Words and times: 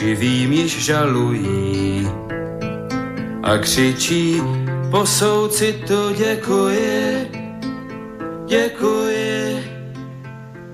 živým 0.00 0.52
již 0.52 0.84
žalují 0.84 2.08
a 3.42 3.58
křičí 3.58 4.40
po 4.90 5.06
soucitu 5.06 6.14
děkuji, 6.18 7.30
děkuji, 8.48 9.64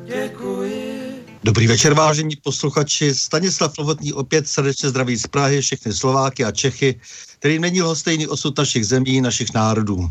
děkuji. 0.05 0.97
Dobrý 1.45 1.67
večer, 1.67 1.95
vážení 1.95 2.37
posluchači. 2.37 3.15
Stanislav 3.15 3.79
Novotný 3.79 4.13
opět 4.13 4.49
srdečně 4.49 4.89
zdraví 4.89 5.17
z 5.17 5.27
Prahy, 5.27 5.61
všechny 5.61 5.93
Slováky 5.93 6.45
a 6.45 6.53
Čechy, 6.53 7.01
kterým 7.39 7.63
není 7.63 7.83
lhostejný 7.83 8.27
osud 8.27 8.59
našich 8.59 8.87
zemí, 8.87 9.21
našich 9.21 9.55
národů. 9.55 10.11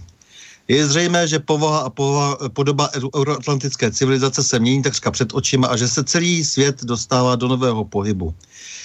Je 0.67 0.87
zřejmé, 0.87 1.27
že 1.27 1.39
povaha 1.39 1.79
a 1.79 1.89
povaha, 1.89 2.37
podoba 2.53 2.89
euroatlantické 3.15 3.91
civilizace 3.91 4.43
se 4.43 4.59
mění 4.59 4.83
takřka 4.83 5.11
před 5.11 5.33
očima 5.33 5.67
a 5.67 5.77
že 5.77 5.87
se 5.87 6.03
celý 6.03 6.43
svět 6.43 6.83
dostává 6.83 7.35
do 7.35 7.47
nového 7.47 7.85
pohybu. 7.85 8.33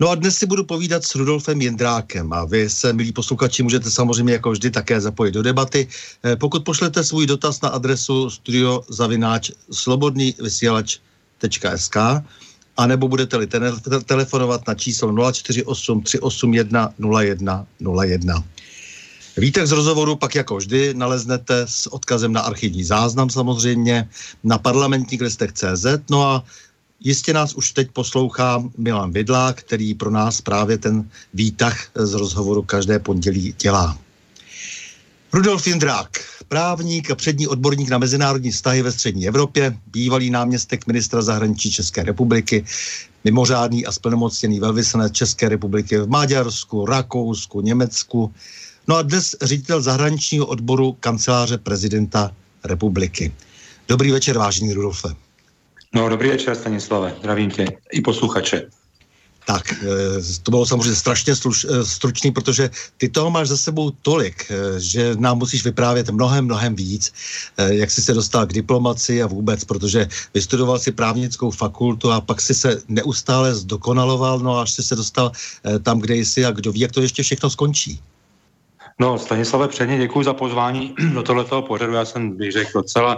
No 0.00 0.10
a 0.10 0.14
dnes 0.14 0.38
si 0.38 0.46
budu 0.46 0.64
povídat 0.64 1.04
s 1.04 1.14
Rudolfem 1.14 1.60
Jindrákem 1.60 2.32
a 2.32 2.44
vy 2.44 2.70
se, 2.70 2.92
milí 2.92 3.12
posluchači, 3.12 3.62
můžete 3.62 3.90
samozřejmě 3.90 4.32
jako 4.32 4.50
vždy 4.50 4.70
také 4.70 5.00
zapojit 5.00 5.32
do 5.32 5.42
debaty. 5.42 5.88
Eh, 6.24 6.36
pokud 6.36 6.64
pošlete 6.64 7.04
svůj 7.04 7.26
dotaz 7.26 7.60
na 7.60 7.68
adresu 7.68 8.30
studiozavináč 8.30 9.50
slobodný 9.70 10.34
vysílač.sk 10.42 11.96
a 12.76 12.86
nebo 12.86 13.08
budete-li 13.08 13.46
telefonovat 14.06 14.66
na 14.66 14.74
číslo 14.74 15.32
048 15.32 16.02
381 16.02 16.94
01 16.98 17.66
01. 18.02 18.44
Výtek 19.36 19.66
z 19.66 19.72
rozhovoru 19.72 20.16
pak 20.16 20.34
jako 20.34 20.56
vždy 20.56 20.94
naleznete 20.94 21.66
s 21.66 21.86
odkazem 21.86 22.32
na 22.32 22.40
archivní 22.40 22.84
záznam 22.84 23.30
samozřejmě 23.30 24.08
na 24.44 24.58
parlamentních 24.58 25.20
listech 25.20 25.52
CZ. 25.52 25.86
No 26.10 26.22
a 26.22 26.44
jistě 27.04 27.32
nás 27.32 27.54
už 27.54 27.72
teď 27.72 27.90
poslouchá 27.90 28.64
Milan 28.78 29.12
Vidlá, 29.12 29.52
který 29.52 29.94
pro 29.94 30.10
nás 30.10 30.40
právě 30.40 30.78
ten 30.78 31.10
výtah 31.34 31.86
z 31.94 32.14
rozhovoru 32.14 32.62
každé 32.62 32.98
pondělí 32.98 33.54
dělá. 33.58 33.98
Rudolf 35.32 35.66
Jindrák, 35.66 36.20
právník 36.48 37.10
a 37.10 37.14
přední 37.14 37.48
odborník 37.48 37.88
na 37.88 37.98
mezinárodní 37.98 38.50
vztahy 38.50 38.82
ve 38.82 38.92
střední 38.92 39.28
Evropě, 39.28 39.78
bývalý 39.86 40.30
náměstek 40.30 40.86
ministra 40.86 41.22
zahraničí 41.22 41.72
České 41.72 42.02
republiky, 42.02 42.64
mimořádný 43.24 43.86
a 43.86 43.92
splnomocněný 43.92 44.60
velvyslanec 44.60 45.12
České 45.12 45.48
republiky 45.48 45.98
v 45.98 46.08
Maďarsku, 46.08 46.86
Rakousku, 46.86 47.60
Německu, 47.60 48.32
No 48.88 48.96
a 48.96 49.02
dnes 49.02 49.36
ředitel 49.42 49.82
zahraničního 49.82 50.46
odboru 50.46 50.92
kanceláře 50.92 51.58
prezidenta 51.58 52.36
republiky. 52.64 53.32
Dobrý 53.88 54.10
večer, 54.10 54.38
vážený 54.38 54.72
Rudolfe. 54.72 55.23
No, 55.94 56.08
dobrý 56.08 56.28
večer, 56.28 56.54
Stanislave. 56.54 57.14
Zdravím 57.18 57.50
tě 57.50 57.66
i 57.92 58.00
posluchače. 58.00 58.62
Tak, 59.46 59.72
eh, 59.72 59.86
to 60.42 60.50
bylo 60.50 60.66
samozřejmě 60.66 60.94
strašně 60.94 61.36
sluš, 61.36 61.66
eh, 61.68 61.84
stručný, 61.84 62.32
protože 62.32 62.70
ty 62.96 63.08
toho 63.08 63.30
máš 63.30 63.48
za 63.48 63.56
sebou 63.56 63.90
tolik, 63.90 64.46
eh, 64.50 64.80
že 64.80 65.14
nám 65.18 65.38
musíš 65.38 65.64
vyprávět 65.64 66.10
mnohem, 66.10 66.44
mnohem 66.44 66.74
víc, 66.74 67.12
jak 67.58 67.90
jsi 67.90 68.02
se 68.02 68.14
dostal 68.14 68.46
k 68.46 68.52
diplomaci 68.52 69.22
a 69.22 69.26
vůbec, 69.26 69.64
protože 69.64 70.08
vystudoval 70.34 70.78
si 70.78 70.92
právnickou 70.92 71.50
fakultu 71.50 72.10
a 72.10 72.20
pak 72.20 72.40
si 72.40 72.54
se 72.54 72.82
neustále 72.88 73.54
zdokonaloval, 73.54 74.38
no 74.38 74.58
až 74.58 74.70
jsi 74.70 74.82
se 74.82 74.96
dostal 74.96 75.32
tam, 75.82 76.00
kde 76.00 76.16
jsi 76.16 76.44
a 76.44 76.50
kdo 76.50 76.72
ví, 76.72 76.80
jak 76.80 76.92
to 76.92 77.00
ještě 77.00 77.22
všechno 77.22 77.50
skončí. 77.50 78.00
No, 78.98 79.18
Stanislave, 79.18 79.68
předně 79.68 79.98
děkuji 79.98 80.22
za 80.22 80.32
pozvání 80.32 80.94
do 81.14 81.22
tohoto 81.22 81.62
pořadu. 81.62 81.92
Já 81.92 82.04
jsem, 82.04 82.36
bych 82.36 82.52
řekl, 82.52 82.70
docela 82.74 83.16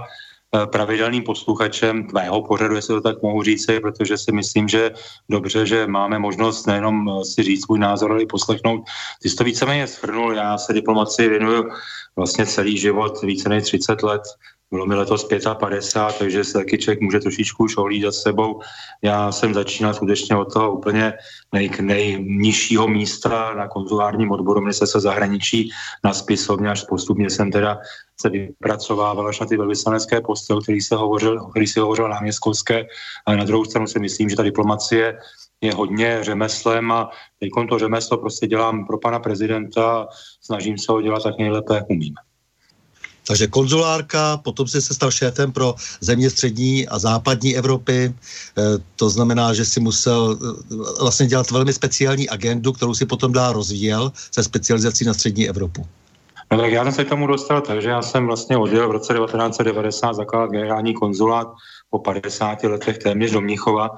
pravidelným 0.67 1.23
posluchačem 1.23 2.07
tvého 2.07 2.43
pořadu, 2.43 2.75
jestli 2.75 2.95
to 2.95 3.01
tak 3.01 3.23
mohu 3.23 3.43
říct, 3.43 3.67
protože 3.83 4.19
si 4.19 4.33
myslím, 4.33 4.69
že 4.69 4.91
dobře, 5.29 5.67
že 5.67 5.87
máme 5.87 6.19
možnost 6.19 6.67
nejenom 6.67 7.09
eh, 7.09 7.25
si 7.25 7.43
říct 7.43 7.65
svůj 7.65 7.79
názor, 7.79 8.13
ale 8.13 8.23
i 8.23 8.27
poslechnout. 8.27 8.85
Ty 9.23 9.29
jsi 9.29 9.37
to 9.37 9.45
víceméně 9.45 9.87
shrnul, 9.87 10.35
já 10.35 10.59
se 10.59 10.73
diplomaci 10.73 11.29
věnuju 11.29 11.71
vlastně 12.17 12.47
celý 12.47 12.79
život, 12.79 13.23
více 13.23 13.49
než 13.49 13.65
30 13.65 14.03
let, 14.03 14.23
bylo 14.71 14.87
mi 14.87 14.95
letos 14.95 15.29
55, 15.61 16.19
takže 16.19 16.45
se 16.45 16.53
taky 16.53 16.79
člověk 16.79 17.01
může 17.01 17.21
trošičku 17.21 17.65
už 17.65 17.77
ohlídat 17.77 18.15
sebou. 18.15 18.61
Já 19.03 19.33
jsem 19.33 19.55
začínal 19.55 19.95
skutečně 19.95 20.37
od 20.37 20.53
toho 20.53 20.73
úplně 20.73 21.13
nej, 21.53 21.71
nejnižšího 21.81 22.89
místa 22.89 23.55
na 23.55 23.69
konzulárním 23.69 24.31
odboru 24.31 24.61
ministerstva 24.61 25.01
zahraničí 25.01 25.71
na 26.05 26.13
spisovně, 26.13 26.71
až 26.71 26.85
postupně 26.89 27.31
jsem 27.31 27.53
teda 27.53 27.79
se 28.21 28.29
vypracovával 28.29 29.29
až 29.29 29.41
na 29.41 29.47
ty 29.47 29.57
velvyslanecké 29.57 30.21
posty, 30.21 30.53
o 30.53 30.61
kterých 30.61 30.85
se 30.85 30.97
hovořil, 30.97 31.43
o 31.43 31.49
kterých 31.49 31.71
se 31.71 31.81
hovořil 31.81 32.09
náměstkovské, 32.09 32.87
ale 33.27 33.37
na 33.37 33.45
druhou 33.45 33.65
stranu 33.65 33.87
si 33.87 33.99
myslím, 33.99 34.29
že 34.29 34.37
ta 34.37 34.43
diplomacie 34.43 35.19
je 35.61 35.75
hodně 35.75 36.19
řemeslem 36.23 36.93
a 36.93 37.11
teď 37.41 37.51
to 37.69 37.79
řemeslo 37.79 38.19
prostě 38.19 38.47
dělám 38.47 38.87
pro 38.87 38.99
pana 38.99 39.19
prezidenta 39.19 40.01
a 40.01 40.07
snažím 40.41 40.79
se 40.79 40.93
ho 40.93 41.03
dělat 41.03 41.23
tak 41.23 41.39
nejlépe, 41.39 41.75
jak 41.75 41.91
umím. 41.91 42.15
Takže 43.27 43.47
konzulárka, 43.47 44.37
potom 44.37 44.67
se 44.67 44.81
stal 44.81 45.11
šéfem 45.11 45.53
pro 45.53 45.75
země 46.01 46.31
střední 46.31 46.89
a 46.89 46.99
západní 46.99 47.57
Evropy. 47.57 47.99
E, 48.05 48.13
to 48.97 49.11
znamená, 49.11 49.55
že 49.55 49.65
si 49.65 49.81
musel 49.81 50.39
e, 50.39 51.03
vlastně 51.03 51.27
dělat 51.27 51.51
velmi 51.51 51.73
speciální 51.73 52.29
agendu, 52.29 52.73
kterou 52.73 52.95
si 52.95 53.07
potom 53.07 53.33
dá 53.33 53.53
rozvíjel 53.53 54.13
se 54.31 54.43
specializací 54.43 55.05
na 55.05 55.15
střední 55.15 55.49
Evropu. 55.49 55.87
No 56.53 56.59
tak 56.59 56.73
já 56.73 56.85
jsem 56.85 56.93
se 56.93 57.05
k 57.05 57.09
tomu 57.09 57.27
dostal, 57.27 57.61
takže 57.61 57.89
já 57.89 58.03
jsem 58.03 58.27
vlastně 58.27 58.57
odjel 58.57 58.89
v 58.89 58.91
roce 58.91 59.15
1990 59.15 60.13
zakládat 60.13 60.51
generální 60.51 60.95
konzulát 60.95 61.49
po 61.91 61.99
50 61.99 62.63
letech 62.63 62.99
téměř 62.99 63.33
do 63.33 63.41
Mnichova 63.41 63.91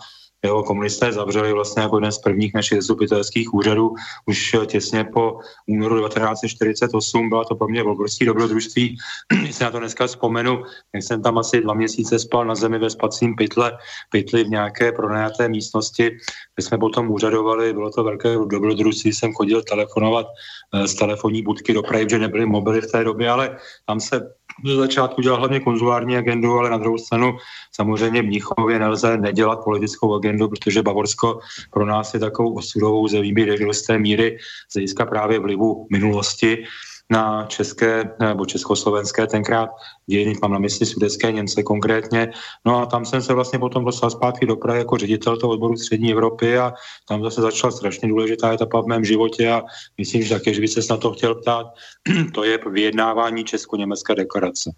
jeho 0.44 0.62
komunisté 0.62 1.12
zavřeli 1.12 1.52
vlastně 1.52 1.82
jako 1.82 1.96
jeden 1.96 2.12
z 2.12 2.18
prvních 2.18 2.54
našich 2.54 2.78
zastupitelských 2.78 3.54
úřadů 3.54 3.94
už 4.26 4.56
těsně 4.66 5.04
po 5.04 5.38
únoru 5.66 6.08
1948. 6.08 7.28
Byla 7.28 7.44
to 7.44 7.54
pro 7.54 7.68
mě 7.68 7.82
obrovské 7.82 8.24
dobrodružství. 8.24 8.96
Když 9.42 9.56
se 9.56 9.64
na 9.64 9.70
to 9.70 9.78
dneska 9.78 10.06
vzpomenu, 10.06 10.62
jak 10.94 11.02
jsem 11.02 11.22
tam 11.22 11.38
asi 11.38 11.60
dva 11.60 11.74
měsíce 11.74 12.18
spal 12.18 12.44
na 12.44 12.54
zemi 12.54 12.78
ve 12.78 12.90
spacím 12.90 13.36
pytle, 13.36 13.78
pytli 14.10 14.44
v 14.44 14.48
nějaké 14.48 14.92
pronajaté 14.92 15.48
místnosti, 15.48 16.10
kde 16.54 16.62
jsme 16.62 16.78
potom 16.78 17.10
úřadovali. 17.10 17.72
Bylo 17.72 17.90
to 17.90 18.04
velké 18.04 18.34
dobrodružství, 18.34 19.12
jsem 19.12 19.32
chodil 19.32 19.62
telefonovat 19.62 20.26
eh, 20.74 20.88
z 20.88 20.94
telefonní 20.94 21.42
budky 21.42 21.72
do 21.74 21.82
Prahy, 21.82 22.06
že 22.10 22.18
nebyly 22.18 22.46
mobily 22.46 22.80
v 22.80 22.92
té 22.92 23.04
době, 23.04 23.30
ale 23.30 23.56
tam 23.86 24.00
se 24.00 24.37
do 24.64 24.76
začátku 24.76 25.22
dělal 25.22 25.38
hlavně 25.38 25.60
konzulární 25.60 26.16
agendu, 26.16 26.58
ale 26.58 26.70
na 26.70 26.76
druhou 26.76 26.98
stranu 26.98 27.38
samozřejmě 27.72 28.22
v 28.22 28.26
Mnichově 28.26 28.78
nelze 28.78 29.18
nedělat 29.18 29.64
politickou 29.64 30.14
agendu, 30.14 30.48
protože 30.48 30.82
Bavorsko 30.82 31.40
pro 31.70 31.86
nás 31.86 32.14
je 32.14 32.20
takovou 32.20 32.54
osudovou 32.54 33.08
zemí, 33.08 33.32
do 33.32 33.74
z 33.74 33.82
té 33.82 33.98
míry 33.98 34.38
z 34.68 34.74
hlediska 34.74 35.06
právě 35.06 35.38
vlivu 35.38 35.86
minulosti 35.90 36.64
na 37.10 37.46
české 37.46 38.10
nebo 38.20 38.46
československé 38.46 39.26
tenkrát 39.26 39.70
dějiny, 40.06 40.34
mám 40.42 40.52
na 40.52 40.58
mysli 40.58 40.86
sudecké 40.86 41.32
Němce 41.32 41.62
konkrétně. 41.62 42.32
No 42.64 42.78
a 42.78 42.86
tam 42.86 43.04
jsem 43.04 43.22
se 43.22 43.34
vlastně 43.34 43.58
potom 43.58 43.84
dostal 43.84 44.10
zpátky 44.10 44.46
do 44.46 44.56
Prahy 44.56 44.78
jako 44.78 44.96
ředitel 44.96 45.36
toho 45.36 45.52
odboru 45.52 45.76
střední 45.76 46.12
Evropy 46.12 46.58
a 46.58 46.72
tam 47.08 47.22
zase 47.22 47.40
začala 47.40 47.70
strašně 47.70 48.08
důležitá 48.08 48.52
etapa 48.52 48.82
v 48.82 48.86
mém 48.86 49.04
životě 49.04 49.50
a 49.50 49.62
myslím, 49.98 50.22
že 50.22 50.34
také, 50.34 50.54
že 50.54 50.60
by 50.60 50.68
se 50.68 50.80
na 50.90 50.96
to 50.96 51.12
chtěl 51.12 51.34
ptát, 51.34 51.66
to 52.34 52.44
je 52.44 52.58
vyjednávání 52.70 53.44
Česko-Německé 53.44 54.14
deklarace. 54.14 54.70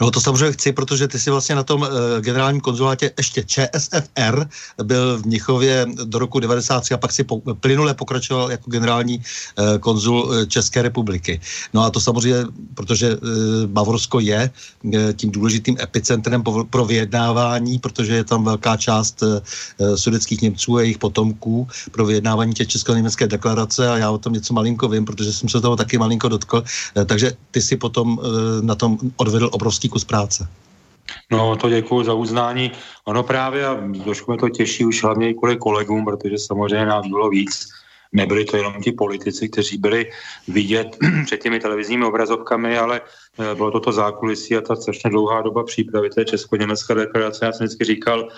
No 0.00 0.10
to 0.10 0.20
samozřejmě 0.20 0.52
chci, 0.52 0.72
protože 0.72 1.08
ty 1.08 1.18
si 1.18 1.30
vlastně 1.30 1.54
na 1.54 1.62
tom 1.62 1.84
e, 1.84 2.20
generálním 2.20 2.60
konzulátě 2.60 3.10
ještě 3.16 3.44
ČSFR 3.44 4.48
byl 4.82 5.18
v 5.18 5.26
Mnichově 5.26 5.86
do 6.04 6.18
roku 6.18 6.40
93 6.40 6.94
a 6.94 6.96
pak 6.96 7.12
si 7.12 7.24
po, 7.24 7.40
plynule 7.60 7.94
pokračoval 7.94 8.50
jako 8.50 8.70
generální 8.70 9.14
e, 9.14 9.78
konzul 9.78 10.34
eh, 10.34 10.46
České 10.46 10.82
republiky. 10.82 11.40
No 11.74 11.82
a 11.82 11.90
to 11.90 12.00
samozřejmě, 12.00 12.44
protože 12.74 13.06
e, 13.12 13.16
Bavorsko 13.66 14.20
je 14.20 14.50
e, 14.94 15.12
tím 15.12 15.30
důležitým 15.30 15.76
epicentrem 15.80 16.42
po, 16.42 16.64
pro 16.64 16.84
vyjednávání, 16.84 17.78
protože 17.78 18.14
je 18.14 18.24
tam 18.24 18.44
velká 18.44 18.76
část 18.76 19.22
e, 19.22 19.40
sudeckých 19.96 20.42
Němců 20.42 20.76
a 20.76 20.80
jejich 20.80 20.98
potomků 20.98 21.68
pro 21.92 22.06
vyjednávání 22.06 22.54
těch 22.54 22.68
česko-německé 22.68 23.26
deklarace 23.26 23.88
a 23.88 23.98
já 23.98 24.10
o 24.10 24.18
tom 24.18 24.32
něco 24.32 24.54
malinko 24.54 24.88
vím, 24.88 25.04
protože 25.04 25.32
jsem 25.32 25.48
se 25.48 25.60
toho 25.60 25.76
taky 25.76 25.98
malinko 25.98 26.28
dotkl. 26.28 26.64
E, 26.96 27.04
takže 27.04 27.32
ty 27.50 27.62
si 27.62 27.76
potom 27.76 28.20
e, 28.20 28.62
na 28.62 28.74
tom 28.74 28.98
odvedl 29.16 29.48
obrovský 29.52 29.85
kus 29.88 30.04
práce. 30.04 30.48
No, 31.30 31.56
to 31.56 31.68
děkuji 31.68 32.04
za 32.04 32.14
uznání. 32.14 32.72
Ono 33.04 33.22
právě, 33.22 33.66
a 33.66 33.78
trošku 34.04 34.30
mě 34.30 34.38
to 34.38 34.48
těší 34.48 34.84
už 34.84 35.02
hlavně 35.02 35.30
i 35.30 35.34
kvůli 35.34 35.56
kolegům, 35.56 36.04
protože 36.04 36.38
samozřejmě 36.38 36.86
nás 36.86 37.06
bylo 37.06 37.30
víc. 37.30 37.68
Nebyli 38.12 38.44
to 38.44 38.56
jenom 38.56 38.82
ti 38.82 38.92
politici, 38.92 39.48
kteří 39.48 39.78
byli 39.78 40.10
vidět 40.48 40.96
před 41.24 41.42
těmi 41.42 41.60
televizními 41.60 42.04
obrazovkami, 42.04 42.78
ale 42.78 43.00
eh, 43.38 43.54
bylo 43.54 43.70
to 43.70 43.80
to 43.80 43.92
zákulisí 43.92 44.56
a 44.56 44.60
ta 44.60 44.76
strašně 44.76 45.10
dlouhá 45.10 45.42
doba 45.42 45.64
přípravy 45.64 46.10
té 46.10 46.24
česko-německé 46.24 46.94
deklarace. 46.94 47.44
Já 47.44 47.52
jsem 47.52 47.66
vždycky 47.66 47.84
říkal, 47.84 48.28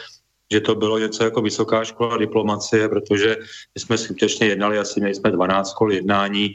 že 0.52 0.60
to 0.60 0.74
bylo 0.74 0.98
něco 0.98 1.24
jako 1.24 1.42
vysoká 1.42 1.84
škola 1.84 2.16
diplomacie, 2.16 2.88
protože 2.88 3.36
my 3.74 3.80
jsme 3.80 3.98
skutečně 3.98 4.46
jednali, 4.46 4.78
asi 4.78 5.00
měli 5.00 5.14
jsme 5.14 5.30
12 5.30 5.70
škol 5.70 5.92
jednání, 5.92 6.54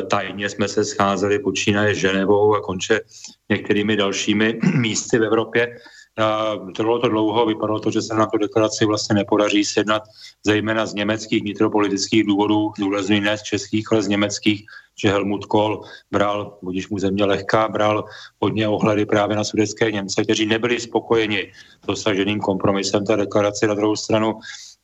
tajně 0.00 0.48
jsme 0.48 0.68
se 0.68 0.84
scházeli, 0.84 1.38
počínaje 1.38 1.94
Ženevou 1.94 2.54
a 2.54 2.60
konče 2.60 3.00
některými 3.48 3.96
dalšími 3.96 4.58
místy 4.76 5.18
v 5.18 5.24
Evropě. 5.24 5.76
Trvalo 6.76 6.98
to 6.98 7.08
dlouho, 7.08 7.46
vypadalo 7.46 7.80
to, 7.80 7.90
že 7.90 8.02
se 8.02 8.14
na 8.14 8.26
to 8.26 8.38
deklaraci 8.38 8.84
vlastně 8.84 9.14
nepodaří 9.14 9.64
sjednat, 9.64 10.02
zejména 10.46 10.86
z 10.86 10.94
německých 10.94 11.42
vnitropolitických 11.42 12.26
důvodů, 12.26 12.72
důrazně 12.78 13.20
ne 13.20 13.38
z 13.38 13.42
českých, 13.42 13.92
ale 13.92 14.02
z 14.02 14.08
německých, 14.08 14.64
že 14.96 15.10
Helmut 15.10 15.44
Kohl 15.44 15.80
bral, 16.10 16.58
když 16.70 16.88
mu 16.88 16.98
země 16.98 17.24
lehká, 17.24 17.68
bral 17.68 18.04
hodně 18.40 18.68
ohledy 18.68 19.06
právě 19.06 19.36
na 19.36 19.44
sudecké 19.44 19.90
Němce, 19.90 20.24
kteří 20.24 20.46
nebyli 20.46 20.80
spokojeni 20.80 21.52
dosaženým 21.86 22.40
kompromisem 22.40 23.04
té 23.04 23.16
deklarace. 23.16 23.66
Na 23.66 23.74
druhou 23.74 23.96
stranu 23.96 24.34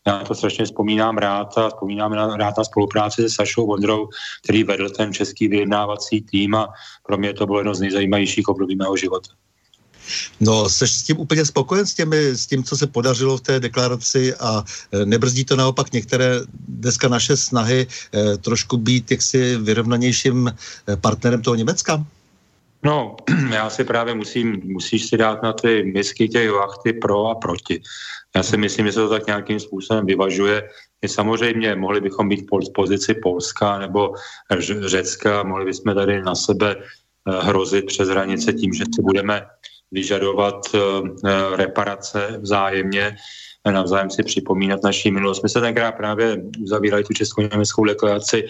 já 0.07 0.19
to 0.19 0.35
strašně 0.35 0.65
vzpomínám 0.65 1.19
rád 1.19 1.59
a 1.59 1.69
vzpomínám 1.69 2.13
rád 2.13 2.59
na 2.59 2.65
spolupráci 2.65 3.23
se 3.23 3.31
Sašou 3.31 3.67
Vondrou, 3.67 4.09
který 4.43 4.65
vedl 4.65 4.91
ten 4.91 5.13
český 5.13 5.49
vyjednávací 5.49 6.21
tým 6.21 6.55
a 6.55 6.69
pro 7.07 7.19
mě 7.19 7.33
to 7.33 7.47
bylo 7.47 7.59
jedno 7.59 7.75
z 7.75 7.81
nejzajímavějších 7.81 8.49
období 8.49 8.77
mého 8.77 8.97
života. 8.97 9.31
No, 10.41 10.69
jsi 10.69 10.89
s 10.89 11.03
tím 11.03 11.19
úplně 11.19 11.45
spokojen 11.45 11.87
s, 11.87 11.95
těmi, 11.95 12.17
s 12.17 12.47
tím, 12.47 12.65
co 12.65 12.77
se 12.77 12.87
podařilo 12.87 13.37
v 13.37 13.41
té 13.41 13.61
deklaraci 13.61 14.35
a 14.35 14.65
e, 14.93 15.07
nebrzdí 15.07 15.45
to 15.45 15.57
naopak 15.57 15.93
některé 15.93 16.41
dneska 16.69 17.09
naše 17.09 17.37
snahy 17.37 17.87
e, 18.15 18.37
trošku 18.37 18.77
být 18.77 19.11
jaksi 19.11 19.57
vyrovnanějším 19.57 20.49
e, 20.49 20.97
partnerem 20.97 21.43
toho 21.43 21.55
Německa? 21.55 22.05
No, 22.83 23.17
já 23.53 23.71
si 23.71 23.85
právě 23.85 24.15
musím, 24.15 24.61
musíš 24.65 25.07
si 25.07 25.17
dát 25.17 25.43
na 25.43 25.53
ty 25.53 25.83
misky 25.83 26.29
těch 26.29 26.51
vachty 26.51 26.93
pro 26.93 27.27
a 27.27 27.35
proti. 27.35 27.83
Já 28.37 28.43
si 28.43 28.57
myslím, 28.57 28.87
že 28.87 28.93
se 28.93 29.01
to 29.01 29.09
tak 29.09 29.27
nějakým 29.27 29.61
způsobem 29.61 30.07
vyvažuje. 30.07 30.69
My 31.03 31.09
samozřejmě 31.09 31.75
mohli 31.75 32.01
bychom 32.01 32.29
být 32.29 32.51
v 32.51 32.73
pozici 32.75 33.15
Polska 33.15 33.79
nebo 33.79 34.15
Řecka, 34.87 35.43
mohli 35.43 35.65
bychom 35.65 35.95
tady 35.95 36.23
na 36.23 36.35
sebe 36.35 36.77
eh, 36.77 36.83
hrozit 37.43 37.87
přes 37.87 38.09
hranice 38.09 38.53
tím, 38.53 38.73
že 38.73 38.85
si 38.85 39.03
budeme 39.03 39.47
vyžadovat 39.93 40.61
eh, 40.75 40.79
eh, 41.27 41.57
reparace 41.57 42.39
vzájemně, 42.41 43.17
navzájem 43.71 44.11
si 44.11 44.23
připomínat 44.23 44.83
naší 44.83 45.11
minulost. 45.11 45.43
My 45.43 45.49
se 45.49 45.61
tenkrát 45.61 45.93
právě 45.93 46.43
uzavírali 46.63 47.05
tu 47.05 47.13
česko-německou 47.13 47.85
deklaraci 47.85 48.45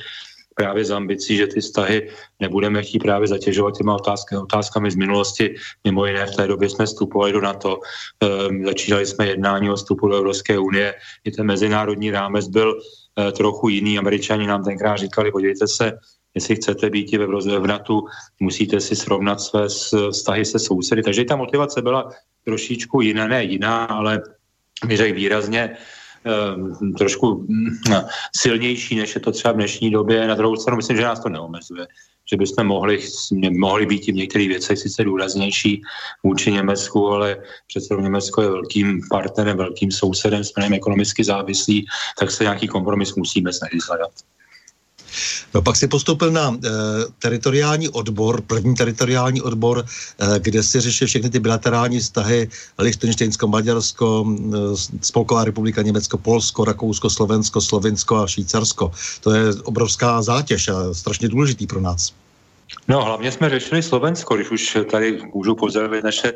právě 0.58 0.84
z 0.84 0.90
ambicí, 0.90 1.36
že 1.36 1.46
ty 1.46 1.60
vztahy 1.60 2.10
nebudeme 2.40 2.82
chtít 2.82 2.98
právě 2.98 3.28
zatěžovat 3.28 3.78
těma 3.78 3.94
otázky, 3.94 4.36
otázkami 4.36 4.90
z 4.90 4.96
minulosti. 4.96 5.54
Mimo 5.84 6.06
jiné 6.06 6.26
v 6.26 6.36
té 6.36 6.46
době 6.46 6.68
jsme 6.68 6.86
vstupovali 6.86 7.32
do 7.32 7.40
NATO, 7.40 7.78
um, 7.78 8.66
začínali 8.66 9.06
jsme 9.06 9.26
jednání 9.26 9.70
o 9.70 9.76
vstupu 9.76 10.08
do 10.08 10.16
Evropské 10.16 10.58
unie, 10.58 10.94
i 11.24 11.30
ten 11.30 11.46
mezinárodní 11.46 12.10
rámec 12.10 12.48
byl 12.48 12.74
uh, 12.74 13.30
trochu 13.30 13.68
jiný. 13.68 13.98
Američani 13.98 14.46
nám 14.46 14.64
tenkrát 14.64 14.96
říkali, 14.96 15.30
podívejte 15.30 15.68
se, 15.68 15.92
jestli 16.34 16.56
chcete 16.56 16.90
být 16.90 17.12
v, 17.14 17.58
v 17.58 17.66
NATO, 17.66 18.02
musíte 18.40 18.80
si 18.80 18.96
srovnat 18.96 19.40
své 19.40 19.68
vztahy 20.10 20.44
se 20.44 20.58
sousedy. 20.58 21.02
Takže 21.02 21.24
ta 21.24 21.36
motivace 21.36 21.82
byla 21.82 22.10
trošičku 22.44 23.00
jiná, 23.00 23.28
ne 23.28 23.44
jiná, 23.44 23.84
ale 23.84 24.22
bych 24.86 24.96
řekl 24.96 25.14
výrazně 25.14 25.76
trošku 26.98 27.46
hm, 27.48 27.94
silnější, 28.36 28.96
než 28.96 29.14
je 29.14 29.20
to 29.20 29.32
třeba 29.32 29.52
v 29.52 29.56
dnešní 29.56 29.90
době. 29.90 30.26
Na 30.26 30.34
druhou 30.34 30.56
stranu 30.56 30.76
myslím, 30.76 30.96
že 30.96 31.02
nás 31.04 31.20
to 31.20 31.28
neomezuje 31.28 31.86
že 32.30 32.36
bychom 32.36 32.66
mohli, 32.66 32.98
mohli 33.58 33.86
být 33.86 34.08
i 34.08 34.12
v 34.12 34.14
některých 34.14 34.48
věcech 34.48 34.78
sice 34.78 35.04
důraznější 35.04 35.82
vůči 36.24 36.52
Německu, 36.52 37.08
ale 37.08 37.36
přece 37.66 37.94
Německo 37.94 38.42
je 38.42 38.48
velkým 38.48 39.00
partnerem, 39.10 39.56
velkým 39.56 39.90
sousedem, 39.90 40.44
jsme 40.44 40.68
ekonomicky 40.76 41.24
závislí, 41.24 41.86
tak 42.18 42.30
se 42.30 42.44
nějaký 42.44 42.68
kompromis 42.68 43.14
musíme 43.14 43.52
snažit 43.52 43.80
hledat. 43.88 44.10
No 45.54 45.62
pak 45.62 45.76
si 45.76 45.88
postoupil 45.88 46.30
na 46.30 46.50
e, 46.50 46.68
teritoriální 47.18 47.88
odbor, 47.88 48.40
první 48.40 48.74
teritoriální 48.74 49.42
odbor, 49.42 49.84
e, 49.84 50.38
kde 50.38 50.62
si 50.62 50.80
řeší 50.80 51.06
všechny 51.06 51.30
ty 51.30 51.38
bilaterální 51.38 52.00
vztahy 52.00 52.48
Lichtensteinsko, 52.78 53.48
Maďarsko, 53.48 54.26
e, 54.26 54.76
Spolková 55.00 55.44
republika 55.44 55.82
Německo, 55.82 56.18
Polsko, 56.18 56.64
Rakousko, 56.64 57.10
Slovensko, 57.10 57.60
Slovinsko 57.60 58.16
a 58.16 58.26
Švýcarsko. 58.26 58.92
To 59.20 59.30
je 59.30 59.54
obrovská 59.64 60.22
zátěž 60.22 60.68
a 60.68 60.94
strašně 60.94 61.28
důležitý 61.28 61.66
pro 61.66 61.80
nás. 61.80 62.12
No, 62.88 63.04
hlavně 63.04 63.32
jsme 63.32 63.50
řešili 63.50 63.82
Slovensko, 63.82 64.36
když 64.36 64.50
už 64.50 64.78
tady 64.90 65.18
můžu 65.34 65.54
pozdravit 65.54 66.04
naše 66.04 66.32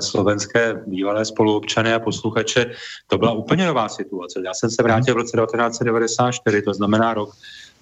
slovenské 0.00 0.82
bývalé 0.86 1.24
spoluobčany 1.24 1.94
a 1.94 1.98
posluchače. 1.98 2.66
To 3.06 3.18
byla 3.18 3.32
úplně 3.32 3.66
nová 3.66 3.88
situace. 3.88 4.40
Já 4.44 4.54
jsem 4.54 4.70
se 4.70 4.82
vrátil 4.82 5.14
v 5.14 5.16
roce 5.16 5.36
1994, 5.36 6.62
to 6.62 6.74
znamená 6.74 7.14
rok 7.14 7.30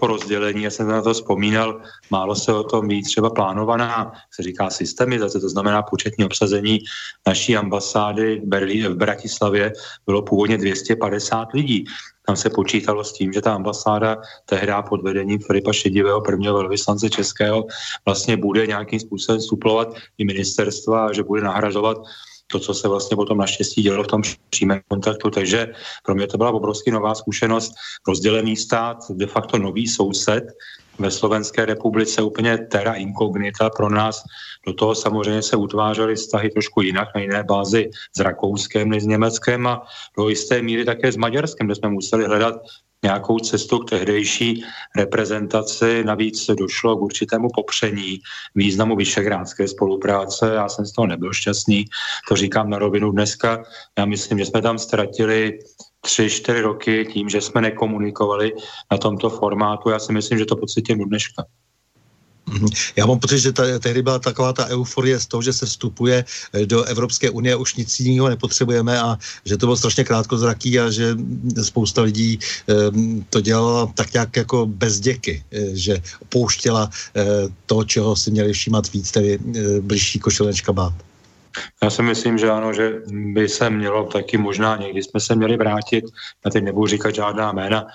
po 0.01 0.07
rozdělení, 0.07 0.63
já 0.63 0.71
jsem 0.71 0.89
na 0.89 1.03
to 1.03 1.13
vzpomínal, 1.13 1.81
málo 2.11 2.35
se 2.35 2.53
o 2.53 2.63
tom 2.63 2.89
ví, 2.89 3.03
třeba 3.03 3.31
plánovaná, 3.31 4.13
se 4.35 4.43
říká 4.43 4.71
systemizace, 4.71 5.41
to 5.41 5.49
znamená 5.49 5.83
početní 5.83 6.25
obsazení 6.25 6.79
naší 7.27 7.57
ambasády 7.57 8.41
v, 8.41 8.45
Berlí, 8.45 8.83
v 8.83 8.95
Bratislavě 8.95 9.73
bylo 10.07 10.23
původně 10.23 10.59
250 10.59 11.53
lidí. 11.53 11.85
Tam 12.27 12.37
se 12.37 12.51
počítalo 12.51 13.05
s 13.05 13.13
tím, 13.13 13.33
že 13.33 13.41
ta 13.41 13.55
ambasáda 13.55 14.17
tehdy 14.45 14.73
pod 14.89 15.03
vedením 15.03 15.39
Filipa 15.39 15.73
Šedivého, 15.73 16.21
prvního 16.21 16.55
velvyslance 16.55 17.11
českého, 17.11 17.67
vlastně 18.05 18.37
bude 18.37 18.67
nějakým 18.67 19.01
způsobem 19.01 19.41
suplovat 19.41 19.95
i 20.19 20.25
ministerstva 20.25 21.13
že 21.13 21.23
bude 21.23 21.43
nahrazovat 21.43 21.97
to, 22.53 22.59
co 22.59 22.75
se 22.75 22.89
vlastně 22.89 23.17
potom 23.17 23.39
naštěstí 23.39 23.83
dělo 23.83 24.03
v 24.03 24.07
tom 24.07 24.23
přímém 24.51 24.81
kontaktu. 24.89 25.31
Takže 25.31 25.73
pro 26.05 26.15
mě 26.15 26.27
to 26.27 26.39
byla 26.39 26.51
obrovsky 26.51 26.91
nová 26.91 27.15
zkušenost, 27.15 27.73
rozdělený 28.09 28.57
stát, 28.57 28.97
de 29.11 29.27
facto 29.27 29.59
nový 29.59 29.89
soused, 29.89 30.45
ve 30.99 31.11
Slovenské 31.11 31.65
republice 31.65 32.23
úplně 32.23 32.59
terra 32.59 32.95
incognita 32.95 33.71
pro 33.71 33.91
nás. 33.91 34.23
Do 34.67 34.73
toho 34.73 34.95
samozřejmě 34.95 35.43
se 35.43 35.57
utvářely 35.57 36.15
vztahy 36.15 36.51
trošku 36.51 36.83
jinak, 36.83 37.09
na 37.15 37.21
jiné 37.21 37.45
bázi 37.45 37.91
s 38.17 38.21
Rakouskem 38.21 38.89
než 38.89 39.03
s 39.03 39.07
Německem 39.07 39.67
a 39.67 39.83
do 40.17 40.29
jisté 40.29 40.63
míry 40.63 40.85
také 40.85 41.13
s 41.13 41.17
Maďarskem, 41.17 41.67
kde 41.67 41.75
jsme 41.75 41.89
museli 41.89 42.25
hledat 42.25 42.55
nějakou 43.03 43.39
cestu 43.39 43.79
k 43.79 43.91
tehdejší 43.91 44.65
reprezentaci. 44.97 46.05
Navíc 46.05 46.47
došlo 46.47 46.97
k 46.97 47.03
určitému 47.03 47.49
popření 47.55 48.19
významu 48.55 48.97
vyšegrádské 48.97 49.69
spolupráce. 49.69 50.53
Já 50.55 50.69
jsem 50.69 50.87
z 50.87 50.93
toho 50.93 51.07
nebyl 51.07 51.33
šťastný, 51.33 51.85
to 52.29 52.37
říkám 52.37 52.71
na 52.71 52.79
rovinu 52.79 53.11
dneska. 53.13 53.63
Já 53.99 54.05
myslím, 54.05 54.39
že 54.39 54.47
jsme 54.47 54.63
tam 54.63 54.79
ztratili 54.79 55.59
tři, 56.01 56.31
čtyři 56.31 56.61
roky 56.61 57.09
tím, 57.13 57.29
že 57.29 57.41
jsme 57.41 57.61
nekomunikovali 57.61 58.53
na 58.93 58.99
tomto 58.99 59.31
formátu. 59.31 59.91
Já 59.91 59.99
si 59.99 60.13
myslím, 60.13 60.39
že 60.39 60.47
to 60.47 60.57
pocitím 60.57 60.99
do 60.99 61.05
dneška. 61.05 61.45
Mhm. 62.51 62.69
Já 62.97 63.07
mám 63.07 63.19
pocit, 63.19 63.39
že 63.39 63.53
ta, 63.53 63.79
tehdy 63.79 64.03
byla 64.03 64.19
taková 64.19 64.53
ta 64.53 64.67
euforie 64.67 65.21
z 65.21 65.27
toho, 65.27 65.43
že 65.43 65.53
se 65.53 65.67
vstupuje 65.67 66.25
eh, 66.53 66.67
do 66.67 66.85
Evropské 66.85 67.31
unie, 67.31 67.57
už 67.57 67.75
nic 67.75 68.01
jiného 68.01 68.29
nepotřebujeme 68.29 69.01
a 69.01 69.19
že 69.45 69.57
to 69.57 69.67
bylo 69.67 69.77
strašně 69.77 70.05
krátkozraký 70.05 70.79
a 70.81 70.91
že 70.91 71.17
spousta 71.63 72.03
lidí 72.03 72.39
um, 72.67 73.27
to 73.31 73.41
dělala 73.41 73.87
tak 73.95 74.13
nějak 74.13 74.37
jako 74.37 74.67
bez 74.67 75.01
děky, 75.01 75.45
eh, 75.53 75.77
že 75.77 76.03
pouštěla 76.29 76.91
uh, 76.91 77.53
to, 77.67 77.85
čeho 77.85 78.17
si 78.17 78.31
měli 78.31 78.53
všímat 78.53 78.93
víc, 78.93 79.11
tedy 79.11 79.39
uh, 79.39 79.55
blížší 79.81 80.19
košelenčka 80.19 80.73
bát. 80.73 81.10
Já 81.83 81.91
si 81.91 82.03
myslím, 82.03 82.39
že 82.39 82.51
ano, 82.51 82.73
že 82.73 82.93
by 83.13 83.49
se 83.49 83.71
mělo 83.71 84.05
taky 84.05 84.39
možná 84.39 84.77
někdy 84.77 85.03
jsme 85.03 85.21
se 85.21 85.35
měli 85.35 85.57
vrátit, 85.57 86.05
já 86.45 86.51
teď 86.51 86.65
nebudu 86.65 86.87
říkat 86.87 87.15
žádná 87.15 87.53
jména, 87.53 87.87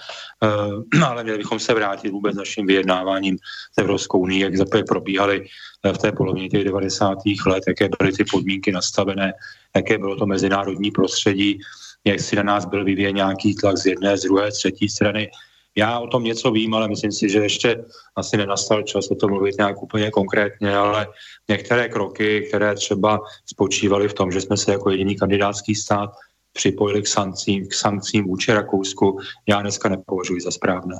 uh, 0.43 1.01
ale 1.05 1.23
měli 1.23 1.37
bychom 1.37 1.59
se 1.59 1.73
vrátit 1.73 2.09
vůbec 2.09 2.35
naším 2.35 2.67
vyjednáváním 2.67 3.37
s 3.73 3.77
Evropskou 3.77 4.19
unii, 4.19 4.43
jak 4.43 4.57
zaprvé 4.57 4.83
probíhaly 4.83 5.45
eh, 5.83 5.93
v 5.93 5.97
té 5.97 6.11
polovině 6.11 6.49
těch 6.49 6.63
90. 6.63 7.17
let, 7.45 7.63
jaké 7.67 7.89
byly 7.99 8.11
ty 8.11 8.23
podmínky 8.23 8.71
nastavené, 8.71 9.33
jaké 9.75 9.97
bylo 9.97 10.15
to 10.15 10.25
mezinárodní 10.25 10.91
prostředí, 10.91 11.59
jak 12.05 12.19
si 12.19 12.35
na 12.35 12.43
nás 12.43 12.65
byl 12.65 12.85
vyvíjen 12.85 13.15
nějaký 13.15 13.55
tlak 13.55 13.77
z 13.77 13.85
jedné, 13.85 14.17
z 14.17 14.21
druhé, 14.21 14.51
z 14.51 14.57
třetí 14.57 14.89
strany. 14.89 15.31
Já 15.77 15.99
o 15.99 16.07
tom 16.07 16.23
něco 16.23 16.51
vím, 16.51 16.73
ale 16.73 16.87
myslím 16.87 17.11
si, 17.11 17.29
že 17.29 17.39
ještě 17.39 17.85
asi 18.15 18.37
nenastal 18.37 18.83
čas 18.83 19.11
o 19.11 19.15
tom 19.15 19.31
mluvit 19.31 19.57
nějak 19.57 19.83
úplně 19.83 20.11
konkrétně, 20.11 20.77
ale 20.77 21.07
některé 21.49 21.89
kroky, 21.89 22.41
které 22.41 22.75
třeba 22.75 23.19
spočívaly 23.45 24.07
v 24.09 24.13
tom, 24.13 24.31
že 24.31 24.41
jsme 24.41 24.57
se 24.57 24.71
jako 24.71 24.89
jediný 24.89 25.15
kandidátský 25.15 25.75
stát 25.75 26.09
připojili 26.53 27.01
k 27.01 27.07
sankcím, 27.07 27.67
k 27.67 27.73
sankcím 27.73 28.25
vůči 28.25 28.53
Rakousku, 28.53 29.19
já 29.47 29.61
dneska 29.61 29.89
nepovažuji 29.89 30.41
za 30.41 30.51
správné. 30.51 30.95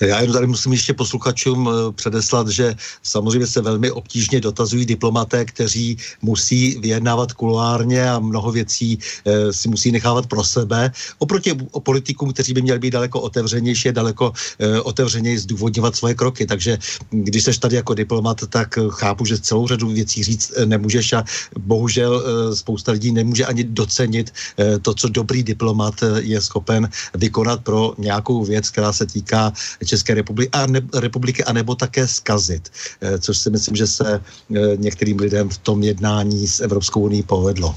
Já 0.00 0.20
jen 0.20 0.32
tady 0.32 0.46
musím 0.46 0.72
ještě 0.72 0.94
posluchačům 0.94 1.68
eh, 1.68 1.92
předeslat, 1.92 2.48
že 2.48 2.74
samozřejmě 3.02 3.46
se 3.46 3.60
velmi 3.60 3.90
obtížně 3.90 4.40
dotazují 4.40 4.86
diplomaté, 4.86 5.44
kteří 5.44 5.96
musí 6.22 6.78
vyjednávat 6.80 7.32
kuloárně 7.32 8.10
a 8.10 8.18
mnoho 8.18 8.52
věcí 8.52 8.98
e, 9.24 9.52
si 9.52 9.68
musí 9.68 9.92
nechávat 9.92 10.26
pro 10.26 10.44
sebe. 10.44 10.92
Oproti 11.18 11.56
o 11.70 11.80
politikům, 11.80 12.32
kteří 12.32 12.52
by 12.52 12.62
měli 12.62 12.78
být 12.78 12.90
daleko 12.90 13.20
otevřenější, 13.20 13.92
daleko 13.92 14.32
e, 14.58 14.80
otevřeněji 14.80 15.38
zdůvodňovat 15.38 15.96
svoje 15.96 16.14
kroky. 16.14 16.46
Takže 16.46 16.78
když 17.10 17.44
jsi 17.44 17.60
tady 17.60 17.76
jako 17.76 17.94
diplomat, 17.94 18.44
tak 18.48 18.78
chápu, 18.90 19.24
že 19.24 19.38
celou 19.38 19.68
řadu 19.68 19.88
věcí 19.88 20.24
říct 20.24 20.52
nemůžeš 20.64 21.12
a 21.12 21.24
bohužel 21.58 22.12
e, 22.12 22.56
spousta 22.56 22.92
lidí 22.92 23.12
nemůže 23.12 23.46
ani 23.46 23.64
docenit 23.64 24.32
e, 24.58 24.78
to, 24.78 24.94
co 24.94 25.06
dobrý 25.08 25.42
diplomat 25.42 25.94
je 26.20 26.40
schopen 26.40 26.88
vykonat 27.14 27.62
pro 27.62 27.94
nějakou 27.98 28.44
věc, 28.44 28.70
která 28.70 28.92
se 28.92 29.06
týká 29.06 29.52
České 29.86 30.14
republiky, 30.14 30.50
a 30.52 30.66
ne, 30.66 30.80
republiky, 31.00 31.44
anebo 31.44 31.74
také 31.74 32.08
zkazit, 32.08 32.68
eh, 33.00 33.18
což 33.18 33.38
si 33.38 33.50
myslím, 33.50 33.76
že 33.76 33.86
se 33.86 34.20
eh, 34.20 34.76
některým 34.76 35.18
lidem 35.18 35.48
v 35.48 35.58
tom 35.58 35.82
jednání 35.82 36.48
s 36.48 36.60
Evropskou 36.60 37.00
unii 37.00 37.22
povedlo. 37.22 37.76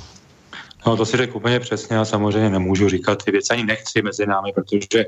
No 0.87 0.97
to 0.97 1.05
si 1.05 1.17
řekl 1.17 1.37
úplně 1.37 1.59
přesně, 1.59 1.95
já 1.95 2.05
samozřejmě 2.05 2.49
nemůžu 2.49 2.89
říkat 2.89 3.23
ty 3.23 3.31
věci, 3.31 3.53
ani 3.53 3.63
nechci 3.63 4.01
mezi 4.01 4.25
námi, 4.25 4.51
protože 4.55 5.05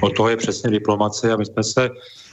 od 0.00 0.16
toho 0.16 0.28
je 0.28 0.36
přesně 0.36 0.70
diplomace 0.70 1.32
a 1.32 1.36
my 1.36 1.46
jsme 1.46 1.64
se 1.64 1.90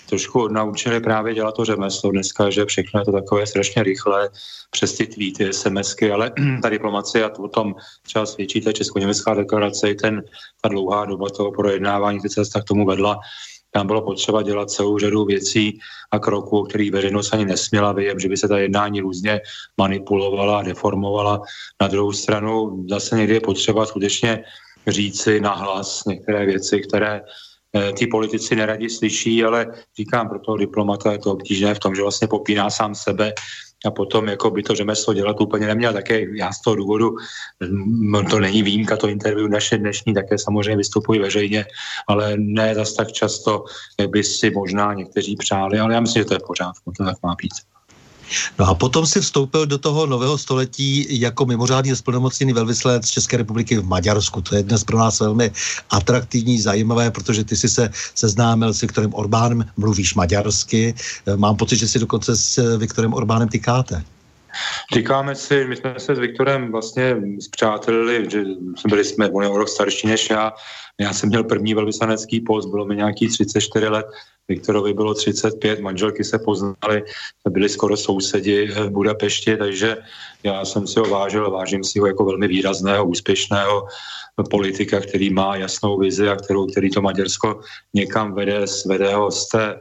trošku 0.10 0.48
naučili 0.48 1.00
právě 1.00 1.34
dělat 1.34 1.56
to 1.56 1.66
řemeslo 1.66 2.12
dneska, 2.12 2.50
že 2.50 2.66
všechno 2.66 3.00
je 3.00 3.06
to 3.06 3.12
takové 3.12 3.48
strašně 3.48 3.84
rychlé 3.84 4.30
přes 4.72 4.98
ty 4.98 5.08
tweety, 5.08 5.54
SMSky, 5.54 6.12
ale 6.12 6.32
ta 6.62 6.70
diplomacie 6.70 7.24
a 7.24 7.30
to 7.30 7.44
o 7.44 7.48
tom 7.48 7.76
třeba 8.02 8.26
svědčí 8.26 8.62
ta 8.62 8.72
česko-německá 8.72 9.34
deklarace 9.34 9.90
i 9.90 9.96
ten, 9.96 10.24
ta 10.62 10.70
dlouhá 10.70 11.06
doba 11.06 11.30
toho 11.30 11.52
projednávání, 11.52 12.20
ty 12.20 12.30
cesta 12.30 12.62
k 12.62 12.64
tomu 12.64 12.86
vedla, 12.86 13.20
tam 13.72 13.88
bylo 13.88 14.02
potřeba 14.02 14.42
dělat 14.42 14.72
celou 14.72 14.98
řadu 14.98 15.26
věcí 15.26 15.80
a 16.12 16.20
kroků, 16.20 16.60
o 16.60 16.64
kterých 16.64 16.92
veřejnost 16.92 17.34
ani 17.34 17.46
nesměla 17.46 17.92
vědět, 17.92 18.20
že 18.20 18.30
by 18.30 18.38
se 18.38 18.48
ta 18.48 18.58
jednání 18.58 19.02
různě 19.02 19.42
manipulovala 19.78 20.60
a 20.60 20.64
deformovala. 20.64 21.42
Na 21.82 21.88
druhou 21.88 22.14
stranu 22.14 22.86
zase 22.90 23.16
někdy 23.16 23.34
je 23.34 23.42
potřeba 23.42 23.86
skutečně 23.86 24.44
říci 24.88 25.42
nahlas 25.42 26.06
některé 26.06 26.46
věci, 26.46 26.82
které 26.82 27.22
eh, 27.76 27.94
ty 27.94 28.08
politici 28.08 28.56
neradi 28.56 28.90
slyší, 28.90 29.44
ale 29.44 29.68
říkám, 29.98 30.30
pro 30.30 30.40
toho 30.40 30.58
diplomata 30.58 31.12
je 31.12 31.20
to 31.20 31.32
obtížné 31.32 31.74
v 31.74 31.80
tom, 31.80 31.96
že 31.96 32.02
vlastně 32.02 32.28
popíná 32.28 32.70
sám 32.70 32.96
sebe 32.96 33.34
a 33.86 33.92
potom 33.92 34.28
jako 34.28 34.52
by 34.52 34.64
to 34.64 34.76
řemeslo 34.76 35.14
dělat 35.14 35.42
úplně 35.42 35.68
neměl. 35.68 35.94
Také 35.94 36.38
já 36.38 36.52
z 36.52 36.62
toho 36.62 36.76
důvodu, 36.76 37.16
mm, 37.70 38.26
to 38.26 38.40
není 38.40 38.64
výjimka, 38.64 38.98
to 38.98 39.08
interview 39.08 39.50
naše 39.50 39.78
dnešní, 39.78 40.14
také 40.14 40.38
samozřejmě 40.38 40.78
vystupují 40.78 41.20
veřejně, 41.20 41.66
ale 42.08 42.34
ne 42.38 42.76
zas 42.76 42.94
tak 42.94 43.12
často, 43.12 43.66
jak 44.00 44.10
by 44.10 44.24
si 44.24 44.52
možná 44.52 44.94
někteří 44.94 45.36
přáli, 45.36 45.80
ale 45.80 45.94
já 45.94 46.00
myslím, 46.00 46.22
že 46.22 46.26
to 46.26 46.34
je 46.34 46.40
v 46.40 46.48
pořádku, 46.48 46.92
to 46.98 47.06
tak 47.06 47.18
má 47.24 47.36
být. 47.36 47.79
No 48.60 48.66
a 48.70 48.74
potom 48.76 49.06
si 49.06 49.22
vstoupil 49.22 49.66
do 49.66 49.78
toho 49.78 50.06
nového 50.06 50.38
století 50.38 51.20
jako 51.20 51.46
mimořádný 51.46 51.96
splnomocněný 51.96 52.54
velvyslanec 52.54 53.10
České 53.10 53.38
republiky 53.38 53.78
v 53.78 53.88
Maďarsku. 53.88 54.42
To 54.42 54.56
je 54.56 54.64
dnes 54.64 54.84
pro 54.84 54.98
nás 54.98 55.20
velmi 55.20 55.52
atraktivní, 55.90 56.62
zajímavé, 56.62 57.12
protože 57.12 57.44
ty 57.44 57.56
si 57.56 57.70
se 57.70 57.90
seznámil 58.16 58.74
s 58.74 58.82
Viktorem 58.82 59.14
Orbánem, 59.14 59.66
mluvíš 59.78 60.16
maďarsky. 60.16 60.96
Mám 61.36 61.56
pocit, 61.56 61.76
že 61.76 61.88
si 61.88 62.00
dokonce 62.00 62.36
s 62.36 62.78
Viktorem 62.78 63.14
Orbánem 63.14 63.50
tykáte. 63.50 64.04
Říkáme 64.94 65.36
si, 65.36 65.66
my 65.66 65.76
jsme 65.76 65.96
se 65.98 66.16
s 66.16 66.20
Viktorem 66.20 66.72
vlastně 66.72 67.16
zpřátelili, 67.40 68.28
že 68.32 68.44
jsme 68.76 68.90
byli 68.90 69.06
jsme 69.06 69.30
o 69.30 69.58
rok 69.58 69.70
starší 69.70 70.08
než 70.08 70.30
já. 70.30 70.54
Já 71.00 71.14
jsem 71.14 71.30
měl 71.30 71.44
první 71.44 71.74
velvyslanecký 71.74 72.42
post, 72.42 72.66
bylo 72.66 72.86
mi 72.86 72.96
nějaký 72.96 73.28
34 73.28 73.88
let, 73.88 74.06
Viktorovi 74.50 74.94
bylo 74.94 75.14
35, 75.14 75.80
manželky 75.80 76.24
se 76.24 76.40
poznali, 76.40 77.04
byli 77.50 77.70
skoro 77.70 77.98
sousedi 77.98 78.68
v 78.68 78.90
Budapešti, 78.90 79.58
takže 79.58 79.98
já 80.44 80.66
jsem 80.66 80.88
si 80.88 81.00
ho 81.00 81.06
vážil, 81.06 81.52
vážím 81.52 81.84
si 81.84 82.00
ho 82.00 82.08
jako 82.08 82.26
velmi 82.26 82.48
výrazného, 82.48 83.06
úspěšného 83.06 83.88
politika, 84.50 85.00
který 85.00 85.30
má 85.30 85.56
jasnou 85.56 85.98
vizi 85.98 86.30
a 86.30 86.36
kterou, 86.36 86.68
který 86.68 86.90
to 86.90 87.02
Maďarsko 87.02 87.62
někam 87.94 88.34
vede, 88.34 88.66
vede 88.86 89.16
ho 89.16 89.32
z 89.32 89.48
té 89.48 89.80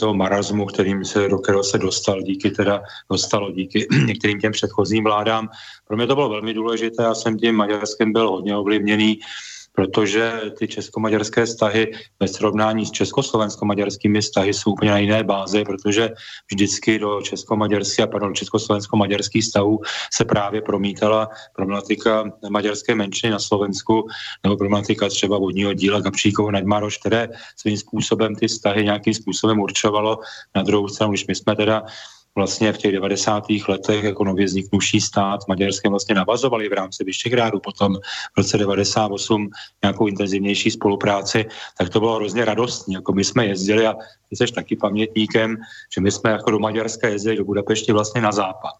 toho 0.00 0.14
marazmu, 0.14 0.66
kterým 0.66 1.04
se, 1.04 1.28
do 1.28 1.38
kterého 1.38 1.64
se 1.64 1.78
dostal 1.78 2.22
díky 2.22 2.50
teda, 2.50 2.82
dostalo 3.10 3.50
díky 3.50 3.86
některým 4.06 4.40
těm 4.40 4.52
předchozím 4.52 5.04
vládám. 5.04 5.48
Pro 5.88 5.96
mě 5.96 6.06
to 6.06 6.14
bylo 6.14 6.28
velmi 6.28 6.54
důležité, 6.54 7.02
já 7.02 7.14
jsem 7.14 7.38
tím 7.38 7.54
Maďarskem 7.54 8.12
byl 8.12 8.30
hodně 8.30 8.56
ovlivněný 8.56 9.20
protože 9.72 10.40
ty 10.58 10.68
česko-maďarské 10.68 11.46
vztahy 11.46 11.92
ve 12.20 12.28
srovnání 12.28 12.86
s 12.86 12.90
československo-maďarskými 12.90 14.20
vztahy 14.20 14.54
jsou 14.54 14.72
úplně 14.72 14.90
na 14.90 14.98
jiné 14.98 15.24
bázi, 15.24 15.64
protože 15.64 16.10
vždycky 16.52 16.98
do 16.98 17.20
česko-maďarských 17.20 18.00
a 18.00 18.06
pardon, 18.06 18.34
československo-maďarských 18.34 19.42
vztahů 19.42 19.80
se 20.12 20.24
právě 20.24 20.62
promítala 20.62 21.28
problematika 21.56 22.24
maďarské 22.50 22.94
menšiny 22.94 23.30
na 23.30 23.38
Slovensku 23.38 24.06
nebo 24.44 24.56
problematika 24.56 25.08
třeba 25.08 25.38
vodního 25.38 25.72
díla 25.72 26.00
Gabčíkovo 26.00 26.50
Naďmaroš, 26.50 26.98
které 26.98 27.28
svým 27.56 27.76
způsobem 27.76 28.34
ty 28.34 28.46
vztahy 28.46 28.84
nějakým 28.84 29.14
způsobem 29.14 29.60
určovalo. 29.60 30.18
Na 30.56 30.62
druhou 30.62 30.88
stranu, 30.88 31.12
když 31.12 31.26
my 31.26 31.34
jsme 31.34 31.56
teda 31.56 31.82
vlastně 32.34 32.72
v 32.72 32.78
těch 32.78 32.92
90. 32.92 33.44
letech 33.68 34.04
jako 34.04 34.24
nově 34.24 34.46
vzniknuvší 34.46 35.00
stát 35.00 35.40
Maďarskem 35.48 35.90
vlastně 35.90 36.14
navazovali 36.14 36.68
v 36.68 36.72
rámci 36.72 37.04
Vyšegrádu, 37.04 37.60
potom 37.60 37.94
v 38.34 38.36
roce 38.36 38.58
98 38.58 39.50
nějakou 39.82 40.06
intenzivnější 40.06 40.70
spolupráci, 40.70 41.44
tak 41.78 41.88
to 41.88 42.00
bylo 42.00 42.16
hrozně 42.16 42.44
radostní. 42.44 42.94
Jako 42.94 43.12
my 43.12 43.24
jsme 43.24 43.46
jezdili 43.46 43.86
a 43.86 43.94
ty 44.30 44.36
jsi 44.36 44.52
taky 44.52 44.76
pamětníkem, 44.76 45.56
že 45.94 46.00
my 46.00 46.10
jsme 46.10 46.30
jako 46.30 46.50
do 46.50 46.58
Maďarska 46.58 47.08
jezdili 47.08 47.36
do 47.36 47.44
Budapešti 47.44 47.92
vlastně 47.92 48.20
na 48.20 48.32
západ. 48.32 48.72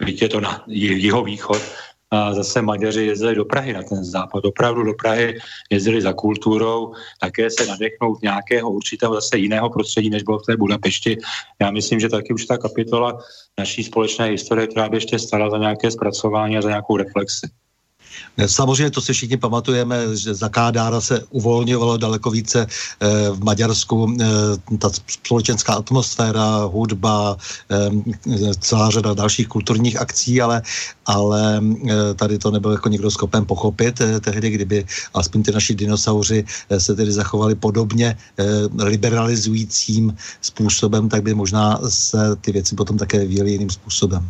Víte, 0.00 0.28
to 0.28 0.40
na 0.40 0.64
jeho 0.66 1.24
východ 1.24 1.62
a 2.10 2.34
zase 2.34 2.62
Maďaři 2.62 3.02
jezdili 3.02 3.34
do 3.34 3.44
Prahy 3.44 3.72
na 3.72 3.82
ten 3.82 4.04
západ. 4.04 4.44
Opravdu 4.44 4.82
do 4.82 4.94
Prahy 4.94 5.38
jezdili 5.70 6.02
za 6.02 6.12
kulturou, 6.12 6.92
také 7.20 7.50
se 7.50 7.66
nadechnout 7.66 8.22
nějakého 8.22 8.70
určitého 8.70 9.14
zase 9.14 9.38
jiného 9.38 9.70
prostředí, 9.70 10.10
než 10.10 10.22
bylo 10.22 10.38
v 10.38 10.46
té 10.46 10.56
Budapešti. 10.56 11.18
Já 11.60 11.70
myslím, 11.70 12.00
že 12.00 12.08
taky 12.08 12.34
už 12.34 12.46
ta 12.46 12.58
kapitola 12.58 13.18
naší 13.58 13.84
společné 13.84 14.26
historie, 14.26 14.66
která 14.66 14.88
by 14.88 14.96
ještě 14.96 15.18
stala 15.18 15.50
za 15.50 15.58
nějaké 15.58 15.90
zpracování 15.90 16.58
a 16.58 16.62
za 16.62 16.68
nějakou 16.68 16.96
reflexi. 16.96 17.48
Samozřejmě 18.46 18.90
to 18.90 19.00
si 19.00 19.12
všichni 19.12 19.36
pamatujeme, 19.36 20.16
že 20.16 20.34
za 20.34 20.48
Kádára 20.48 21.00
se 21.00 21.24
uvolňovalo 21.30 21.96
daleko 21.96 22.30
více 22.30 22.66
eh, 22.66 23.30
v 23.30 23.44
Maďarsku 23.44 24.16
eh, 24.20 24.26
ta 24.78 24.90
společenská 25.06 25.74
atmosféra, 25.74 26.56
hudba, 26.70 27.36
eh, 27.70 28.54
celá 28.60 28.90
řada 28.90 29.14
dalších 29.14 29.48
kulturních 29.48 30.00
akcí, 30.00 30.40
ale, 30.40 30.62
ale 31.06 31.60
tady 32.16 32.38
to 32.38 32.50
nebyl 32.50 32.72
jako 32.72 32.88
někdo 32.88 33.10
schopen 33.10 33.46
pochopit 33.46 34.00
tehdy, 34.20 34.50
kdyby 34.50 34.84
aspoň 35.14 35.42
ty 35.42 35.52
naši 35.52 35.74
dinosauři 35.74 36.44
se 36.78 36.94
tedy 36.94 37.12
zachovali 37.12 37.54
podobně 37.54 38.16
liberalizujícím 38.78 40.16
způsobem, 40.40 41.08
tak 41.08 41.22
by 41.22 41.34
možná 41.34 41.80
se 41.88 42.36
ty 42.40 42.52
věci 42.52 42.76
potom 42.76 42.98
také 42.98 43.18
vyvíjely 43.18 43.50
jiným 43.50 43.70
způsobem. 43.70 44.28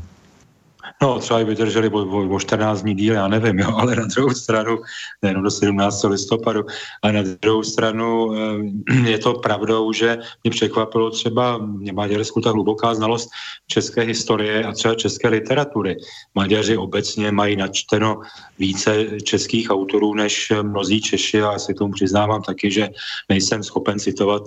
No, 1.02 1.18
třeba 1.18 1.40
i 1.40 1.44
vydrželi 1.44 1.88
o, 1.88 1.98
o, 1.98 2.34
o 2.34 2.40
14 2.40 2.82
dní 2.82 2.94
díl, 2.94 3.14
já 3.14 3.28
nevím, 3.28 3.58
jo, 3.58 3.76
ale 3.76 3.96
na 3.96 4.06
druhou 4.06 4.30
stranu, 4.30 4.78
nejenom 5.22 5.44
do 5.44 5.50
17. 5.50 6.04
listopadu, 6.04 6.64
ale 7.02 7.12
na 7.12 7.22
druhou 7.42 7.62
stranu 7.62 8.34
eh, 8.34 8.94
je 9.10 9.18
to 9.18 9.34
pravdou, 9.34 9.92
že 9.92 10.18
mě 10.44 10.50
překvapilo 10.50 11.10
třeba 11.10 11.58
mě 11.58 11.92
Maďarsku 11.92 12.40
ta 12.40 12.50
hluboká 12.50 12.94
znalost 12.94 13.30
české 13.66 14.02
historie 14.02 14.64
a 14.64 14.72
třeba 14.72 14.94
české 14.94 15.28
literatury. 15.28 15.96
Maďaři 16.34 16.76
obecně 16.76 17.32
mají 17.32 17.56
načteno 17.56 18.20
více 18.58 19.20
českých 19.22 19.70
autorů 19.70 20.14
než 20.14 20.52
mnozí 20.62 21.00
Češi 21.00 21.42
a 21.42 21.52
já 21.52 21.58
si 21.58 21.74
tomu 21.74 21.92
přiznávám 21.92 22.42
taky, 22.42 22.70
že 22.70 22.88
nejsem 23.28 23.62
schopen 23.62 23.98
citovat 23.98 24.42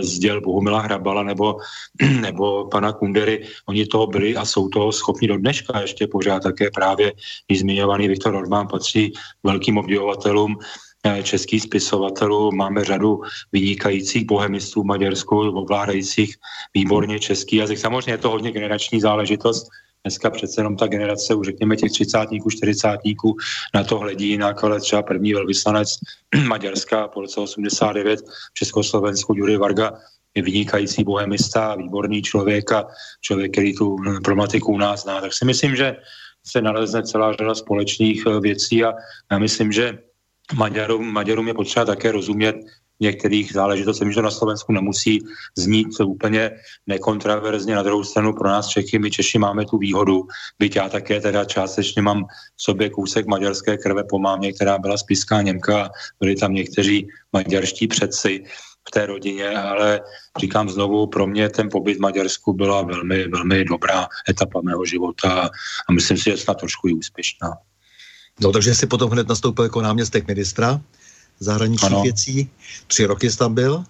z 0.00 0.18
děl 0.18 0.40
Bohumila 0.40 0.80
Hrabala 0.80 1.22
nebo, 1.22 1.56
nebo 2.20 2.68
pana 2.68 2.92
Kundery, 2.92 3.46
oni 3.66 3.86
toho 3.86 4.06
byli 4.06 4.36
a 4.36 4.44
jsou 4.44 4.68
toho 4.68 4.92
schopni 4.92 5.28
do 5.28 5.36
dneška 5.36 5.80
ještě 5.80 6.06
pořád 6.06 6.42
také 6.42 6.70
právě 6.70 7.12
zmiňovaný 7.56 8.08
Viktor 8.08 8.34
Orbán 8.34 8.68
patří 8.68 9.12
velkým 9.42 9.78
obdivovatelům 9.78 10.56
eh, 11.04 11.22
českých 11.22 11.62
spisovatelů. 11.62 12.52
Máme 12.52 12.84
řadu 12.84 13.20
vynikajících 13.52 14.24
bohemistů 14.24 14.82
v 14.82 14.86
Maďarsku, 14.86 15.38
ovládajících 15.38 16.36
výborně 16.74 17.18
český 17.18 17.56
jazyk. 17.56 17.78
Samozřejmě 17.78 18.12
je 18.12 18.18
to 18.18 18.30
hodně 18.30 18.52
generační 18.52 19.00
záležitost, 19.00 19.68
Dneska 20.04 20.30
přece 20.30 20.60
jenom 20.60 20.76
ta 20.76 20.86
generace, 20.86 21.34
už 21.34 21.46
řekněme 21.46 21.76
těch 21.76 21.92
třicátníků, 21.92 22.50
čtyřicátníků 22.50 23.36
na 23.74 23.84
to 23.84 23.98
hledí 23.98 24.28
jinak, 24.28 24.64
ale 24.64 24.80
třeba 24.80 25.02
první 25.02 25.34
velvyslanec 25.34 25.88
Maďarska 26.46 27.08
po 27.08 27.20
roce 27.20 27.40
89 27.40 28.20
v 28.20 28.54
Československu 28.54 29.34
Jury 29.36 29.56
Varga 29.56 29.92
je 30.34 30.42
vynikající 30.42 31.04
bohemista, 31.04 31.74
výborný 31.74 32.22
člověk 32.22 32.72
a 32.72 32.86
člověk, 33.20 33.52
který 33.52 33.76
tu 33.76 33.96
problematiku 34.24 34.72
u 34.72 34.78
nás 34.78 35.02
zná. 35.02 35.20
Tak 35.20 35.32
si 35.32 35.44
myslím, 35.44 35.76
že 35.76 35.96
se 36.46 36.62
nalezne 36.62 37.02
celá 37.02 37.32
řada 37.32 37.54
společných 37.54 38.24
eh, 38.26 38.40
věcí 38.40 38.84
a 38.84 38.92
já 39.32 39.38
myslím, 39.38 39.72
že 39.72 39.98
Maďarům, 40.54 41.12
Maďarům 41.12 41.48
je 41.48 41.54
potřeba 41.54 41.84
také 41.84 42.12
rozumět 42.12 42.56
některých 43.00 43.52
záležitostí. 43.52 44.04
že 44.08 44.14
to 44.14 44.22
na 44.22 44.30
Slovensku 44.30 44.72
nemusí 44.72 45.18
znít 45.56 46.00
úplně 46.00 46.50
nekontraverzně. 46.86 47.74
Na 47.74 47.82
druhou 47.82 48.04
stranu 48.04 48.32
pro 48.32 48.48
nás 48.48 48.68
Čechy, 48.68 48.98
my 48.98 49.10
Češi 49.10 49.38
máme 49.38 49.64
tu 49.64 49.78
výhodu, 49.78 50.26
byť 50.58 50.76
já 50.76 50.88
také 50.88 51.20
teda 51.20 51.44
částečně 51.44 52.02
mám 52.02 52.24
v 52.56 52.62
sobě 52.62 52.90
kousek 52.90 53.26
maďarské 53.26 53.76
krve 53.76 54.04
po 54.04 54.18
mámě, 54.18 54.52
která 54.52 54.78
byla 54.78 54.96
spiská 54.96 55.42
Němka, 55.42 55.90
byli 56.20 56.36
tam 56.36 56.54
někteří 56.54 57.06
maďarští 57.32 57.86
předci 57.86 58.44
v 58.88 58.90
té 58.90 59.06
rodině, 59.06 59.48
ale 59.48 60.00
říkám 60.40 60.70
znovu, 60.70 61.06
pro 61.06 61.26
mě 61.26 61.48
ten 61.48 61.68
pobyt 61.68 61.94
v 61.94 62.00
Maďarsku 62.00 62.52
byla 62.52 62.82
velmi, 62.82 63.28
velmi 63.28 63.64
dobrá 63.64 64.08
etapa 64.28 64.60
mého 64.60 64.84
života 64.84 65.50
a 65.88 65.92
myslím 65.92 66.16
si, 66.16 66.24
že 66.24 66.36
snad 66.36 66.54
trošku 66.54 66.88
i 66.88 66.94
úspěšná. 66.94 67.50
No, 68.40 68.52
takže 68.52 68.74
jsi 68.74 68.86
potom 68.86 69.10
hned 69.10 69.28
nastoupil 69.28 69.64
jako 69.64 69.80
náměstek 69.80 70.26
ministra 70.26 70.80
zahraničních 71.38 71.92
ano. 71.92 72.02
věcí. 72.02 72.50
Tři 72.86 73.04
roky 73.04 73.30
jsi 73.30 73.38
tam 73.38 73.54
byl? 73.54 73.84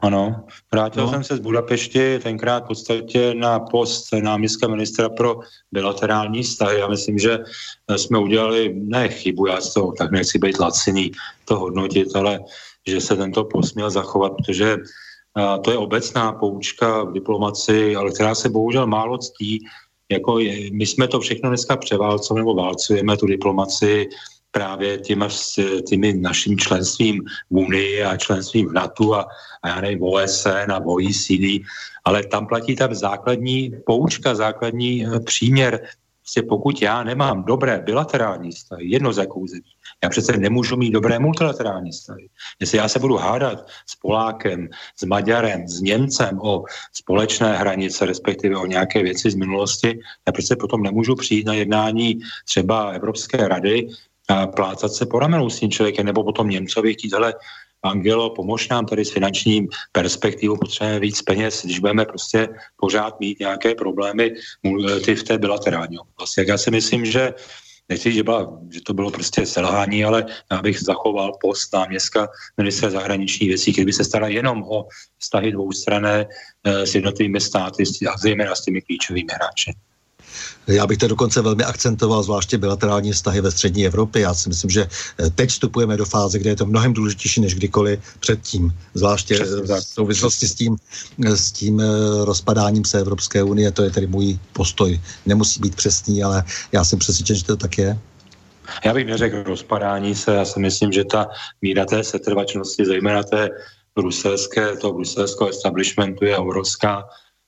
Ano, 0.00 0.44
vrátil 0.72 1.06
no. 1.06 1.10
jsem 1.10 1.24
se 1.24 1.36
z 1.36 1.40
Budapešti 1.40 2.18
tenkrát 2.18 2.64
v 2.64 2.66
podstatě 2.66 3.34
na 3.34 3.60
post 3.60 4.12
náměstka 4.12 4.68
ministra 4.68 5.08
pro 5.08 5.40
bilaterální 5.72 6.42
vztahy. 6.42 6.78
Já 6.78 6.88
myslím, 6.88 7.18
že 7.18 7.38
jsme 7.96 8.18
udělali, 8.18 8.74
ne 8.74 9.08
chybu, 9.08 9.46
já 9.46 9.58
to 9.74 9.92
tak 9.98 10.10
nechci 10.10 10.38
být 10.38 10.58
laciný 10.58 11.10
to 11.44 11.58
hodnotit, 11.58 12.16
ale 12.16 12.40
že 12.86 13.00
se 13.00 13.16
tento 13.16 13.44
post 13.44 13.74
měl 13.74 13.90
zachovat, 13.90 14.32
protože 14.36 14.76
a 15.34 15.58
to 15.58 15.70
je 15.70 15.78
obecná 15.78 16.32
poučka 16.32 17.02
v 17.02 17.12
diplomaci, 17.12 17.96
ale 17.96 18.10
která 18.10 18.34
se 18.34 18.48
bohužel 18.48 18.86
málo 18.86 19.18
ctí. 19.18 19.66
Jako 20.10 20.38
je, 20.38 20.70
my 20.72 20.86
jsme 20.86 21.08
to 21.08 21.20
všechno 21.20 21.48
dneska 21.48 21.76
převálcujeme 21.76 22.40
nebo 22.40 22.54
válcujeme 22.54 23.16
tu 23.16 23.26
diplomaci 23.26 24.08
právě 24.50 24.98
těma, 24.98 25.28
těmi 25.88 26.12
naším 26.12 26.58
členstvím 26.58 27.24
v 27.50 27.56
Unii 27.56 28.02
a 28.02 28.16
členstvím 28.16 28.68
v 28.68 28.72
NATO 28.72 29.14
a, 29.14 29.26
a 29.62 29.68
já 29.68 29.80
nevím, 29.80 30.02
OSN 30.02 30.72
a 30.72 30.80
OECD, 30.84 31.64
ale 32.04 32.26
tam 32.26 32.46
platí 32.46 32.76
ta 32.76 32.94
základní 32.94 33.72
poučka, 33.86 34.34
základní 34.34 35.06
eh, 35.06 35.20
příměr, 35.20 35.80
Prostě 36.30 36.42
pokud 36.42 36.82
já 36.82 37.02
nemám 37.02 37.44
dobré 37.44 37.78
bilaterální 37.78 38.50
vztahy, 38.50 38.86
jedno 38.86 39.12
z 39.12 39.18
jakou 39.18 39.46
já 40.04 40.08
přece 40.10 40.36
nemůžu 40.36 40.76
mít 40.76 40.90
dobré 40.90 41.18
multilaterální 41.18 41.90
vztahy. 41.90 42.28
Jestli 42.60 42.78
já 42.78 42.88
se 42.88 42.98
budu 42.98 43.16
hádat 43.16 43.66
s 43.86 43.96
Polákem, 43.96 44.68
s 44.96 45.04
Maďarem, 45.04 45.68
s 45.68 45.80
Němcem 45.80 46.38
o 46.40 46.64
společné 46.92 47.56
hranice, 47.56 48.06
respektive 48.06 48.56
o 48.56 48.66
nějaké 48.66 49.02
věci 49.02 49.30
z 49.30 49.34
minulosti, 49.34 50.00
já 50.26 50.32
přece 50.32 50.56
potom 50.56 50.82
nemůžu 50.82 51.14
přijít 51.14 51.46
na 51.46 51.54
jednání 51.54 52.20
třeba 52.44 52.90
Evropské 52.90 53.48
rady, 53.48 53.88
plácat 54.54 54.92
se 54.92 55.06
po 55.06 55.18
ramenu 55.18 55.50
s 55.50 55.58
tím 55.58 55.70
člověkem, 55.70 56.06
nebo 56.06 56.24
potom 56.24 56.48
Němcovi 56.48 56.94
chtít, 56.94 57.12
hele, 57.12 57.34
Angelo, 57.82 58.30
pomož 58.30 58.68
nám 58.68 58.86
tady 58.86 59.04
s 59.04 59.10
finančním 59.10 59.68
perspektivou, 59.92 60.56
potřebujeme 60.56 61.00
víc 61.00 61.22
peněz, 61.22 61.64
když 61.64 61.78
budeme 61.78 62.04
prostě 62.04 62.48
pořád 62.76 63.20
mít 63.20 63.40
nějaké 63.40 63.74
problémy 63.74 64.34
ty 65.04 65.14
v 65.14 65.22
té 65.22 65.38
bilaterální 65.38 65.98
oblasti. 65.98 66.44
Já 66.48 66.58
si 66.58 66.70
myslím, 66.70 67.04
že 67.04 67.34
nechci, 67.88 68.12
že, 68.12 68.22
byla, 68.22 68.58
že 68.70 68.80
to 68.80 68.94
bylo 68.94 69.10
prostě 69.10 69.46
selhání, 69.46 70.04
ale 70.04 70.26
já 70.52 70.62
bych 70.62 70.80
zachoval 70.80 71.32
post 71.40 71.72
náměstka 71.72 72.28
ministra 72.56 72.90
zahraničních 72.90 73.48
věcí, 73.48 73.72
kdyby 73.72 73.92
se 73.92 74.04
staral 74.04 74.30
jenom 74.30 74.62
o 74.62 74.86
vztahy 75.18 75.52
dvoustrané 75.52 76.26
eh, 76.64 76.86
s 76.86 76.94
jednotlivými 76.94 77.40
státy 77.40 77.82
a 78.12 78.18
zejména 78.18 78.54
s 78.54 78.64
těmi 78.64 78.82
klíčovými 78.82 79.32
hráči. 79.34 79.74
Já 80.66 80.86
bych 80.86 80.98
to 80.98 81.08
dokonce 81.08 81.42
velmi 81.42 81.64
akcentoval, 81.64 82.22
zvláště 82.22 82.58
bilaterální 82.58 83.12
vztahy 83.12 83.40
ve 83.40 83.50
střední 83.50 83.86
Evropě. 83.86 84.22
Já 84.22 84.34
si 84.34 84.48
myslím, 84.48 84.70
že 84.70 84.88
eh, 85.18 85.30
teď 85.30 85.50
vstupujeme 85.50 85.96
do 85.96 86.04
fáze, 86.04 86.38
kde 86.38 86.50
je 86.50 86.56
to 86.56 86.66
mnohem 86.66 86.92
důležitější 86.92 87.40
než 87.40 87.54
kdykoliv 87.54 88.00
předtím. 88.20 88.74
Zvláště 88.94 89.44
v 89.44 89.80
souvislosti 89.80 90.48
s 90.48 90.54
tím, 90.54 90.76
eh, 91.26 91.36
s 91.36 91.52
tím 91.52 91.80
eh, 91.80 91.84
rozpadáním 92.24 92.84
se 92.84 93.00
Evropské 93.00 93.42
unie. 93.42 93.70
To 93.72 93.82
je 93.82 93.90
tedy 93.90 94.06
můj 94.06 94.38
postoj. 94.52 95.00
Nemusí 95.26 95.60
být 95.60 95.74
přesný, 95.74 96.22
ale 96.22 96.44
já 96.72 96.84
jsem 96.84 96.98
přesvědčen, 96.98 97.36
že 97.36 97.44
to 97.44 97.56
tak 97.56 97.78
je. 97.78 97.98
Já 98.84 98.94
bych 98.94 99.06
neřekl 99.06 99.42
rozpadání 99.42 100.14
se, 100.14 100.34
já 100.34 100.44
si 100.44 100.60
myslím, 100.60 100.92
že 100.92 101.04
ta 101.04 101.28
míra 101.62 101.84
té 101.84 102.04
setrvačnosti, 102.04 102.86
zejména 102.86 103.22
té 103.22 103.48
bruselské, 103.94 104.76
toho 104.76 104.94
bruselského 104.94 105.50
establishmentu 105.50 106.24
je 106.24 106.36
obrovská 106.36 107.04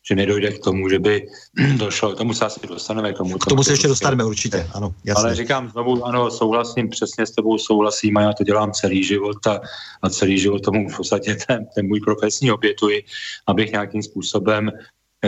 že 0.08 0.14
nedojde 0.14 0.52
k 0.52 0.58
tomu, 0.58 0.88
že 0.88 0.98
by 0.98 1.26
došlo, 1.76 2.12
k 2.12 2.18
tomu 2.18 2.34
se 2.34 2.44
asi 2.44 2.60
dostaneme. 2.66 3.12
K 3.12 3.16
tomu, 3.18 3.38
k 3.38 3.46
tomu 3.46 3.62
se 3.64 3.72
ještě 3.72 3.88
dostaneme 3.88 4.24
určitě, 4.24 4.66
ano. 4.74 4.94
Jasně. 5.04 5.24
Ale 5.24 5.34
říkám 5.34 5.70
znovu, 5.70 6.04
ano, 6.04 6.30
souhlasím, 6.30 6.88
přesně 6.88 7.26
s 7.26 7.30
tebou 7.30 7.58
souhlasím 7.58 8.16
a 8.16 8.22
já 8.22 8.32
to 8.32 8.44
dělám 8.44 8.72
celý 8.72 9.04
život 9.04 9.46
a, 9.46 9.60
a 10.02 10.08
celý 10.08 10.38
život 10.38 10.62
tomu 10.62 10.88
v 10.88 10.96
podstatě 10.96 11.34
ten, 11.46 11.66
ten 11.74 11.86
můj 11.86 12.00
profesní 12.00 12.52
obětuji, 12.52 13.04
abych 13.46 13.72
nějakým 13.72 14.02
způsobem 14.02 14.70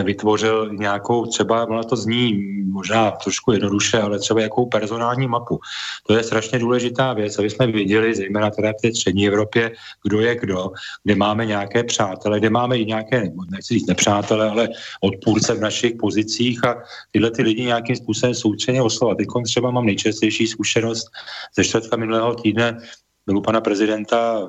vytvořil 0.03 0.69
nějakou, 0.73 1.25
třeba 1.25 1.67
ona 1.67 1.83
to 1.83 1.95
zní 1.95 2.33
možná 2.63 3.11
trošku 3.11 3.51
jednoduše, 3.51 4.01
ale 4.01 4.19
třeba 4.19 4.41
jakou 4.41 4.65
personální 4.65 5.27
mapu. 5.27 5.59
To 6.07 6.13
je 6.13 6.23
strašně 6.23 6.59
důležitá 6.59 7.13
věc, 7.13 7.39
aby 7.39 7.49
jsme 7.49 7.67
viděli, 7.67 8.15
zejména 8.15 8.49
teda 8.49 8.69
v 8.69 8.81
té 8.81 8.91
střední 8.91 9.27
Evropě, 9.27 9.71
kdo 10.03 10.19
je 10.19 10.35
kdo, 10.35 10.71
kde 11.03 11.15
máme 11.15 11.45
nějaké 11.45 11.83
přátele, 11.83 12.39
kde 12.39 12.49
máme 12.49 12.77
i 12.77 12.85
nějaké, 12.85 13.31
nechci 13.51 13.73
říct 13.73 13.87
nepřátele, 13.87 14.49
ale 14.49 14.69
odpůrce 15.01 15.53
v 15.53 15.59
našich 15.59 15.95
pozicích 15.95 16.65
a 16.65 16.83
tyhle 17.11 17.31
ty 17.31 17.41
lidi 17.41 17.65
nějakým 17.65 17.95
způsobem 17.95 18.35
soustředně 18.35 18.81
oslovat. 18.81 19.17
Teď 19.17 19.27
třeba 19.45 19.71
mám 19.71 19.85
nejčastější 19.85 20.47
zkušenost 20.47 21.07
ze 21.55 21.63
čtvrtka 21.63 21.97
minulého 21.97 22.35
týdne 22.35 22.77
byl 23.25 23.37
u 23.37 23.41
pana 23.41 23.61
prezidenta 23.61 24.47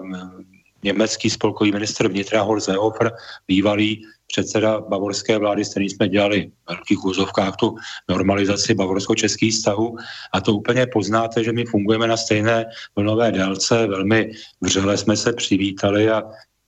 německý 0.82 1.30
spolkový 1.30 1.72
minister 1.72 2.08
vnitra 2.08 2.42
Horst 2.42 2.66
Seehofer, 2.66 3.12
bývalý 3.48 4.06
předseda 4.26 4.80
bavorské 4.80 5.38
vlády, 5.38 5.64
s 5.64 5.70
kterým 5.70 5.88
jsme 5.88 6.08
dělali 6.08 6.50
v 6.64 6.74
velkých 6.74 7.04
úzovkách 7.04 7.56
tu 7.56 7.76
normalizaci 8.08 8.74
bavorsko-českých 8.74 9.52
vztahů 9.52 9.96
a 10.32 10.40
to 10.40 10.54
úplně 10.54 10.86
poznáte, 10.86 11.44
že 11.44 11.52
my 11.52 11.64
fungujeme 11.64 12.06
na 12.06 12.16
stejné 12.16 12.64
vlnové 12.96 13.32
délce, 13.32 13.86
velmi 13.86 14.30
vřele 14.60 14.96
jsme 14.96 15.16
se 15.16 15.32
přivítali 15.32 16.10
a 16.10 16.22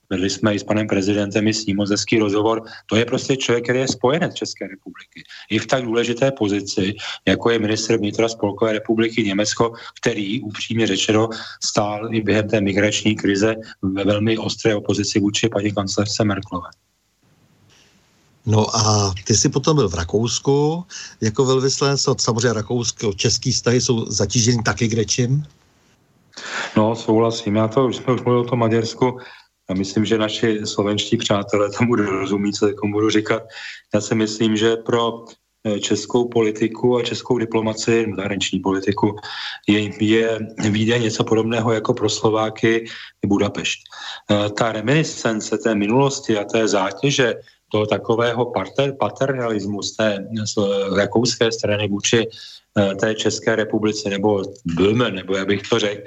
vedli 0.09 0.29
jsme 0.29 0.55
i 0.55 0.59
s 0.59 0.63
panem 0.63 0.87
prezidentem 0.87 1.47
i 1.47 1.53
s 1.53 1.65
ním 1.65 1.77
moc 1.77 1.89
rozhovor, 2.19 2.63
to 2.85 2.95
je 2.95 3.05
prostě 3.05 3.37
člověk, 3.37 3.63
který 3.63 3.79
je 3.79 3.87
spojenec 3.87 4.33
České 4.33 4.67
republiky. 4.67 5.23
I 5.49 5.59
v 5.59 5.67
tak 5.67 5.83
důležité 5.83 6.31
pozici, 6.31 6.93
jako 7.27 7.49
je 7.49 7.59
minister 7.59 7.97
vnitra 7.97 8.29
Spolkové 8.29 8.73
republiky 8.73 9.23
Německo, 9.23 9.73
který 10.01 10.41
upřímně 10.41 10.87
řečeno 10.87 11.29
stál 11.63 12.15
i 12.15 12.21
během 12.21 12.49
té 12.49 12.61
migrační 12.61 13.15
krize 13.15 13.55
ve 13.81 14.03
velmi 14.03 14.37
ostré 14.37 14.75
opozici 14.75 15.19
vůči 15.19 15.49
paní 15.49 15.71
kancelářce 15.73 16.23
Merklové. 16.23 16.69
No 18.45 18.75
a 18.75 19.13
ty 19.27 19.35
jsi 19.35 19.49
potom 19.49 19.75
byl 19.75 19.89
v 19.89 19.93
Rakousku 19.93 20.85
jako 21.21 21.45
velvyslanec, 21.45 22.01
samozřejmě 22.17 22.53
rakousko-český 22.53 23.51
vztahy 23.51 23.81
jsou 23.81 24.05
zatíženy 24.05 24.63
taky 24.63 24.87
grečím? 24.87 25.45
No, 26.77 26.95
souhlasím. 26.95 27.55
Já 27.55 27.67
to, 27.67 27.87
už 27.87 27.95
jsme 27.95 28.13
už 28.13 28.21
mluvili 28.21 28.45
o 28.45 28.49
tom 28.49 28.59
Maďarsku, 28.59 29.19
a 29.69 29.73
myslím, 29.73 30.05
že 30.05 30.17
naši 30.17 30.59
slovenští 30.65 31.17
přátelé 31.17 31.69
tomu 31.77 31.95
rozumí, 31.95 32.53
co 32.53 32.73
tomu 32.81 32.93
budu 32.93 33.09
říkat. 33.09 33.43
Já 33.93 34.01
si 34.01 34.15
myslím, 34.15 34.57
že 34.57 34.75
pro 34.75 35.25
eh, 35.63 35.79
českou 35.79 36.27
politiku 36.27 36.97
a 36.97 37.03
českou 37.03 37.37
diplomaci, 37.37 38.13
zahraniční 38.15 38.59
politiku, 38.59 39.15
je, 39.67 40.05
je 40.05 40.39
výjde 40.69 40.99
něco 40.99 41.23
podobného 41.23 41.73
jako 41.73 41.93
pro 41.93 42.09
Slováky 42.09 42.85
Budapešť. 43.25 43.79
Eh, 44.31 44.49
ta 44.49 44.71
reminiscence 44.71 45.57
té 45.57 45.75
minulosti 45.75 46.37
a 46.37 46.43
té 46.43 46.67
zátěže 46.67 47.35
toho 47.71 47.85
takového 47.85 48.45
pater, 48.45 48.95
paternalismu 48.99 49.81
z 49.81 49.95
té 49.95 50.27
z 50.45 50.55
rakouské 50.97 51.51
strany 51.51 51.87
vůči 51.87 52.27
eh, 52.77 52.95
té 52.95 53.15
České 53.15 53.55
republice, 53.55 54.09
nebo 54.09 54.43
Böhmen, 54.65 55.15
nebo 55.15 55.37
jak 55.37 55.47
bych 55.47 55.61
to 55.61 55.79
řekl, 55.79 56.01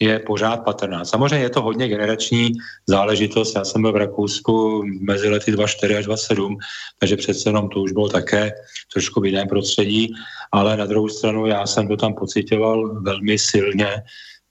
je 0.00 0.18
pořád 0.18 0.64
patrná. 0.64 1.04
Samozřejmě 1.04 1.44
je 1.44 1.50
to 1.50 1.62
hodně 1.62 1.88
generační 1.88 2.52
záležitost. 2.86 3.56
Já 3.56 3.64
jsem 3.64 3.82
byl 3.82 3.92
v 3.92 3.96
Rakousku 3.96 4.82
mezi 5.00 5.28
lety 5.28 5.52
24 5.52 5.96
až 5.96 6.04
27, 6.04 6.58
takže 6.98 7.16
přece 7.16 7.48
jenom 7.48 7.68
to 7.68 7.80
už 7.80 7.92
bylo 7.92 8.08
také 8.08 8.52
trošku 8.92 9.20
v 9.20 9.26
jiném 9.26 9.48
prostředí, 9.48 10.12
ale 10.52 10.76
na 10.76 10.86
druhou 10.86 11.08
stranu 11.08 11.46
já 11.46 11.66
jsem 11.66 11.88
to 11.88 11.96
tam 11.96 12.14
pocitoval 12.14 13.00
velmi 13.02 13.38
silně, 13.38 13.88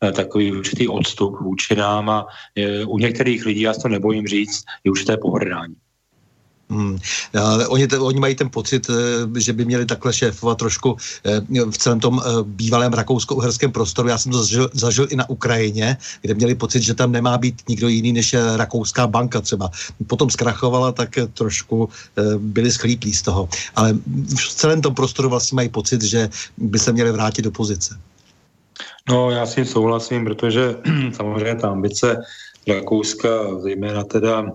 eh, 0.03 0.11
takový 0.11 0.51
určitý 0.51 0.87
odstup 0.87 1.39
vůči 1.41 1.75
nám 1.75 2.09
a 2.09 2.27
je, 2.55 2.85
u 2.85 2.97
některých 2.97 3.45
lidí, 3.45 3.61
já 3.61 3.73
to 3.73 3.87
nebojím 3.87 4.27
říct, 4.27 4.63
je 4.83 4.91
určité 4.91 5.17
pohrdání. 5.17 5.75
Hmm. 6.69 7.01
Ale 7.33 7.67
oni, 7.67 7.87
oni 7.87 8.19
mají 8.19 8.35
ten 8.35 8.49
pocit, 8.49 8.89
eh, 8.89 9.39
že 9.39 9.53
by 9.53 9.65
měli 9.65 9.85
takhle 9.85 10.13
šéfovat 10.13 10.57
trošku 10.57 10.97
eh, 11.25 11.41
v 11.71 11.77
celém 11.77 11.99
tom 11.99 12.21
eh, 12.21 12.29
bývalém 12.43 12.93
rakousko-uherském 12.93 13.71
prostoru. 13.71 14.07
Já 14.09 14.17
jsem 14.17 14.31
to 14.31 14.37
zažil, 14.37 14.69
zažil 14.73 15.07
i 15.09 15.15
na 15.15 15.29
Ukrajině, 15.29 15.97
kde 16.21 16.33
měli 16.33 16.55
pocit, 16.55 16.81
že 16.81 16.93
tam 16.93 17.11
nemá 17.11 17.37
být 17.37 17.61
nikdo 17.67 17.87
jiný 17.87 18.13
než 18.13 18.35
rakouská 18.55 19.07
banka 19.07 19.41
třeba. 19.41 19.71
Potom 20.07 20.29
zkrachovala, 20.29 20.91
tak 20.91 21.09
trošku 21.33 21.89
byli 22.37 22.71
schlíplí 22.71 23.13
z 23.13 23.21
toho. 23.21 23.49
Ale 23.75 23.93
v 24.37 24.53
celém 24.53 24.81
tom 24.81 24.95
prostoru 24.95 25.29
vlastně 25.29 25.55
mají 25.55 25.69
pocit, 25.69 26.01
že 26.01 26.29
by 26.57 26.79
se 26.79 26.91
měli 26.91 27.11
vrátit 27.11 27.41
do 27.41 27.51
pozice. 27.51 27.97
No, 29.09 29.31
já 29.31 29.45
s 29.45 29.55
tím 29.55 29.65
souhlasím, 29.65 30.25
protože 30.25 30.75
samozřejmě 31.13 31.55
ta 31.55 31.69
ambice 31.69 32.17
Rakouska, 32.69 33.59
zejména 33.59 34.03
teda 34.03 34.45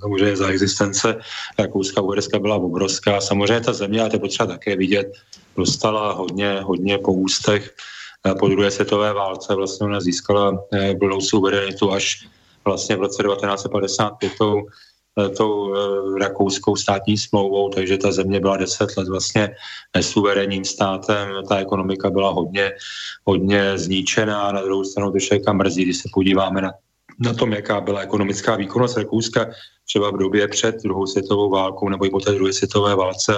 samozřejmě 0.00 0.36
za 0.36 0.48
existence 0.48 1.16
Rakouska, 1.58 2.00
Uherska 2.00 2.38
byla 2.38 2.56
obrovská. 2.56 3.20
Samozřejmě 3.20 3.60
ta 3.60 3.72
země, 3.72 4.02
a 4.02 4.08
to 4.08 4.16
je 4.16 4.20
potřeba 4.20 4.46
také 4.46 4.76
vidět, 4.76 5.12
dostala 5.56 6.12
hodně, 6.12 6.60
hodně 6.60 6.98
po 6.98 7.12
ústech 7.12 7.74
po 8.38 8.48
druhé 8.48 8.70
světové 8.70 9.12
válce. 9.12 9.54
Vlastně 9.54 9.86
ona 9.86 10.00
získala 10.00 10.64
eh, 10.72 10.94
budou 10.94 11.20
suverenitu 11.20 11.92
až 11.92 12.26
vlastně 12.64 12.96
v 12.96 13.00
roce 13.00 13.22
1955 13.22 14.32
tou, 14.38 14.66
tou 15.36 15.74
rakouskou 16.18 16.76
státní 16.76 17.18
smlouvou, 17.18 17.68
takže 17.68 17.98
ta 17.98 18.12
země 18.12 18.40
byla 18.40 18.56
deset 18.56 18.96
let 18.96 19.08
vlastně 19.08 19.56
nesuverénním 19.96 20.64
státem, 20.64 21.28
ta 21.48 21.58
ekonomika 21.58 22.10
byla 22.10 22.30
hodně, 22.30 22.72
hodně 23.24 23.78
zničená, 23.78 24.52
na 24.52 24.62
druhou 24.62 24.84
stranu 24.84 25.12
to 25.12 25.20
člověka 25.20 25.52
mrzí, 25.52 25.84
když 25.84 25.96
se 25.96 26.08
podíváme 26.14 26.60
na 26.60 26.72
na 27.18 27.34
tom, 27.34 27.52
jaká 27.52 27.80
byla 27.80 28.00
ekonomická 28.00 28.56
výkonnost 28.56 28.96
Rakouska 28.96 29.46
třeba 29.84 30.10
v 30.10 30.16
době 30.16 30.48
před 30.48 30.82
druhou 30.82 31.06
světovou 31.06 31.50
válkou 31.50 31.88
nebo 31.88 32.06
i 32.06 32.10
po 32.10 32.20
té 32.20 32.32
druhé 32.32 32.52
světové 32.52 32.96
válce, 32.96 33.34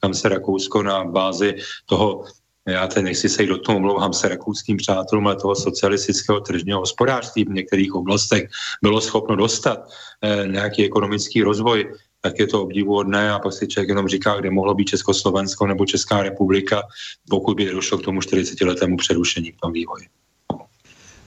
kam 0.00 0.14
se 0.14 0.28
Rakousko 0.28 0.82
na 0.82 1.04
bázi 1.04 1.54
toho 1.86 2.24
já 2.68 2.86
teď 2.86 3.04
nechci 3.04 3.28
se 3.28 3.42
jít 3.42 3.48
do 3.48 3.58
toho, 3.58 3.78
omlouvám 3.78 4.12
se 4.12 4.28
rakouským 4.28 4.76
přátelům, 4.76 5.26
ale 5.26 5.36
toho 5.36 5.56
socialistického 5.56 6.40
tržního 6.40 6.80
hospodářství 6.80 7.44
v 7.44 7.48
některých 7.48 7.94
oblastech 7.94 8.48
bylo 8.82 9.00
schopno 9.00 9.36
dostat 9.36 9.88
eh, 10.22 10.48
nějaký 10.48 10.84
ekonomický 10.84 11.42
rozvoj, 11.42 11.94
tak 12.20 12.38
je 12.38 12.46
to 12.46 12.62
obdivuhodné 12.62 13.32
a 13.32 13.38
pak 13.38 13.52
si 13.52 13.68
člověk 13.68 13.88
jenom 13.88 14.08
říká, 14.08 14.36
kde 14.40 14.50
mohlo 14.50 14.74
být 14.74 14.84
Československo 14.84 15.66
nebo 15.66 15.86
Česká 15.86 16.22
republika, 16.22 16.82
pokud 17.30 17.56
by 17.56 17.70
došlo 17.70 17.98
k 17.98 18.04
tomu 18.04 18.20
40-letému 18.20 18.96
přerušení 18.96 19.52
v 19.52 19.60
tom 19.60 19.72
vývoji. 19.72 20.06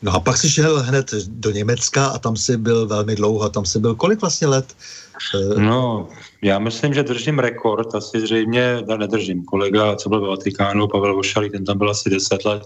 No 0.01 0.11
a 0.15 0.19
pak 0.19 0.37
si 0.37 0.49
šel 0.49 0.83
hned 0.83 1.11
do 1.27 1.51
Německa 1.51 2.05
a 2.05 2.19
tam 2.19 2.37
si 2.37 2.57
byl 2.57 2.87
velmi 2.87 3.15
dlouho. 3.15 3.49
Tam 3.49 3.65
si 3.65 3.79
byl 3.79 3.95
kolik 3.95 4.21
vlastně 4.21 4.47
let? 4.47 4.75
No, 5.57 6.09
já 6.41 6.59
myslím, 6.59 6.93
že 6.93 7.03
držím 7.03 7.39
rekord, 7.39 7.95
asi 7.95 8.19
zřejmě, 8.19 8.77
da 8.87 8.97
nedržím. 8.97 9.43
Kolega, 9.43 9.95
co 9.95 10.09
byl 10.09 10.21
ve 10.21 10.27
Vatikánu, 10.27 10.87
Pavel 10.87 11.15
Vošalý, 11.15 11.49
ten 11.49 11.65
tam 11.65 11.77
byl 11.77 11.89
asi 11.89 12.09
10 12.09 12.45
let. 12.45 12.63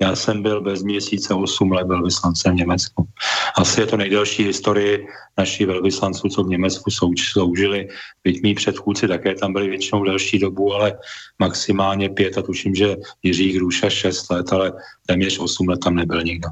Já 0.00 0.16
jsem 0.16 0.42
byl 0.42 0.60
bez 0.60 0.82
měsíce 0.82 1.34
8 1.34 1.72
let 1.72 1.86
velvyslancem 1.86 2.52
v 2.52 2.56
Německu. 2.56 3.08
Asi 3.56 3.80
je 3.80 3.86
to 3.86 3.96
nejdelší 3.96 4.44
historii 4.44 5.06
naší 5.38 5.64
velvyslanců, 5.64 6.28
co 6.28 6.44
v 6.44 6.48
Německu 6.48 6.90
sloužili. 7.32 7.88
Byť 8.24 8.42
mý 8.42 8.54
předchůdci 8.54 9.08
také 9.08 9.34
tam 9.34 9.52
byli 9.52 9.68
většinou 9.68 10.04
delší 10.04 10.38
dobu, 10.38 10.74
ale 10.74 10.98
maximálně 11.38 12.08
pět 12.08 12.38
a 12.38 12.42
tuším, 12.42 12.74
že 12.74 12.96
Jiří 13.22 13.56
Hruša 13.56 13.90
6 13.90 14.30
let, 14.30 14.52
ale 14.52 14.72
téměř 15.06 15.38
8 15.38 15.68
let 15.68 15.80
tam 15.84 15.94
nebyl 15.94 16.22
nikdo. 16.22 16.48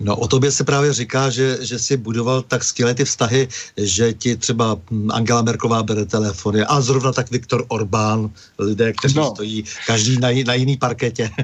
No 0.00 0.16
o 0.16 0.28
tobě 0.28 0.50
se 0.52 0.64
právě 0.64 0.92
říká, 0.92 1.30
že, 1.30 1.58
že 1.60 1.78
si 1.78 1.96
budoval 1.96 2.42
tak 2.42 2.64
skvělé 2.64 2.94
ty 2.94 3.04
vztahy, 3.04 3.48
že 3.76 4.12
ti 4.12 4.36
třeba 4.36 4.80
Angela 5.10 5.42
Merklová 5.42 5.82
bere 5.82 6.04
telefony 6.04 6.62
a 6.64 6.80
zrovna 6.80 7.12
tak 7.12 7.30
Viktor 7.30 7.64
Orbán, 7.68 8.30
lidé, 8.58 8.92
kteří 8.92 9.16
no. 9.16 9.30
stojí 9.34 9.64
každý 9.86 10.18
na, 10.18 10.28
na 10.46 10.54
jiný 10.54 10.76
parketě. 10.76 11.30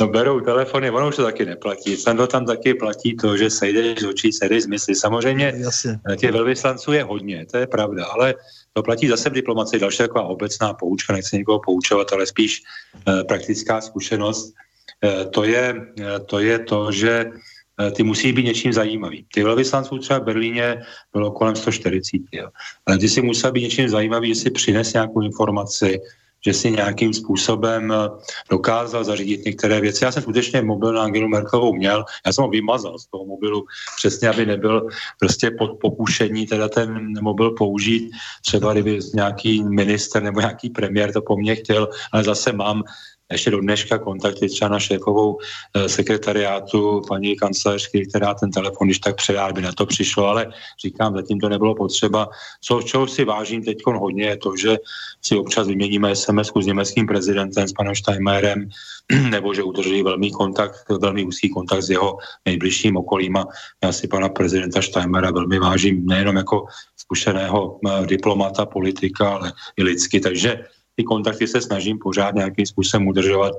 No 0.00 0.08
berou 0.08 0.40
telefony, 0.40 0.90
ono 0.90 1.08
už 1.08 1.16
to 1.16 1.22
taky 1.22 1.44
neplatí. 1.44 1.96
Sam 1.96 2.16
to 2.16 2.26
tam 2.26 2.46
taky 2.46 2.74
platí 2.74 3.16
to, 3.16 3.36
že 3.36 3.50
sejdeš 3.50 4.00
z 4.00 4.04
očí, 4.04 4.32
sejdeš 4.32 4.62
z 4.62 4.66
mysli. 4.66 4.94
Samozřejmě 4.94 5.54
Jasně. 5.56 6.00
těch 6.16 6.32
velvyslanců 6.32 6.92
je 6.92 7.04
hodně, 7.04 7.46
to 7.50 7.56
je 7.56 7.66
pravda, 7.66 8.06
ale 8.06 8.34
to 8.72 8.82
platí 8.82 9.08
zase 9.08 9.30
v 9.30 9.32
diplomaci. 9.32 9.78
Další 9.78 9.98
taková 9.98 10.24
obecná 10.24 10.74
poučka, 10.74 11.12
nechci 11.12 11.36
někoho 11.36 11.60
poučovat, 11.60 12.12
ale 12.12 12.26
spíš 12.26 12.62
eh, 13.08 13.24
praktická 13.24 13.80
zkušenost. 13.80 14.54
Eh, 15.04 15.24
to, 15.24 15.44
je, 15.44 15.86
eh, 16.00 16.20
to 16.26 16.38
je 16.38 16.58
to, 16.58 16.92
že 16.92 17.30
Eh, 17.30 17.51
ty 17.90 18.02
musí 18.02 18.32
být 18.32 18.44
něčím 18.44 18.72
zajímavý. 18.72 19.26
Ty 19.34 19.42
velvyslanců 19.42 19.98
třeba 19.98 20.18
v 20.18 20.24
Berlíně 20.24 20.82
bylo 21.12 21.30
kolem 21.30 21.56
140, 21.56 22.20
jo. 22.32 22.48
ale 22.86 22.98
ty 22.98 23.08
si 23.08 23.22
musel 23.22 23.52
být 23.52 23.62
něčím 23.62 23.88
zajímavý, 23.88 24.28
že 24.28 24.40
si 24.40 24.50
přines 24.50 24.92
nějakou 24.92 25.20
informaci, 25.20 26.00
že 26.46 26.54
si 26.54 26.70
nějakým 26.70 27.14
způsobem 27.14 27.92
eh, 27.92 28.08
dokázal 28.50 29.04
zařídit 29.04 29.44
některé 29.44 29.80
věci. 29.80 30.04
Já 30.04 30.12
jsem 30.12 30.22
skutečně 30.22 30.62
mobil 30.62 30.92
na 30.92 31.02
Angelu 31.02 31.28
Merkelovou 31.28 31.74
měl, 31.74 32.04
já 32.26 32.32
jsem 32.32 32.44
ho 32.44 32.50
vymazal 32.50 32.98
z 32.98 33.06
toho 33.06 33.26
mobilu, 33.26 33.64
přesně 33.96 34.28
aby 34.28 34.46
nebyl 34.46 34.86
prostě 35.20 35.50
pod 35.50 35.78
pokušení 35.80 36.46
teda 36.46 36.68
ten 36.68 37.14
mobil 37.22 37.50
použít, 37.50 38.10
třeba 38.46 38.72
kdyby 38.72 38.98
nějaký 39.14 39.64
minister 39.64 40.22
nebo 40.22 40.40
nějaký 40.40 40.70
premiér 40.70 41.12
to 41.12 41.22
po 41.22 41.36
mně 41.36 41.56
chtěl, 41.56 41.88
ale 42.12 42.24
zase 42.24 42.52
mám 42.52 42.82
ještě 43.32 43.50
do 43.50 43.60
dneška 43.60 43.98
kontakty 43.98 44.48
třeba 44.48 44.68
na 44.68 44.78
šéfovou 44.78 45.38
eh, 45.74 45.88
sekretariátu 45.88 47.02
paní 47.08 47.36
kancelářky, 47.36 48.06
která 48.06 48.34
ten 48.34 48.50
telefon 48.50 48.86
když 48.86 48.98
tak 48.98 49.16
předá, 49.16 49.52
by 49.52 49.62
na 49.62 49.72
to 49.72 49.86
přišlo, 49.86 50.26
ale 50.26 50.52
říkám, 50.84 51.14
zatím 51.14 51.40
to 51.40 51.48
nebylo 51.48 51.74
potřeba. 51.74 52.28
Co, 52.60 52.82
čeho 52.82 53.06
si 53.06 53.24
vážím 53.24 53.64
teď 53.64 53.78
hodně 53.86 54.24
je 54.24 54.36
to, 54.36 54.56
že 54.56 54.76
si 55.22 55.36
občas 55.36 55.66
vyměníme 55.66 56.16
SMS 56.16 56.52
s 56.62 56.66
německým 56.66 57.06
prezidentem, 57.06 57.68
s 57.68 57.72
panem 57.72 57.94
Steinmeierem, 57.94 58.68
nebo 59.30 59.54
že 59.54 59.62
udrží 59.62 60.02
velmi 60.02 60.30
kontakt, 60.30 60.84
velmi 61.00 61.24
úzký 61.24 61.48
kontakt 61.50 61.82
s 61.82 61.90
jeho 61.90 62.18
nejbližším 62.46 62.96
okolím 62.96 63.36
a 63.36 63.46
já 63.84 63.92
si 63.92 64.08
pana 64.08 64.28
prezidenta 64.28 64.82
Steinmeiera 64.82 65.30
velmi 65.30 65.58
vážím 65.58 66.06
nejenom 66.06 66.36
jako 66.36 66.64
zkušeného 66.96 67.80
eh, 67.86 68.06
diplomata, 68.06 68.66
politika, 68.66 69.28
ale 69.28 69.52
i 69.76 69.82
lidsky, 69.82 70.20
takže 70.20 70.64
ty 70.96 71.04
kontakty 71.04 71.48
se 71.48 71.60
snažím 71.60 71.98
pořád 71.98 72.34
nějakým 72.34 72.66
způsobem 72.66 73.08
udržovat, 73.08 73.52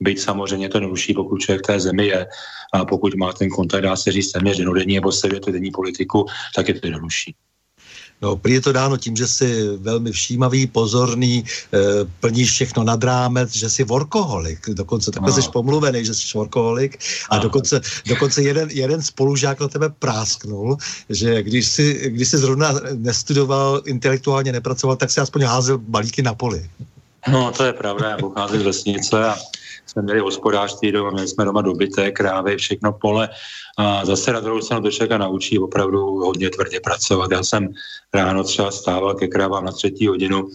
byť 0.00 0.18
samozřejmě 0.18 0.68
to 0.68 0.80
neruší, 0.80 1.14
pokud 1.14 1.38
člověk 1.38 1.64
v 1.64 1.66
té 1.66 1.80
zemi 1.80 2.06
je 2.06 2.26
a 2.74 2.84
pokud 2.84 3.14
má 3.14 3.32
ten 3.32 3.50
kontakt, 3.50 3.82
dá 3.82 3.96
se 3.96 4.12
říct 4.12 4.32
téměř 4.32 4.58
denodenní 4.58 4.94
nebo 4.94 5.12
to 5.12 5.52
denní 5.52 5.70
politiku, 5.70 6.26
tak 6.56 6.68
je 6.68 6.80
to 6.80 6.86
jednodušší. 6.86 7.34
No, 8.22 8.36
prý 8.36 8.52
je 8.52 8.60
to 8.60 8.72
dáno 8.72 8.96
tím, 8.96 9.16
že 9.16 9.26
jsi 9.26 9.76
velmi 9.76 10.12
všímavý, 10.12 10.66
pozorný, 10.66 11.40
e, 11.40 11.44
plníš 12.20 12.50
všechno 12.50 12.84
nad 12.84 13.04
rámec, 13.04 13.56
že 13.56 13.70
jsi 13.70 13.84
workoholik, 13.84 14.70
dokonce 14.70 15.10
takhle 15.10 15.32
no. 15.32 15.42
jsi 15.42 15.48
pomluvený, 15.52 16.04
že 16.04 16.14
jsi 16.14 16.38
workoholik 16.38 16.98
a 17.30 17.36
no. 17.36 17.42
dokonce, 17.42 17.80
dokonce 18.06 18.42
jeden, 18.42 18.70
jeden 18.70 19.02
spolužák 19.02 19.60
na 19.60 19.68
tebe 19.68 19.88
prásknul, 19.88 20.76
že 21.08 21.42
když 21.42 21.66
jsi, 21.66 22.10
když 22.10 22.28
jsi 22.28 22.38
zrovna 22.38 22.74
nestudoval, 22.94 23.82
intelektuálně 23.84 24.52
nepracoval, 24.52 24.96
tak 24.96 25.10
si 25.10 25.20
aspoň 25.20 25.42
házel 25.42 25.78
balíky 25.78 26.22
na 26.22 26.34
poli. 26.34 26.70
No, 27.32 27.52
to 27.52 27.64
je 27.64 27.72
pravda, 27.72 28.10
já 28.10 28.16
pocházím 28.16 28.60
z 28.60 28.64
vesnice 28.64 29.24
a 29.24 29.36
jsme 29.90 30.02
měli 30.02 30.20
hospodářství 30.20 30.92
doma, 30.92 31.10
měli 31.10 31.28
jsme 31.28 31.44
doma 31.44 31.62
dobyté, 31.62 32.10
krávy, 32.10 32.56
všechno 32.56 32.92
pole 32.92 33.28
a 33.78 34.04
zase 34.04 34.32
na 34.32 34.40
druhou 34.40 34.60
stranu 34.60 34.82
to 34.82 34.90
člověka 34.90 35.18
naučí 35.18 35.58
opravdu 35.58 36.00
hodně 36.00 36.50
tvrdě 36.50 36.80
pracovat. 36.80 37.30
Já 37.30 37.42
jsem 37.42 37.68
ráno 38.14 38.44
třeba 38.44 38.70
stával 38.70 39.14
ke 39.14 39.28
krávám 39.28 39.64
na 39.64 39.72
třetí 39.72 40.06
hodinu, 40.06 40.48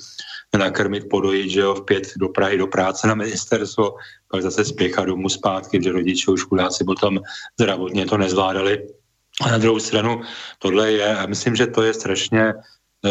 nakrmit, 0.58 1.10
podojit, 1.10 1.50
že 1.50 1.60
jo, 1.60 1.76
v 1.76 1.86
pět 1.86 2.08
do 2.18 2.30
Prahy, 2.30 2.58
do 2.58 2.68
práce 2.68 3.08
na 3.08 3.16
ministerstvo, 3.16 3.96
pak 4.32 4.42
zase 4.42 4.66
spěchat 4.66 5.06
domů 5.06 5.30
zpátky, 5.30 5.84
že 5.84 5.92
rodiče 5.92 6.32
už 6.32 6.44
chudáci 6.44 6.84
potom 6.84 7.20
zdravotně 7.60 8.06
to 8.06 8.18
nezvládali. 8.18 8.88
A 9.42 9.52
na 9.52 9.58
druhou 9.58 9.80
stranu 9.80 10.22
tohle 10.60 10.92
je, 10.92 11.18
myslím, 11.28 11.56
že 11.56 11.68
to 11.68 11.84
je 11.84 11.94
strašně 11.94 12.54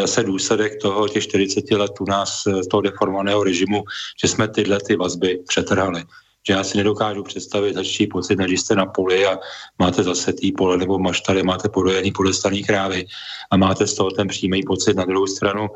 se 0.04 0.22
důsledek 0.22 0.82
toho 0.82 1.08
těch 1.08 1.22
40 1.22 1.70
let 1.70 1.92
u 2.00 2.04
nás 2.04 2.42
eh, 2.46 2.52
toho 2.70 2.80
deformovaného 2.80 3.44
režimu, 3.44 3.84
že 4.22 4.28
jsme 4.28 4.48
tyhle 4.48 4.78
ty 4.86 4.96
vazby 4.96 5.42
přetrhali 5.48 6.04
že 6.48 6.52
já 6.52 6.64
si 6.64 6.78
nedokážu 6.78 7.22
představit 7.22 7.74
začší 7.74 8.06
pocit, 8.06 8.36
než 8.36 8.60
jste 8.60 8.74
na 8.74 8.86
poli 8.86 9.26
a 9.26 9.38
máte 9.78 10.02
zase 10.02 10.32
tý 10.32 10.52
pole 10.52 10.76
nebo 10.76 10.98
maštary, 10.98 11.42
máte 11.42 11.68
podojený 11.68 12.12
podestaný 12.12 12.64
krávy 12.64 13.06
a 13.50 13.56
máte 13.56 13.86
z 13.86 13.94
toho 13.94 14.10
ten 14.10 14.28
přímý 14.28 14.62
pocit. 14.62 14.96
Na 14.96 15.04
druhou 15.04 15.26
stranu 15.26 15.68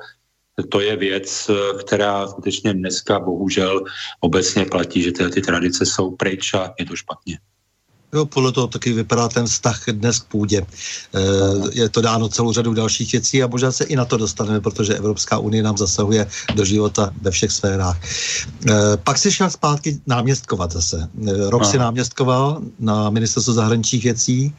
to 0.69 0.81
je 0.81 0.97
věc, 0.97 1.51
která 1.81 2.29
skutečně 2.29 2.75
dneska 2.75 3.19
bohužel 3.19 3.85
obecně 4.21 4.65
platí, 4.65 5.03
že 5.03 5.13
ty, 5.13 5.31
ty 5.31 5.41
tradice 5.41 5.87
jsou 5.87 6.17
pryč 6.17 6.55
a 6.55 6.75
je 6.79 6.87
to 6.87 6.97
špatně. 6.97 7.39
Jo, 8.13 8.27
podle 8.27 8.53
toho 8.53 8.67
taky 8.67 8.93
vypadá 8.93 9.29
ten 9.29 9.47
vztah 9.47 9.85
dnes 9.93 10.19
k 10.19 10.25
půdě. 10.25 10.59
E, 10.59 10.67
je 11.73 11.89
to 11.89 12.01
dáno 12.01 12.29
celou 12.29 12.53
řadu 12.53 12.75
dalších 12.75 13.13
věcí 13.13 13.43
a 13.43 13.47
možná 13.47 13.73
se 13.73 13.85
i 13.85 13.97
na 13.97 14.05
to 14.05 14.17
dostaneme, 14.17 14.61
protože 14.61 14.95
Evropská 14.95 15.39
unie 15.39 15.63
nám 15.63 15.77
zasahuje 15.77 16.27
do 16.55 16.65
života 16.65 17.11
ve 17.23 17.31
všech 17.31 17.53
sférách. 17.53 18.01
E, 18.71 18.97
pak 18.97 19.19
si 19.19 19.33
šel 19.33 19.51
zpátky 19.51 20.01
náměstkovat 20.07 20.73
zase. 20.73 21.09
E, 21.29 21.51
rok 21.51 21.65
si 21.65 21.79
náměstkoval 21.79 22.63
na 22.81 23.11
ministerstvu 23.11 23.53
zahraničních 23.53 24.05
věcí. 24.05 24.57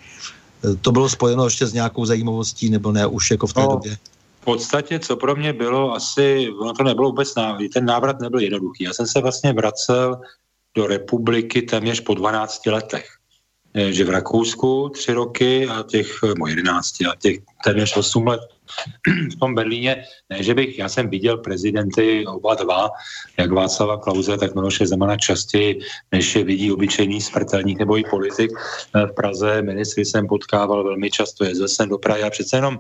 E, 0.64 0.76
to 0.76 0.92
bylo 0.92 1.10
spojeno 1.10 1.46
ještě 1.46 1.68
s 1.68 1.74
nějakou 1.74 2.06
zajímavostí, 2.06 2.70
nebo 2.70 2.92
ne 2.92 3.08
už 3.08 3.32
jako 3.32 3.48
v 3.48 3.54
té 3.54 3.62
no, 3.62 3.68
době? 3.68 3.98
V 4.42 4.46
podstatě, 4.46 5.00
co 5.00 5.16
pro 5.16 5.36
mě 5.36 5.54
bylo 5.54 5.94
asi, 5.94 6.50
ono 6.62 6.74
to 6.74 6.84
nebylo 6.84 7.10
vůbec 7.10 7.36
návrat, 7.36 7.72
ten 7.74 7.86
návrat 7.86 8.20
nebyl 8.20 8.40
jednoduchý. 8.40 8.84
Já 8.84 8.94
jsem 8.94 9.08
se 9.08 9.22
vlastně 9.22 9.54
vracel 9.54 10.22
do 10.76 10.88
republiky 10.88 11.62
téměř 11.62 12.00
po 12.00 12.14
12 12.14 12.66
letech 12.66 13.19
že 13.76 14.06
v 14.06 14.10
Rakousku 14.10 14.90
tři 14.90 15.14
roky 15.14 15.68
a 15.68 15.84
těch, 15.84 16.20
no 16.38 16.48
11 16.48 17.02
a 17.02 17.16
těch 17.20 17.38
téměř 17.64 17.98
8 17.98 18.28
let 18.28 18.42
v 19.32 19.40
tom 19.40 19.56
Berlíně, 19.56 20.04
ne, 20.30 20.44
že 20.44 20.54
bych, 20.54 20.80
já 20.80 20.90
jsem 20.90 21.10
viděl 21.10 21.38
prezidenty 21.38 22.26
oba 22.28 22.56
dva, 22.56 22.90
jak 23.38 23.52
Václava 23.52 23.98
Klauze, 23.98 24.38
tak 24.38 24.56
Miloše 24.56 24.88
Zemana 24.88 25.18
častěji, 25.18 25.80
než 26.12 26.36
je 26.36 26.44
vidí 26.44 26.72
obyčejný 26.72 27.22
smrtelník 27.22 27.80
nebo 27.80 27.98
i 27.98 28.04
politik. 28.10 28.52
Eh, 28.96 29.06
v 29.06 29.14
Praze 29.14 29.62
ministry 29.62 30.06
jsem 30.06 30.28
potkával 30.28 30.84
velmi 30.84 31.12
často, 31.12 31.46
jezdil 31.46 31.68
jsem 31.68 31.90
do 31.90 31.98
Prahy 31.98 32.24
a 32.24 32.30
přece 32.30 32.58
jenom 32.58 32.80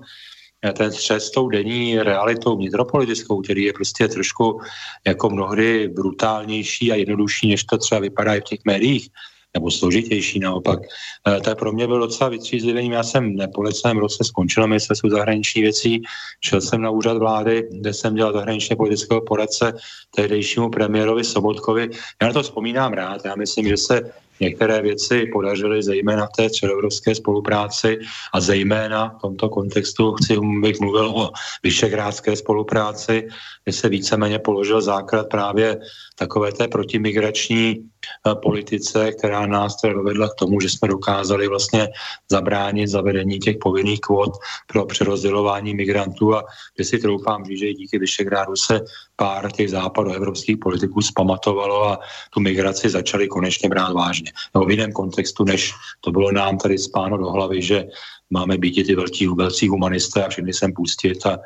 ten 0.77 0.91
střed 0.91 1.19
s 1.19 1.31
tou 1.31 1.49
denní 1.49 1.99
realitou 1.99 2.55
vnitropolitickou, 2.55 3.41
který 3.41 3.63
je 3.63 3.73
prostě 3.73 4.07
trošku 4.07 4.61
jako 5.07 5.29
mnohdy 5.29 5.87
brutálnější 5.87 6.91
a 6.91 6.95
jednodušší, 6.95 7.49
než 7.49 7.63
to 7.63 7.77
třeba 7.77 8.01
vypadá 8.01 8.35
i 8.35 8.41
v 8.41 8.43
těch 8.43 8.59
médiích, 8.65 9.09
nebo 9.53 9.71
složitější 9.71 10.39
naopak. 10.39 10.79
E, 11.27 11.41
to 11.41 11.49
je 11.49 11.55
pro 11.55 11.71
mě 11.71 11.87
byl 11.87 11.99
docela 11.99 12.29
vytřízlivý. 12.29 12.89
Já 12.89 13.03
jsem 13.03 13.37
po 13.55 13.61
lecném 13.61 13.97
roce 13.97 14.23
skončil 14.23 14.67
ministerstvu 14.67 15.09
zahraniční 15.09 15.61
věcí, 15.61 16.01
šel 16.41 16.61
jsem 16.61 16.81
na 16.81 16.89
úřad 16.89 17.17
vlády, 17.17 17.67
kde 17.71 17.93
jsem 17.93 18.15
dělal 18.15 18.33
zahraničně 18.33 18.75
politického 18.75 19.21
poradce 19.21 19.73
tehdejšímu 20.15 20.69
premiérovi 20.69 21.23
Sobotkovi. 21.23 21.89
Já 22.21 22.27
na 22.27 22.33
to 22.33 22.43
vzpomínám 22.43 22.93
rád. 22.93 23.25
Já 23.25 23.35
myslím, 23.35 23.67
že 23.67 23.77
se 23.77 24.11
některé 24.39 24.81
věci 24.81 25.25
podařily 25.33 25.83
zejména 25.83 26.25
v 26.25 26.35
té 26.37 26.49
středoevropské 26.49 27.15
spolupráci 27.15 27.99
a 28.33 28.39
zejména 28.39 29.15
v 29.17 29.21
tomto 29.21 29.49
kontextu 29.49 30.13
chci, 30.13 30.37
bych 30.61 30.79
mluvil 30.79 31.09
o 31.09 31.29
vyšegrádské 31.63 32.35
spolupráci, 32.35 33.27
kde 33.63 33.73
se 33.73 33.89
víceméně 33.89 34.39
položil 34.39 34.81
základ 34.81 35.29
právě 35.29 35.77
takové 36.15 36.51
té 36.51 36.67
protimigrační 36.67 37.75
eh, 37.75 37.98
politice, 38.41 39.11
která 39.11 39.45
nás 39.45 39.77
dovedla 39.93 40.29
k 40.29 40.35
tomu, 40.35 40.61
že 40.61 40.69
jsme 40.69 40.87
dokázali 40.87 41.47
vlastně 41.47 41.89
zabránit 42.31 42.87
zavedení 42.87 43.39
těch 43.39 43.57
povinných 43.61 43.99
kvot 43.99 44.31
pro 44.67 44.85
přerozdělování 44.85 45.75
migrantů 45.75 46.35
a 46.35 46.43
kde 46.75 46.85
si 46.85 46.99
troufám 46.99 47.43
že 47.49 47.67
i 47.67 47.73
díky 47.73 47.99
Vyšegrádu 47.99 48.55
se 48.55 48.81
pár 49.15 49.51
těch 49.51 49.69
západoevropských 49.69 50.57
politiků 50.57 51.01
zpamatovalo 51.01 51.87
a 51.87 51.99
tu 52.29 52.39
migraci 52.39 52.89
začali 52.89 53.27
konečně 53.27 53.69
brát 53.69 53.93
vážně. 53.93 54.31
Nebo 54.53 54.65
v 54.65 54.71
jiném 54.71 54.91
kontextu, 54.91 55.43
než 55.43 55.73
to 56.01 56.11
bylo 56.11 56.31
nám 56.31 56.57
tady 56.57 56.77
spáno 56.77 57.17
do 57.17 57.31
hlavy, 57.31 57.61
že 57.61 57.85
máme 58.29 58.57
být 58.57 58.85
ty 58.85 58.95
velcí, 58.95 59.27
velcí 59.27 59.67
humanisté 59.67 60.25
a 60.25 60.29
všechny 60.29 60.53
sem 60.53 60.73
pustit 60.73 61.25
a 61.25 61.39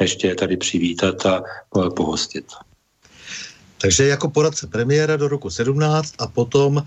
ještě 0.00 0.28
je 0.28 0.34
tady 0.34 0.56
přivítat 0.56 1.26
a 1.26 1.42
pohostit. 1.96 2.44
Takže 3.80 4.06
jako 4.06 4.28
poradce 4.28 4.66
premiéra 4.66 5.16
do 5.16 5.28
roku 5.28 5.50
17 5.50 6.14
a 6.18 6.26
potom 6.26 6.78
e, 6.78 6.84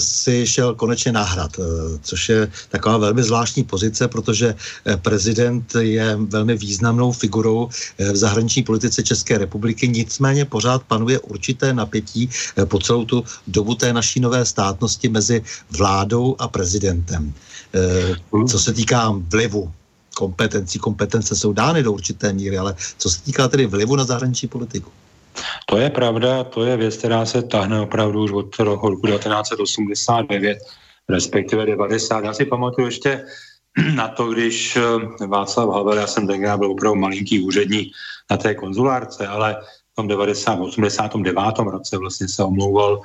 si 0.00 0.46
šel 0.46 0.74
konečně 0.74 1.12
na 1.12 1.22
hrad, 1.22 1.58
e, 1.58 1.62
což 2.02 2.28
je 2.28 2.52
taková 2.68 2.96
velmi 2.98 3.22
zvláštní 3.22 3.64
pozice, 3.64 4.08
protože 4.08 4.54
e, 4.86 4.96
prezident 4.96 5.74
je 5.80 6.16
velmi 6.16 6.56
významnou 6.56 7.12
figurou 7.12 7.68
e, 7.98 8.12
v 8.12 8.16
zahraniční 8.16 8.62
politice 8.62 9.02
České 9.02 9.38
republiky, 9.38 9.88
nicméně 9.88 10.44
pořád 10.44 10.82
panuje 10.82 11.18
určité 11.20 11.72
napětí 11.72 12.30
e, 12.58 12.66
po 12.66 12.78
celou 12.78 13.04
tu 13.04 13.24
dobu 13.46 13.74
té 13.74 13.92
naší 13.92 14.20
nové 14.20 14.44
státnosti 14.44 15.08
mezi 15.08 15.42
vládou 15.70 16.36
a 16.38 16.48
prezidentem. 16.48 17.32
E, 17.74 18.46
co 18.48 18.58
se 18.58 18.72
týká 18.72 19.14
vlivu 19.32 19.72
kompetencí, 20.14 20.78
kompetence 20.78 21.36
jsou 21.36 21.52
dány 21.52 21.82
do 21.82 21.92
určité 21.92 22.32
míry, 22.32 22.58
ale 22.58 22.76
co 22.98 23.10
se 23.10 23.20
týká 23.22 23.48
tedy 23.48 23.66
vlivu 23.66 23.96
na 23.96 24.04
zahraniční 24.04 24.48
politiku? 24.48 24.90
To 25.66 25.78
je 25.78 25.90
pravda, 25.90 26.44
to 26.44 26.64
je 26.64 26.76
věc, 26.76 26.96
která 26.96 27.26
se 27.26 27.42
tahne 27.42 27.80
opravdu 27.80 28.24
už 28.24 28.32
od 28.32 28.58
roku 28.58 29.06
1989, 29.06 30.58
respektive 31.08 31.66
90. 31.66 32.24
Já 32.24 32.32
si 32.32 32.44
pamatuju 32.44 32.86
ještě 32.86 33.24
na 33.94 34.08
to, 34.08 34.32
když 34.32 34.76
eh, 34.76 35.26
Václav 35.26 35.68
Havel, 35.68 35.98
já 35.98 36.06
jsem 36.06 36.26
tenkrát 36.26 36.56
byl 36.56 36.70
opravdu 36.70 37.00
malinký 37.00 37.44
úředník 37.44 37.92
na 38.30 38.36
té 38.36 38.54
konzulárce, 38.54 39.26
ale 39.26 39.56
tom 39.96 40.08
90, 40.08 40.60
89. 40.60 41.58
roce 41.58 41.98
vlastně 41.98 42.28
se 42.28 42.44
omlouval, 42.44 43.00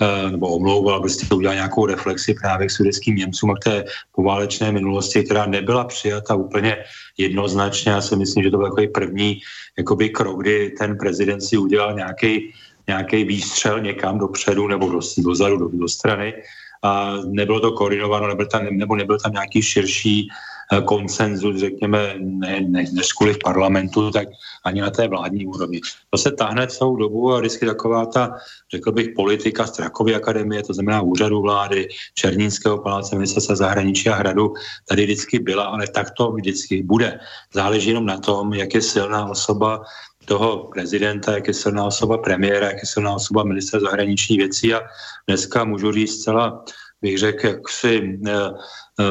eh, 0.00 0.30
nebo 0.30 0.48
omlouval, 0.48 1.00
prostě 1.00 1.34
udělal 1.34 1.54
nějakou 1.54 1.86
reflexi 1.86 2.34
právě 2.34 2.66
k 2.66 2.70
sudeckým 2.70 3.16
Němcům 3.16 3.50
a 3.50 3.54
k 3.54 3.64
té 3.64 3.84
poválečné 4.12 4.72
minulosti, 4.72 5.24
která 5.24 5.46
nebyla 5.46 5.84
přijata 5.84 6.34
úplně 6.34 6.76
jednoznačně. 7.18 7.92
Já 7.92 8.00
si 8.00 8.16
myslím, 8.16 8.44
že 8.44 8.50
to 8.50 8.56
byl 8.56 8.66
takový 8.66 8.88
první 8.88 9.40
jakoby 9.78 10.08
krok, 10.08 10.40
kdy 10.40 10.70
ten 10.78 10.98
prezident 10.98 11.40
si 11.40 11.56
udělal 11.56 11.94
nějaký 11.96 12.52
nějaký 12.86 13.24
výstřel 13.24 13.80
někam 13.80 14.18
dopředu 14.18 14.68
nebo 14.68 14.92
do, 14.92 15.00
dozadu, 15.18 15.56
do, 15.56 15.68
do 15.72 15.88
strany 15.88 16.34
a 16.82 17.16
nebylo 17.24 17.60
to 17.60 17.72
koordinováno, 17.72 18.28
nebyl 18.28 18.46
tam, 18.46 18.68
nebo 18.70 18.96
nebyl 18.96 19.18
tam 19.18 19.32
nějaký 19.32 19.62
širší 19.62 20.28
konsenzus, 20.84 21.56
řekněme, 21.56 22.14
ne, 22.18 22.60
ne, 22.60 22.84
než 22.92 23.12
kvůli 23.12 23.34
v 23.34 23.38
parlamentu, 23.44 24.10
tak 24.10 24.28
ani 24.64 24.80
na 24.80 24.90
té 24.90 25.08
vládní 25.08 25.46
úrovni. 25.46 25.80
To 26.10 26.18
se 26.18 26.32
tahne 26.32 26.66
celou 26.66 26.96
dobu 26.96 27.32
a 27.32 27.38
vždycky 27.38 27.66
taková 27.66 28.06
ta, 28.06 28.36
řekl 28.70 28.92
bych, 28.92 29.08
politika 29.16 29.66
Strakovy 29.66 30.14
akademie, 30.14 30.62
to 30.62 30.74
znamená 30.74 31.00
úřadu 31.00 31.42
vlády, 31.42 31.88
Černínského 32.14 32.78
paláce, 32.78 33.16
ministerstva 33.16 33.56
zahraničí 33.56 34.08
a 34.08 34.14
hradu, 34.14 34.54
tady 34.88 35.04
vždycky 35.04 35.38
byla, 35.38 35.64
ale 35.64 35.86
tak 35.86 36.10
to 36.10 36.32
vždycky 36.32 36.82
bude. 36.82 37.20
Záleží 37.52 37.88
jenom 37.88 38.06
na 38.06 38.18
tom, 38.18 38.54
jak 38.54 38.74
je 38.74 38.82
silná 38.82 39.28
osoba 39.30 39.84
toho 40.24 40.70
prezidenta, 40.72 41.32
jak 41.32 41.48
je 41.48 41.54
silná 41.54 41.84
osoba 41.84 42.18
premiéra, 42.18 42.66
jak 42.66 42.76
je 42.82 42.86
silná 42.86 43.14
osoba 43.14 43.44
ministra 43.44 43.80
zahraničních 43.80 44.38
věcí 44.38 44.74
a 44.74 44.80
dneska 45.28 45.64
můžu 45.64 45.92
říct 45.92 46.20
zcela 46.20 46.64
bych 47.04 47.18
řekl, 47.18 47.46
jaksi 47.46 48.18
eh, 48.26 48.30
eh, 48.32 48.50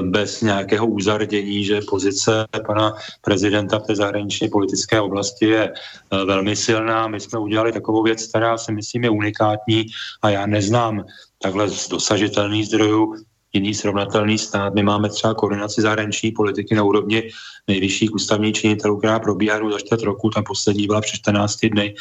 bez 0.02 0.42
nějakého 0.42 0.88
uzardění, 0.88 1.66
že 1.66 1.82
pozice 1.82 2.46
pana 2.68 2.94
prezidenta 3.22 3.80
v 3.80 3.84
té 3.84 3.96
zahraniční 3.96 4.50
politické 4.50 5.02
oblasti 5.02 5.46
je 5.46 5.74
eh, 5.74 6.26
velmi 6.26 6.56
silná. 6.56 7.08
My 7.08 7.20
jsme 7.20 7.40
udělali 7.40 7.72
takovou 7.72 8.04
věc, 8.04 8.28
která 8.28 8.58
si 8.58 8.72
myslím 8.72 9.04
je 9.04 9.10
unikátní 9.10 9.86
a 10.22 10.30
já 10.30 10.46
neznám 10.46 11.06
takhle 11.42 11.70
z 11.70 11.90
dosažitelných 11.90 12.68
zdrojů 12.68 13.16
jiný 13.54 13.74
srovnatelný 13.74 14.38
stát. 14.38 14.74
My 14.74 14.84
máme 14.84 15.10
třeba 15.10 15.34
koordinaci 15.34 15.82
zahraniční 15.82 16.32
politiky 16.32 16.76
na 16.76 16.84
úrovni 16.84 17.30
nejvyšších 17.68 18.14
ústavních 18.14 18.56
činitelů, 18.56 18.98
která 18.98 19.20
probíhá 19.20 19.72
za 19.72 19.80
čtvrt 19.80 20.02
roku, 20.02 20.30
tam 20.30 20.44
poslední 20.44 20.88
byla 20.88 21.02
před 21.02 21.18
14 21.18 21.66
dny 21.66 21.96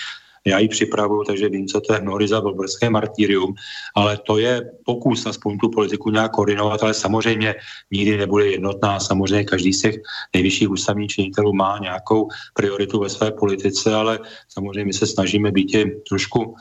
já 0.47 0.59
ji 0.59 0.69
připravuju, 0.69 1.25
takže 1.25 1.49
vím, 1.49 1.67
co 1.67 1.81
to 1.81 1.93
je 1.93 1.99
hnory 1.99 2.29
za 2.29 2.41
bolberské 2.41 2.91
martýrium, 2.91 3.55
ale 3.97 4.19
to 4.27 4.39
je 4.39 4.71
pokus 4.85 5.27
aspoň 5.27 5.59
tu 5.59 5.71
politiku 5.71 6.11
nějak 6.11 6.33
koordinovat, 6.33 6.83
ale 6.83 6.95
samozřejmě 6.95 7.55
nikdy 7.91 8.17
nebude 8.17 8.47
jednotná. 8.47 9.01
Samozřejmě 9.01 9.45
každý 9.45 9.73
z 9.73 9.81
těch 9.81 9.97
nejvyšších 10.35 10.71
ústavních 10.71 11.11
činitelů 11.11 11.53
má 11.53 11.79
nějakou 11.79 12.29
prioritu 12.55 13.01
ve 13.01 13.09
své 13.09 13.31
politice, 13.31 13.95
ale 13.95 14.19
samozřejmě 14.49 14.85
my 14.85 14.93
se 14.93 15.07
snažíme 15.07 15.51
být 15.51 15.77
trošku, 16.09 16.55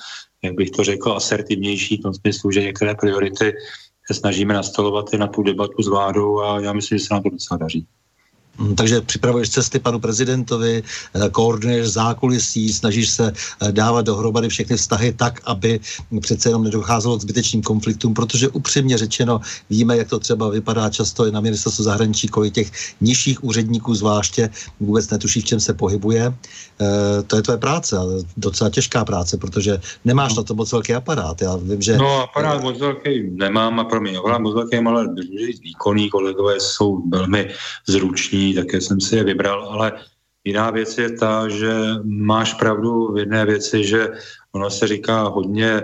jak 0.44 0.56
bych 0.56 0.72
to 0.72 0.84
řekl, 0.84 1.12
asertivnější 1.12 1.98
v 1.98 2.02
tom 2.02 2.14
smyslu, 2.14 2.52
že 2.52 2.62
některé 2.62 2.96
priority 2.96 3.54
se 4.08 4.14
snažíme 4.14 4.54
nastolovat 4.54 5.14
i 5.14 5.18
na 5.18 5.28
tu 5.28 5.44
debatu 5.44 5.84
s 5.84 5.88
vládou 5.88 6.40
a 6.40 6.60
já 6.60 6.74
myslím, 6.74 6.98
že 6.98 7.06
se 7.06 7.14
nám 7.14 7.24
to 7.24 7.30
docela 7.30 7.58
daří. 7.58 7.88
Mm, 8.62 8.76
takže 8.76 9.02
připravuješ 9.02 9.50
cesty 9.50 9.80
panu 9.80 10.00
prezidentovi, 10.00 10.84
eh, 10.84 11.30
koordinuješ 11.30 11.88
zákulisí, 11.88 12.74
snažíš 12.74 13.10
se 13.10 13.34
eh, 13.34 13.72
dávat 13.72 14.06
dohromady 14.06 14.50
všechny 14.50 14.78
vztahy 14.78 15.14
tak, 15.14 15.42
aby 15.46 15.80
přece 16.22 16.50
jenom 16.50 16.64
nedocházelo 16.64 17.18
k 17.18 17.22
zbytečným 17.22 17.62
konfliktům, 17.62 18.14
protože 18.14 18.50
upřímně 18.50 18.98
řečeno 18.98 19.42
víme, 19.70 19.98
jak 19.98 20.10
to 20.10 20.20
třeba 20.20 20.50
vypadá 20.50 20.90
často 20.90 21.26
i 21.26 21.32
na 21.32 21.42
ministerstvu 21.42 21.84
zahraničí, 21.84 22.28
kolik 22.28 22.54
těch 22.54 22.72
nižších 23.02 23.44
úředníků 23.44 23.96
zvláště 23.96 24.50
vůbec 24.80 25.10
netuší, 25.10 25.42
v 25.42 25.46
čem 25.46 25.60
se 25.60 25.74
pohybuje. 25.74 26.24
E, 26.28 26.34
to 27.24 27.36
je 27.36 27.42
tvoje 27.42 27.58
práce, 27.58 27.98
ale 27.98 28.14
docela 28.38 28.70
těžká 28.70 29.06
práce, 29.06 29.38
protože 29.38 29.82
nemáš 30.06 30.34
no. 30.34 30.38
na 30.38 30.44
to 30.44 30.54
moc 30.56 30.72
velký 30.72 30.94
aparát. 30.94 31.42
Já 31.42 31.56
vím, 31.56 31.82
že... 31.82 31.98
No, 31.98 32.22
aparát 32.22 32.62
moc 32.62 32.80
velký 32.80 33.30
nemám 33.32 33.80
a 33.80 33.84
pro 33.84 34.02
mě 34.02 34.20
moc 34.40 34.56
velký, 34.56 34.78
ale 34.78 35.08
výkonní 35.62 36.10
kolegové 36.10 36.60
jsou 36.60 37.02
velmi 37.10 37.50
zruční, 37.88 38.51
také 38.54 38.82
jsem 38.82 39.02
si 39.02 39.16
je 39.16 39.24
vybral, 39.24 39.70
ale 39.70 39.94
jiná 40.44 40.70
věc 40.70 40.98
je 40.98 41.12
ta, 41.12 41.50
že 41.50 41.74
máš 42.04 42.54
pravdu 42.54 43.14
v 43.14 43.18
jedné 43.18 43.46
věci, 43.46 43.84
že 43.84 44.10
ono 44.52 44.70
se 44.70 44.88
říká 44.88 45.22
hodně 45.22 45.82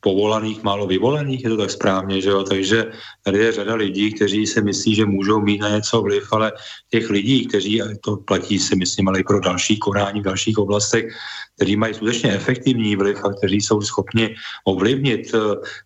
povolaných, 0.00 0.62
málo 0.62 0.86
vyvolených, 0.86 1.44
je 1.44 1.50
to 1.50 1.56
tak 1.56 1.70
správně, 1.70 2.20
že 2.20 2.30
jo? 2.30 2.42
takže 2.42 2.92
tady 3.24 3.38
je 3.38 3.52
řada 3.52 3.74
lidí, 3.74 4.12
kteří 4.12 4.46
si 4.46 4.62
myslí, 4.62 4.94
že 4.94 5.04
můžou 5.04 5.40
mít 5.40 5.60
na 5.60 5.68
něco 5.68 6.02
vliv, 6.02 6.32
ale 6.32 6.52
těch 6.90 7.10
lidí, 7.10 7.46
kteří, 7.46 7.82
to 8.00 8.16
platí 8.16 8.58
si 8.58 8.76
myslím, 8.76 9.08
ale 9.08 9.20
i 9.20 9.24
pro 9.24 9.40
další 9.40 9.78
konání 9.78 10.20
v 10.20 10.24
dalších 10.24 10.58
oblastech, 10.58 11.12
kteří 11.56 11.76
mají 11.76 11.94
skutečně 11.94 12.32
efektivní 12.32 12.96
vliv 12.96 13.24
a 13.24 13.32
kteří 13.32 13.60
jsou 13.60 13.80
schopni 13.80 14.34
ovlivnit 14.64 15.34
eh, 15.34 15.38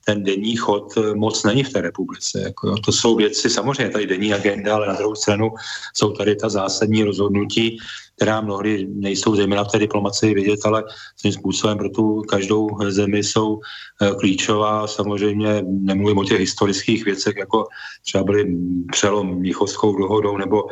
ten 0.05 0.25
denní 0.25 0.57
chod, 0.57 0.95
eh, 0.97 1.15
moc 1.15 1.45
není 1.45 1.65
v 1.65 1.73
té 1.73 1.81
republice. 1.81 2.41
Jako 2.41 2.69
jo. 2.69 2.77
To 2.85 2.93
jsou 2.93 3.17
věci, 3.17 3.51
samozřejmě 3.51 3.93
tady 3.93 4.07
denní 4.07 4.35
agenda, 4.35 4.75
ale 4.75 4.87
na 4.87 4.95
druhou 4.95 5.15
stranu 5.15 5.51
jsou 5.95 6.13
tady 6.13 6.37
ta 6.37 6.49
zásadní 6.49 7.05
rozhodnutí, 7.05 7.79
která 8.19 8.41
mnohdy 8.41 8.87
nejsou 8.91 9.37
zejména 9.37 9.65
v 9.65 9.71
té 9.73 9.79
diplomaci 9.79 10.35
vidět, 10.35 10.61
ale 10.65 10.85
svým 11.17 11.33
způsobem 11.33 11.79
pro 11.79 11.89
tu 11.89 12.23
každou 12.23 12.69
zemi 12.89 13.23
jsou 13.23 13.61
eh, 14.03 14.11
klíčová. 14.19 14.87
Samozřejmě 14.87 15.63
nemluvím 15.63 16.19
o 16.19 16.25
těch 16.25 16.39
historických 16.39 17.05
věcech, 17.05 17.37
jako 17.37 17.67
třeba 18.03 18.25
byly 18.25 18.57
přelom 18.91 19.39
Mnichovskou 19.39 19.97
dohodou 19.97 20.37
nebo 20.37 20.67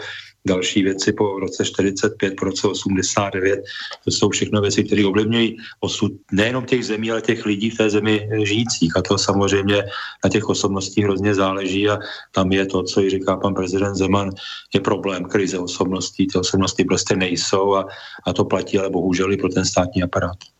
další 0.46 0.82
věci 0.82 1.12
po 1.12 1.40
roce 1.40 1.64
45, 1.64 2.34
po 2.38 2.44
roce 2.44 2.68
89. 2.68 3.64
To 4.04 4.10
jsou 4.10 4.30
všechno 4.30 4.60
věci, 4.60 4.84
které 4.84 5.06
ovlivňují 5.06 5.56
osud 5.80 6.12
nejenom 6.32 6.64
těch 6.64 6.86
zemí, 6.86 7.10
ale 7.10 7.22
těch 7.22 7.46
lidí 7.46 7.70
v 7.70 7.76
té 7.76 7.90
zemi 7.90 8.28
žijících. 8.42 8.96
A 8.96 9.02
to 9.02 9.18
samozřejmě 9.18 9.84
na 10.24 10.30
těch 10.30 10.48
osobnostích 10.48 11.04
hrozně 11.04 11.34
záleží 11.34 11.88
a 11.88 11.98
tam 12.32 12.52
je 12.52 12.66
to, 12.66 12.82
co 12.82 13.00
i 13.00 13.10
říká 13.10 13.36
pan 13.36 13.54
prezident 13.54 13.94
Zeman, 13.94 14.30
je 14.74 14.80
problém 14.80 15.24
krize 15.24 15.58
osobností. 15.58 16.26
Ty 16.26 16.38
osobnosti 16.38 16.84
prostě 16.84 17.16
nejsou 17.16 17.74
a, 17.74 17.88
a 18.26 18.32
to 18.32 18.44
platí 18.44 18.78
ale 18.78 18.90
bohužel 18.90 19.32
i 19.32 19.36
pro 19.36 19.48
ten 19.48 19.64
státní 19.64 20.02
aparát. 20.02 20.55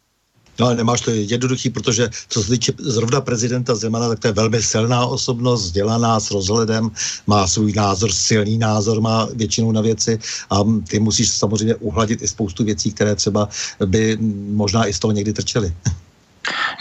No 0.61 0.67
ale 0.67 0.77
nemáš 0.77 1.01
to 1.01 1.11
jednoduchý, 1.11 1.71
protože 1.71 2.11
co 2.29 2.43
se 2.43 2.51
týče 2.51 2.73
zrovna 2.79 3.21
prezidenta 3.21 3.75
Zemana, 3.75 4.09
tak 4.09 4.19
to 4.19 4.27
je 4.27 4.33
velmi 4.33 4.63
silná 4.63 5.07
osobnost, 5.07 5.63
vzdělaná 5.63 6.21
s 6.21 6.31
rozhledem, 6.31 6.91
má 7.27 7.47
svůj 7.47 7.73
názor, 7.73 8.13
silný 8.13 8.59
názor 8.59 9.01
má 9.01 9.29
většinou 9.35 9.73
na 9.73 9.81
věci 9.81 10.19
a 10.51 10.61
ty 10.89 10.99
musíš 10.99 11.29
samozřejmě 11.29 11.75
uhladit 11.75 12.23
i 12.23 12.29
spoustu 12.29 12.65
věcí, 12.65 12.93
které 12.93 13.15
třeba 13.15 13.49
by 13.87 14.19
možná 14.51 14.87
i 14.87 14.93
z 14.93 14.99
toho 14.99 15.13
někdy 15.13 15.33
trčely. 15.33 15.75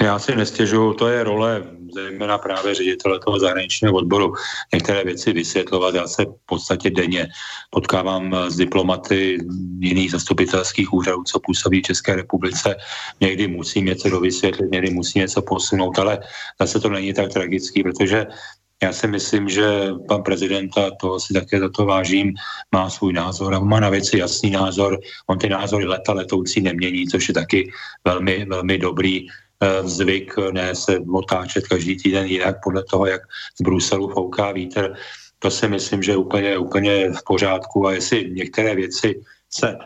Já 0.01 0.19
si 0.19 0.35
nestěžuju, 0.35 0.93
to 0.93 1.07
je 1.07 1.23
role 1.23 1.63
zejména 1.93 2.37
právě 2.37 2.75
ředitele 2.75 3.19
toho 3.19 3.39
zahraničního 3.39 3.93
odboru, 3.93 4.33
některé 4.73 5.03
věci 5.03 5.33
vysvětlovat. 5.33 5.95
Já 5.95 6.07
se 6.07 6.25
v 6.25 6.45
podstatě 6.45 6.89
denně 6.89 7.27
potkávám 7.69 8.35
s 8.47 8.55
diplomaty 8.55 9.37
jiných 9.79 10.11
zastupitelských 10.11 10.93
úřadů, 10.93 11.23
co 11.23 11.39
působí 11.39 11.79
v 11.79 11.87
České 11.95 12.15
republice. 12.15 12.75
Někdy 13.21 13.47
musím 13.47 13.85
něco 13.85 14.09
dovysvětlit, 14.09 14.71
někdy 14.71 14.89
musím 14.89 15.21
něco 15.21 15.41
posunout, 15.41 15.99
ale 15.99 16.19
zase 16.61 16.79
to 16.79 16.89
není 16.89 17.13
tak 17.13 17.33
tragický, 17.33 17.83
protože 17.83 18.25
já 18.83 18.93
si 18.93 19.07
myslím, 19.07 19.49
že 19.49 19.63
pan 20.07 20.23
prezident, 20.23 20.77
a 20.77 20.91
to 21.01 21.19
si 21.19 21.33
také 21.33 21.59
za 21.59 21.69
to 21.69 21.85
vážím, 21.85 22.33
má 22.71 22.89
svůj 22.89 23.13
názor 23.13 23.55
a 23.55 23.59
má 23.59 23.79
na 23.79 23.89
věci 23.89 24.17
jasný 24.17 24.51
názor. 24.51 24.99
On 25.27 25.39
ty 25.39 25.49
názory 25.49 25.85
leta 25.85 26.13
letoucí 26.13 26.61
nemění, 26.61 27.07
což 27.07 27.27
je 27.27 27.33
taky 27.33 27.71
velmi, 28.05 28.45
velmi 28.45 28.77
dobrý 28.77 29.27
Eh, 29.27 29.44
zvyk 29.83 30.33
ne 30.51 30.75
se 30.75 30.99
otáčet 31.13 31.67
každý 31.67 31.97
týden 31.97 32.25
jinak 32.25 32.55
podle 32.63 32.83
toho, 32.83 33.05
jak 33.05 33.21
z 33.59 33.61
Bruselu 33.61 34.09
fouká 34.09 34.51
vítr. 34.51 34.93
To 35.39 35.51
si 35.51 35.67
myslím, 35.67 36.03
že 36.03 36.11
je 36.11 36.17
úplně, 36.17 36.57
úplně 36.57 37.11
v 37.11 37.23
pořádku 37.23 37.87
a 37.87 37.93
jestli 37.93 38.31
některé 38.31 38.75
věci 38.75 39.21
se 39.49 39.77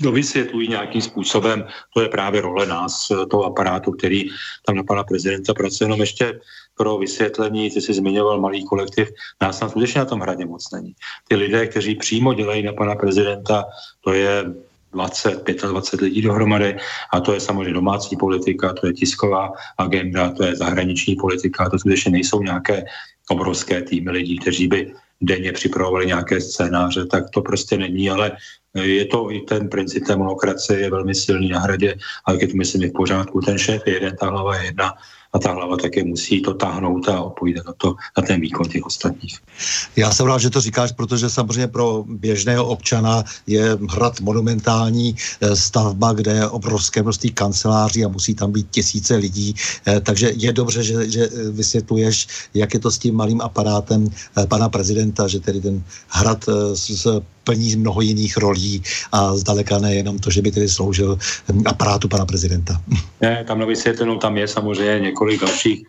dovysvětlují 0.00 0.68
nějakým 0.68 1.02
způsobem, 1.02 1.66
to 1.94 2.00
je 2.00 2.08
právě 2.08 2.40
role 2.40 2.66
nás, 2.66 3.10
eh, 3.10 3.26
toho 3.26 3.44
aparátu, 3.44 3.92
který 3.92 4.30
tam 4.66 4.76
na 4.76 4.82
pana 4.82 5.04
prezidenta 5.04 5.54
pracuje. 5.54 5.86
Jenom 5.86 6.00
ještě 6.00 6.40
pro 6.78 6.98
vysvětlení, 6.98 7.70
ty 7.70 7.80
jsi 7.80 7.94
zmiňoval 7.94 8.40
malý 8.40 8.64
kolektiv, 8.64 9.08
nás 9.42 9.58
tam 9.58 9.70
skutečně 9.70 9.98
na 9.98 10.04
tom 10.04 10.20
hradě 10.20 10.46
moc 10.46 10.70
není. 10.70 10.94
Ty 11.28 11.36
lidé, 11.36 11.66
kteří 11.66 11.94
přímo 11.94 12.34
dělají 12.34 12.62
na 12.62 12.72
pana 12.72 12.94
prezidenta, 12.94 13.64
to 14.00 14.12
je 14.12 14.44
20, 14.92 15.44
25 15.70 16.00
lidí 16.00 16.22
dohromady. 16.22 16.76
A 17.12 17.20
to 17.20 17.34
je 17.34 17.40
samozřejmě 17.40 17.72
domácí 17.72 18.16
politika, 18.16 18.72
to 18.72 18.86
je 18.86 18.92
tisková 18.92 19.52
agenda, 19.78 20.30
to 20.30 20.44
je 20.44 20.56
zahraniční 20.56 21.16
politika, 21.16 21.70
to 21.70 21.78
skutečně 21.78 22.10
nejsou 22.10 22.42
nějaké 22.42 22.84
obrovské 23.30 23.82
týmy 23.82 24.10
lidí, 24.10 24.38
kteří 24.38 24.68
by 24.68 24.92
denně 25.20 25.52
připravovali 25.52 26.06
nějaké 26.06 26.40
scénáře, 26.40 27.06
tak 27.06 27.30
to 27.30 27.42
prostě 27.42 27.76
není, 27.76 28.10
ale 28.10 28.32
je 28.74 29.04
to 29.06 29.30
i 29.32 29.40
ten 29.40 29.68
princip 29.68 30.06
té 30.06 30.16
monokracie 30.16 30.80
je 30.80 30.90
velmi 30.90 31.14
silný 31.14 31.48
na 31.48 31.60
hradě, 31.60 31.94
ale 32.24 32.38
je 32.40 32.48
to 32.48 32.56
myslím 32.56 32.82
je 32.82 32.90
v 32.90 32.92
pořádku. 32.92 33.40
Ten 33.40 33.58
šéf 33.58 33.82
je 33.86 33.92
jeden, 33.92 34.16
ta 34.16 34.30
hlava 34.30 34.56
je 34.56 34.64
jedna 34.64 34.94
a 35.38 35.40
ta 35.40 35.54
hlava 35.54 35.76
také 35.76 36.04
musí 36.04 36.42
to 36.42 36.54
táhnout 36.54 37.08
a 37.08 37.22
odpovídat 37.22 37.66
na, 37.66 37.72
to, 37.78 37.94
na 38.18 38.22
ten 38.26 38.40
výkon 38.40 38.68
těch 38.68 38.82
ostatních. 38.82 39.38
Já 39.96 40.10
jsem 40.10 40.26
rád, 40.26 40.38
že 40.38 40.50
to 40.50 40.60
říkáš, 40.60 40.92
protože 40.92 41.30
samozřejmě 41.30 41.66
pro 41.66 42.04
běžného 42.08 42.66
občana 42.66 43.24
je 43.46 43.78
hrad 43.90 44.20
monumentální 44.20 45.14
eh, 45.14 45.56
stavba, 45.56 46.12
kde 46.12 46.32
je 46.32 46.48
obrovské 46.48 47.02
množství 47.02 47.30
kanceláří 47.30 48.04
a 48.04 48.08
musí 48.08 48.34
tam 48.34 48.52
být 48.52 48.66
tisíce 48.70 49.16
lidí, 49.16 49.54
eh, 49.86 50.00
takže 50.00 50.32
je 50.34 50.52
dobře, 50.52 50.82
že, 50.82 51.10
že 51.10 51.28
vysvětluješ, 51.50 52.50
jak 52.54 52.74
je 52.74 52.80
to 52.80 52.90
s 52.90 52.98
tím 52.98 53.14
malým 53.14 53.40
aparátem 53.40 54.10
eh, 54.10 54.46
pana 54.46 54.68
prezidenta, 54.68 55.28
že 55.28 55.40
tedy 55.40 55.60
ten 55.60 55.82
hrad 56.08 56.44
s 56.74 57.06
plní 57.48 57.76
mnoho 57.76 58.00
jiných 58.00 58.36
rolí 58.36 58.82
a 59.12 59.32
zdaleka 59.36 59.80
nejenom 59.80 60.20
to, 60.20 60.28
že 60.28 60.44
by 60.44 60.50
tedy 60.52 60.68
sloužil 60.68 61.16
hm, 61.16 61.64
aparátu 61.64 62.08
pana 62.08 62.28
prezidenta. 62.28 62.76
Ne, 63.20 63.44
tam 63.44 63.58
na 63.58 63.66
vysvětlenou 63.66 64.18
tam 64.18 64.36
je 64.36 64.48
samozřejmě 64.48 65.00
několik 65.00 65.40
dalších 65.40 65.82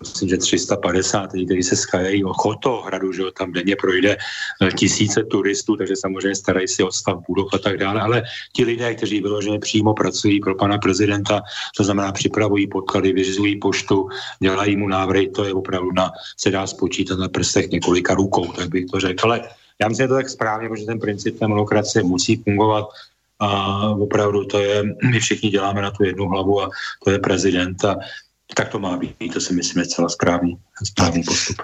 myslím, 0.00 0.28
že 0.28 0.36
350 0.36 1.32
lidí, 1.32 1.46
kteří 1.46 1.62
se 1.62 1.76
skajají 1.76 2.24
o 2.24 2.32
chod 2.32 2.58
toho 2.62 2.82
hradu, 2.82 3.12
že 3.12 3.22
tam 3.38 3.52
denně 3.52 3.76
projde 3.76 4.16
eh, 4.16 4.72
tisíce 4.72 5.22
turistů, 5.24 5.76
takže 5.76 5.96
samozřejmě 5.96 6.34
starají 6.34 6.68
si 6.68 6.82
o 6.82 6.92
stav 6.92 7.18
budov 7.28 7.48
a 7.54 7.58
tak 7.58 7.78
dále, 7.78 8.00
ale 8.00 8.22
ti 8.52 8.64
lidé, 8.64 8.94
kteří 8.94 9.20
vyloženě 9.20 9.58
přímo 9.58 9.94
pracují 9.94 10.40
pro 10.40 10.54
pana 10.54 10.78
prezidenta, 10.78 11.42
to 11.76 11.84
znamená 11.84 12.12
připravují 12.12 12.68
podklady, 12.68 13.12
vyřizují 13.12 13.58
poštu, 13.58 14.08
dělají 14.42 14.76
mu 14.76 14.88
návrhy, 14.88 15.28
to 15.28 15.44
je 15.44 15.54
opravdu 15.54 15.92
na, 15.92 16.10
se 16.36 16.50
dá 16.50 16.66
spočítat 16.66 17.18
na 17.18 17.28
prstech 17.28 17.70
několika 17.70 18.14
rukou, 18.14 18.52
tak 18.52 18.68
bych 18.68 18.86
to 18.86 19.00
řekl, 19.00 19.26
ale 19.26 19.48
já 19.80 19.88
myslím, 19.88 20.04
že 20.04 20.08
to 20.08 20.14
tak 20.14 20.28
správně, 20.28 20.68
protože 20.68 20.86
ten 20.86 21.00
princip 21.00 21.38
té 21.38 21.46
demokracie 21.46 22.02
musí 22.02 22.36
fungovat 22.36 22.88
a 23.38 23.80
opravdu 23.90 24.44
to 24.44 24.58
je, 24.58 24.82
my 25.10 25.20
všichni 25.20 25.50
děláme 25.50 25.82
na 25.82 25.90
tu 25.90 26.04
jednu 26.04 26.28
hlavu 26.28 26.62
a 26.62 26.70
to 27.04 27.10
je 27.10 27.18
prezident 27.18 27.84
a 27.84 27.96
tak 28.54 28.68
to 28.68 28.78
má 28.78 28.96
být, 28.96 29.34
to 29.34 29.40
si 29.40 29.54
myslím 29.54 29.80
je 29.80 29.86
celá 29.86 30.08
správný, 30.08 30.58
správný 30.84 31.22
postup. 31.22 31.56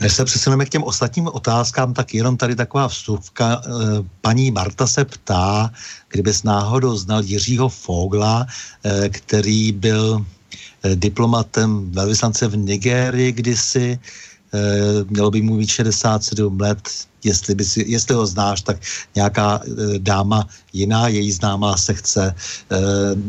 Než 0.00 0.12
se 0.12 0.24
přesuneme 0.24 0.64
k 0.64 0.68
těm 0.68 0.82
ostatním 0.82 1.26
otázkám, 1.26 1.94
tak 1.94 2.14
jenom 2.14 2.36
tady 2.36 2.56
taková 2.56 2.88
vstupka. 2.88 3.62
Eh, 3.66 3.70
paní 4.20 4.50
Marta 4.50 4.86
se 4.86 5.04
ptá, 5.04 5.70
kdybys 6.08 6.42
náhodou 6.42 6.96
znal 6.96 7.22
Jiřího 7.22 7.68
Fogla, 7.68 8.46
eh, 8.84 9.08
který 9.08 9.72
byl 9.72 10.24
eh, 10.84 10.96
diplomatem 10.96 11.90
velvyslance 11.90 12.48
v 12.48 12.56
Nigérii 12.56 13.32
kdysi, 13.32 13.98
mělo 15.08 15.30
by 15.30 15.42
mu 15.42 15.56
být 15.56 15.68
67 15.68 16.60
let, 16.60 16.78
jestli, 17.24 17.54
by 17.54 17.64
si, 17.64 17.84
jestli 17.86 18.14
ho 18.14 18.26
znáš, 18.26 18.62
tak 18.62 18.76
nějaká 19.14 19.60
dáma 19.98 20.48
jiná, 20.72 21.08
její 21.08 21.32
známá 21.32 21.76
se 21.76 21.94
chce 21.94 22.34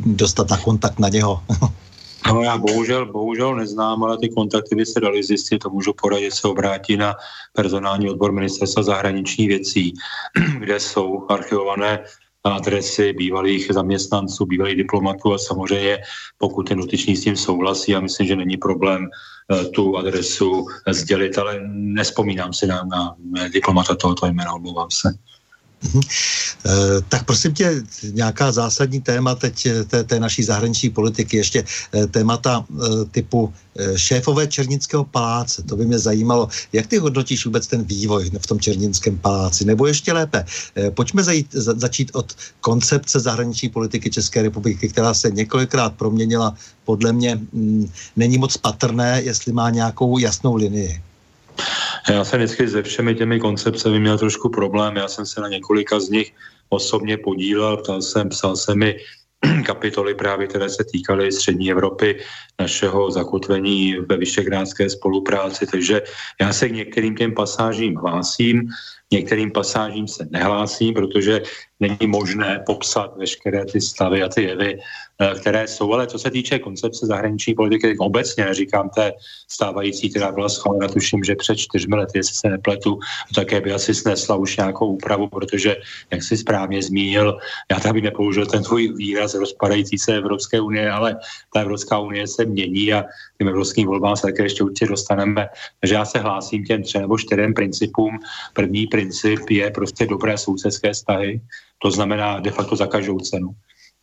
dostat 0.06 0.50
na 0.50 0.58
kontakt 0.58 1.00
na 1.00 1.10
něho. 1.10 1.44
No 2.28 2.42
já 2.42 2.58
bohužel, 2.58 3.06
bohužel 3.06 3.56
neznám, 3.56 4.04
ale 4.04 4.18
ty 4.18 4.30
kontakty 4.30 4.76
by 4.76 4.86
se 4.86 5.00
daly 5.00 5.24
zjistit, 5.24 5.60
to 5.60 5.70
můžu 5.70 5.94
poradit, 5.94 6.34
se 6.34 6.48
obrátí 6.48 6.98
na 6.98 7.16
personální 7.54 8.10
odbor 8.10 8.32
ministerstva 8.32 8.84
zahraniční 8.84 9.48
věcí, 9.48 9.94
kde 10.60 10.80
jsou 10.80 11.26
archivované 11.30 12.04
adresy 12.44 13.14
bývalých 13.14 13.68
zaměstnanců, 13.72 14.46
bývalých 14.46 14.78
diplomatů 14.78 15.34
a 15.34 15.38
samozřejmě 15.38 15.98
pokud 16.38 16.68
ten 16.68 16.78
dotyčný 16.78 17.16
s 17.16 17.24
tím 17.24 17.36
souhlasí, 17.36 17.92
já 17.92 18.00
myslím, 18.00 18.28
že 18.28 18.36
není 18.36 18.58
problém 18.58 19.08
eh, 19.08 19.10
tu 19.74 19.98
adresu 19.98 20.68
sdělit, 20.92 21.38
ale 21.38 21.60
nespomínám 21.70 22.54
si 22.54 22.68
na, 22.68 22.84
na 22.84 23.16
diplomata 23.54 23.96
tohoto 23.96 24.26
jména, 24.26 24.54
omlouvám 24.54 24.92
se. 24.92 25.10
Mhm. 25.84 26.02
Eh, 26.66 26.70
tak 27.10 27.24
prosím 27.24 27.54
tě, 27.54 27.84
nějaká 28.12 28.52
zásadní 28.52 29.02
téma 29.02 29.36
teď 29.36 29.66
eh, 29.66 29.84
té, 29.84 30.04
té 30.04 30.20
naší 30.20 30.44
zahraniční 30.44 30.90
politiky, 30.90 31.38
ještě 31.38 31.64
eh, 31.64 32.08
témata 32.08 32.66
typu 33.12 33.54
šéfové 33.96 34.48
Černického 34.48 35.06
paláce. 35.06 35.64
To 35.64 35.76
by 35.76 35.86
mě 35.86 36.00
zajímalo, 36.00 36.50
jak 36.74 36.88
ty 36.88 36.98
hodnotíš 36.98 37.46
vůbec 37.46 37.68
ten 37.68 37.84
vývoj 37.84 38.32
v 38.40 38.48
tom 38.48 38.60
Černickém 38.60 39.18
paláci? 39.18 39.66
Nebo 39.66 39.88
ještě 39.88 40.14
lépe, 40.14 40.46
pojďme 40.90 41.24
zajít, 41.24 41.48
za, 41.54 41.74
začít 41.78 42.12
od 42.14 42.36
koncepce 42.62 43.20
zahraniční 43.20 43.70
politiky 43.70 44.10
České 44.10 44.42
republiky, 44.42 44.90
která 44.90 45.14
se 45.14 45.32
několikrát 45.32 45.94
proměnila. 45.94 46.56
Podle 46.84 47.14
mě 47.14 47.32
m, 47.32 47.48
mm, 47.54 47.92
není 48.16 48.38
moc 48.38 48.58
patrné, 48.58 49.22
jestli 49.24 49.54
má 49.54 49.70
nějakou 49.70 50.18
jasnou 50.18 50.56
linii. 50.56 51.02
Já 52.10 52.24
jsem 52.24 52.40
vždycky 52.40 52.68
se 52.68 52.84
všemi 52.84 53.16
těmi 53.16 53.40
koncepcemi 53.40 54.00
měl 54.00 54.18
trošku 54.18 54.50
problém. 54.50 54.96
Já 54.96 55.08
jsem 55.08 55.26
se 55.26 55.42
na 55.42 55.48
několika 55.48 56.00
z 56.00 56.10
nich 56.10 56.34
osobně 56.70 57.18
podílel, 57.18 57.78
ptal 57.78 58.02
jsem, 58.02 58.30
psal 58.30 58.56
jsem 58.56 58.80
mi 58.80 58.96
kapitoly 59.66 60.16
právě, 60.16 60.48
které 60.48 60.70
se 60.70 60.84
týkaly 60.84 61.32
střední 61.32 61.72
Evropy, 61.72 62.20
našeho 62.60 63.12
zakotvení 63.12 63.96
ve 64.10 64.18
vyšegrádské 64.18 64.90
spolupráci, 64.90 65.68
takže 65.68 66.02
já 66.42 66.54
se 66.54 66.70
k 66.70 66.74
některým 66.74 67.16
těm 67.16 67.34
pasážím 67.34 67.96
hlásím, 67.96 68.70
některým 69.12 69.52
pasážím 69.52 70.08
se 70.08 70.28
nehlásím, 70.30 70.94
protože 70.94 71.42
není 71.80 72.08
možné 72.08 72.64
popsat 72.66 73.18
veškeré 73.18 73.66
ty 73.66 73.82
stavy 73.82 74.24
a 74.24 74.30
ty 74.30 74.44
jevy 74.44 74.80
Eh, 75.22 75.36
které 75.40 75.68
jsou, 75.68 75.94
ale 75.94 76.08
co 76.08 76.20
se 76.20 76.32
týče 76.32 76.60
koncepce 76.60 77.06
zahraniční 77.06 77.54
politiky, 77.54 77.88
tak 77.88 78.00
obecně 78.00 78.46
neříkám 78.46 78.90
té 78.90 79.14
stávající, 79.48 80.10
která 80.10 80.32
byla 80.32 80.50
schválena, 80.50 80.88
tuším, 80.88 81.24
že 81.24 81.36
před 81.36 81.56
čtyřmi 81.56 81.96
lety, 81.96 82.18
jestli 82.20 82.36
se 82.36 82.50
nepletu, 82.50 83.00
také 83.36 83.62
by 83.62 83.74
asi 83.74 83.94
snesla 83.94 84.36
už 84.36 84.58
nějakou 84.58 84.88
úpravu, 84.88 85.28
protože, 85.28 85.76
jak 86.12 86.24
si 86.24 86.38
správně 86.38 86.84
zmínil, 86.84 87.38
já 87.72 87.80
tady 87.80 87.94
bych 87.94 88.04
nepoužil 88.04 88.46
ten 88.46 88.64
tvůj 88.64 88.94
výraz 88.94 89.34
rozpadající 89.34 89.98
se 89.98 90.16
Evropské 90.16 90.62
unie, 90.62 90.92
ale 90.92 91.20
ta 91.54 91.60
Evropská 91.60 92.00
unie 92.00 92.28
se 92.28 92.46
mění 92.46 92.94
a 92.94 93.04
tím 93.38 93.48
evropským 93.48 93.88
volbám 93.88 94.16
se 94.16 94.22
také 94.22 94.44
ještě 94.44 94.64
určitě 94.64 94.88
dostaneme. 94.88 95.50
Takže 95.80 95.96
já 95.96 96.06
se 96.06 96.20
hlásím 96.20 96.64
těm 96.66 96.84
třem 96.84 97.02
nebo 97.02 97.18
čtyřem 97.18 97.54
principům. 97.54 98.20
První 98.54 98.88
princip 98.88 99.50
je 99.50 99.72
prostě 99.72 100.06
dobré 100.06 100.38
sousedské 100.38 100.94
vztahy, 100.94 101.42
to 101.82 101.92
znamená 101.92 102.40
de 102.40 102.52
facto 102.52 102.76
za 102.76 102.88
každou 102.88 103.20
cenu. 103.20 103.56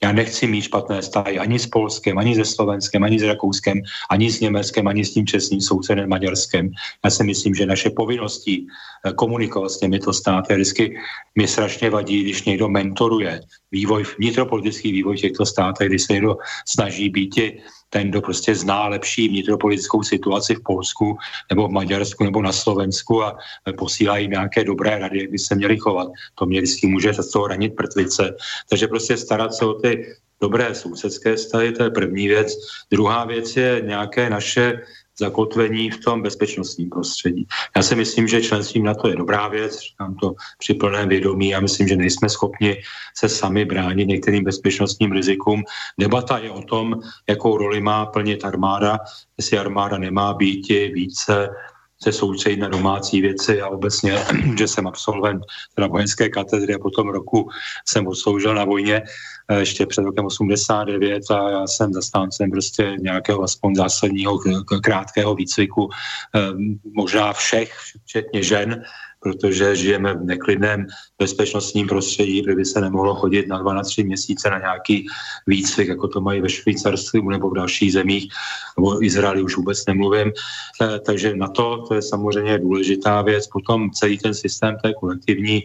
Já 0.02 0.12
nechci 0.12 0.46
mít 0.46 0.62
špatné 0.62 1.00
vztahy 1.00 1.38
ani 1.38 1.58
s 1.58 1.66
Polskem, 1.66 2.18
ani 2.18 2.34
se 2.34 2.44
Slovenskem, 2.44 3.04
ani 3.04 3.18
s 3.18 3.22
Rakouskem, 3.22 3.82
ani 4.10 4.30
s 4.30 4.40
Německem, 4.40 4.88
ani 4.88 5.04
s 5.04 5.14
tím 5.14 5.26
čestným 5.26 5.60
sousedem 5.60 6.08
Maďarskem. 6.08 6.70
Já 7.04 7.10
si 7.10 7.24
myslím, 7.24 7.54
že 7.54 7.66
naše 7.66 7.90
povinnosti 7.90 8.66
eh, 8.66 8.66
komunikovat 9.12 9.68
s 9.68 9.78
těmito 9.78 10.12
státy 10.12 10.54
vždycky 10.54 10.98
mě 11.34 11.48
strašně 11.48 11.90
vadí, 11.90 12.22
když 12.22 12.44
někdo 12.44 12.68
mentoruje 12.68 13.40
vývoj, 13.72 14.04
vnitropolitický 14.18 14.92
vývoj 14.92 15.16
těchto 15.16 15.46
státech, 15.46 15.88
když 15.88 16.02
se 16.02 16.12
někdo 16.12 16.36
snaží 16.68 17.08
být 17.08 17.34
ten, 17.90 18.10
kdo 18.10 18.20
prostě 18.20 18.54
zná 18.54 18.88
lepší 18.88 19.28
vnitropolitickou 19.28 20.02
situaci 20.02 20.54
v 20.54 20.62
Polsku 20.62 21.16
nebo 21.50 21.68
v 21.68 21.70
Maďarsku 21.70 22.24
nebo 22.24 22.42
na 22.42 22.52
Slovensku 22.52 23.24
a 23.24 23.38
posílají 23.78 24.28
nějaké 24.28 24.64
dobré 24.64 24.98
rady, 24.98 25.20
jak 25.20 25.30
by 25.30 25.38
se 25.38 25.54
měli 25.54 25.78
chovat. 25.78 26.08
To 26.34 26.46
mě 26.46 26.60
vždycky 26.60 26.86
může 26.86 27.12
z 27.12 27.30
toho 27.30 27.46
ranit 27.46 27.76
prtvice. 27.76 28.36
Takže 28.70 28.88
prostě 28.88 29.16
starat 29.16 29.54
se 29.54 29.64
o 29.64 29.74
ty 29.74 30.06
dobré 30.40 30.74
sousedské 30.74 31.36
vztahy, 31.36 31.72
to 31.72 31.82
je 31.82 31.90
první 31.90 32.28
věc. 32.28 32.52
Druhá 32.90 33.24
věc 33.24 33.56
je 33.56 33.82
nějaké 33.84 34.30
naše 34.30 34.80
zakotvení 35.18 35.90
v 35.90 36.00
tom 36.00 36.22
bezpečnostním 36.22 36.90
prostředí. 36.90 37.46
Já 37.76 37.82
si 37.82 37.94
myslím, 37.94 38.28
že 38.28 38.42
členstvím 38.42 38.84
na 38.84 38.94
to 38.94 39.08
je 39.08 39.16
dobrá 39.16 39.48
věc, 39.48 39.78
říkám 39.78 40.14
to 40.14 40.34
při 40.58 40.74
plném 40.74 41.08
vědomí 41.08 41.54
a 41.54 41.60
myslím, 41.60 41.88
že 41.88 41.96
nejsme 41.96 42.28
schopni 42.28 42.76
se 43.14 43.28
sami 43.28 43.64
bránit 43.64 44.08
některým 44.08 44.44
bezpečnostním 44.44 45.12
rizikům. 45.12 45.64
Debata 45.98 46.38
je 46.38 46.50
o 46.50 46.62
tom, 46.62 47.00
jakou 47.28 47.56
roli 47.56 47.80
má 47.80 48.06
plnit 48.06 48.44
armáda, 48.44 48.98
jestli 49.36 49.58
armáda 49.58 49.98
nemá 49.98 50.34
být 50.34 50.68
více 50.68 51.48
se 52.02 52.12
soustředit 52.12 52.56
na 52.56 52.68
domácí 52.68 53.20
věci 53.20 53.60
a 53.62 53.68
obecně, 53.68 54.18
že 54.58 54.68
jsem 54.68 54.86
absolvent 54.86 55.42
teda 55.74 55.86
vojenské 55.86 56.28
katedry 56.28 56.74
a 56.74 56.78
po 56.78 56.90
tom 56.90 57.08
roku 57.08 57.48
jsem 57.88 58.06
odsloužil 58.06 58.54
na 58.54 58.64
vojně 58.64 59.02
eh, 59.48 59.58
ještě 59.58 59.86
před 59.86 60.02
rokem 60.02 60.26
89 60.26 61.22
a 61.30 61.50
já 61.50 61.66
jsem 61.66 61.92
zastáncem 61.92 62.50
prostě 62.50 62.96
nějakého 63.00 63.42
aspoň 63.42 63.74
zásadního 63.74 64.38
krátkého 64.82 65.34
výcviku, 65.34 65.88
eh, 66.34 66.40
možná 66.94 67.32
všech, 67.32 67.72
včetně 68.04 68.42
žen, 68.42 68.82
protože 69.26 69.76
žijeme 69.76 70.14
v 70.14 70.24
neklidném 70.24 70.86
bezpečnostním 71.18 71.86
prostředí, 71.86 72.42
kde 72.42 72.54
by 72.54 72.64
se 72.64 72.80
nemohlo 72.80 73.14
chodit 73.14 73.48
na 73.48 73.58
dva, 73.58 73.74
na 73.74 73.82
tři 73.82 74.04
měsíce 74.04 74.50
na 74.50 74.58
nějaký 74.58 75.06
výcvik, 75.46 75.88
jako 75.88 76.08
to 76.08 76.20
mají 76.20 76.40
ve 76.40 76.48
Švýcarsku 76.48 77.30
nebo 77.30 77.50
v 77.50 77.54
dalších 77.54 77.92
zemích, 77.92 78.32
nebo 78.78 79.04
Izraeli 79.04 79.42
už 79.42 79.56
vůbec 79.56 79.86
nemluvím. 79.86 80.32
Eh, 80.82 80.98
takže 80.98 81.36
na 81.36 81.48
to, 81.48 81.84
to 81.88 81.94
je 81.94 82.02
samozřejmě 82.02 82.58
důležitá 82.58 83.22
věc. 83.22 83.46
Potom 83.46 83.90
celý 83.90 84.18
ten 84.18 84.34
systém 84.34 84.76
té 84.82 84.94
kolektivní 84.94 85.64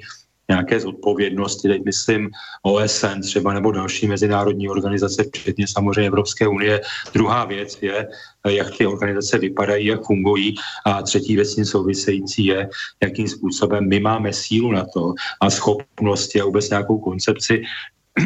nějaké 0.51 0.79
zodpovědnosti, 0.79 1.67
teď 1.67 1.81
myslím 1.85 2.29
OSN 2.63 3.21
třeba 3.23 3.53
nebo 3.53 3.71
další 3.71 4.07
mezinárodní 4.07 4.69
organizace, 4.69 5.23
včetně 5.23 5.67
samozřejmě 5.67 6.07
Evropské 6.07 6.47
unie. 6.47 6.81
Druhá 7.13 7.45
věc 7.45 7.77
je, 7.81 8.07
jak 8.47 8.77
ty 8.77 8.85
organizace 8.85 9.37
vypadají, 9.37 9.85
jak 9.85 10.05
fungují 10.05 10.55
a 10.85 11.01
třetí 11.01 11.35
věc 11.35 11.55
související 11.63 12.45
je, 12.45 12.69
jakým 13.03 13.27
způsobem 13.27 13.89
my 13.89 13.99
máme 13.99 14.33
sílu 14.33 14.71
na 14.71 14.85
to 14.93 15.13
a 15.41 15.49
schopnosti 15.49 16.41
a 16.41 16.45
vůbec 16.45 16.69
nějakou 16.69 16.99
koncepci 16.99 17.63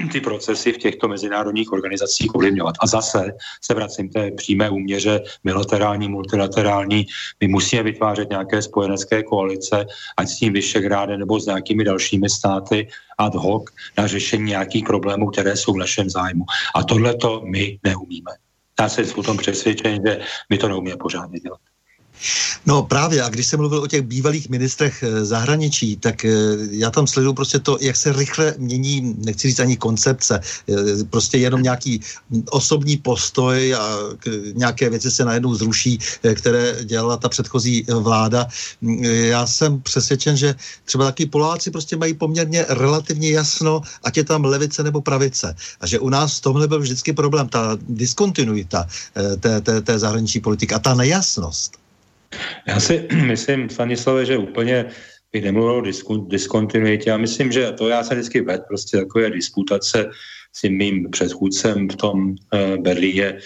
ty 0.11 0.21
procesy 0.21 0.73
v 0.73 0.77
těchto 0.77 1.07
mezinárodních 1.07 1.71
organizacích 1.71 2.35
ovlivňovat. 2.35 2.75
A 2.79 2.87
zase 2.87 3.33
se 3.61 3.73
vracím 3.73 4.09
té 4.09 4.31
přímé 4.31 4.69
úměře, 4.69 5.23
bilaterální, 5.43 6.09
multilaterální. 6.09 7.05
My 7.41 7.47
musíme 7.47 7.83
vytvářet 7.83 8.29
nějaké 8.29 8.61
spojenecké 8.61 9.23
koalice, 9.23 9.85
ať 10.17 10.27
s 10.27 10.37
tím 10.37 10.53
Vyšegrádem 10.53 11.19
nebo 11.19 11.39
s 11.39 11.45
nějakými 11.45 11.83
dalšími 11.83 12.29
státy 12.29 12.87
ad 13.17 13.35
hoc 13.35 13.63
na 13.97 14.07
řešení 14.07 14.43
nějakých 14.43 14.83
problémů, 14.83 15.27
které 15.27 15.57
jsou 15.57 15.73
v 15.73 15.77
našem 15.77 16.09
zájmu. 16.09 16.45
A 16.75 16.83
tohle 16.83 17.15
to 17.15 17.41
my 17.45 17.79
neumíme. 17.83 18.31
Já 18.79 18.89
jsem 18.89 19.05
o 19.15 19.23
tom 19.23 19.37
přesvědčen, 19.37 20.01
že 20.07 20.19
my 20.49 20.57
to 20.57 20.67
neumíme 20.67 20.97
pořádně 20.97 21.39
dělat. 21.39 21.59
No 22.65 22.83
právě, 22.83 23.23
a 23.23 23.29
když 23.29 23.47
jsem 23.47 23.59
mluvil 23.59 23.79
o 23.79 23.87
těch 23.87 24.01
bývalých 24.01 24.49
ministrech 24.49 25.03
eh, 25.03 25.25
zahraničí, 25.25 25.97
tak 25.97 26.25
eh, 26.25 26.31
já 26.71 26.91
tam 26.91 27.07
sleduju 27.07 27.33
prostě 27.33 27.59
to, 27.59 27.77
jak 27.81 27.95
se 27.95 28.13
rychle 28.13 28.55
mění, 28.57 29.15
nechci 29.25 29.47
říct 29.47 29.59
ani 29.59 29.77
koncepce, 29.77 30.39
eh, 30.39 31.03
prostě 31.09 31.37
jenom 31.37 31.63
nějaký 31.63 32.01
osobní 32.49 32.97
postoj 32.97 33.75
a 33.75 33.97
nějaké 34.53 34.89
věci 34.89 35.11
se 35.11 35.25
najednou 35.25 35.55
zruší, 35.55 35.99
které 36.33 36.83
dělala 36.83 37.17
ta 37.17 37.29
předchozí 37.29 37.85
vláda. 37.89 38.47
Mm, 38.81 39.03
já 39.03 39.47
jsem 39.47 39.81
přesvědčen, 39.81 40.37
že 40.37 40.55
třeba 40.85 41.05
taky 41.05 41.25
Poláci 41.25 41.71
prostě 41.71 41.97
mají 41.97 42.13
poměrně 42.13 42.65
relativně 42.69 43.31
jasno, 43.31 43.81
ať 44.03 44.17
je 44.17 44.23
tam 44.23 44.45
levice 44.45 44.83
nebo 44.83 45.01
pravice. 45.01 45.55
A 45.81 45.87
že 45.87 45.99
u 45.99 46.09
nás 46.09 46.37
v 46.37 46.41
tomhle 46.41 46.67
byl 46.67 46.79
vždycky 46.79 47.13
problém, 47.13 47.49
ta 47.49 47.77
diskontinuita 47.89 48.87
té, 49.39 49.61
té, 49.61 49.81
té 49.81 49.99
zahraniční 49.99 50.41
politiky 50.41 50.73
a 50.73 50.79
ta 50.79 50.93
nejasnost. 50.93 51.84
Já 52.67 52.79
si 52.79 53.07
myslím, 53.25 53.69
Stanislave, 53.69 54.25
že 54.25 54.37
úplně 54.37 54.85
bych 55.31 55.43
nemluvil 55.43 55.83
o 56.05 56.17
diskontinuitě. 56.17 57.09
Já 57.09 57.17
myslím, 57.17 57.51
že 57.51 57.71
to 57.71 57.87
já 57.87 58.03
se 58.03 58.15
vždycky 58.15 58.41
ved, 58.41 58.61
prostě 58.67 58.97
takové 58.97 59.29
disputace 59.29 60.09
s 60.53 60.61
tím 60.61 60.77
mým 60.77 61.11
předchůdcem 61.11 61.89
v 61.89 61.95
tom 61.95 62.29
uh, 62.29 62.35
Berlíně 62.79 63.37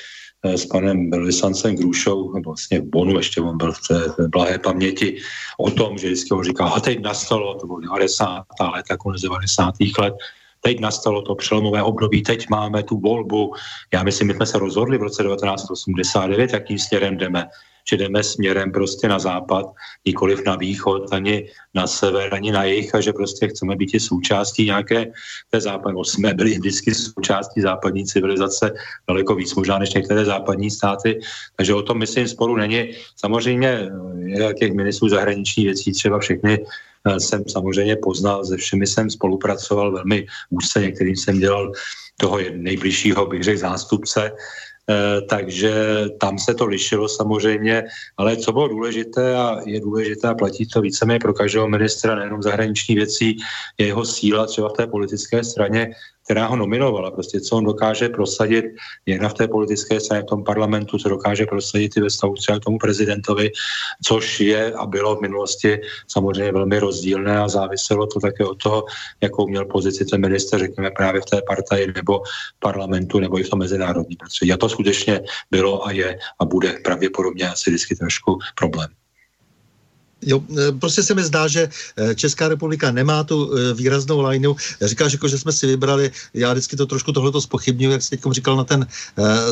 uh, 0.46 0.54
s 0.54 0.66
panem 0.66 1.10
velvyslancem 1.10 1.76
Grušou, 1.76 2.42
vlastně 2.46 2.80
v 2.80 2.84
Bonu, 2.84 3.18
ještě 3.18 3.42
on 3.42 3.58
byl 3.58 3.72
v 3.72 3.88
té 3.88 4.28
blahé 4.28 4.60
paměti, 4.60 5.18
o 5.58 5.72
tom, 5.72 5.98
že 5.98 6.08
vždycky 6.08 6.34
on 6.34 6.44
říká, 6.44 6.66
a 6.66 6.80
teď 6.80 7.02
nastalo, 7.02 7.56
to 7.56 7.68
bylo 7.68 7.80
90. 7.80 8.44
let, 8.74 8.86
konec 9.00 9.22
90. 9.22 9.74
let, 10.00 10.14
teď 10.62 10.80
nastalo 10.80 11.22
to 11.22 11.36
přelomové 11.36 11.84
období, 11.84 12.22
teď 12.22 12.50
máme 12.50 12.84
tu 12.84 13.00
volbu. 13.00 13.54
Já 13.94 14.04
myslím, 14.04 14.28
my 14.28 14.34
jsme 14.34 14.46
se 14.46 14.60
rozhodli 14.60 14.98
v 14.98 15.02
roce 15.02 15.24
1989, 15.24 16.54
jakým 16.54 16.80
směrem 16.80 17.18
jdeme 17.18 17.48
že 17.90 17.98
jdeme 17.98 18.24
směrem 18.24 18.72
prostě 18.72 19.08
na 19.08 19.20
západ, 19.20 19.66
nikoliv 20.06 20.46
na 20.46 20.56
východ, 20.56 21.14
ani 21.14 21.50
na 21.74 21.88
sever, 21.88 22.34
ani 22.34 22.52
na 22.52 22.64
jih 22.64 22.96
a 22.96 23.02
že 23.02 23.14
prostě 23.14 23.48
chceme 23.48 23.76
být 23.76 23.94
i 23.94 24.00
součástí 24.00 24.66
nějaké 24.66 25.06
té 25.52 25.62
západní, 25.62 26.06
jsme 26.06 26.34
byli 26.34 26.52
vždycky 26.52 26.96
součástí 26.96 27.62
západní 27.62 28.06
civilizace 28.06 28.72
daleko 29.08 29.36
víc 29.36 29.56
možná 29.56 29.80
než 29.80 29.94
některé 29.94 30.26
západní 30.26 30.72
státy, 30.72 31.20
takže 31.56 31.74
o 31.74 31.82
tom 31.82 31.98
myslím 31.98 32.28
sporu 32.28 32.56
není. 32.56 32.92
Samozřejmě 33.16 33.90
je 34.26 34.54
těch 34.54 34.74
ministrů 34.74 35.10
zahraničních 35.10 35.66
věcí 35.66 35.92
třeba 35.92 36.20
všechny 36.20 36.66
eh, 37.06 37.20
jsem 37.20 37.44
samozřejmě 37.50 37.96
poznal, 37.96 38.46
se 38.46 38.58
všemi 38.58 38.88
jsem 38.88 39.10
spolupracoval 39.10 39.92
velmi 39.92 40.28
úzce, 40.50 40.82
některým 40.82 41.16
jsem 41.16 41.40
dělal 41.40 41.72
toho 42.18 42.40
nejbližšího, 42.52 43.26
bych 43.26 43.44
řekl, 43.44 43.60
zástupce, 43.60 44.32
Eh, 44.32 44.36
takže 45.30 46.06
tam 46.20 46.40
se 46.40 46.54
to 46.54 46.66
lišilo 46.66 47.10
samozřejmě, 47.10 47.84
ale 48.18 48.38
co 48.38 48.52
bylo 48.52 48.68
důležité 48.68 49.36
a 49.36 49.58
je 49.66 49.80
důležité 49.80 50.28
a 50.28 50.34
platí 50.34 50.68
to 50.68 50.82
víceméně 50.82 51.20
pro 51.20 51.34
každého 51.34 51.68
ministra, 51.68 52.16
nejenom 52.16 52.42
zahraniční 52.42 52.96
věcí, 52.96 53.38
je 53.78 53.86
jeho 53.86 54.06
síla 54.06 54.46
třeba 54.46 54.70
v 54.70 54.74
té 54.74 54.88
politické 54.88 55.44
straně, 55.44 55.92
která 56.30 56.46
ho 56.46 56.56
nominovala. 56.56 57.12
Prostě 57.12 57.42
co 57.42 57.56
on 57.56 57.64
dokáže 57.64 58.10
prosadit 58.10 58.66
jak 59.06 59.32
v 59.32 59.34
té 59.34 59.48
politické 59.48 60.00
straně, 60.00 60.22
v 60.22 60.26
tom 60.26 60.44
parlamentu, 60.44 60.98
co 60.98 61.10
dokáže 61.10 61.46
prosadit 61.46 61.98
i 61.98 62.02
ve 62.02 62.10
stavu 62.10 62.36
třeba 62.36 62.60
tomu 62.60 62.78
prezidentovi, 62.78 63.52
což 64.06 64.40
je 64.40 64.74
a 64.74 64.86
bylo 64.86 65.16
v 65.16 65.22
minulosti 65.22 65.82
samozřejmě 66.08 66.52
velmi 66.52 66.80
rozdílné 66.80 67.40
a 67.40 67.48
záviselo 67.48 68.08
to 68.08 68.20
také 68.20 68.46
od 68.46 68.64
toho, 68.64 68.86
jakou 69.22 69.48
měl 69.48 69.66
pozici 69.66 70.06
ten 70.06 70.22
minister, 70.22 70.60
řekněme 70.60 70.92
právě 70.92 71.22
v 71.22 71.26
té 71.26 71.42
partaji 71.42 71.94
nebo 71.96 72.22
parlamentu 72.60 73.20
nebo 73.20 73.40
i 73.40 73.44
v 73.44 73.50
tom 73.50 73.60
mezinárodním 73.60 74.18
prostředí. 74.18 74.54
A 74.54 74.58
to 74.58 74.70
skutečně 74.70 75.22
bylo 75.52 75.88
a 75.88 75.92
je 75.92 76.20
a 76.40 76.46
bude 76.46 76.74
pravděpodobně 76.84 77.50
asi 77.50 77.70
vždycky 77.70 77.96
trošku 77.96 78.38
problém. 78.56 78.99
Jo, 80.22 80.44
e, 80.58 80.72
prostě 80.72 81.04
se 81.04 81.14
mi 81.14 81.24
zdá, 81.24 81.48
že 81.48 81.70
e, 81.98 82.16
Česká 82.16 82.48
republika 82.48 82.92
nemá 82.92 83.24
tu 83.24 83.58
e, 83.58 83.74
výraznou 83.74 84.22
lineu. 84.22 84.56
Říkáš, 84.82 85.14
jako, 85.14 85.28
že 85.28 85.38
jsme 85.38 85.52
si 85.52 85.68
vybrali, 85.68 86.12
já 86.34 86.52
vždycky 86.52 86.76
to 86.76 86.86
trošku 86.86 87.12
tohleto 87.12 87.42
spochybnuju, 87.42 87.92
jak 87.92 88.02
jsi 88.02 88.10
teď 88.10 88.22
říkal 88.32 88.56
na 88.56 88.64
ten 88.64 88.88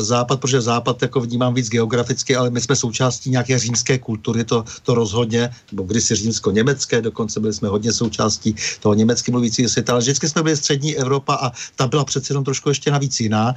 západ, 0.00 0.40
protože 0.40 0.60
západ 0.60 1.02
jako 1.02 1.20
vnímám 1.20 1.54
víc 1.54 1.68
geograficky, 1.68 2.36
ale 2.36 2.50
my 2.50 2.60
jsme 2.60 2.76
součástí 2.76 3.30
nějaké 3.30 3.58
římské 3.58 3.98
kultury, 3.98 4.44
to, 4.44 4.64
to 4.82 4.94
rozhodně, 4.94 5.50
nebo 5.72 5.82
kdysi 5.82 6.14
římsko-německé, 6.14 7.02
dokonce 7.02 7.40
byli 7.40 7.52
jsme 7.52 7.68
hodně 7.68 7.92
součástí 7.92 8.54
toho 8.80 8.94
německy 8.94 9.30
mluvícího 9.30 9.68
světa, 9.68 9.92
ale 9.92 10.00
vždycky 10.00 10.28
jsme 10.28 10.42
byli 10.42 10.56
střední 10.56 10.96
Evropa 10.96 11.34
a 11.34 11.52
ta 11.76 11.86
byla 11.86 12.04
přece 12.04 12.32
jenom 12.32 12.44
trošku 12.44 12.68
ještě 12.68 12.90
navíc 12.90 13.20
jiná. 13.20 13.54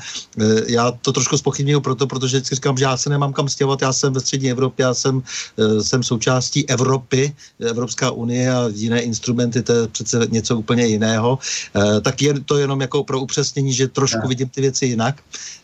Já 0.68 0.92
to 0.92 1.12
trošku 1.12 1.38
spochybnuju 1.38 1.82
proto, 1.82 2.08
protože 2.08 2.38
vždycky 2.38 2.56
říkám, 2.56 2.78
že 2.78 2.84
já 2.84 2.98
se 2.98 3.10
nemám 3.10 3.34
kam 3.34 3.50
stěhovat, 3.50 3.82
já 3.82 3.94
jsem 3.94 4.14
ve 4.14 4.20
střední 4.20 4.52
Evropě, 4.52 4.84
já 4.84 4.94
jsem, 4.94 5.24
jsem 5.82 6.04
součástí 6.04 6.70
Evropy 6.70 7.01
Evropy, 7.02 7.34
Evropská 7.60 8.12
unie 8.12 8.54
a 8.54 8.70
jiné 8.74 9.02
instrumenty, 9.02 9.64
to 9.64 9.74
je 9.74 9.88
přece 9.88 10.28
něco 10.30 10.58
úplně 10.58 10.86
jiného. 10.86 11.40
Eh, 11.76 12.02
tak 12.02 12.22
je 12.22 12.40
to 12.40 12.58
jenom 12.58 12.82
jako 12.82 13.04
pro 13.04 13.20
upřesnění, 13.20 13.74
že 13.74 13.88
trošku 13.88 14.28
vidím 14.28 14.50
ty 14.50 14.62
věci 14.62 14.86
jinak. 14.86 15.16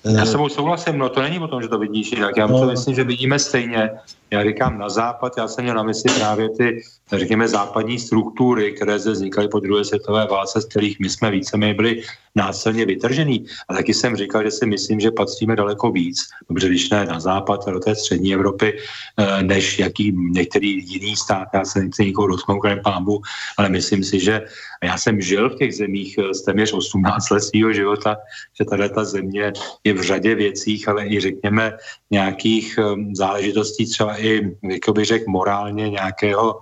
Já 0.04 0.26
s 0.26 0.32
sebou 0.32 0.50
souhlasím, 0.50 0.98
no 0.98 1.10
to 1.10 1.22
není 1.22 1.40
o 1.40 1.48
tom, 1.48 1.62
že 1.62 1.68
to 1.68 1.80
vidíš 1.80 2.12
jinak. 2.12 2.38
Já 2.38 2.48
no. 2.48 2.60
to 2.60 2.66
myslím, 2.66 2.96
že 2.96 3.04
vidíme 3.04 3.40
stejně. 3.40 3.90
Já 4.32 4.44
říkám 4.44 4.78
na 4.78 4.90
západ, 4.90 5.38
já 5.38 5.48
jsem 5.48 5.64
měl 5.64 5.76
na 5.76 5.84
mysli 5.84 6.12
právě 6.20 6.50
ty, 6.50 6.82
řekněme, 7.12 7.48
západní 7.48 8.00
struktury, 8.00 8.72
které 8.72 9.00
zde 9.00 9.12
vznikaly 9.12 9.48
po 9.48 9.60
druhé 9.60 9.86
světové 9.86 10.28
válce, 10.28 10.62
z 10.62 10.66
kterých 10.66 11.00
my 11.00 11.10
jsme 11.10 11.32
víceméně 11.32 11.74
byli 11.74 12.02
násilně 12.36 12.86
vytržený. 12.86 13.46
A 13.70 13.74
taky 13.74 13.94
jsem 13.94 14.16
říkal, 14.16 14.44
že 14.44 14.52
si 14.52 14.66
myslím, 14.66 15.00
že 15.00 15.12
patříme 15.12 15.56
daleko 15.56 15.92
víc, 15.92 16.20
dobře, 16.50 16.68
když 16.68 16.90
ne 16.90 17.06
na 17.06 17.20
západ 17.20 17.68
a 17.68 17.72
do 17.72 17.80
té 17.80 17.96
střední 17.96 18.34
Evropy, 18.34 18.78
eh, 18.78 19.44
než 19.44 19.80
jaký 19.80 20.12
některý 20.12 20.84
jiný 20.86 21.16
stát. 21.16 21.48
Já 21.54 21.66
se 21.66 21.80
nechci 21.80 22.06
nikoho 22.06 22.28
dotknout, 22.28 22.62
kolem 22.62 22.80
pámbu, 22.84 23.22
ale 23.58 23.70
myslím 23.70 24.04
si, 24.04 24.20
že 24.20 24.42
já 24.84 24.98
jsem 24.98 25.22
žil 25.22 25.50
v 25.50 25.58
těch 25.58 25.76
zemích 25.76 26.16
z 26.32 26.40
eh, 26.42 26.46
téměř 26.46 26.74
18 26.74 27.30
let 27.30 27.42
svého 27.42 27.74
života, 27.74 28.18
že 28.54 28.66
tahle 28.66 28.90
ta 28.90 29.04
země 29.04 29.54
je 29.84 29.94
v 29.94 30.02
řadě 30.02 30.36
věcích, 30.36 30.88
ale 30.88 31.08
i 31.08 31.20
řekněme 31.20 31.78
nějakých 32.12 32.78
ehm, 32.78 33.16
záležitostí 33.16 33.90
třeba 33.90 34.22
i, 34.22 34.54
jak 34.64 34.90
bych 34.94 35.06
řekl, 35.06 35.26
morálně 35.32 35.90
nějakého 35.90 36.60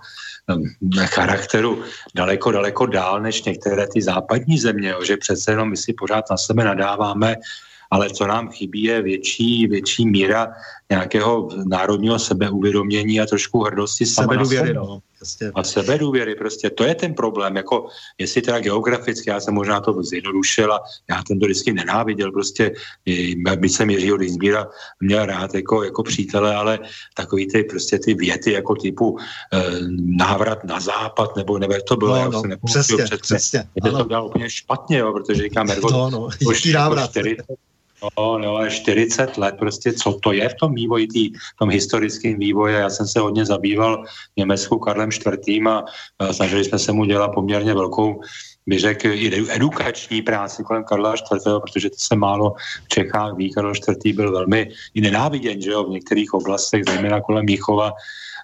charakteru 1.05 1.83
daleko, 2.15 2.51
daleko 2.51 2.85
dál 2.85 3.21
než 3.21 3.43
některé 3.43 3.87
ty 3.87 4.01
západní 4.01 4.59
země, 4.59 4.89
jo, 4.89 5.03
že 5.03 5.17
přece 5.17 5.51
jenom 5.51 5.69
my 5.69 5.77
si 5.77 5.93
pořád 5.93 6.25
na 6.31 6.37
sebe 6.37 6.63
nadáváme, 6.63 7.35
ale 7.91 8.09
co 8.09 8.27
nám 8.27 8.49
chybí 8.49 8.83
je 8.83 9.01
větší, 9.01 9.67
větší 9.67 10.05
míra 10.05 10.53
nějakého 10.89 11.49
národního 11.65 12.19
sebeuvědomění 12.19 13.21
a 13.21 13.25
trošku 13.25 13.63
hrdosti 13.63 14.05
sama 14.05 14.33
Sebedůvěry, 14.33 14.73
no. 14.73 14.99
Jasně. 15.25 15.51
A 15.55 15.63
sebedůvěry, 15.63 16.35
prostě 16.35 16.69
to 16.69 16.83
je 16.83 16.95
ten 16.95 17.13
problém, 17.13 17.55
jako 17.55 17.87
jestli 18.17 18.41
teda 18.41 18.59
geograficky, 18.59 19.29
já 19.29 19.39
jsem 19.39 19.53
možná 19.53 19.81
to 19.81 20.03
zjednodušil 20.03 20.73
a 20.73 20.83
já 21.09 21.23
ten 21.27 21.39
to 21.39 21.45
vždycky 21.45 21.73
nenáviděl, 21.73 22.31
prostě 22.31 22.71
byť 23.57 23.71
jsem 23.71 23.89
Jiřího 23.89 24.17
Dinsbíra 24.17 24.67
měl 24.99 25.25
rád 25.25 25.55
jako, 25.55 25.83
jako 25.83 26.03
přítele, 26.03 26.55
ale 26.55 26.79
takový 27.15 27.47
ty 27.47 27.63
prostě 27.63 27.99
ty 27.99 28.13
věty 28.13 28.51
jako 28.51 28.75
typu 28.75 29.17
e, 29.19 29.63
návrat 29.97 30.63
na 30.63 30.79
západ, 30.79 31.35
nebo 31.35 31.57
nebo 31.57 31.73
to 31.87 31.95
bylo, 31.95 32.15
no, 32.15 32.21
já 32.21 32.29
no, 32.29 32.41
se 32.41 32.57
přesně, 32.65 32.97
přesně, 32.97 33.17
přesně. 33.17 33.67
To 33.81 34.03
dělal 34.03 34.25
úplně 34.25 34.49
špatně, 34.49 34.97
jo, 34.97 35.13
protože 35.13 35.41
říkám, 35.41 35.69
Ergo, 35.69 35.89
no, 35.91 36.09
no, 36.09 36.29
návrat. 36.73 37.09
40, 37.09 37.37
No, 38.03 38.37
no, 38.37 38.55
ale 38.55 38.71
40 38.71 39.37
let, 39.37 39.55
prostě 39.59 39.93
co 39.93 40.13
to 40.13 40.31
je 40.31 40.49
v 40.49 40.53
tom 40.53 40.75
vývoji, 40.75 41.07
tý, 41.07 41.33
v 41.33 41.57
tom 41.59 41.69
historickém 41.69 42.39
vývoji. 42.39 42.75
Já 42.75 42.89
jsem 42.89 43.07
se 43.07 43.19
hodně 43.19 43.45
zabýval 43.45 44.03
Německu 44.37 44.79
Karlem 44.79 45.09
IV. 45.09 45.67
a 45.67 45.83
snažili 46.33 46.63
jsme 46.63 46.79
se 46.79 46.91
mu 46.91 47.05
dělat 47.05 47.27
poměrně 47.27 47.73
velkou 47.73 48.21
bych 48.67 48.79
řekl, 48.79 49.09
edukační 49.49 50.21
práci 50.21 50.63
kolem 50.63 50.83
Karla 50.83 51.13
IV., 51.13 51.43
protože 51.61 51.89
to 51.89 51.95
se 51.99 52.15
málo 52.15 52.53
v 52.85 52.87
Čechách 52.87 53.33
ví. 53.35 53.53
Karel 53.53 53.73
IV. 54.05 54.15
byl 54.15 54.31
velmi 54.31 54.71
i 54.93 55.01
nenáviděn, 55.01 55.61
že 55.61 55.71
jo, 55.71 55.83
v 55.83 55.89
některých 55.89 56.33
oblastech, 56.33 56.83
zejména 56.87 57.21
kolem 57.21 57.45
Míchova, 57.45 57.93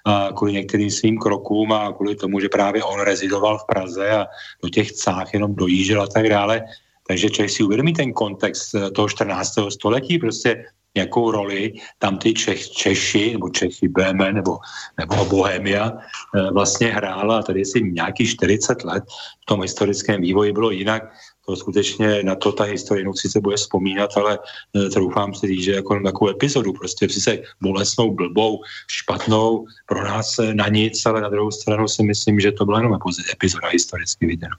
a 0.04 0.28
kvůli 0.34 0.52
některým 0.52 0.90
svým 0.90 1.18
krokům 1.18 1.72
a 1.72 1.92
kvůli 1.92 2.14
tomu, 2.14 2.40
že 2.40 2.48
právě 2.48 2.84
on 2.84 3.00
rezidoval 3.00 3.58
v 3.58 3.66
Praze 3.66 4.10
a 4.10 4.26
do 4.62 4.68
těch 4.68 4.88
cách 5.04 5.34
jenom 5.34 5.54
dojížděl 5.54 6.02
a 6.02 6.06
tak 6.06 6.28
dále. 6.28 6.62
Takže 7.06 7.30
člověk 7.30 7.50
si 7.50 7.62
uvědomí 7.62 7.92
ten 7.92 8.12
kontext 8.12 8.74
eh, 8.74 8.90
toho 8.90 9.08
14. 9.08 9.54
století, 9.68 10.18
prostě 10.18 10.64
jakou 10.96 11.30
roli 11.30 11.72
tam 11.98 12.18
ty 12.18 12.34
Čech, 12.34 12.70
Češi, 12.70 13.32
nebo 13.32 13.48
Čechy, 13.48 13.88
BM, 13.88 14.18
nebo, 14.18 14.58
nebo 14.98 15.24
Bohemia 15.24 15.92
eh, 15.92 16.50
vlastně 16.52 16.92
hrála. 16.92 17.42
Tady 17.42 17.60
jestli 17.60 17.82
nějaký 17.82 18.26
40 18.26 18.84
let 18.84 19.04
v 19.42 19.46
tom 19.46 19.62
historickém 19.62 20.20
vývoji 20.20 20.52
bylo 20.52 20.70
jinak, 20.70 21.02
to 21.46 21.56
skutečně 21.56 22.22
na 22.22 22.34
to 22.34 22.52
ta 22.52 22.64
historie 22.64 23.04
no, 23.04 23.14
sice 23.14 23.40
bude 23.40 23.56
vzpomínat, 23.56 24.10
ale 24.16 24.38
eh, 24.76 24.88
troufám 24.88 25.34
si 25.34 25.46
říct, 25.46 25.64
že 25.64 25.72
jako 25.72 26.00
takovou 26.00 26.30
epizodu, 26.30 26.72
prostě 26.72 27.08
sice 27.08 27.38
bolestnou, 27.60 28.14
blbou, 28.14 28.60
špatnou, 28.90 29.66
pro 29.86 30.04
nás 30.04 30.36
na 30.52 30.68
nic, 30.68 31.06
ale 31.06 31.20
na 31.20 31.28
druhou 31.28 31.50
stranu 31.50 31.88
si 31.88 32.02
myslím, 32.02 32.40
že 32.40 32.52
to 32.52 32.64
byla 32.64 32.78
jenom 32.78 32.98
epizoda 33.32 33.68
historicky 33.68 34.26
viděna. 34.26 34.56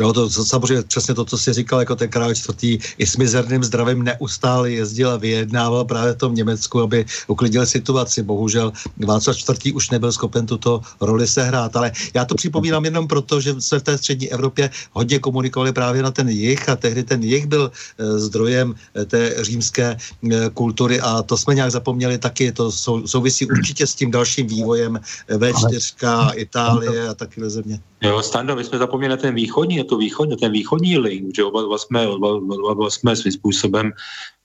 Jo, 0.00 0.12
to 0.12 0.30
samozřejmě 0.30 0.82
přesně 0.82 1.14
to, 1.14 1.24
co 1.24 1.38
jsi 1.38 1.52
říkal, 1.52 1.80
jako 1.80 1.96
ten 1.96 2.08
král 2.08 2.34
čtvrtý 2.34 2.78
i 2.98 3.06
s 3.06 3.16
mizerným 3.16 3.64
zdravím 3.64 4.02
neustále 4.02 4.70
jezdil 4.70 5.10
a 5.10 5.16
vyjednával 5.16 5.84
právě 5.84 6.16
v 6.28 6.32
Německu, 6.32 6.80
aby 6.80 7.04
uklidil 7.28 7.66
situaci. 7.66 8.22
Bohužel 8.22 8.72
Václav 8.96 9.36
čtvrtý 9.36 9.72
už 9.72 9.90
nebyl 9.90 10.12
schopen 10.12 10.46
tuto 10.46 10.80
roli 11.00 11.28
sehrát, 11.28 11.76
ale 11.76 11.92
já 12.14 12.24
to 12.24 12.34
připomínám 12.34 12.84
jenom 12.84 13.08
proto, 13.08 13.40
že 13.40 13.60
se 13.60 13.78
v 13.78 13.82
té 13.82 13.98
střední 13.98 14.32
Evropě 14.32 14.70
hodně 14.92 15.18
komunikovali 15.18 15.72
právě 15.72 16.02
na 16.02 16.10
ten 16.10 16.28
jich 16.28 16.68
a 16.68 16.76
tehdy 16.76 17.02
ten 17.02 17.22
jich 17.22 17.46
byl 17.46 17.70
e, 17.98 18.18
zdrojem 18.18 18.74
e, 18.96 19.04
té 19.04 19.44
římské 19.44 19.96
e, 19.96 20.50
kultury 20.54 21.00
a 21.00 21.22
to 21.22 21.36
jsme 21.36 21.54
nějak 21.54 21.70
zapomněli 21.70 22.18
taky, 22.18 22.52
to 22.52 22.72
sou, 22.72 23.06
souvisí 23.06 23.46
určitě 23.46 23.86
s 23.86 23.94
tím 23.94 24.10
dalším 24.10 24.46
vývojem 24.46 25.00
V4, 25.28 26.32
Itálie 26.34 27.08
a 27.08 27.14
takové 27.14 27.50
země. 27.50 27.80
Jo, 28.02 28.22
Stando, 28.22 28.56
my 28.56 28.64
jsme 28.64 28.78
zapomněli 28.78 29.10
na 29.10 29.16
ten 29.16 29.34
východní, 29.34 29.76
to 29.90 29.98
východní, 29.98 30.36
ten 30.36 30.52
východní 30.52 30.98
link, 30.98 31.34
že 31.36 31.44
oba 31.44 31.62
dva 31.62 31.78
jsme, 31.78 32.08
oba, 32.08 32.28
oba 32.38 32.74
dva 32.74 32.90
jsme 32.90 33.16
svým 33.16 33.32
způsobem, 33.32 33.92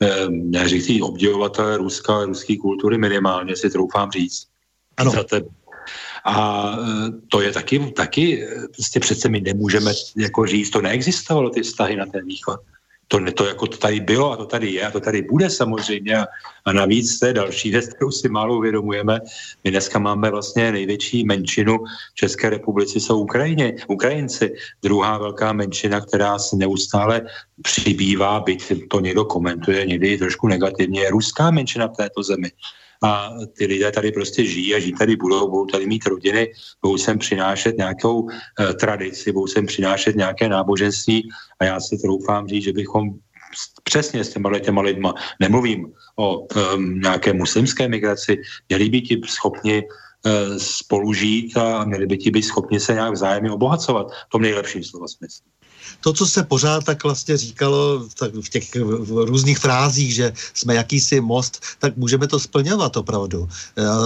eh, 0.02 0.26
neříct 0.30 1.02
obdivovatelé 1.02 1.78
Ruska, 1.78 2.26
ruské 2.26 2.58
kultury 2.58 2.98
minimálně, 2.98 3.56
si 3.56 3.70
troufám 3.70 4.12
říct. 4.12 4.48
Ano. 4.98 5.12
Za 5.12 5.24
tebe. 5.24 5.48
A 6.26 6.36
eh, 6.74 7.12
to 7.30 7.42
je 7.42 7.52
taky, 7.52 7.94
taky, 7.94 8.44
eh, 8.44 8.68
prostě 8.74 9.00
přece 9.00 9.30
my 9.30 9.42
nemůžeme 9.42 9.94
jako 10.18 10.46
říct, 10.46 10.70
to 10.70 10.82
neexistovalo, 10.82 11.50
ty 11.50 11.62
vztahy 11.62 11.96
na 11.96 12.06
ten 12.06 12.26
východ 12.26 12.60
to, 13.08 13.32
to 13.32 13.46
jako 13.46 13.68
to 13.68 13.78
tady 13.78 14.00
bylo 14.00 14.32
a 14.32 14.38
to 14.38 14.46
tady 14.46 14.72
je 14.72 14.88
a 14.88 14.92
to 14.92 15.00
tady 15.00 15.22
bude 15.22 15.50
samozřejmě 15.50 16.18
a, 16.18 16.26
a 16.66 16.74
navíc 16.74 17.20
to 17.20 17.26
je 17.26 17.34
další 17.34 17.72
věc, 17.72 17.94
kterou 17.94 18.12
si 18.12 18.30
málo 18.30 18.58
uvědomujeme. 18.58 19.20
My 19.64 19.72
dneska 19.72 20.00
máme 20.00 20.32
vlastně 20.32 20.72
největší 20.72 21.24
menšinu 21.24 21.78
v 22.14 22.16
České 22.16 22.50
republice 22.50 23.00
jsou 23.00 23.20
Ukrajině, 23.20 23.74
Ukrajinci. 23.88 24.54
Druhá 24.84 25.18
velká 25.18 25.54
menšina, 25.54 26.02
která 26.02 26.40
se 26.40 26.56
neustále 26.56 27.22
přibývá, 27.62 28.40
byť 28.40 28.88
to 28.90 29.00
někdo 29.00 29.26
komentuje 29.26 29.86
někdy 29.86 30.18
trošku 30.18 30.48
negativně, 30.48 31.02
je 31.02 31.12
ruská 31.12 31.52
menšina 31.52 31.88
v 31.88 31.98
této 31.98 32.24
zemi. 32.24 32.52
A 33.04 33.30
ty 33.58 33.66
lidé 33.66 33.92
tady 33.92 34.12
prostě 34.12 34.46
žijí 34.46 34.76
a 34.76 34.80
žijí 34.80 34.94
tady 34.94 35.16
budou, 35.16 35.50
budou 35.50 35.66
tady 35.66 35.86
mít 35.86 36.06
rodiny, 36.06 36.54
budou 36.82 36.98
sem 36.98 37.18
přinášet 37.18 37.78
nějakou 37.78 38.30
eh, 38.30 38.74
tradici, 38.74 39.32
budou 39.32 39.48
sem 39.48 39.66
přinášet 39.66 40.16
nějaké 40.16 40.50
náboženství. 40.50 41.30
A 41.60 41.66
já 41.66 41.80
si 41.80 41.98
troufám 41.98 42.48
říct, 42.48 42.64
že 42.64 42.74
bychom 42.74 43.10
přesně 43.84 44.24
s 44.24 44.34
těma, 44.34 44.60
těma 44.60 44.82
lidma, 44.82 45.14
nemluvím 45.40 45.94
o 46.16 46.40
um, 46.40 47.00
nějaké 47.00 47.34
muslimské 47.34 47.88
migraci, 47.88 48.42
měli 48.70 48.90
být 48.90 49.02
ti 49.02 49.22
schopni 49.26 49.84
uh, 49.84 50.58
spolužít 50.58 51.58
a 51.58 51.86
měli 51.86 52.08
by 52.08 52.18
ti 52.18 52.32
být 52.32 52.44
schopni 52.44 52.80
se 52.80 52.94
nějak 52.94 53.14
vzájemně 53.14 53.52
obohacovat 53.52 54.08
v 54.12 54.30
tom 54.32 54.42
nejlepším 54.42 54.84
slova 54.84 55.08
smyslu 55.08 55.46
to, 56.02 56.14
co 56.14 56.26
se 56.26 56.44
pořád 56.44 56.84
tak 56.84 57.04
vlastně 57.04 57.38
říkalo 57.38 58.08
tak 58.20 58.34
v 58.34 58.50
těch 58.50 58.76
v 58.76 59.26
různých 59.26 59.60
frázích, 59.60 60.16
že 60.16 60.34
jsme 60.54 60.76
jakýsi 60.76 61.22
most, 61.22 61.62
tak 61.80 61.98
můžeme 61.98 62.28
to 62.28 62.40
splňovat 62.40 62.98
opravdu. 62.98 63.50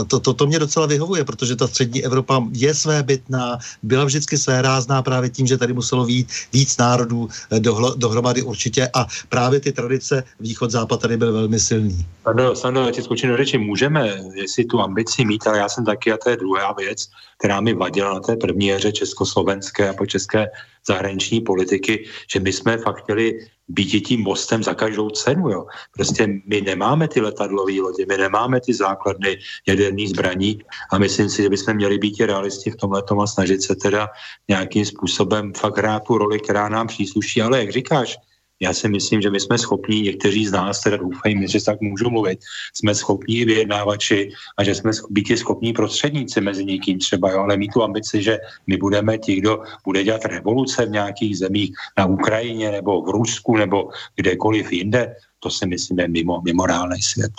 To, 0.07 0.19
to, 0.19 0.33
to 0.33 0.47
mě 0.47 0.59
docela 0.59 0.85
vyhovuje, 0.85 1.23
protože 1.23 1.55
ta 1.55 1.67
střední 1.67 2.05
Evropa 2.05 2.43
je 2.51 2.73
své 2.73 3.03
bytná, 3.03 3.59
byla 3.83 4.05
vždycky 4.05 4.37
své 4.37 4.61
rázná 4.61 5.01
právě 5.01 5.29
tím, 5.29 5.47
že 5.47 5.57
tady 5.57 5.73
muselo 5.73 6.05
být 6.05 6.27
víc 6.53 6.77
národů 6.77 7.29
eh, 7.51 7.59
dohlo, 7.59 7.95
dohromady 7.95 8.41
určitě 8.41 8.89
a 8.93 9.07
právě 9.29 9.59
ty 9.59 9.71
tradice 9.71 10.23
východ-západ 10.39 11.01
tady 11.01 11.17
byl 11.17 11.33
velmi 11.33 11.59
silný. 11.59 12.05
Sando, 12.23 12.55
Sando, 12.55 12.91
ti 12.91 13.01
skočím 13.01 13.29
do 13.29 13.37
řeči, 13.37 13.57
můžeme, 13.57 14.21
jestli 14.33 14.65
tu 14.65 14.79
ambici 14.81 15.25
mít, 15.25 15.47
ale 15.47 15.57
já 15.57 15.69
jsem 15.69 15.85
taky, 15.85 16.11
a 16.11 16.17
to 16.17 16.29
je 16.29 16.37
druhá 16.37 16.73
věc, 16.73 17.09
která 17.37 17.61
mi 17.61 17.73
vadila 17.73 18.13
na 18.13 18.19
té 18.19 18.35
první 18.35 18.73
éře 18.73 18.91
československé 18.91 19.89
a 19.89 19.93
po 19.93 20.05
české 20.05 20.47
zahraniční 20.87 21.41
politiky, 21.41 22.05
že 22.33 22.39
my 22.39 22.53
jsme 22.53 22.77
fakt 22.77 23.03
chtěli 23.03 23.39
být 23.67 24.01
tím 24.07 24.21
mostem 24.21 24.63
za 24.63 24.73
každou 24.73 25.09
cenu. 25.09 25.49
Jo. 25.49 25.65
Prostě 25.93 26.27
my 26.45 26.61
nemáme 26.61 27.07
ty 27.07 27.21
letadlové 27.21 27.81
lodě, 27.81 28.05
my 28.05 28.17
nemáme 28.17 28.61
ty 28.61 28.73
základny 28.73 29.37
jaderných 29.67 30.09
zbraní 30.09 30.61
a 30.91 30.97
myslím 30.97 31.29
si, 31.29 31.41
že 31.41 31.49
bychom 31.49 31.73
měli 31.73 31.97
být 31.97 32.19
realisti 32.19 32.71
v 32.71 32.75
tomhle 32.75 33.03
a 33.23 33.27
snažit 33.27 33.63
se 33.63 33.75
teda 33.75 34.07
nějakým 34.47 34.85
způsobem 34.85 35.53
fakt 35.53 35.77
hrát 35.77 36.03
tu 36.03 36.17
roli, 36.17 36.39
která 36.39 36.69
nám 36.69 36.87
přísluší. 36.87 37.41
Ale 37.41 37.59
jak 37.59 37.71
říkáš, 37.71 38.17
já 38.59 38.73
si 38.73 38.89
myslím, 38.89 39.21
že 39.21 39.29
my 39.29 39.39
jsme 39.39 39.57
schopní, 39.57 40.01
někteří 40.01 40.45
z 40.45 40.51
nás, 40.51 40.83
teda 40.83 40.97
doufají, 40.97 41.47
že 41.47 41.63
tak 41.65 41.81
můžu 41.81 42.09
mluvit, 42.09 42.39
jsme 42.73 42.95
schopní 42.95 43.37
i 43.37 43.45
vyjednávači 43.45 44.31
a 44.57 44.63
že 44.63 44.75
jsme 44.75 44.91
být 45.09 45.37
schopní 45.37 45.73
prostředníci 45.73 46.41
mezi 46.41 46.65
někým 46.65 46.99
třeba, 46.99 47.31
jo, 47.31 47.39
ale 47.39 47.57
mít 47.57 47.73
tu 47.73 47.83
ambici, 47.83 48.23
že 48.23 48.37
my 48.67 48.77
budeme 48.77 49.17
ti, 49.17 49.35
kdo 49.35 49.63
bude 49.85 50.03
dělat 50.03 50.25
revoluce 50.25 50.85
v 50.85 50.89
nějakých 50.89 51.37
zemích 51.37 51.71
na 51.97 52.05
Ukrajině 52.05 52.71
nebo 52.71 53.01
v 53.01 53.09
Rusku 53.09 53.57
nebo 53.57 53.89
kdekoliv 54.15 54.71
jinde, 54.71 55.15
to 55.39 55.49
si 55.49 55.65
myslím 55.65 55.99
je 55.99 56.07
mimo, 56.07 56.41
mimo 56.41 56.65
reálný 56.65 57.01
svět. 57.01 57.31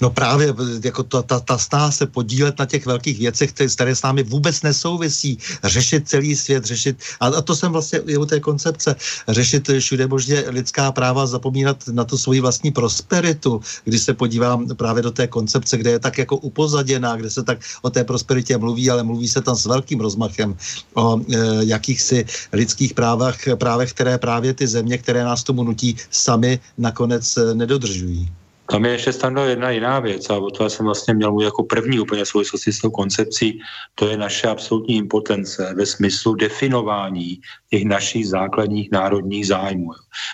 No 0.00 0.10
právě, 0.10 0.54
jako 0.84 1.02
ta, 1.02 1.22
ta, 1.22 1.40
ta 1.40 1.58
stá 1.58 1.90
se 1.90 2.06
podílet 2.06 2.58
na 2.58 2.66
těch 2.66 2.86
velkých 2.86 3.18
věcech, 3.18 3.52
které 3.52 3.96
s 3.96 4.02
námi 4.02 4.22
vůbec 4.22 4.62
nesouvisí, 4.62 5.38
řešit 5.64 6.08
celý 6.08 6.36
svět, 6.36 6.64
řešit, 6.64 6.96
a, 7.20 7.26
a 7.26 7.40
to 7.40 7.56
jsem 7.56 7.72
vlastně 7.72 7.98
i 7.98 8.16
u 8.16 8.26
té 8.26 8.40
koncepce, 8.40 8.96
řešit 9.28 9.70
všude 9.78 10.06
možně 10.06 10.44
lidská 10.48 10.92
práva, 10.92 11.26
zapomínat 11.26 11.88
na 11.88 12.04
tu 12.04 12.18
svoji 12.18 12.40
vlastní 12.40 12.70
prosperitu, 12.70 13.60
když 13.84 14.02
se 14.02 14.14
podívám 14.14 14.66
právě 14.76 15.02
do 15.02 15.10
té 15.10 15.26
koncepce, 15.26 15.78
kde 15.78 15.90
je 15.90 15.98
tak 15.98 16.18
jako 16.18 16.36
upozaděná, 16.36 17.16
kde 17.16 17.30
se 17.30 17.42
tak 17.42 17.58
o 17.82 17.90
té 17.90 18.04
prosperitě 18.04 18.58
mluví, 18.58 18.90
ale 18.90 19.02
mluví 19.02 19.28
se 19.28 19.40
tam 19.40 19.56
s 19.56 19.66
velkým 19.66 20.00
rozmachem 20.00 20.56
o 20.94 21.20
e, 21.20 21.36
jakýchsi 21.64 22.24
lidských 22.52 22.94
právech, 22.94 23.48
právech, 23.54 23.92
které 23.92 24.18
právě 24.18 24.54
ty 24.54 24.66
země, 24.66 24.98
které 24.98 25.24
nás 25.24 25.42
tomu 25.42 25.64
nutí, 25.64 25.96
sami 26.10 26.60
nakonec 26.78 27.36
e, 27.36 27.54
nedodržují. 27.54 28.37
Tam 28.70 28.84
je 28.84 28.92
ještě 28.92 29.12
stando 29.12 29.44
jedna 29.44 29.70
jiná 29.70 30.00
věc 30.00 30.30
a 30.30 30.36
o 30.36 30.50
to 30.50 30.62
já 30.62 30.68
jsem 30.68 30.86
vlastně 30.86 31.14
měl 31.14 31.32
mít 31.32 31.44
jako 31.44 31.62
první 31.62 32.00
úplně 32.00 32.26
souvislosti 32.26 32.72
s 32.72 32.80
tou 32.80 32.90
koncepcí, 32.90 33.60
to 33.94 34.08
je 34.08 34.16
naše 34.16 34.48
absolutní 34.48 34.96
impotence 34.96 35.74
ve 35.74 35.86
smyslu 35.86 36.34
definování 36.34 37.40
těch 37.70 37.84
našich 37.84 38.28
základních 38.28 38.90
národních 38.92 39.46
zájmů. 39.46 39.90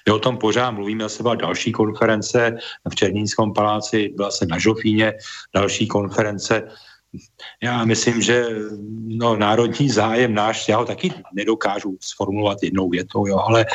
My 0.07 0.12
o 0.12 0.18
tom 0.18 0.39
pořád 0.39 0.70
mluvíme, 0.70 1.09
se 1.09 1.22
byla 1.22 1.35
další 1.35 1.72
konference 1.72 2.57
v 2.91 2.95
Černínskom 2.95 3.53
paláci, 3.53 4.12
byla 4.16 4.30
se 4.30 4.47
na 4.47 4.59
Žofíně, 4.59 5.12
další 5.55 5.89
konference 5.89 6.62
já 7.62 7.85
myslím, 7.85 8.22
že 8.22 8.47
no, 9.07 9.37
národní 9.37 9.91
zájem 9.91 10.35
náš, 10.35 10.68
já 10.68 10.76
ho 10.78 10.85
taky 10.85 11.12
nedokážu 11.35 11.97
sformulovat 12.01 12.62
jednou 12.62 12.89
větou, 12.89 13.26
jo, 13.26 13.39
ale 13.39 13.66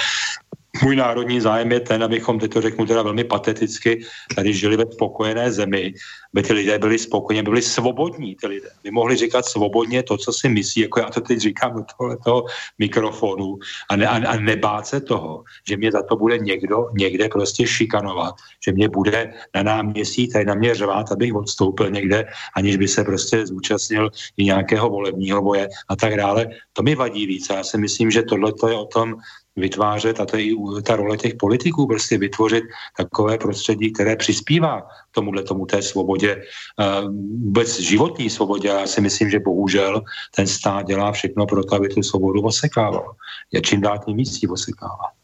můj 0.84 0.96
národní 0.96 1.42
zájem 1.42 1.72
je 1.72 1.80
ten, 1.80 2.04
abychom, 2.04 2.40
teď 2.40 2.54
to 2.54 2.62
řeknu 2.62 2.86
teda 2.86 3.02
velmi 3.02 3.24
pateticky, 3.24 4.06
tady 4.36 4.54
žili 4.54 4.78
ve 4.78 4.86
spokojené 4.92 5.52
zemi, 5.52 5.94
aby 6.34 6.44
ty 6.44 6.54
lidé 6.54 6.80
byli 6.80 7.00
spokojení, 7.00 7.44
byli 7.44 7.62
svobodní 7.62 8.36
ty 8.36 8.48
lidé. 8.48 8.70
By 8.84 8.92
mohli 8.92 9.16
říkat 9.16 9.46
svobodně 9.46 10.04
to, 10.04 10.18
co 10.18 10.34
si 10.34 10.50
myslí, 10.50 10.82
jako 10.82 11.00
já 11.00 11.10
to 11.10 11.22
teď 11.22 11.40
říkám 11.40 11.74
do 11.74 11.84
tohoto 11.98 12.46
mikrofonu 12.80 13.58
a, 13.90 13.96
ne, 13.96 14.08
a, 14.08 14.28
a 14.28 14.36
nebát 14.36 14.88
se 14.88 15.02
toho, 15.02 15.44
že 15.68 15.78
mě 15.78 15.92
za 15.92 16.04
to 16.04 16.16
bude 16.16 16.38
někdo 16.38 16.90
někde 16.94 17.30
prostě 17.30 17.68
šikanovat, 17.68 18.36
že 18.66 18.72
mě 18.72 18.90
bude 18.90 19.34
na 19.56 19.64
náměstí 19.64 20.28
tady 20.28 20.46
na 20.46 20.54
mě 20.54 20.76
řvát, 20.76 21.12
abych 21.12 21.36
odstoupil 21.36 21.90
někde, 21.90 22.26
aniž 22.56 22.78
by 22.78 22.88
se 22.88 23.04
prostě 23.04 23.48
zúčastnil 23.48 24.10
i 24.38 24.44
nějakého 24.46 24.90
volebního 24.90 25.42
boje 25.42 25.70
a 25.90 25.96
tak 25.96 26.16
dále. 26.16 26.48
To 26.74 26.84
mi 26.84 26.96
vadí 26.96 27.26
víc. 27.26 27.50
Já 27.50 27.64
si 27.64 27.78
myslím, 27.78 28.12
že 28.12 28.24
tohle 28.24 28.52
je 28.70 28.76
o 28.76 28.86
tom, 28.86 29.16
vytvářet, 29.56 30.20
a 30.20 30.26
to 30.26 30.38
je 30.38 30.44
i 30.44 30.56
ta 30.84 30.96
role 30.96 31.18
těch 31.18 31.36
politiků, 31.36 31.88
prostě 31.88 32.18
vytvořit 32.18 32.64
takové 32.98 33.38
prostředí, 33.38 33.92
které 33.92 34.16
přispívá 34.16 34.88
tomuhle 35.12 35.44
tomu 35.44 35.66
té 35.66 35.82
svobodě, 35.82 36.42
eh, 36.42 37.02
vůbec 37.44 37.80
životní 37.80 38.30
svobodě. 38.30 38.68
Já 38.68 38.88
si 38.88 39.02
myslím, 39.02 39.30
že 39.30 39.40
bohužel 39.40 40.02
ten 40.36 40.48
stát 40.48 40.88
dělá 40.88 41.12
všechno 41.12 41.46
pro 41.46 41.64
to, 41.64 41.76
aby 41.76 41.90
tu 41.90 42.04
svobodu 42.04 42.42
osekával. 42.42 43.16
Je 43.52 43.62
čím 43.62 43.82
dál 43.82 44.00
tím 44.06 44.18
víc 44.18 44.40
osekává. 44.50 45.19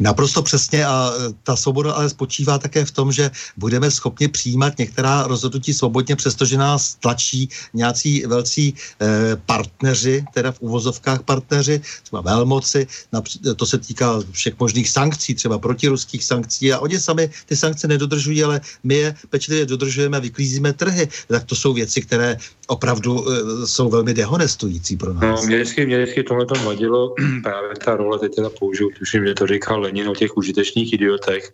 Naprosto 0.00 0.42
přesně 0.42 0.86
a 0.86 1.12
e, 1.12 1.32
ta 1.42 1.56
svoboda 1.56 1.92
ale 1.92 2.10
spočívá 2.10 2.58
také 2.58 2.84
v 2.84 2.90
tom, 2.90 3.12
že 3.12 3.30
budeme 3.56 3.90
schopni 3.90 4.28
přijímat 4.28 4.78
některá 4.78 5.26
rozhodnutí 5.26 5.74
svobodně, 5.74 6.16
přestože 6.16 6.56
nás 6.56 6.94
tlačí 6.94 7.48
nějací 7.74 8.26
velcí 8.26 8.74
e, 9.00 9.36
partneři, 9.36 10.24
teda 10.34 10.52
v 10.52 10.60
uvozovkách 10.60 11.22
partneři, 11.22 11.80
třeba 12.02 12.20
velmoci, 12.20 12.86
to 13.56 13.66
se 13.66 13.78
týká 13.78 14.20
všech 14.30 14.58
možných 14.58 14.90
sankcí, 14.90 15.34
třeba 15.34 15.58
protiruských 15.58 16.24
sankcí 16.24 16.72
a 16.72 16.78
oni 16.78 17.00
sami 17.00 17.30
ty 17.46 17.56
sankce 17.56 17.88
nedodržují, 17.88 18.44
ale 18.44 18.60
my 18.84 18.94
je 18.94 19.14
pečlivě 19.30 19.66
dodržujeme, 19.66 20.20
vyklízíme 20.20 20.72
trhy. 20.72 21.08
Tak 21.28 21.44
to 21.44 21.54
jsou 21.54 21.72
věci, 21.72 22.02
které 22.02 22.36
opravdu 22.72 23.24
e, 23.30 23.66
jsou 23.66 23.88
velmi 23.88 24.14
dehonestující 24.14 24.96
pro 24.96 25.12
nás. 25.14 25.40
No, 25.40 25.46
mě 25.46 25.56
vždycky, 25.56 25.86
mě 25.86 26.02
vždycky 26.02 26.22
tohle 26.22 26.46
tam 26.46 26.64
vadilo 26.64 27.14
právě 27.42 27.70
ta 27.84 27.96
role, 27.96 28.18
teď 28.18 28.34
teda 28.34 28.50
použiju, 28.50 28.90
tuším, 28.98 29.26
že 29.26 29.34
to 29.34 29.46
říkal 29.46 29.80
Lenin 29.80 30.08
o 30.08 30.14
těch 30.14 30.36
užitečných 30.36 30.92
idiotech, 30.92 31.52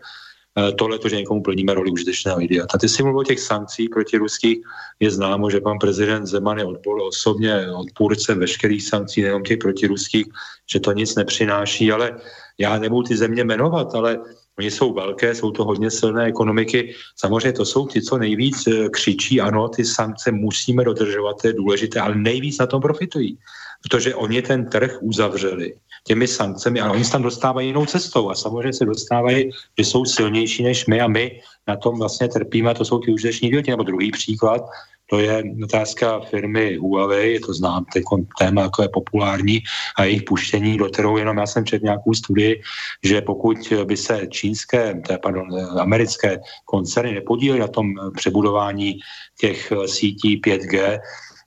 eh, 0.59 0.73
tohle 0.73 0.99
to, 0.99 1.09
že 1.09 1.17
někomu 1.17 1.43
plníme 1.43 1.75
roli 1.75 1.91
užitečného 1.91 2.43
idiota. 2.43 2.79
Ty 2.79 2.89
si 2.89 3.03
mluvil 3.03 3.21
o 3.21 3.25
těch 3.25 3.41
sankcí 3.41 3.89
proti 3.89 4.17
ruských, 4.17 4.59
je 5.01 5.11
známo, 5.11 5.51
že 5.51 5.61
pan 5.61 5.79
prezident 5.79 6.27
Zeman 6.27 6.59
je 6.59 6.65
odbol, 6.65 7.03
osobně 7.03 7.71
odpůrce 7.73 8.35
veškerých 8.35 8.83
sankcí, 8.83 9.23
nejenom 9.23 9.43
těch 9.43 9.59
protiruských, 9.59 10.27
že 10.73 10.81
to 10.81 10.93
nic 10.93 11.15
nepřináší, 11.15 11.93
ale 11.93 12.17
já 12.59 12.79
nebudu 12.79 13.09
ty 13.09 13.17
země 13.17 13.45
jmenovat, 13.45 13.95
ale 13.95 14.19
Oni 14.59 14.71
jsou 14.71 14.93
velké, 14.93 15.35
jsou 15.35 15.51
to 15.51 15.65
hodně 15.65 15.91
silné 15.91 16.25
ekonomiky. 16.25 16.95
Samozřejmě 17.17 17.53
to 17.53 17.65
jsou 17.65 17.87
ti, 17.87 18.03
co 18.03 18.19
nejvíc 18.19 18.67
eh, 18.67 18.89
křičí, 18.89 19.41
ano, 19.41 19.69
ty 19.69 19.85
sankce 19.85 20.33
musíme 20.33 20.85
dodržovat, 20.85 21.43
to 21.43 21.47
je 21.47 21.53
důležité, 21.53 22.01
ale 22.01 22.15
nejvíc 22.15 22.59
na 22.59 22.67
tom 22.67 22.83
profitují, 22.83 23.39
protože 23.83 24.15
oni 24.15 24.43
ten 24.43 24.71
trh 24.71 24.99
uzavřeli 25.01 25.75
těmi 26.05 26.29
sankcemi, 26.29 26.81
ale 26.81 26.93
oni 26.93 27.05
se 27.05 27.13
tam 27.13 27.23
dostávají 27.23 27.69
jinou 27.69 27.87
cestou 27.87 28.31
a 28.31 28.35
samozřejmě 28.35 28.73
se 28.73 28.85
dostávají, 28.85 29.51
že 29.79 29.85
jsou 29.85 30.05
silnější 30.05 30.63
než 30.63 30.87
my 30.87 31.01
a 31.01 31.07
my 31.07 31.41
na 31.69 31.77
tom 31.77 31.99
vlastně 31.99 32.29
trpíme, 32.29 32.75
to 32.75 32.85
jsou 32.85 32.99
ty 32.99 33.13
užiteční 33.13 33.49
idioti. 33.49 33.71
Nebo 33.71 33.83
druhý 33.83 34.11
příklad, 34.11 34.63
to 35.11 35.19
je 35.19 35.43
otázka 35.65 36.21
firmy 36.21 36.77
Huawei, 36.77 37.33
je 37.33 37.41
to 37.41 37.55
znám, 37.55 37.85
teď 37.93 38.05
téma 38.39 38.63
jako 38.63 38.83
je 38.83 38.89
populární 38.89 39.63
a 39.97 40.05
jejich 40.05 40.23
puštění 40.23 40.79
do 40.79 40.85
kterou 40.85 41.17
jenom 41.17 41.39
já 41.39 41.47
jsem 41.47 41.65
četl 41.65 41.85
nějakou 41.85 42.15
studii, 42.15 42.63
že 43.03 43.21
pokud 43.21 43.59
by 43.85 43.97
se 43.97 44.27
čínské, 44.31 45.03
pardon, 45.23 45.49
americké 45.81 46.41
koncerny 46.65 47.15
nepodílely 47.15 47.61
na 47.61 47.69
tom 47.69 47.95
přebudování 48.17 48.99
těch 49.41 49.73
sítí 49.87 50.41
5G, 50.41 50.99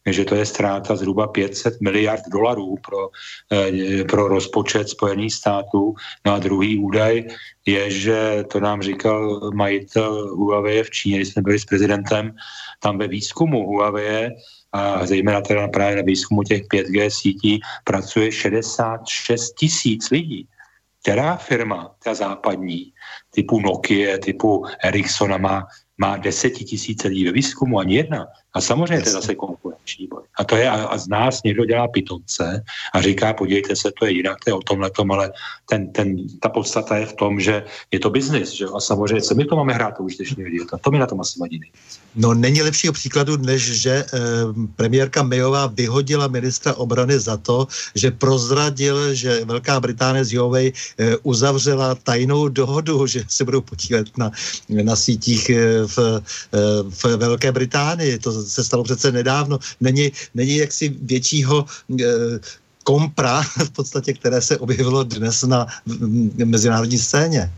že 0.05 0.25
to 0.25 0.35
je 0.35 0.45
ztráta 0.45 0.95
zhruba 0.95 1.27
500 1.27 1.81
miliard 1.81 2.23
dolarů 2.31 2.75
pro, 2.85 3.09
eh, 3.51 4.03
pro 4.03 4.27
rozpočet 4.27 4.89
Spojených 4.89 5.33
států. 5.33 5.93
No 6.25 6.33
a 6.33 6.39
druhý 6.39 6.77
údaj 6.77 7.23
je, 7.65 7.91
že 7.91 8.17
to 8.51 8.59
nám 8.59 8.81
říkal 8.81 9.51
majitel 9.53 10.35
Huawei 10.35 10.83
v 10.83 10.89
Číně, 10.89 11.15
když 11.17 11.29
jsme 11.29 11.41
byli 11.41 11.59
s 11.59 11.65
prezidentem, 11.65 12.33
tam 12.79 12.97
ve 12.97 13.07
výzkumu 13.07 13.67
Huawei 13.67 14.29
a 14.71 15.05
zejména 15.05 15.41
teda 15.41 15.67
právě 15.67 15.95
na 15.95 16.03
výzkumu 16.05 16.43
těch 16.43 16.61
5G 16.73 17.09
sítí 17.09 17.59
pracuje 17.83 18.31
66 18.31 19.53
tisíc 19.53 20.09
lidí. 20.09 20.47
Která 21.01 21.35
firma, 21.35 21.95
ta 22.03 22.13
západní, 22.13 22.93
typu 23.29 23.59
Nokia, 23.59 24.17
typu 24.17 24.65
Ericssona 24.83 25.37
má 25.37 25.67
má 26.01 26.17
desetitisíce 26.17 27.07
lidí 27.07 27.25
ve 27.25 27.31
výzkumu, 27.31 27.79
ani 27.79 27.95
jedna. 27.95 28.27
A 28.53 28.61
samozřejmě 28.61 29.03
to 29.03 29.09
je 29.09 29.13
zase 29.13 29.35
konkurenční 29.35 30.07
boj. 30.07 30.23
A 30.39 30.43
to 30.43 30.55
je, 30.55 30.69
a, 30.69 30.85
a 30.85 30.97
z 30.97 31.07
nás 31.07 31.43
někdo 31.43 31.65
dělá 31.65 31.87
pitomce 31.87 32.63
a 32.93 33.01
říká, 33.01 33.33
podívejte 33.33 33.75
se, 33.75 33.91
to 33.99 34.05
je 34.05 34.11
jinak, 34.11 34.37
to 34.43 34.49
je 34.49 34.53
o 34.53 34.61
tomhle 34.61 34.89
tom, 34.89 35.11
ale 35.11 35.31
ten, 35.69 35.91
ten, 35.91 36.15
ta 36.39 36.49
podstata 36.49 36.97
je 36.97 37.05
v 37.05 37.13
tom, 37.13 37.39
že 37.39 37.63
je 37.91 37.99
to 37.99 38.09
biznis, 38.09 38.51
že 38.51 38.65
A 38.65 38.79
samozřejmě, 38.79 39.21
co 39.21 39.35
my 39.35 39.45
to 39.45 39.55
máme 39.55 39.73
hrát, 39.73 39.91
to 39.97 40.03
už 40.03 40.15
dnešní 40.15 40.43
lidi, 40.43 40.59
to, 40.65 40.77
to 40.77 40.91
mi 40.91 40.99
na 40.99 41.07
tom 41.07 41.21
asi 41.21 41.39
vadí 41.39 41.59
No 42.15 42.33
není 42.33 42.61
lepšího 42.61 42.93
příkladu, 42.93 43.37
než 43.37 43.81
že 43.81 43.91
eh, 43.91 44.19
premiérka 44.75 45.23
Mayová 45.23 45.67
vyhodila 45.67 46.27
ministra 46.27 46.73
obrany 46.73 47.19
za 47.19 47.37
to, 47.37 47.67
že 47.95 48.11
prozradil, 48.11 49.13
že 49.13 49.45
Velká 49.45 49.79
Británie 49.79 50.25
z 50.25 50.33
Huawei 50.33 50.73
eh, 50.73 51.15
uzavřela 51.23 51.95
tajnou 51.95 52.47
dohodu, 52.47 53.07
že 53.07 53.23
se 53.27 53.45
budou 53.45 53.61
podívat 53.61 54.07
na, 54.17 54.31
na 54.69 54.95
sítích 54.95 55.49
eh, 55.49 55.87
v, 55.87 55.97
eh, 55.97 56.83
v 56.89 57.03
Velké 57.17 57.51
Británii. 57.51 58.19
To 58.19 58.40
se 58.45 58.63
stalo 58.63 58.83
přece 58.83 59.11
nedávno. 59.11 59.59
Není, 59.79 60.11
není 60.33 60.55
jaksi 60.55 60.95
většího 61.01 61.65
eh, 62.01 62.05
kompra 62.83 63.41
v 63.65 63.69
podstatě, 63.69 64.13
které 64.13 64.41
se 64.41 64.57
objevilo 64.57 65.03
dnes 65.03 65.43
na 65.43 65.67
mezinárodní 66.45 66.97
scéně. 66.97 67.51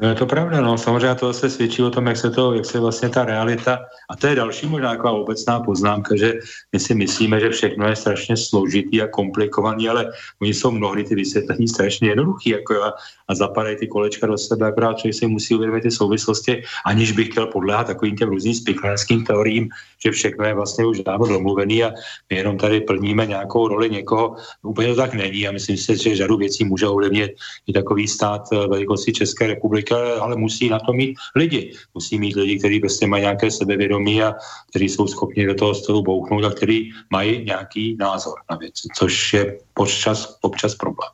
No 0.00 0.08
je 0.08 0.14
to 0.14 0.26
pravda, 0.26 0.60
no. 0.60 0.78
Samozřejmě 0.78 1.14
to 1.14 1.32
se 1.32 1.50
svědčí 1.50 1.82
o 1.82 1.90
tom, 1.90 2.06
jak 2.06 2.16
se 2.16 2.30
to, 2.30 2.54
jak 2.54 2.66
se 2.66 2.80
vlastně 2.80 3.08
ta 3.08 3.24
realita, 3.24 3.78
a 4.10 4.16
to 4.16 4.26
je 4.26 4.34
další 4.34 4.66
možná 4.66 4.90
taková 4.90 5.12
obecná 5.12 5.60
poznámka, 5.60 6.16
že 6.16 6.34
my 6.72 6.80
si 6.80 6.94
myslíme, 6.94 7.40
že 7.40 7.50
všechno 7.50 7.88
je 7.88 7.96
strašně 7.96 8.36
složitý 8.36 9.02
a 9.02 9.08
komplikovaný, 9.08 9.88
ale 9.88 10.12
oni 10.42 10.54
jsou 10.54 10.70
mnohdy 10.70 11.04
ty 11.04 11.14
vysvětlení 11.14 11.68
strašně 11.68 12.08
jednoduchý, 12.08 12.50
jako 12.50 12.82
a, 12.82 12.92
a 13.28 13.34
zapadají 13.34 13.76
ty 13.76 13.86
kolečka 13.86 14.26
do 14.26 14.38
sebe, 14.38 14.66
akorát 14.66 14.98
člověk 14.98 15.14
si 15.14 15.26
musí 15.26 15.54
uvědomit 15.54 15.80
ty 15.80 15.90
souvislosti, 15.90 16.62
aniž 16.86 17.12
bych 17.12 17.28
chtěl 17.28 17.46
podléhat 17.46 17.86
takovým 17.86 18.16
těm 18.16 18.28
různým 18.28 18.54
spiklenským 18.54 19.24
teoriím, 19.24 19.68
že 20.04 20.10
všechno 20.10 20.44
je 20.44 20.54
vlastně 20.54 20.86
už 20.86 21.00
dávno 21.00 21.26
domluvený 21.26 21.84
a 21.84 21.92
my 22.30 22.36
jenom 22.36 22.58
tady 22.58 22.80
plníme 22.80 23.26
nějakou 23.26 23.68
roli 23.68 23.90
někoho. 23.90 24.36
Úplně 24.62 24.88
to 24.88 24.96
tak 24.96 25.14
není 25.14 25.48
a 25.48 25.52
myslím 25.52 25.76
si, 25.76 25.96
že 25.96 26.16
řadu 26.16 26.36
věcí 26.36 26.64
může 26.64 26.86
ovlivnit 26.86 27.30
i 27.66 27.72
takový 27.72 28.08
stát 28.08 28.42
eh, 28.52 28.56
velikosti 28.56 29.12
České 29.12 29.46
republiky, 29.46 29.83
ale 29.92 30.36
musí 30.36 30.68
na 30.68 30.78
to 30.78 30.92
mít 30.92 31.16
lidi. 31.36 31.72
Musí 31.94 32.18
mít 32.18 32.36
lidi, 32.36 32.58
kteří 32.58 32.80
prostě 32.80 33.06
mají 33.06 33.22
nějaké 33.22 33.50
sebevědomí 33.50 34.22
a 34.22 34.34
kteří 34.70 34.88
jsou 34.88 35.06
schopni 35.06 35.46
do 35.46 35.54
toho 35.54 35.74
stolu 35.74 36.02
bouchnout 36.02 36.44
a 36.44 36.50
kteří 36.50 36.92
mají 37.10 37.44
nějaký 37.44 37.96
názor 38.00 38.34
na 38.50 38.56
věci, 38.56 38.88
což 38.96 39.32
je 39.32 39.58
občas, 39.74 40.38
občas 40.40 40.74
problém. 40.74 41.10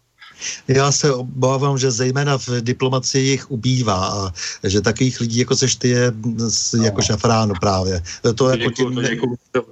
Já 0.68 0.92
se 0.92 1.14
obávám, 1.14 1.78
že 1.78 1.90
zejména 1.90 2.38
v 2.38 2.48
diplomacii 2.60 3.28
jich 3.28 3.50
ubývá 3.50 4.06
a 4.06 4.32
že 4.68 4.80
takových 4.80 5.20
lidí, 5.20 5.38
jako 5.38 5.56
seš 5.56 5.76
ty, 5.76 5.88
je 5.88 6.12
jako 6.82 6.96
no. 6.96 7.02
šafránu 7.02 7.54
právě. 7.60 8.02
To, 8.34 8.48
jako 8.48 8.70
tím... 8.70 8.94
to, 8.94 9.02
děkuju, 9.02 9.36
to, 9.52 9.62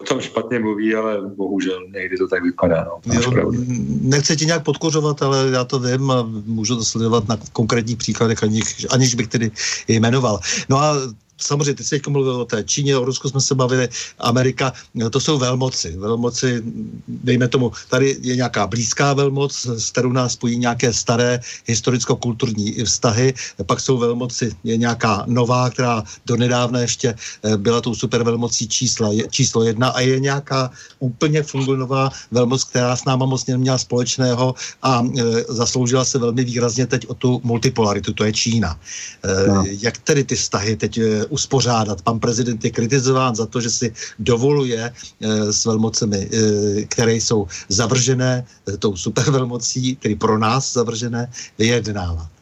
o 0.00 0.04
tom 0.04 0.20
špatně 0.20 0.58
mluví, 0.58 0.94
ale 0.94 1.20
bohužel 1.36 1.86
někdy 1.94 2.16
to 2.16 2.28
tak 2.28 2.42
vypadá. 2.42 2.86
No. 3.06 3.14
Jo, 3.14 3.52
nechci 4.00 4.36
ti 4.36 4.46
nějak 4.46 4.64
podkořovat, 4.64 5.22
ale 5.22 5.50
já 5.52 5.64
to 5.64 5.78
vím 5.78 6.10
a 6.10 6.22
můžu 6.46 6.76
to 6.76 6.84
sledovat 6.84 7.28
na 7.28 7.38
konkrétních 7.52 7.96
příkladech, 7.96 8.42
aniž, 8.42 8.86
aniž 8.90 9.14
bych 9.14 9.28
tedy 9.28 9.50
jmenoval. 9.88 10.40
No 10.68 10.78
a 10.78 10.94
samozřejmě, 11.38 11.74
teď 11.74 11.86
jsi 11.86 12.00
mluvil 12.08 12.40
o 12.40 12.44
té 12.44 12.64
Číně, 12.64 12.96
o 12.96 13.04
Rusku 13.04 13.28
jsme 13.28 13.40
se 13.40 13.54
bavili, 13.54 13.88
Amerika, 14.18 14.72
to 15.10 15.20
jsou 15.20 15.38
velmoci. 15.38 15.96
Velmoci, 15.96 16.62
dejme 17.08 17.48
tomu, 17.48 17.72
tady 17.90 18.16
je 18.20 18.36
nějaká 18.36 18.66
blízká 18.66 19.12
velmoc, 19.12 19.66
s 19.66 19.90
kterou 19.90 20.12
nás 20.12 20.32
spojí 20.32 20.58
nějaké 20.58 20.92
staré 20.92 21.40
historicko-kulturní 21.66 22.84
vztahy, 22.84 23.34
pak 23.66 23.80
jsou 23.80 23.98
velmoci, 23.98 24.52
je 24.64 24.76
nějaká 24.76 25.24
nová, 25.26 25.70
která 25.70 26.02
donedávna 26.26 26.80
ještě 26.80 27.14
eh, 27.14 27.56
byla 27.56 27.80
tou 27.80 27.94
supervelmocí 27.94 28.68
čísla, 28.68 29.10
číslo 29.30 29.64
jedna 29.64 29.88
a 29.88 30.00
je 30.00 30.20
nějaká 30.20 30.70
úplně 30.98 31.42
fungulová 31.42 32.10
velmoc, 32.30 32.64
která 32.64 32.96
s 32.96 33.04
náma 33.04 33.26
moc 33.26 33.46
neměla 33.46 33.78
společného 33.78 34.54
a 34.82 35.02
e, 35.02 35.22
zasloužila 35.48 36.04
se 36.04 36.18
velmi 36.18 36.44
výrazně 36.44 36.86
teď 36.86 37.06
o 37.06 37.14
tu 37.14 37.40
multipolaritu, 37.44 38.12
to 38.12 38.24
je 38.24 38.32
Čína. 38.32 38.80
E, 39.24 39.48
no. 39.48 39.64
Jak 39.66 39.98
tedy 39.98 40.24
ty 40.24 40.36
vztahy 40.36 40.76
teď 40.76 41.00
uspořádat. 41.28 42.02
Pan 42.02 42.18
prezident 42.18 42.64
je 42.64 42.70
kritizován 42.70 43.34
za 43.34 43.46
to, 43.46 43.60
že 43.60 43.70
si 43.70 43.86
dovoluje 44.18 44.82
eh, 44.90 45.52
s 45.52 45.64
velmocemi, 45.64 46.28
eh, 46.28 46.82
které 46.84 47.14
jsou 47.14 47.46
zavržené 47.68 48.44
eh, 48.44 48.76
tou 48.76 48.96
supervelmocí, 48.96 49.96
tedy 49.96 50.14
pro 50.14 50.38
nás 50.38 50.72
zavržené, 50.72 51.30
vyjednávat. 51.58 52.37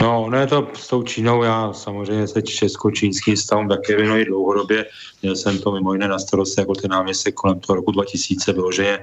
No, 0.00 0.30
je 0.40 0.46
to 0.46 0.68
s 0.74 0.88
tou 0.88 1.02
Čínou, 1.02 1.42
já 1.42 1.72
samozřejmě 1.72 2.28
se 2.28 2.42
česko-čínský 2.42 3.36
stavům 3.36 3.68
také 3.68 3.96
věnuji 3.96 4.24
dlouhodobě. 4.24 4.86
Měl 5.22 5.36
jsem 5.36 5.58
to 5.58 5.72
mimo 5.72 5.92
jiné 5.92 6.08
na 6.08 6.18
starosti 6.18 6.60
jako 6.60 6.74
ten 6.74 6.90
náměstek 6.90 7.34
kolem 7.34 7.60
toho 7.60 7.76
roku 7.76 7.90
2000, 7.90 8.52
vyloženě 8.52 8.98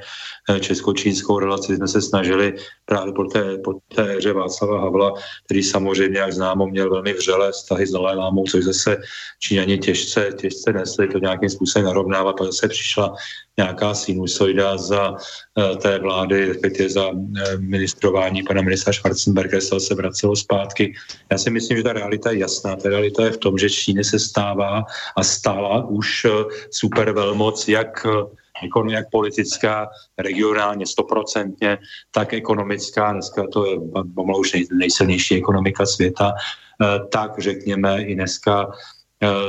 eh, 0.49 0.59
česko-čínskou 0.59 1.39
relaci 1.39 1.75
jsme 1.75 1.87
se 1.87 2.01
snažili 2.01 2.55
právě 2.85 3.13
po 3.13 3.23
té, 3.23 3.57
po 3.57 3.73
té 3.95 4.03
hře 4.03 4.33
Václava 4.33 4.81
Havla, 4.81 5.13
který 5.45 5.63
samozřejmě, 5.63 6.19
jak 6.19 6.33
známo, 6.33 6.67
měl 6.67 6.89
velmi 6.89 7.13
vřelé 7.13 7.51
vztahy 7.51 7.87
s 7.87 7.91
Dalaj 7.91 8.15
Lámou, 8.15 8.43
což 8.43 8.63
zase 8.63 8.97
Číňani 9.39 9.77
těžce, 9.77 10.29
těžce 10.35 10.73
nesli 10.73 11.07
to 11.07 11.19
nějakým 11.19 11.49
způsobem 11.49 11.85
narovnávat, 11.85 12.35
pak 12.37 12.47
zase 12.47 12.67
přišla 12.67 13.15
nějaká 13.59 13.93
sinusoida 13.93 14.77
za 14.77 15.11
uh, 15.11 15.75
té 15.77 15.99
vlády, 15.99 16.45
respektive 16.45 16.89
za 16.89 17.09
uh, 17.09 17.27
ministrování 17.59 18.43
pana 18.43 18.61
ministra 18.61 18.93
Schwarzenberga, 18.93 19.59
se 19.61 19.95
vracelo 19.95 20.35
zpátky. 20.35 20.93
Já 21.31 21.37
si 21.37 21.49
myslím, 21.49 21.77
že 21.77 21.83
ta 21.83 21.93
realita 21.93 22.31
je 22.31 22.39
jasná. 22.39 22.75
Ta 22.75 22.89
realita 22.89 23.25
je 23.25 23.31
v 23.31 23.37
tom, 23.37 23.57
že 23.57 23.69
Číny 23.69 24.03
se 24.03 24.19
stává 24.19 24.83
a 25.15 25.21
stála 25.23 25.85
už 25.85 26.25
uh, 26.25 26.31
super 26.71 27.11
velmoc, 27.11 27.67
jak 27.67 28.07
jako 28.63 28.83
jak 28.91 29.09
politická, 29.09 29.87
regionálně 30.17 30.83
stoprocentně, 30.83 31.77
tak 32.11 32.33
ekonomická, 32.33 33.13
dneska 33.13 33.47
to 33.47 33.65
je 33.65 33.75
pomalu 34.15 34.39
už 34.39 34.67
nejsilnější 34.71 35.35
ekonomika 35.35 35.85
světa, 35.85 36.33
tak 37.11 37.39
řekněme 37.39 38.03
i 38.03 38.15
dneska 38.15 38.67
Eh, 38.67 38.98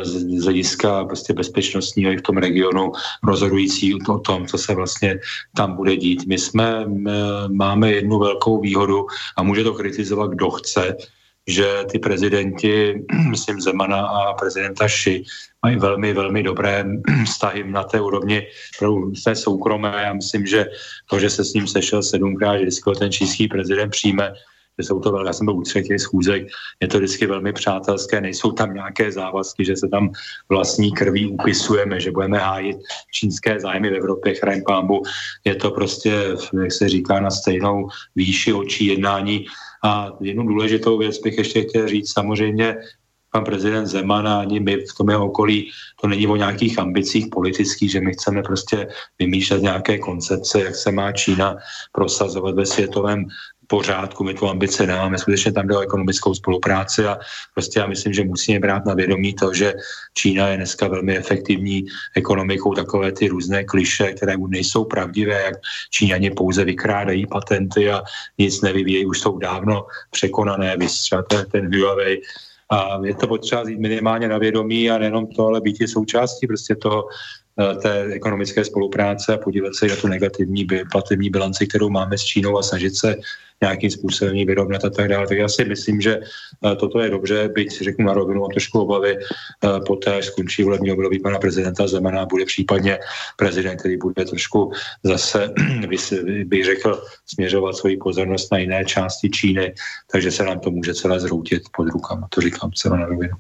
z 0.03 0.43
hlediska 0.45 1.05
prostě 1.05 1.33
bezpečnostního 1.33 2.13
i 2.13 2.17
v 2.17 2.23
tom 2.23 2.37
regionu 2.37 2.93
rozhodující 3.23 3.95
o 3.95 4.19
tom, 4.19 4.47
co 4.47 4.59
se 4.59 4.75
vlastně 4.75 5.19
tam 5.57 5.77
bude 5.77 5.97
dít. 5.97 6.27
My 6.27 6.39
jsme, 6.39 6.87
máme 7.49 7.91
jednu 7.91 8.19
velkou 8.19 8.61
výhodu 8.61 9.07
a 9.37 9.43
může 9.43 9.65
to 9.65 9.75
kritizovat, 9.75 10.31
kdo 10.31 10.51
chce, 10.51 10.97
že 11.47 11.85
ty 11.93 11.99
prezidenti, 11.99 13.05
myslím 13.31 13.61
Zemana 13.61 14.07
a 14.07 14.33
prezidenta 14.35 14.89
Ši, 14.89 15.25
mají 15.63 15.77
velmi, 15.77 16.13
velmi 16.13 16.43
dobré 16.43 16.85
vztahy 17.25 17.65
na 17.65 17.83
té 17.83 18.01
úrovni 18.01 18.47
své 19.15 19.37
soukromé. 19.37 20.03
Já 20.05 20.13
myslím, 20.13 20.47
že 20.47 20.67
to, 21.11 21.19
že 21.19 21.31
se 21.31 21.45
s 21.45 21.55
ním 21.55 21.67
sešel 21.67 22.03
sedmkrát, 22.03 22.59
že 22.59 22.63
vždycky 22.63 22.91
ten 22.99 23.13
čínský 23.13 23.49
prezident 23.49 23.91
přijme, 23.91 24.33
že 24.79 24.87
jsou 24.87 25.01
to 25.01 25.25
já 25.27 25.33
jsem 25.33 25.47
byl 25.47 25.57
u 25.57 25.63
těch 25.63 26.01
schůzek, 26.01 26.47
je 26.81 26.89
to 26.89 26.99
vždycky 26.99 27.27
velmi 27.27 27.53
přátelské, 27.53 28.21
nejsou 28.21 28.53
tam 28.53 28.75
nějaké 28.75 29.13
závazky, 29.13 29.65
že 29.65 29.77
se 29.77 29.89
tam 29.89 30.11
vlastní 30.49 30.93
krví 30.93 31.27
upisujeme, 31.27 32.01
že 32.01 32.11
budeme 32.11 32.39
hájit 32.39 32.77
čínské 33.13 33.61
zájmy 33.61 33.91
v 33.91 33.95
Evropě, 33.95 34.35
chraň 34.35 34.63
pámbu. 34.67 35.03
Je 35.45 35.55
to 35.55 35.71
prostě, 35.71 36.37
jak 36.63 36.73
se 36.73 36.89
říká, 36.89 37.21
na 37.21 37.31
stejnou 37.31 37.89
výši 38.17 38.53
očí 38.53 38.87
jednání. 38.87 39.47
A 39.85 40.13
jednu 40.21 40.47
důležitou 40.47 40.99
věc 40.99 41.19
bych 41.19 41.39
ještě 41.39 41.63
chtěl 41.63 41.89
říct, 41.89 42.13
samozřejmě 42.13 42.77
pan 43.33 43.45
prezident 43.45 43.87
Zeman 43.87 44.29
a 44.29 44.41
ani 44.41 44.61
my 44.61 44.77
v 44.77 44.95
tom 44.99 45.11
jeho 45.11 45.27
okolí, 45.27 45.71
to 46.01 46.09
není 46.09 46.27
o 46.27 46.37
nějakých 46.37 46.79
ambicích 46.79 47.27
politických, 47.33 47.91
že 47.91 48.01
my 48.01 48.13
chceme 48.13 48.43
prostě 48.43 48.89
vymýšlet 49.19 49.63
nějaké 49.63 49.99
koncepce, 49.99 50.63
jak 50.63 50.75
se 50.75 50.93
má 50.93 51.13
Čína 51.13 51.57
prosazovat 51.93 52.55
ve 52.55 52.67
světovém 52.67 53.27
pořádku, 53.71 54.25
my 54.25 54.35
tu 54.35 54.49
ambice 54.49 54.87
nemáme, 54.87 55.19
skutečně 55.19 55.53
tam 55.53 55.67
jde 55.67 55.77
o 55.77 55.81
ekonomickou 55.81 56.35
spolupráci 56.35 57.07
a 57.07 57.19
prostě 57.55 57.81
já 57.81 57.87
myslím, 57.87 58.13
že 58.13 58.25
musíme 58.25 58.59
brát 58.59 58.87
na 58.87 58.95
vědomí 58.95 59.35
to, 59.35 59.55
že 59.55 59.75
Čína 60.15 60.49
je 60.49 60.57
dneska 60.57 60.89
velmi 60.89 61.17
efektivní 61.17 61.87
ekonomikou, 62.17 62.75
takové 62.75 63.13
ty 63.13 63.29
různé 63.29 63.65
kliše, 63.65 64.13
které 64.13 64.37
už 64.37 64.51
nejsou 64.51 64.85
pravdivé, 64.85 65.43
jak 65.43 65.55
Číňani 65.91 66.31
pouze 66.31 66.65
vykrádají 66.65 67.27
patenty 67.27 67.91
a 67.91 68.03
nic 68.39 68.61
nevyvíjejí, 68.61 69.07
už 69.07 69.21
jsou 69.21 69.39
dávno 69.39 69.87
překonané, 70.11 70.77
vystřaté 70.77 71.47
ten 71.47 71.71
Huawei, 71.71 72.23
a 72.71 72.99
je 73.05 73.15
to 73.15 73.27
potřeba 73.27 73.69
jít 73.69 73.79
minimálně 73.79 74.29
na 74.29 74.39
vědomí 74.39 74.91
a 74.91 74.99
nejenom 74.99 75.27
to, 75.27 75.47
ale 75.47 75.61
být 75.61 75.81
je 75.81 75.89
součástí 75.89 76.47
prostě 76.47 76.77
toho 76.77 77.09
té 77.83 78.05
ekonomické 78.13 78.65
spolupráce 78.65 79.35
a 79.35 79.39
podívat 79.39 79.75
se 79.75 79.87
na 79.87 79.97
tu 79.97 80.09
negativní 80.09 80.67
platební 80.93 81.31
bilanci, 81.31 81.67
kterou 81.67 81.91
máme 81.91 82.19
s 82.19 82.25
Čínou 82.25 82.59
a 82.59 82.63
snažit 82.63 82.97
se 82.97 83.17
nějakým 83.63 83.91
způsobem 83.91 84.35
ji 84.35 84.45
vyrovnat 84.45 84.85
a 84.85 84.91
tak 84.91 85.09
dále. 85.09 85.27
Tak 85.27 85.39
já 85.39 85.49
si 85.49 85.65
myslím, 85.65 86.01
že 86.01 86.21
eh, 86.21 86.77
toto 86.77 87.01
je 87.01 87.11
dobře, 87.11 87.49
byť 87.49 87.83
řeknu 87.83 88.07
na 88.07 88.13
rovinu, 88.13 88.45
a 88.45 88.49
trošku 88.49 88.81
obavy 88.81 89.17
eh, 89.19 89.81
poté, 89.87 90.17
až 90.17 90.25
skončí 90.25 90.63
volební 90.63 90.93
období 90.93 91.19
pana 91.19 91.39
prezidenta 91.39 91.87
Zemana, 91.87 92.27
bude 92.27 92.45
případně 92.45 92.99
prezident, 93.37 93.77
který 93.77 93.97
bude 93.97 94.25
trošku 94.25 94.73
zase, 95.03 95.51
bych 96.45 96.65
řekl, 96.65 97.03
směřovat 97.27 97.77
svoji 97.77 97.97
pozornost 97.97 98.53
na 98.53 98.59
jiné 98.59 98.85
části 98.85 99.31
Číny, 99.31 99.75
takže 100.13 100.31
se 100.31 100.45
nám 100.45 100.61
to 100.61 100.71
může 100.71 100.95
celé 100.95 101.21
zroutit 101.21 101.63
pod 101.77 101.89
rukama. 101.89 102.29
To 102.31 102.41
říkám 102.41 102.73
celé 102.73 102.99
na 102.99 103.07
rovinu. 103.07 103.37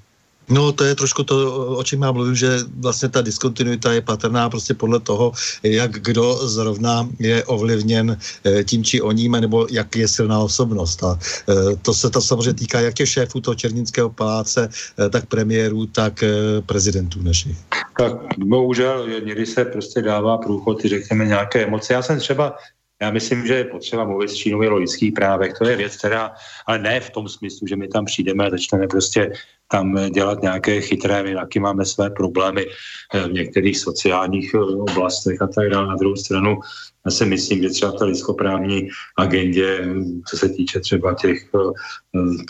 No 0.50 0.72
to 0.72 0.84
je 0.84 0.94
trošku 0.94 1.22
to, 1.22 1.66
o 1.78 1.82
čem 1.84 2.02
já 2.02 2.12
mluvím, 2.12 2.34
že 2.34 2.48
vlastně 2.78 3.08
ta 3.08 3.22
diskontinuita 3.22 3.92
je 3.92 4.00
patrná 4.00 4.50
prostě 4.50 4.74
podle 4.74 5.00
toho, 5.00 5.32
jak 5.62 5.90
kdo 5.90 6.34
zrovna 6.34 7.08
je 7.18 7.44
ovlivněn 7.44 8.18
eh, 8.44 8.64
tím 8.64 8.84
či 8.84 9.00
oním, 9.00 9.32
nebo 9.32 9.66
jak 9.70 9.96
je 9.96 10.08
silná 10.08 10.40
osobnost. 10.40 11.04
A 11.04 11.18
eh, 11.48 11.76
to 11.82 11.94
se 11.94 12.10
to 12.10 12.20
samozřejmě 12.20 12.54
týká 12.54 12.80
jak 12.80 12.94
těch 12.94 13.08
šéfů 13.08 13.40
toho 13.40 13.54
Černínského 13.54 14.10
paláce, 14.10 14.68
eh, 14.98 15.08
tak 15.10 15.26
premiérů, 15.26 15.86
tak 15.86 16.24
prezidentů 16.66 17.22
našich. 17.22 17.56
Tak 17.98 18.12
bohužel 18.38 19.06
někdy 19.24 19.46
se 19.46 19.64
prostě 19.64 20.02
dává 20.02 20.38
průchod, 20.38 20.84
řekněme, 20.84 21.26
nějaké 21.26 21.66
emoce. 21.66 21.92
Já 21.92 22.02
jsem 22.02 22.18
třeba 22.18 22.56
já 23.02 23.10
myslím, 23.10 23.46
že 23.46 23.54
je 23.54 23.64
potřeba 23.64 24.04
mluvit 24.04 24.30
s 24.30 24.34
Čínou 24.34 24.58
o 24.58 24.76
lidských 24.76 25.12
právech. 25.12 25.52
To 25.58 25.64
je 25.68 25.76
věc, 25.76 25.96
která, 25.96 26.32
ale 26.66 26.78
ne 26.78 27.00
v 27.00 27.10
tom 27.10 27.28
smyslu, 27.28 27.66
že 27.66 27.76
my 27.76 27.88
tam 27.88 28.04
přijdeme 28.04 28.46
a 28.46 28.50
začneme 28.50 28.88
prostě 28.88 29.32
tam 29.70 30.10
dělat 30.10 30.42
nějaké 30.42 30.80
chytré, 30.80 31.22
my 31.22 31.34
taky 31.34 31.60
máme 31.60 31.84
své 31.84 32.10
problémy 32.10 32.66
eh, 33.14 33.28
v 33.28 33.32
některých 33.32 33.78
sociálních 33.78 34.54
eh, 34.54 34.58
oblastech 34.58 35.42
a 35.42 35.46
tak 35.46 35.68
dále. 35.70 35.86
Na 35.86 35.96
druhou 35.96 36.16
stranu 36.16 36.60
já 37.06 37.10
si 37.10 37.26
myslím, 37.26 37.62
že 37.62 37.68
třeba 37.68 37.92
té 37.92 38.04
lidskoprávní 38.04 38.88
agendě, 39.16 39.88
co 40.28 40.36
se 40.36 40.48
týče 40.48 40.80
třeba 40.80 41.14
těch, 41.14 41.50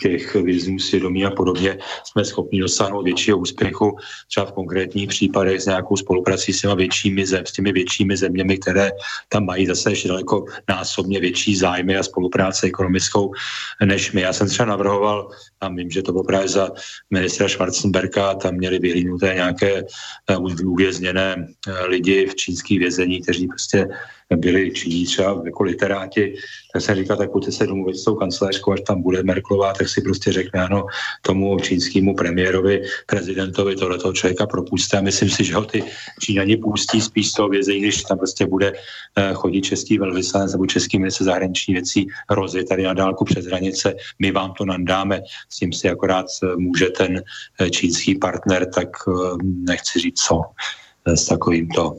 těch 0.01 0.35
výzvů 0.35 0.79
svědomí 0.79 1.25
a 1.25 1.31
podobně, 1.31 1.77
jsme 2.03 2.25
schopni 2.25 2.59
dosáhnout 2.59 3.03
většího 3.03 3.37
úspěchu 3.37 3.97
třeba 4.27 4.45
v 4.45 4.51
konkrétních 4.51 5.09
případech 5.09 5.61
s 5.61 5.65
nějakou 5.65 5.97
spoluprací 5.97 6.53
s 6.53 6.61
těmi 6.61 6.75
většími, 6.75 7.25
zem, 7.25 7.45
s 7.45 7.51
těmi 7.51 7.71
většími 7.71 8.17
zeměmi, 8.17 8.57
které 8.57 8.91
tam 9.29 9.45
mají 9.45 9.65
zase 9.67 9.91
ještě 9.91 10.07
daleko 10.07 10.45
násobně 10.69 11.19
větší 11.19 11.55
zájmy 11.55 11.97
a 11.97 12.03
spolupráce 12.03 12.67
ekonomickou 12.67 13.31
než 13.85 14.11
my. 14.11 14.21
Já 14.21 14.33
jsem 14.33 14.47
třeba 14.47 14.69
navrhoval, 14.69 15.29
a 15.61 15.69
vím, 15.69 15.89
že 15.89 16.01
to 16.01 16.11
bylo 16.11 16.23
právě 16.23 16.47
za 16.47 16.69
ministra 17.11 17.49
Schwarzenberga, 17.49 18.33
tam 18.33 18.55
měli 18.55 18.79
vyhlídnuté 18.79 19.33
nějaké 19.33 19.83
eh, 20.29 20.37
uvězněné 20.65 21.35
eh, 21.67 21.85
lidi 21.85 22.27
v 22.27 22.35
čínských 22.35 22.79
vězení, 22.79 23.21
kteří 23.21 23.47
prostě 23.47 23.87
byli 24.37 24.71
činí 24.71 25.05
třeba 25.05 25.41
jako 25.45 25.63
literáti, 25.63 26.35
tak 26.73 26.81
jsem 26.81 26.95
říkal, 26.95 27.17
tak 27.17 27.31
pojďte 27.31 27.51
se 27.51 27.67
domluvit 27.67 27.97
s 27.97 28.03
tou 28.03 28.15
kancelářkou, 28.15 28.71
až 28.71 28.81
tam 28.87 29.01
bude 29.01 29.23
Merklová, 29.23 29.73
tak 29.73 29.89
si 29.89 30.01
prostě 30.01 30.31
řekne 30.31 30.61
ano 30.61 30.85
tomu 31.21 31.59
čínskému 31.59 32.15
premiérovi, 32.15 32.81
prezidentovi 33.05 33.75
tohoto 33.75 34.13
člověka 34.13 34.47
propuste. 34.47 34.97
A 34.97 35.01
myslím 35.01 35.29
si, 35.29 35.43
že 35.43 35.55
ho 35.55 35.65
ty 35.65 35.83
Číňani 36.19 36.57
pustí 36.57 37.01
spíš 37.01 37.29
z 37.29 37.33
toho 37.33 37.49
vězení, 37.49 37.79
když 37.79 38.03
tam 38.03 38.17
prostě 38.17 38.45
bude 38.45 38.73
eh, 39.15 39.33
chodit 39.33 39.61
český 39.61 39.97
velvyslanec 39.97 40.51
nebo 40.51 40.65
český 40.65 40.99
ministr 40.99 41.23
zahraniční 41.23 41.73
věcí 41.73 42.07
rozjet 42.29 42.69
tady 42.69 42.83
na 42.83 42.93
dálku 42.93 43.25
přes 43.25 43.45
hranice, 43.45 43.95
my 44.19 44.31
vám 44.31 44.53
to 44.53 44.65
nandáme, 44.65 45.21
s 45.49 45.57
tím 45.57 45.73
si 45.73 45.89
akorát 45.89 46.25
eh, 46.43 46.55
může 46.55 46.89
ten 46.89 47.21
eh, 47.59 47.69
čínský 47.69 48.15
partner, 48.15 48.69
tak 48.75 48.89
nechci 49.43 49.99
říct 49.99 50.19
co, 50.19 50.41
s 51.05 51.25
takovýmto 51.25 51.95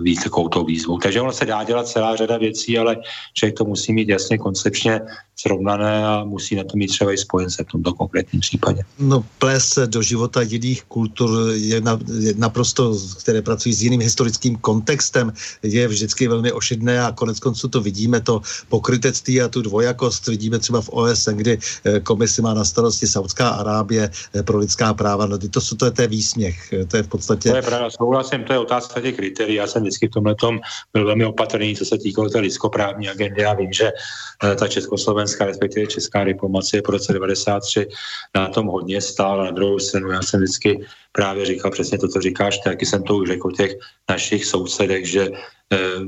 víc 0.00 0.24
takovou 0.24 0.48
tou 0.48 0.64
výzvou. 0.64 0.98
Takže 0.98 1.20
ono 1.20 1.32
se 1.32 1.44
dá 1.44 1.64
dělat 1.64 1.88
celá 1.88 2.16
řada 2.16 2.38
věcí, 2.38 2.78
ale 2.78 2.96
člověk 3.34 3.58
to 3.58 3.64
musí 3.64 3.92
mít 3.92 4.08
jasně 4.08 4.38
koncepčně 4.38 5.00
srovnané 5.36 6.06
a 6.06 6.24
musí 6.24 6.56
na 6.56 6.64
to 6.64 6.76
mít 6.76 6.86
třeba 6.86 7.12
i 7.12 7.18
spojence 7.18 7.64
v 7.64 7.66
tomto 7.66 7.92
konkrétním 7.92 8.40
případě. 8.40 8.82
No 8.98 9.24
ples 9.38 9.78
do 9.86 10.02
života 10.02 10.42
jiných 10.42 10.84
kultur 10.84 11.30
je, 11.52 11.80
na, 11.80 11.98
je 12.20 12.34
naprosto, 12.36 12.94
které 13.20 13.42
pracují 13.42 13.74
s 13.74 13.82
jiným 13.82 14.00
historickým 14.00 14.56
kontextem, 14.56 15.32
je 15.62 15.88
vždycky 15.88 16.28
velmi 16.28 16.52
ošidné 16.52 17.02
a 17.02 17.12
konec 17.12 17.40
konců 17.40 17.68
to 17.68 17.80
vidíme, 17.80 18.20
to 18.20 18.40
pokrytectví 18.68 19.42
a 19.42 19.48
tu 19.48 19.62
dvojakost 19.62 20.26
vidíme 20.26 20.58
třeba 20.58 20.80
v 20.80 20.88
OSN, 20.88 21.36
kdy 21.36 21.58
eh, 21.84 22.00
komisi 22.00 22.42
má 22.42 22.54
na 22.54 22.64
starosti 22.64 23.06
Saudská 23.06 23.48
Arábie 23.48 24.10
eh, 24.34 24.42
pro 24.42 24.58
lidská 24.58 24.94
práva. 24.94 25.26
No 25.26 25.38
to, 25.38 25.48
to, 25.48 25.60
to 25.76 25.84
je 25.84 25.90
té 25.90 26.06
výsměch, 26.06 26.74
to 26.88 26.96
je 26.96 27.02
v 27.02 27.08
podstatě... 27.08 27.50
To 27.50 27.56
je 27.56 27.62
pravda, 27.62 27.90
souhlasím, 27.90 28.44
to 28.44 28.52
je 28.52 28.58
otázka 28.58 29.00
těch 29.00 29.16
kritérií 29.16 29.53
já 29.54 29.66
jsem 29.66 29.82
vždycky 29.82 30.08
v 30.08 30.10
tomhle 30.10 30.34
tom 30.34 30.60
byl 30.92 31.06
velmi 31.06 31.24
opatrný, 31.24 31.76
co 31.76 31.84
se 31.84 31.98
týkalo 31.98 32.28
té 32.28 32.40
lidskoprávní 32.40 33.08
agendy. 33.08 33.42
Já 33.42 33.54
vím, 33.54 33.72
že 33.72 33.92
eh, 33.92 34.54
ta 34.54 34.68
československá, 34.68 35.46
respektive 35.46 35.86
česká 35.86 36.24
diplomacie 36.24 36.82
po 36.82 36.92
roce 36.92 37.12
93 37.12 37.88
na 38.34 38.48
tom 38.48 38.66
hodně 38.66 39.00
stála. 39.00 39.44
Na 39.44 39.50
druhou 39.50 39.78
stranu 39.78 40.10
já 40.10 40.22
jsem 40.22 40.40
vždycky 40.40 40.86
právě 41.12 41.46
říkal 41.46 41.70
přesně 41.70 41.98
to, 41.98 42.08
co 42.08 42.20
říkáš, 42.20 42.58
taky 42.58 42.86
jsem 42.86 43.02
to 43.02 43.16
už 43.16 43.28
řekl 43.28 43.48
o 43.48 43.50
těch 43.50 43.72
našich 44.08 44.44
sousedech, 44.44 45.06
že 45.06 45.28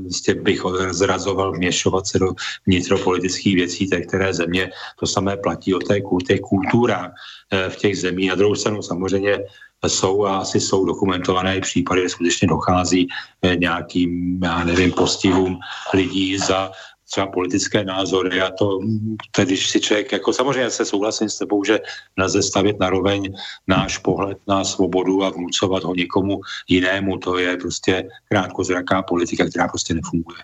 vlastně 0.01 0.35
bych 0.35 0.61
zrazoval 0.89 1.51
vměšovat 1.51 2.07
se 2.07 2.19
do 2.19 2.31
vnitropolitických 2.65 3.55
věcí 3.55 3.87
té 3.87 4.01
které 4.01 4.33
země. 4.33 4.69
To 4.99 5.07
samé 5.07 5.37
platí 5.37 5.73
o 5.73 5.79
té, 5.79 6.39
kulturách 6.39 7.11
eh, 7.51 7.69
v 7.69 7.75
těch 7.75 7.97
zemích. 7.97 8.29
Na 8.29 8.35
druhou 8.35 8.55
stranu 8.55 8.81
samozřejmě 8.81 9.39
jsou 9.87 10.25
a 10.25 10.37
asi 10.37 10.59
jsou 10.59 10.85
dokumentované 10.85 11.61
případy, 11.61 12.01
kde 12.01 12.09
skutečně 12.09 12.47
dochází 12.47 13.07
eh, 13.41 13.55
nějakým, 13.55 14.39
já 14.43 14.63
nevím, 14.63 14.91
postihům 14.91 15.59
lidí 15.93 16.37
za 16.37 16.71
třeba 17.11 17.27
politické 17.27 17.83
názory. 17.83 18.41
A 18.41 18.51
to, 18.51 18.79
tedy 19.31 19.47
když 19.47 19.69
si 19.69 19.79
člověk, 19.79 20.11
jako 20.11 20.33
samozřejmě 20.33 20.69
se 20.69 20.85
souhlasím 20.85 21.29
s 21.29 21.37
tebou, 21.37 21.63
že 21.63 21.79
nelze 22.17 22.43
stavět 22.43 22.79
naroveň 22.79 23.33
náš 23.67 23.97
pohled 23.97 24.37
na 24.47 24.63
svobodu 24.63 25.23
a 25.23 25.29
vnucovat 25.29 25.83
ho 25.83 25.95
někomu 25.95 26.39
jinému, 26.67 27.17
to 27.17 27.37
je 27.37 27.57
prostě 27.57 28.09
krátkozraká 28.29 29.01
politika, 29.01 29.45
která 29.49 29.67
prostě 29.67 29.93
nefunguje 29.93 30.37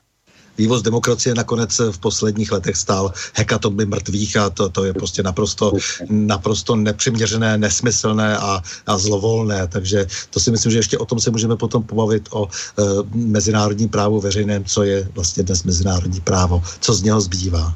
vývoz 0.58 0.82
demokracie 0.82 1.36
nakonec 1.36 1.82
v 1.92 1.98
posledních 2.00 2.52
letech 2.52 2.76
stál 2.76 3.14
hekatomy 3.34 3.86
mrtvých 3.86 4.38
a 4.38 4.50
to, 4.50 4.70
to 4.70 4.86
je 4.86 4.94
prostě 4.94 5.24
naprosto, 5.24 5.74
naprosto 6.10 6.76
nepřiměřené, 6.76 7.58
nesmyslné 7.58 8.38
a, 8.38 8.62
a 8.88 8.98
zlovolné. 8.98 9.68
Takže 9.68 10.08
to 10.30 10.40
si 10.40 10.52
myslím, 10.52 10.72
že 10.72 10.78
ještě 10.78 10.98
o 10.98 11.06
tom 11.06 11.20
se 11.20 11.32
můžeme 11.32 11.56
potom 11.56 11.84
pobavit 11.84 12.30
o 12.32 12.48
e, 12.48 12.82
mezinárodním 13.14 13.90
právu 13.90 14.22
veřejném, 14.22 14.66
co 14.66 14.84
je 14.84 15.10
vlastně 15.16 15.44
dnes 15.44 15.64
mezinárodní 15.64 16.22
právo, 16.22 16.64
co 16.80 16.94
z 16.94 17.04
něho 17.04 17.22
zbývá. 17.22 17.74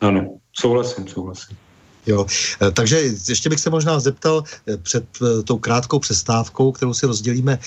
Ano, 0.00 0.38
souhlasím, 0.52 1.08
souhlasím. 1.08 1.56
Jo, 2.06 2.26
eh, 2.60 2.70
takže 2.70 3.00
ještě 3.28 3.48
bych 3.48 3.60
se 3.60 3.70
možná 3.70 4.00
zeptal 4.00 4.44
eh, 4.66 4.76
před 4.76 5.04
eh, 5.22 5.42
tou 5.42 5.58
krátkou 5.58 5.98
přestávkou, 5.98 6.72
kterou 6.72 6.94
si 6.94 7.06
rozdělíme 7.06 7.58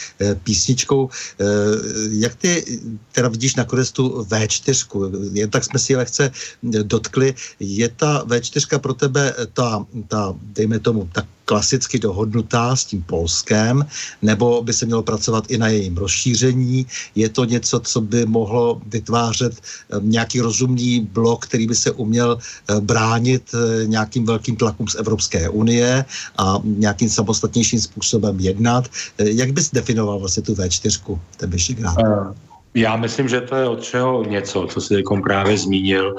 písničkou, 0.43 1.09
jak 2.09 2.35
ty 2.35 2.79
teda 3.11 3.27
vidíš 3.27 3.55
nakonec 3.55 3.91
tu 3.91 4.21
V4, 4.21 5.33
jen 5.33 5.49
tak 5.49 5.63
jsme 5.63 5.79
si 5.79 5.95
lehce 5.95 6.31
dotkli, 6.63 7.35
je 7.59 7.89
ta 7.89 8.25
V4 8.25 8.79
pro 8.79 8.93
tebe 8.93 9.33
ta, 9.53 9.85
ta 10.07 10.33
dejme 10.41 10.79
tomu, 10.79 11.09
tak 11.11 11.25
klasicky 11.47 11.99
dohodnutá 11.99 12.75
s 12.75 12.85
tím 12.85 13.01
Polskem, 13.03 13.85
nebo 14.21 14.61
by 14.61 14.73
se 14.73 14.85
mělo 14.85 15.03
pracovat 15.03 15.47
i 15.47 15.57
na 15.57 15.67
jejím 15.67 15.97
rozšíření. 15.97 16.85
Je 17.15 17.29
to 17.29 17.45
něco, 17.45 17.79
co 17.79 18.01
by 18.01 18.25
mohlo 18.25 18.81
vytvářet 18.85 19.55
eh, 19.55 19.95
nějaký 20.01 20.41
rozumný 20.41 20.99
blok, 20.99 21.47
který 21.47 21.67
by 21.67 21.75
se 21.75 21.91
uměl 21.91 22.37
eh, 22.37 22.81
bránit 22.83 23.55
eh, 23.55 23.87
nějakým 23.87 24.25
velkým 24.25 24.55
tlakům 24.55 24.87
z 24.87 24.95
Evropské 24.95 25.49
unie 25.49 26.05
a 26.37 26.59
nějakým 26.63 27.09
samostatnějším 27.09 27.79
způsobem 27.79 28.39
jednat. 28.39 28.91
Jak 29.17 29.51
bys 29.51 29.71
definoval 29.71 30.19
vlastně 30.19 30.43
tu 30.43 30.53
V4, 30.53 31.19
ten 31.37 31.49
Vyšegrád? 31.49 31.95
Já 32.77 32.95
myslím, 32.95 33.27
že 33.27 33.41
to 33.41 33.55
je 33.55 33.67
od 33.67 33.83
čeho 33.83 34.23
něco, 34.23 34.67
co 34.69 34.81
si 34.81 34.93
jako 34.93 35.21
právě 35.21 35.57
zmínil. 35.57 36.15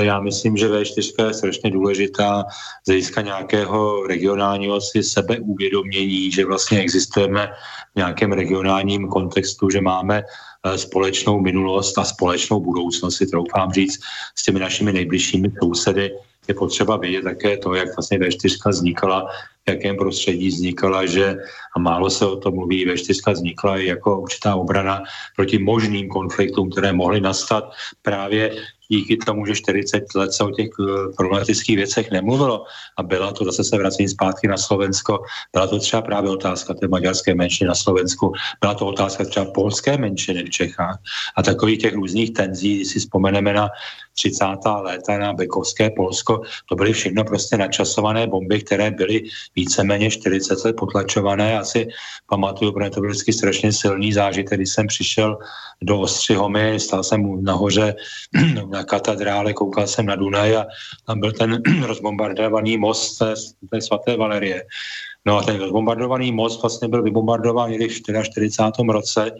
Já 0.00 0.20
myslím, 0.20 0.56
že 0.56 0.68
V4 0.68 1.26
je 1.26 1.34
strašně 1.34 1.70
důležitá 1.70 2.44
z 2.84 2.88
hlediska 2.88 3.20
nějakého 3.20 4.06
regionálního 4.06 4.80
si 4.80 5.02
sebeuvědomění, 5.02 6.32
že 6.32 6.46
vlastně 6.46 6.80
existujeme 6.80 7.52
v 7.92 7.96
nějakém 7.96 8.32
regionálním 8.32 9.08
kontextu, 9.08 9.70
že 9.70 9.80
máme 9.80 10.22
eh, 10.22 10.78
společnou 10.78 11.40
minulost 11.40 11.98
a 11.98 12.04
společnou 12.04 12.60
budoucnost, 12.60 13.16
si 13.16 13.26
troufám 13.26 13.72
říct, 13.72 14.00
s 14.34 14.44
těmi 14.44 14.60
našimi 14.60 14.92
nejbližšími 14.92 15.52
sousedy. 15.62 16.16
Je 16.48 16.54
potřeba 16.54 16.96
vědět 16.96 17.22
také 17.22 17.56
to, 17.56 17.74
jak 17.74 17.96
vlastně 17.96 18.18
V4 18.18 18.70
vznikala 18.70 19.28
v 19.66 19.70
jakém 19.70 19.96
prostředí 19.96 20.48
vznikala, 20.48 21.06
že 21.06 21.36
a 21.76 21.78
málo 21.78 22.10
se 22.10 22.26
o 22.26 22.36
tom 22.36 22.54
mluví, 22.54 22.88
V4 22.88 23.32
vznikla 23.32 23.76
jako 23.76 24.20
určitá 24.20 24.54
obrana 24.54 25.02
proti 25.36 25.58
možným 25.58 26.08
konfliktům, 26.08 26.70
které 26.70 26.92
mohly 26.92 27.20
nastat 27.20 27.64
právě 28.02 28.50
díky 28.90 29.16
tomu, 29.16 29.46
že 29.46 29.54
40 29.54 30.14
let 30.14 30.32
se 30.32 30.44
o 30.44 30.50
těch 30.50 30.68
eh, 30.80 31.12
problematických 31.16 31.76
věcech 31.76 32.10
nemluvilo 32.10 32.64
a 32.98 33.02
byla 33.02 33.32
to, 33.32 33.44
zase 33.44 33.64
se 33.64 33.78
vracím 33.78 34.08
zpátky 34.08 34.48
na 34.48 34.56
Slovensko, 34.56 35.22
byla 35.52 35.66
to 35.66 35.78
třeba 35.78 36.02
právě 36.02 36.30
otázka 36.30 36.74
té 36.74 36.88
maďarské 36.88 37.34
menšiny 37.34 37.68
na 37.68 37.74
Slovensku, 37.74 38.32
byla 38.60 38.74
to 38.74 38.86
otázka 38.86 39.24
třeba 39.24 39.46
polské 39.54 39.96
menšiny 39.96 40.42
v 40.42 40.50
Čechách 40.50 40.98
a 41.36 41.42
takových 41.42 41.78
těch 41.78 41.94
různých 41.94 42.32
tenzí, 42.32 42.76
když 42.76 42.88
si 42.88 42.98
vzpomeneme 42.98 43.52
na 43.52 43.68
30. 44.18 44.44
léta 44.82 45.18
na 45.18 45.32
Bekovské 45.32 45.90
Polsko, 45.90 46.42
to 46.68 46.74
byly 46.74 46.92
všechno 46.92 47.24
prostě 47.24 47.56
načasované 47.56 48.26
bomby, 48.26 48.60
které 48.60 48.90
byly 48.90 49.22
víceméně 49.56 50.10
40 50.10 50.64
let 50.64 50.76
potlačované. 50.76 51.59
Já 51.60 51.64
si 51.64 51.88
pamatuju, 52.26 52.72
protože 52.72 52.90
to 52.90 53.00
byl 53.00 53.10
vždycky 53.10 53.32
strašně 53.32 53.72
silný 53.72 54.12
zážitek, 54.12 54.56
když 54.56 54.70
jsem 54.70 54.86
přišel 54.86 55.38
do 55.82 56.00
Ostřihomy, 56.00 56.80
stál 56.80 57.04
jsem 57.04 57.44
nahoře 57.44 57.94
na 58.70 58.84
katedrále, 58.84 59.52
koukal 59.52 59.86
jsem 59.86 60.06
na 60.06 60.16
Dunaj 60.16 60.56
a 60.56 60.66
tam 61.06 61.20
byl 61.20 61.32
ten 61.32 61.60
rozbombardovaný 61.84 62.78
most 62.78 63.18
té, 63.18 63.34
té 63.70 63.80
svaté 63.80 64.16
Valerie. 64.16 64.64
No 65.26 65.36
a 65.36 65.42
ten 65.42 65.58
vybombardovaný 65.58 66.32
most 66.32 66.62
vlastně 66.62 66.88
byl 66.88 67.02
vybombardován 67.02 67.70
někdy 67.70 67.88
v 67.88 67.94
44. 67.94 68.88
roce 68.88 69.30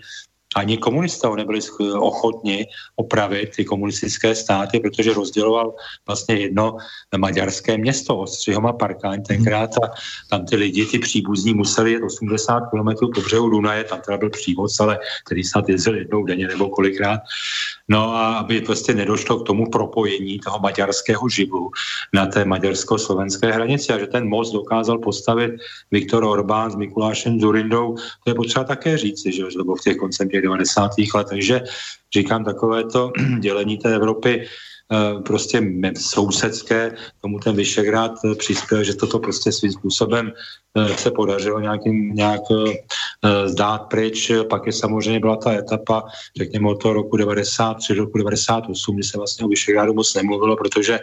ani 0.56 0.78
komunisté 0.78 1.28
nebyli 1.36 1.60
ochotni 1.94 2.66
opravit 2.96 3.56
ty 3.56 3.64
komunistické 3.64 4.34
státy, 4.34 4.80
protože 4.80 5.14
rozděloval 5.14 5.74
vlastně 6.06 6.34
jedno 6.34 6.76
maďarské 7.16 7.78
město, 7.78 8.18
Ostřihoma 8.18 8.72
Parkáň 8.72 9.22
tenkrát 9.22 9.70
a 9.84 9.90
tam 10.30 10.46
ty 10.46 10.56
lidi, 10.56 10.86
ty 10.86 10.98
příbuzní 10.98 11.54
museli 11.54 11.92
jet 11.92 12.02
80 12.02 12.60
km 12.60 13.12
po 13.14 13.20
břehu 13.20 13.50
Dunaje, 13.50 13.84
tam 13.84 14.00
teda 14.00 14.18
byl 14.18 14.30
přívoz, 14.30 14.80
ale 14.80 14.98
který 15.26 15.44
snad 15.44 15.68
jezdil 15.68 15.96
jednou 15.96 16.24
denně 16.24 16.48
nebo 16.48 16.68
kolikrát. 16.68 17.20
No 17.90 18.14
a 18.14 18.38
aby 18.38 18.60
prostě 18.60 18.94
nedošlo 18.94 19.38
k 19.38 19.46
tomu 19.46 19.70
propojení 19.70 20.38
toho 20.38 20.58
maďarského 20.58 21.28
živlu 21.28 21.70
na 22.12 22.26
té 22.26 22.44
maďarsko-slovenské 22.44 23.52
hranici 23.52 23.92
a 23.92 23.98
že 23.98 24.06
ten 24.06 24.28
most 24.28 24.52
dokázal 24.52 24.98
postavit 24.98 25.52
Viktor 25.90 26.24
Orbán 26.24 26.70
s 26.70 26.74
Mikulášem 26.74 27.40
Zurindou, 27.40 27.96
to 28.24 28.30
je 28.30 28.34
potřeba 28.34 28.64
také 28.64 28.98
říci, 28.98 29.32
že 29.32 29.44
to 29.56 29.64
bylo 29.64 29.76
v 29.76 29.80
těch 29.80 29.96
koncem 29.96 30.28
těch 30.28 30.42
90. 30.42 30.90
let. 31.14 31.26
Takže 31.28 31.60
říkám, 32.14 32.44
takové 32.44 32.84
to 32.84 33.12
dělení 33.40 33.78
té 33.78 33.94
Evropy 33.94 34.46
prostě 35.26 35.62
sousedské, 35.98 36.96
tomu 37.20 37.38
ten 37.38 37.56
Vyšegrad 37.56 38.12
eh, 38.24 38.34
přispěl, 38.34 38.84
že 38.84 38.94
toto 38.94 39.18
prostě 39.18 39.52
svým 39.52 39.72
způsobem 39.72 40.32
eh, 40.76 40.96
se 40.96 41.10
podařilo 41.10 41.60
nějakým, 41.60 42.14
nějak 42.14 42.40
zdát 43.44 43.78
pryč. 43.78 44.32
Pak 44.50 44.66
je 44.66 44.72
samozřejmě 44.72 45.20
byla 45.20 45.36
ta 45.36 45.52
etapa, 45.52 46.02
řekněme 46.36 46.68
od 46.68 46.82
toho 46.82 46.94
roku 46.94 47.16
93 47.16 47.94
roku 47.94 48.18
98, 48.18 48.94
kdy 48.94 49.04
se 49.04 49.18
vlastně 49.18 49.44
o 49.44 49.48
Vyšegrádu 49.48 49.94
moc 49.94 50.14
nemluvilo, 50.14 50.56
protože 50.56 50.98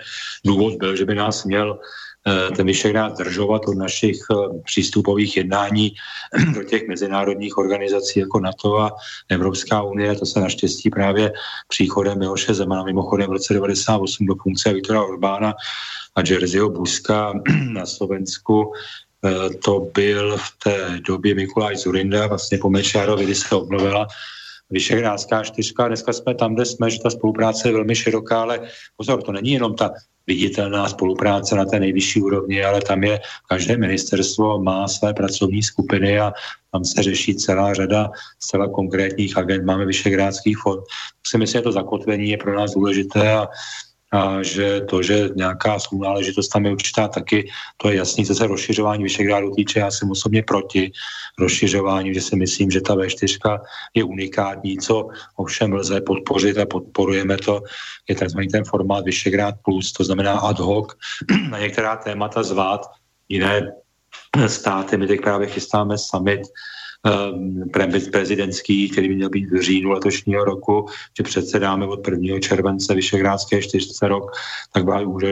důvod 0.46 0.74
byl, 0.74 0.96
že 0.96 1.06
by 1.06 1.16
nás 1.16 1.44
měl 1.44 1.80
Eh, 1.80 2.07
ten 2.56 2.66
Vyšehrad 2.66 3.16
zdržovat 3.16 3.62
od 3.68 3.78
našich 3.78 4.18
eh, 4.32 4.60
přístupových 4.66 5.38
jednání 5.38 5.96
do 6.54 6.64
těch 6.64 6.88
mezinárodních 6.88 7.58
organizací 7.58 8.20
jako 8.20 8.40
NATO 8.40 8.80
a 8.80 8.92
Evropská 9.30 9.82
unie. 9.82 10.16
To 10.16 10.26
se 10.26 10.40
naštěstí 10.40 10.90
právě 10.90 11.34
příchodem 11.68 12.20
Miloše 12.20 12.54
Zemana, 12.54 12.84
mimochodem 12.84 13.30
v 13.30 13.34
roce 13.34 13.54
98 13.54 14.26
do 14.26 14.36
funkce 14.36 14.74
Viktora 14.74 15.04
Orbána 15.04 15.54
a 16.16 16.22
Jerseyho 16.30 16.70
Buska 16.70 17.34
na 17.72 17.86
Slovensku 17.86 18.74
eh, 19.26 19.50
to 19.50 19.88
byl 19.94 20.38
v 20.38 20.52
té 20.64 21.00
době 21.08 21.36
Mikuláš 21.36 21.78
Zurinda, 21.78 22.28
vlastně 22.28 22.58
po 22.58 22.70
Mečárovi, 22.70 23.24
kdy 23.24 23.36
se 23.36 23.56
obnovila 23.56 24.08
Vyšehrádská 24.70 25.44
čtyřka. 25.44 25.88
Dneska 25.88 26.14
jsme 26.14 26.36
tam, 26.36 26.56
kde 26.56 26.66
jsme, 26.66 26.92
že 26.92 27.00
ta 27.00 27.10
spolupráce 27.10 27.68
je 27.68 27.74
velmi 27.74 27.96
široká, 27.96 28.42
ale 28.42 28.60
pozor, 28.98 29.24
to 29.24 29.32
není 29.32 29.52
jenom 29.52 29.76
ta 29.76 29.92
viditelná 30.28 30.90
spolupráce 30.90 31.56
na 31.56 31.66
té 31.66 31.80
nejvyšší 31.80 32.22
úrovni, 32.22 32.64
ale 32.64 32.82
tam 32.82 33.04
je, 33.04 33.20
každé 33.50 33.78
ministerstvo 33.78 34.60
má 34.60 34.88
své 34.88 35.14
pracovní 35.14 35.64
skupiny 35.64 36.20
a 36.20 36.34
tam 36.72 36.86
se 36.86 37.04
řeší 37.04 37.36
celá 37.36 37.74
řada 37.74 38.12
zcela 38.40 38.68
konkrétních 38.68 39.38
agent. 39.38 39.66
Máme 39.66 39.86
Vyšegrádský 39.86 40.54
fond. 40.54 40.84
Si 41.28 41.38
myslím, 41.38 41.60
že 41.60 41.64
to 41.64 41.72
zakotvení 41.72 42.30
je 42.30 42.38
pro 42.38 42.56
nás 42.56 42.74
důležité 42.74 43.34
a 43.34 43.48
a 44.12 44.44
že 44.44 44.82
to, 44.82 45.04
že 45.04 45.30
nějaká 45.36 45.80
sounáležitost 45.80 46.48
tam 46.48 46.66
je 46.66 46.72
určitá 46.72 47.08
taky, 47.08 47.50
to 47.78 47.90
je 47.90 47.96
jasný, 47.96 48.26
co 48.26 48.36
se 48.36 48.48
rozšiřování 48.48 49.04
Vyšegrádu 49.04 49.52
týče, 49.52 49.80
já 49.80 49.92
jsem 49.92 50.12
osobně 50.12 50.44
proti 50.44 50.92
rozšiřování, 51.40 52.14
že 52.14 52.22
si 52.22 52.36
myslím, 52.36 52.72
že 52.72 52.82
ta 52.82 52.96
V4 52.96 53.60
je 53.94 54.04
unikátní, 54.04 54.78
co 54.78 55.08
ovšem 55.36 55.74
lze 55.74 56.02
podpořit 56.02 56.58
a 56.58 56.66
podporujeme 56.66 57.38
to, 57.38 57.62
je 58.10 58.16
tzv. 58.16 58.40
ten 58.52 58.64
formát 58.64 59.06
Vyšegrád 59.06 59.56
plus, 59.64 59.92
to 59.92 60.04
znamená 60.04 60.40
ad 60.40 60.60
hoc 60.60 60.88
na 61.50 61.60
některá 61.60 61.96
témata 61.96 62.44
zvát 62.44 62.82
jiné 63.30 63.72
státy. 64.48 64.98
My 64.98 65.08
teď 65.08 65.22
právě 65.22 65.48
chystáme 65.48 65.98
summit 65.98 66.42
prezidentský, 68.12 68.90
který 68.90 69.08
by 69.08 69.16
měl 69.16 69.30
být 69.30 69.52
v 69.52 69.62
říjnu 69.62 69.90
letošního 69.90 70.46
roku, 70.46 70.86
že 71.18 71.24
předsedáme 71.24 71.88
od 71.88 72.08
1. 72.08 72.40
července 72.40 72.96
Vyšegrádské 72.96 73.62
čtyřce 73.62 74.08
rok, 74.08 74.32
tak 74.74 74.84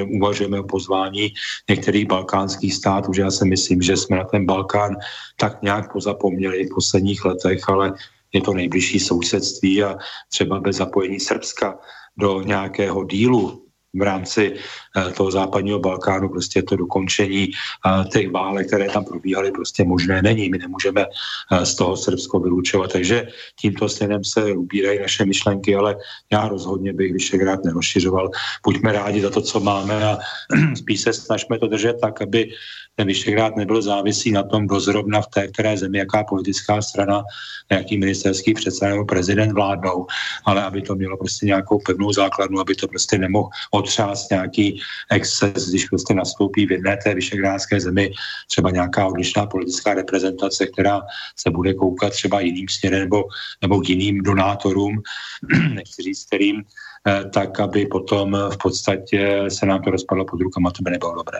uvažujeme 0.07 0.59
o 0.59 0.63
pozvání 0.63 1.33
některých 1.69 2.07
balkánských 2.07 2.73
států, 2.73 3.13
že 3.13 3.21
já 3.21 3.31
si 3.31 3.45
myslím, 3.45 3.81
že 3.81 3.97
jsme 3.97 4.17
na 4.17 4.23
ten 4.23 4.45
Balkán 4.45 4.95
tak 5.37 5.61
nějak 5.61 5.93
pozapomněli 5.93 6.65
v 6.65 6.75
posledních 6.75 7.25
letech, 7.25 7.69
ale 7.69 7.93
je 8.33 8.41
to 8.41 8.53
nejbližší 8.53 8.99
sousedství 8.99 9.83
a 9.83 9.97
třeba 10.29 10.59
bez 10.59 10.75
zapojení 10.75 11.19
Srbska 11.19 11.79
do 12.17 12.41
nějakého 12.41 13.03
dílu 13.03 13.64
v 13.95 14.01
rámci 14.01 14.53
eh, 14.53 15.11
toho 15.11 15.31
západního 15.31 15.79
Balkánu 15.79 16.29
prostě 16.29 16.63
to 16.63 16.75
dokončení 16.75 17.49
eh, 17.51 18.07
těch 18.09 18.31
válek, 18.31 18.67
které 18.67 18.89
tam 18.89 19.05
probíhaly, 19.05 19.51
prostě 19.51 19.83
možné 19.83 20.21
není. 20.21 20.49
My 20.49 20.57
nemůžeme 20.57 21.05
eh, 21.05 21.65
z 21.65 21.75
toho 21.75 21.97
Srbsko 21.97 22.39
vylučovat. 22.39 22.91
Takže 22.91 23.27
tímto 23.59 23.89
směrem 23.89 24.23
se 24.23 24.51
ubírají 24.51 24.99
naše 24.99 25.25
myšlenky, 25.25 25.75
ale 25.75 25.95
já 26.31 26.47
rozhodně 26.47 26.93
bych 26.93 27.13
Vyšegrad 27.13 27.63
nerozšiřoval. 27.63 28.29
Buďme 28.65 28.91
rádi 28.91 29.21
za 29.21 29.29
to, 29.29 29.41
co 29.41 29.59
máme 29.59 30.03
a 30.03 30.17
spíš 30.75 31.01
se 31.01 31.13
snažíme 31.13 31.59
to 31.59 31.67
držet 31.67 31.97
tak, 32.01 32.21
aby 32.21 32.51
ten 32.95 33.07
Vyšegrad 33.07 33.55
nebyl 33.55 33.81
závislý 33.81 34.31
na 34.31 34.43
tom, 34.43 34.67
kdo 34.67 34.79
zrovna 34.79 35.21
v 35.21 35.27
té 35.27 35.47
které 35.47 35.77
zemi, 35.77 35.97
jaká 35.97 36.23
politická 36.23 36.81
strana, 36.81 37.23
jaký 37.71 37.97
ministerský 37.97 38.53
předseda 38.53 38.91
nebo 38.91 39.05
prezident 39.05 39.51
vládnou, 39.51 40.07
ale 40.45 40.63
aby 40.63 40.81
to 40.81 40.95
mělo 40.95 41.17
prostě 41.17 41.45
nějakou 41.45 41.79
pevnou 41.79 42.13
základnu, 42.13 42.59
aby 42.59 42.75
to 42.75 42.87
prostě 42.87 43.17
nemohl 43.17 43.49
otřást 43.71 44.31
nějaký 44.31 44.81
exces, 45.11 45.69
když 45.69 45.85
prostě 45.85 46.13
nastoupí 46.13 46.65
v 46.65 46.71
jedné 46.71 46.97
té 47.03 47.15
vyšegrádské 47.15 47.79
zemi 47.79 48.11
třeba 48.47 48.71
nějaká 48.71 49.07
odlišná 49.07 49.45
politická 49.45 49.93
reprezentace, 49.93 50.67
která 50.67 51.01
se 51.35 51.49
bude 51.49 51.73
koukat 51.73 52.13
třeba 52.13 52.39
jiným 52.39 52.67
směrem 52.69 52.99
nebo, 52.99 53.23
nebo 53.61 53.81
k 53.81 53.89
jiným 53.89 54.23
donátorům, 54.23 55.01
nechci 55.73 56.01
říct 56.01 56.25
kterým, 56.25 56.63
eh, 57.07 57.29
tak 57.33 57.59
aby 57.59 57.85
potom 57.85 58.37
v 58.53 58.57
podstatě 58.57 59.43
se 59.47 59.65
nám 59.65 59.81
to 59.81 59.91
rozpadlo 59.91 60.25
pod 60.25 60.41
rukama, 60.41 60.71
to 60.71 60.83
by 60.83 60.91
nebylo 60.91 61.15
dobré. 61.15 61.39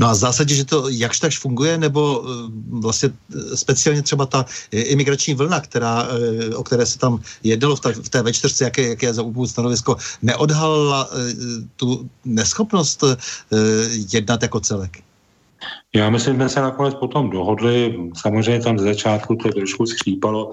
No 0.00 0.08
a 0.08 0.12
v 0.12 0.16
zásadě, 0.16 0.54
že 0.54 0.64
to 0.64 0.88
jakž 0.88 1.20
takž 1.20 1.38
funguje, 1.38 1.78
nebo 1.78 2.24
eh, 2.24 2.50
vlastně 2.70 3.10
eh, 3.12 3.56
speciálně 3.56 4.02
třeba 4.02 4.26
ta 4.26 4.46
imigrační 4.72 5.34
vlna, 5.34 5.60
která, 5.60 6.08
eh, 6.08 6.54
o 6.54 6.62
které 6.64 6.86
se 6.86 6.98
tam 6.98 7.20
jednalo 7.42 7.76
v, 7.76 7.80
v 7.84 8.08
té 8.08 8.22
večerce, 8.22 8.64
jaké, 8.64 8.88
jaké 8.88 9.06
je 9.06 9.14
za 9.14 9.22
úpůl 9.22 9.48
stanovisko, 9.48 9.96
neodhalila 10.22 11.10
tu 11.76 12.10
neschopnost 12.24 13.04
jednat 14.12 14.42
jako 14.42 14.60
celek? 14.60 15.09
Já 15.94 16.10
myslím, 16.10 16.34
že 16.34 16.38
jsme 16.38 16.48
se 16.48 16.60
nakonec 16.60 16.94
potom 16.94 17.30
dohodli. 17.30 17.98
Samozřejmě 18.16 18.60
tam 18.60 18.78
z 18.78 18.82
začátku 18.82 19.36
to 19.36 19.48
trošku 19.48 19.86
skřípalo. 19.86 20.50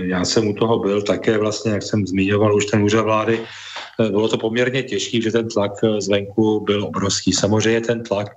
Já 0.00 0.24
jsem 0.24 0.48
u 0.48 0.54
toho 0.54 0.78
byl 0.78 1.02
také 1.02 1.38
vlastně, 1.38 1.72
jak 1.72 1.82
jsem 1.82 2.06
zmiňoval, 2.06 2.56
už 2.56 2.66
ten 2.66 2.82
úřad 2.82 3.02
vlády. 3.02 3.40
Bylo 4.10 4.28
to 4.28 4.38
poměrně 4.38 4.82
těžké, 4.82 5.20
že 5.20 5.32
ten 5.32 5.48
tlak 5.48 5.72
zvenku 5.98 6.60
byl 6.60 6.84
obrovský. 6.84 7.32
Samozřejmě 7.32 7.80
ten 7.80 8.02
tlak 8.02 8.28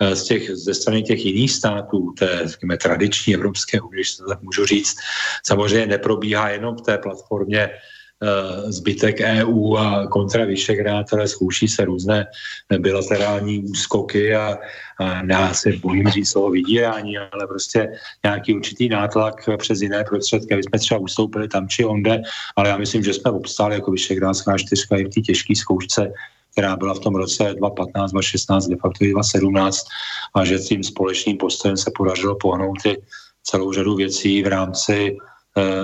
Eh, 0.00 0.16
z 0.16 0.24
těch, 0.24 0.50
ze 0.50 0.74
strany 0.74 1.02
těch 1.02 1.24
jiných 1.24 1.52
států, 1.52 2.12
té 2.18 2.42
řekněme, 2.44 2.76
tradiční 2.76 3.34
Evropské 3.34 3.78
když 3.90 4.16
to 4.16 4.28
tak 4.28 4.42
můžu 4.42 4.66
říct, 4.66 4.96
samozřejmě 5.46 5.86
neprobíhá 5.86 6.48
jenom 6.48 6.76
v 6.76 6.80
té 6.80 6.98
platformě 6.98 7.60
eh, 7.60 7.78
zbytek 8.66 9.20
EU 9.20 9.76
a 9.76 10.06
kontra 10.06 10.44
Vyšegrád, 10.44 11.12
ale 11.12 11.28
zkouší 11.28 11.68
se 11.68 11.84
různé 11.84 12.26
bilaterální 12.78 13.62
úskoky 13.62 14.34
a, 14.34 14.58
a 15.00 15.22
já 15.30 15.54
se 15.54 15.72
bojím 15.82 16.08
říct 16.08 16.30
slovo 16.30 16.50
vydírání, 16.50 17.18
ale 17.18 17.46
prostě 17.46 17.88
nějaký 18.24 18.54
určitý 18.54 18.88
nátlak 18.88 19.48
přes 19.58 19.80
jiné 19.80 20.04
prostředky, 20.04 20.54
aby 20.54 20.62
jsme 20.62 20.78
třeba 20.78 21.00
ustoupili 21.00 21.48
tam 21.48 21.68
či 21.68 21.84
onde, 21.84 22.22
ale 22.56 22.68
já 22.68 22.76
myslím, 22.76 23.02
že 23.02 23.14
jsme 23.14 23.30
obstáli 23.30 23.74
jako 23.74 23.90
Vyšegrádská 23.90 24.58
čtyřka 24.58 24.96
i 24.96 25.04
v 25.04 25.10
té 25.10 25.20
těžké 25.20 25.56
zkoušce 25.56 26.12
která 26.52 26.76
byla 26.76 26.94
v 26.94 26.98
tom 26.98 27.14
roce 27.14 27.54
2015, 27.54 28.12
2016, 28.12 28.66
de 28.66 28.76
facto 28.76 29.04
2017 29.04 29.86
a 30.34 30.44
že 30.44 30.58
tím 30.58 30.82
společným 30.82 31.36
postojem 31.36 31.76
se 31.76 31.90
podařilo 31.94 32.36
pohnout 32.36 32.86
i 32.86 32.96
celou 33.42 33.72
řadu 33.72 33.94
věcí 33.94 34.42
v 34.42 34.46
rámci 34.46 35.16
eh, 35.16 35.37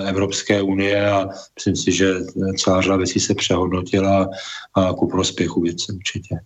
Evropské 0.07 0.63
unie 0.63 1.11
a 1.11 1.29
myslím 1.55 1.77
si, 1.77 1.93
že 1.93 2.15
celá 2.59 2.81
řada 2.81 2.97
věcí 2.97 3.21
se 3.21 3.35
přehodnotila 3.35 4.29
a 4.75 4.93
ku 4.93 5.09
prospěchu 5.09 5.61
věci 5.61 5.93
určitě. 5.93 6.37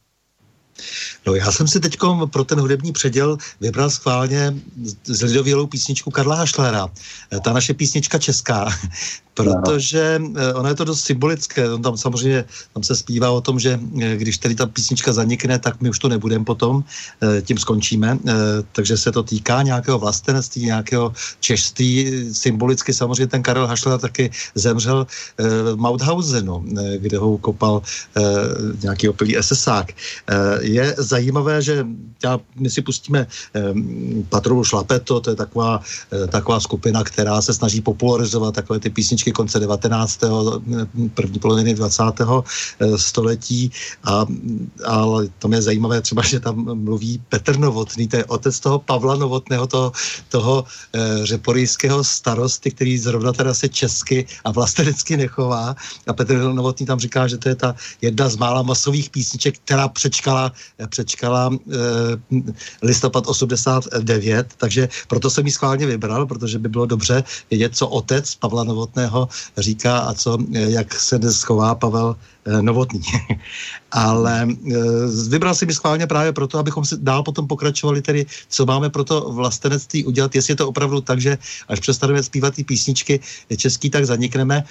No 1.26 1.34
já 1.34 1.52
jsem 1.52 1.68
si 1.68 1.80
teď 1.80 1.96
pro 2.32 2.44
ten 2.44 2.60
hudební 2.60 2.92
předěl 2.92 3.36
vybral 3.60 3.90
schválně 3.90 4.54
z 5.04 5.22
lidovělou 5.22 5.66
písničku 5.66 6.10
Karla 6.10 6.34
Hašlera. 6.34 6.88
Ta 7.44 7.52
naše 7.52 7.74
písnička 7.74 8.18
česká, 8.18 8.68
protože 9.38 10.18
eh, 10.18 10.54
ono 10.54 10.68
je 10.68 10.74
to 10.74 10.84
dost 10.84 11.06
symbolické. 11.06 11.70
On 11.70 11.82
tam 11.82 11.96
samozřejmě 11.96 12.44
tam 12.74 12.82
se 12.82 12.96
zpívá 12.96 13.30
o 13.30 13.40
tom, 13.40 13.62
že 13.62 13.78
eh, 13.78 14.16
když 14.16 14.38
tady 14.38 14.54
ta 14.54 14.66
písnička 14.66 15.14
zanikne, 15.14 15.58
tak 15.58 15.78
my 15.78 15.94
už 15.94 15.98
to 15.98 16.08
nebudeme 16.10 16.44
potom, 16.44 16.82
eh, 17.22 17.42
tím 17.42 17.58
skončíme. 17.58 18.18
Takže 18.72 18.96
se 18.96 19.12
to 19.12 19.22
týká 19.22 19.62
nějakého 19.62 19.98
vlastenství, 19.98 20.66
nějakého 20.66 21.12
češství. 21.40 22.28
Symbolicky 22.34 22.90
samozřejmě 22.90 23.26
ten 23.26 23.42
Karel 23.42 23.66
Hašler 23.66 23.98
taky 23.98 24.30
zemřel 24.54 25.06
v 25.74 25.76
Mauthausenu, 25.76 26.64
kde 26.98 27.18
ho 27.18 27.38
kopal 27.38 27.82
nějaký 28.82 29.08
opilý 29.08 29.36
SSák. 29.40 29.92
Je 30.60 30.94
zajímavé, 30.98 31.62
že 31.62 31.86
já, 32.24 32.40
my 32.56 32.70
si 32.70 32.82
pustíme 32.82 33.26
Patrolu 34.28 34.64
Šlapeto, 34.64 35.20
to 35.20 35.30
je 35.30 35.36
taková, 35.36 35.80
taková 36.28 36.60
skupina, 36.60 37.04
která 37.04 37.42
se 37.42 37.54
snaží 37.54 37.80
popularizovat 37.80 38.54
takové 38.54 38.80
ty 38.80 38.90
písničky 38.90 39.27
konce 39.32 39.60
19. 39.60 40.20
první 41.14 41.38
poloviny 41.38 41.74
20. 41.74 42.02
Eh, 42.80 42.98
století 42.98 43.70
a, 44.04 44.26
ale 44.86 45.28
tam 45.38 45.52
je 45.52 45.62
zajímavé 45.62 46.00
třeba, 46.00 46.22
že 46.22 46.40
tam 46.40 46.56
mluví 46.78 47.22
Petr 47.28 47.58
Novotný, 47.58 48.08
to 48.08 48.16
je 48.16 48.24
otec 48.24 48.60
toho 48.60 48.78
Pavla 48.78 49.16
Novotného, 49.16 49.66
toho, 49.66 49.92
toho 50.28 50.64
e, 50.94 51.26
řeporijského 51.26 52.04
starosty, 52.04 52.70
který 52.70 52.98
zrovna 52.98 53.32
teda 53.32 53.54
se 53.54 53.68
česky 53.68 54.26
a 54.44 54.50
vlastenecky 54.50 55.16
nechová 55.16 55.76
a 56.06 56.12
Petr 56.12 56.38
Novotný 56.38 56.86
tam 56.86 56.98
říká, 56.98 57.26
že 57.26 57.38
to 57.38 57.48
je 57.48 57.54
ta 57.54 57.74
jedna 58.02 58.28
z 58.28 58.36
mála 58.36 58.62
masových 58.62 59.10
písniček, 59.10 59.58
která 59.64 59.88
přečkala, 59.88 60.52
eh, 60.78 60.86
přečkala 60.86 61.50
e, 61.50 61.78
listopad 62.82 63.26
89, 63.26 64.54
takže 64.56 64.88
proto 65.08 65.30
jsem 65.30 65.46
ji 65.46 65.52
schválně 65.52 65.86
vybral, 65.86 66.26
protože 66.26 66.58
by 66.58 66.68
bylo 66.68 66.86
dobře 66.86 67.24
vědět, 67.50 67.76
co 67.76 67.88
otec 67.88 68.34
Pavla 68.34 68.64
Novotného 68.64 69.17
říká 69.56 69.98
a 69.98 70.14
co, 70.14 70.38
jak 70.50 70.94
se 70.94 71.18
dnes 71.18 71.42
chová 71.42 71.74
Pavel 71.74 72.16
novotný. 72.60 73.00
Ale 73.92 74.48
eh, 74.48 74.76
vybral 75.28 75.54
si 75.54 75.66
mi 75.66 75.74
schválně 75.74 76.06
právě 76.06 76.32
proto, 76.32 76.58
abychom 76.58 76.84
si 76.84 76.96
dál 77.00 77.22
potom 77.22 77.48
pokračovali 77.48 78.02
tedy, 78.02 78.26
co 78.48 78.66
máme 78.66 78.90
pro 78.90 79.04
to 79.04 79.32
vlastenectví 79.32 80.04
udělat, 80.04 80.34
jestli 80.34 80.52
je 80.52 80.56
to 80.56 80.68
opravdu 80.68 81.00
tak, 81.00 81.20
že 81.20 81.38
až 81.68 81.80
přestaneme 81.80 82.22
zpívat 82.22 82.54
ty 82.54 82.64
písničky 82.64 83.20
český, 83.56 83.90
tak 83.90 84.06
zanikneme. 84.06 84.64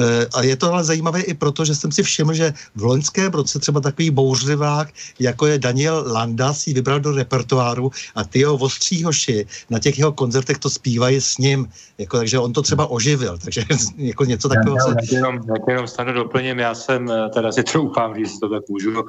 Eh, 0.00 0.26
a 0.34 0.42
je 0.42 0.56
to 0.56 0.72
ale 0.72 0.84
zajímavé 0.84 1.20
i 1.20 1.34
proto, 1.34 1.64
že 1.64 1.74
jsem 1.74 1.92
si 1.92 2.02
všiml, 2.02 2.34
že 2.34 2.54
v 2.74 2.82
loňském 2.82 3.32
roce 3.32 3.58
třeba 3.58 3.80
takový 3.80 4.10
bouřlivák, 4.10 4.88
jako 5.18 5.46
je 5.46 5.58
Daniel 5.58 6.04
Landa, 6.06 6.54
si 6.54 6.72
vybral 6.72 7.00
do 7.00 7.12
repertoáru 7.12 7.90
a 8.14 8.24
ty 8.24 8.38
jeho 8.38 8.54
ostří 8.56 9.04
hoši 9.04 9.46
na 9.70 9.78
těch 9.78 9.98
jeho 9.98 10.12
koncertech 10.12 10.58
to 10.58 10.70
zpívají 10.70 11.20
s 11.20 11.38
ním. 11.38 11.68
Jako, 11.98 12.16
takže 12.18 12.38
on 12.38 12.52
to 12.52 12.62
třeba 12.62 12.86
oživil. 12.86 13.38
Takže 13.38 13.64
jako 13.96 14.24
něco 14.24 14.48
takového. 14.48 14.88
Já, 14.88 14.94
já, 15.10 15.16
jenom, 15.16 15.40
já 15.48 15.54
jenom 15.68 15.86
stanu 15.88 16.12
doplním, 16.12 16.58
já 16.58 16.74
jsem 16.74 17.06
teda 17.28 17.52
si 17.52 17.62
troufám, 17.62 18.14
si 18.26 18.40
to 18.40 18.48
tak 18.48 18.68
můžu 18.68 19.04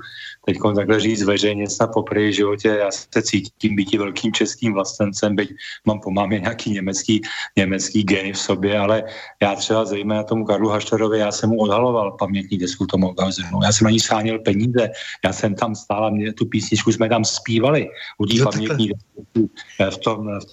teď 0.45 0.57
takhle 0.75 0.99
říct 0.99 1.23
veřejně 1.23 1.69
snad 1.69 1.87
poprvé 1.93 2.27
v 2.27 2.33
životě, 2.33 2.67
já 2.67 2.91
se 2.91 3.21
cítím 3.21 3.75
být 3.75 3.93
velkým 3.93 4.33
českým 4.33 4.73
vlastencem, 4.73 5.35
byť 5.35 5.49
mám 5.85 5.99
po 5.99 6.11
mámě 6.11 6.39
nějaký 6.39 6.71
německý, 6.71 7.21
německý 7.55 8.03
geny 8.03 8.33
v 8.33 8.39
sobě, 8.39 8.79
ale 8.79 9.03
já 9.41 9.55
třeba 9.55 9.85
zejména 9.85 10.23
tomu 10.23 10.45
Karlu 10.45 10.69
Hašterovi, 10.69 11.19
já 11.19 11.31
jsem 11.31 11.49
mu 11.49 11.57
odhaloval 11.57 12.11
pamětní 12.11 12.57
desku 12.57 12.85
tomu 12.85 13.11
Gauzenu, 13.11 13.59
já 13.63 13.71
jsem 13.71 13.85
na 13.85 13.91
ní 13.91 13.99
scháněl 13.99 14.39
peníze, 14.39 14.89
já 15.25 15.33
jsem 15.33 15.55
tam 15.55 15.75
stála, 15.75 16.09
mě 16.09 16.33
tu 16.33 16.45
písničku 16.45 16.91
jsme 16.91 17.09
tam 17.09 17.25
zpívali 17.25 17.89
u 18.17 18.25
té 18.25 18.43
pamětní 18.43 18.89
desky, 18.89 19.49
v 19.89 19.97
tom, 19.97 20.39
v 20.39 20.45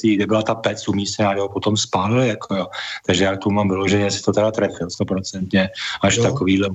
té, 0.00 0.08
kde 0.08 0.26
byla 0.26 0.42
ta 0.42 0.54
pec 0.54 0.88
umístěná, 0.88 1.34
ho 1.34 1.48
potom 1.48 1.76
spálili, 1.76 2.28
jako 2.28 2.54
jo. 2.54 2.66
Takže 3.06 3.24
já 3.24 3.36
tu 3.36 3.50
mám 3.50 3.68
vyloženě, 3.68 4.10
si 4.10 4.22
to 4.22 4.32
teda 4.32 4.50
trefil 4.50 4.90
stoprocentně, 4.90 5.68
až 6.02 6.16
jo. 6.16 6.22
takovýhle 6.22 6.68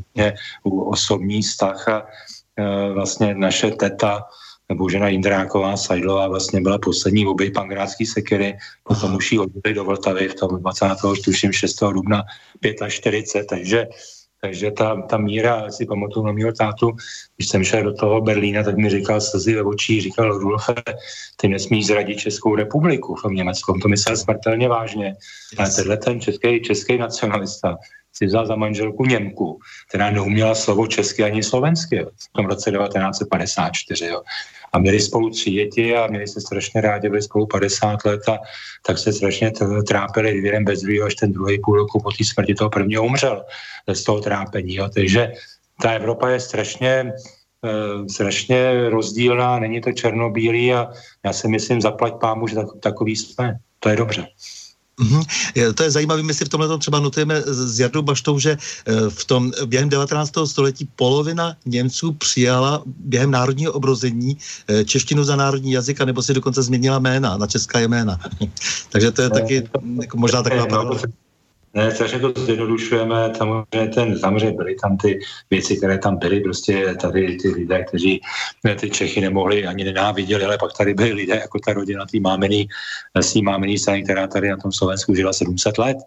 osobní 0.64 1.42
vztah 1.42 1.88
a 1.88 2.08
e, 2.58 2.94
vlastně 2.94 3.36
naše 3.36 3.72
teta 3.72 4.24
Božena 4.74 5.08
Jindráková 5.08 5.78
Sajdlová 5.78 6.28
vlastně 6.28 6.62
byla 6.62 6.78
poslední 6.78 7.28
oběť 7.28 7.54
pangrátský 7.54 8.06
sekery, 8.06 8.58
potom 8.84 9.16
už 9.16 9.32
ji 9.32 9.40
odjeli 9.40 9.76
do 9.76 9.84
Vltavy 9.84 10.28
v 10.28 10.36
tom 10.36 10.60
26. 10.60 11.80
dubna 11.94 12.24
45, 12.90 13.48
takže 13.48 13.88
takže 14.42 14.72
ta, 14.72 15.02
ta 15.02 15.18
míra, 15.18 15.72
si 15.72 15.86
pamatuju 15.86 16.26
na 16.26 16.32
mého 16.32 16.52
tátu, 16.52 16.92
když 17.38 17.50
jsem 17.50 17.64
šel 17.64 17.84
do 17.84 17.94
toho 17.94 18.22
Berlína, 18.22 18.64
tak 18.64 18.78
mi 18.78 18.90
říkal 18.90 19.22
slzy 19.22 19.56
ve 19.56 19.64
očí, 19.64 20.02
říkal 20.02 20.30
Rudolfe, 20.30 20.74
ty 21.36 21.48
nesmíš 21.48 21.88
zradit 21.88 22.20
Českou 22.20 22.56
republiku 22.56 23.16
v 23.16 23.32
Německu. 23.32 23.80
To 23.82 23.88
myslel 23.88 24.18
smrtelně 24.18 24.70
vážně. 24.70 25.16
Ale 25.58 25.72
tenhle 25.72 25.98
ten 25.98 26.22
český, 26.22 26.62
český 26.62 26.98
nacionalista 26.98 27.78
si 28.18 28.26
vzal 28.26 28.48
za 28.48 28.56
manželku 28.56 29.06
Němku, 29.06 29.60
která 29.90 30.12
neuměla 30.12 30.56
slovo 30.56 30.88
česky 30.88 31.24
ani 31.24 31.44
slovensky 31.44 32.06
v 32.06 32.34
tom 32.36 32.46
roce 32.46 32.72
1954. 32.72 34.06
Jo. 34.06 34.22
A 34.74 34.80
měli 34.80 35.00
spolu 35.00 35.30
tři 35.30 35.52
děti 35.52 35.96
a 35.96 36.08
měli 36.08 36.28
se 36.28 36.42
strašně 36.42 36.82
rádi, 36.82 37.10
byli 37.10 37.22
spolu 37.22 37.48
50 37.48 38.06
let 38.06 38.22
a 38.30 38.38
tak 38.86 38.98
se 38.98 39.14
strašně 39.14 39.52
trápili 39.88 40.38
jeden 40.38 40.66
bez 40.66 40.82
druhého, 40.82 41.06
až 41.06 41.16
ten 41.16 41.32
druhý 41.32 41.60
půl 41.62 41.78
roku 41.78 42.02
po 42.02 42.12
té 42.12 42.26
smrti 42.26 42.56
toho 42.56 42.70
prvního 42.70 43.06
umřel 43.06 43.46
z 43.94 44.04
toho 44.04 44.22
trápení. 44.22 44.76
Jo. 44.76 44.90
Takže 44.94 45.32
ta 45.82 45.92
Evropa 45.92 46.30
je 46.30 46.40
strašně 46.40 47.14
eh, 47.66 48.10
strašně 48.10 48.90
rozdílná, 48.90 49.60
není 49.60 49.82
to 49.82 49.92
černobílý 49.92 50.74
a 50.74 50.92
já 51.26 51.34
si 51.34 51.48
myslím, 51.48 51.82
zaplať 51.82 52.14
pámu, 52.22 52.48
že 52.48 52.56
tak, 52.56 52.68
takový 52.82 53.16
jsme. 53.16 53.58
To 53.80 53.90
je 53.90 53.96
dobře. 53.96 54.28
Mm-hmm. 54.98 55.74
To 55.74 55.84
je 55.84 55.92
zajímavé, 55.92 56.24
my 56.24 56.34
si 56.34 56.46
v 56.46 56.50
tomhle 56.50 56.78
třeba 56.78 57.00
notujeme 57.00 57.42
s 57.42 57.80
Jardou 57.80 58.02
Baštou, 58.02 58.40
že 58.40 58.58
eh, 58.58 58.94
v 59.10 59.26
tom 59.26 59.52
během 59.66 59.90
19. 59.90 60.32
století 60.46 60.90
polovina 60.96 61.56
Němců 61.66 62.14
přijala 62.14 62.84
během 62.86 63.32
národního 63.32 63.72
obrození 63.72 64.38
eh, 64.68 64.86
češtinu 64.86 65.24
za 65.24 65.36
národní 65.36 65.72
jazyk, 65.72 66.02
nebo 66.02 66.24
si 66.24 66.34
dokonce 66.34 66.64
změnila 66.64 67.00
jména 67.00 67.38
na 67.38 67.48
česká 67.48 67.80
jména. 67.80 68.20
Takže 68.90 69.12
to 69.12 69.22
je 69.22 69.30
taky 69.30 69.70
jako 70.02 70.18
možná 70.18 70.44
taková 70.44 70.66
pravda. 70.66 70.98
Ne, 71.78 71.92
strašně 71.92 72.20
to 72.20 72.34
zjednodušujeme, 72.36 73.32
samozřejmě, 73.38 73.88
ten, 73.96 74.20
samozřejmě 74.20 74.52
byly 74.52 74.76
tam 74.76 74.98
ty 74.98 75.20
věci, 75.50 75.78
které 75.78 75.98
tam 75.98 76.18
byly, 76.18 76.40
prostě 76.40 76.96
tady 77.02 77.38
ty 77.38 77.50
lidé, 77.50 77.84
kteří 77.84 78.22
ne, 78.64 78.76
ty 78.76 78.90
Čechy 78.90 79.22
nemohli 79.22 79.68
ani 79.68 79.84
nenáviděli, 79.84 80.44
ale 80.44 80.58
pak 80.58 80.78
tady 80.78 80.94
byli 80.94 81.14
lidé, 81.14 81.36
jako 81.36 81.60
ta 81.60 81.74
rodina 81.74 82.06
tý 82.06 82.20
mámený, 82.20 82.68
s 83.16 83.34
tím 83.34 83.46
mámený 83.46 83.78
strany, 83.78 84.04
která 84.04 84.28
tady 84.28 84.50
na 84.50 84.58
tom 84.58 84.72
Slovensku 84.72 85.16
žila 85.16 85.34
700 85.34 85.78
let 85.78 85.98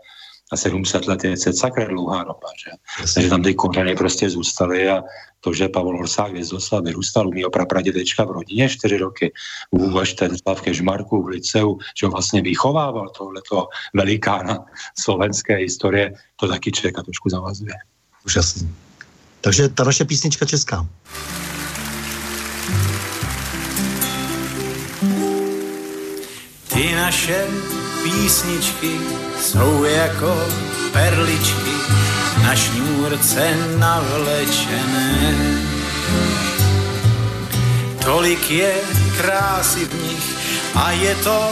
a 0.52 0.56
700 0.56 1.06
let 1.06 1.24
je 1.24 1.36
sakra 1.36 1.84
dlouhá 1.84 2.24
doba, 2.24 2.48
že? 2.64 2.70
Takže 3.14 3.28
tam 3.28 3.42
ty 3.42 3.54
kořeny 3.54 3.94
prostě 3.94 4.30
zůstaly 4.30 4.88
a 4.88 5.02
to, 5.40 5.52
že 5.52 5.68
Pavel 5.68 5.96
Orsák 5.96 6.32
Vězoslav 6.32 6.84
vyrůstal 6.84 7.28
u 7.28 7.32
mého 7.32 7.50
prapradědečka 7.50 8.24
v 8.24 8.30
rodině 8.30 8.68
čtyři 8.68 8.96
roky, 8.96 9.32
u 9.70 9.90
Vaštenslav 9.90 10.60
Kežmarku 10.60 11.22
v 11.22 11.28
liceu, 11.28 11.78
že 12.00 12.06
ho 12.06 12.10
vlastně 12.12 12.42
vychovával 12.42 13.08
tohleto 13.08 13.68
velikána 13.94 14.58
slovenské 14.98 15.56
historie, 15.56 16.12
to 16.36 16.48
taky 16.48 16.72
člověka 16.72 17.02
trošku 17.02 17.28
zavazuje. 17.28 17.74
Úžasný. 18.26 18.74
Takže 19.40 19.68
ta 19.68 19.84
naše 19.84 20.04
písnička 20.04 20.46
česká. 20.46 20.86
Ty 26.68 26.94
naše 26.94 27.46
písničky 28.02 29.00
jsou 29.40 29.84
jako 29.84 30.36
perličky 30.92 31.74
na 32.42 32.54
šňůrce 32.54 33.54
navlečené. 33.78 35.34
Tolik 38.04 38.50
je 38.50 38.72
krásy 39.16 39.84
v 39.84 39.94
nich 40.02 40.36
a 40.74 40.90
je 40.90 41.14
to 41.14 41.50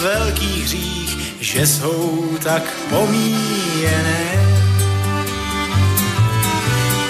velký 0.00 0.62
hřích, 0.62 1.34
že 1.40 1.66
jsou 1.66 2.28
tak 2.42 2.62
pomíjené. 2.90 4.48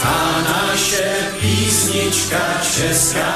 A 0.05 0.43
naše 0.43 1.15
písnička 1.41 2.41
česká, 2.77 3.35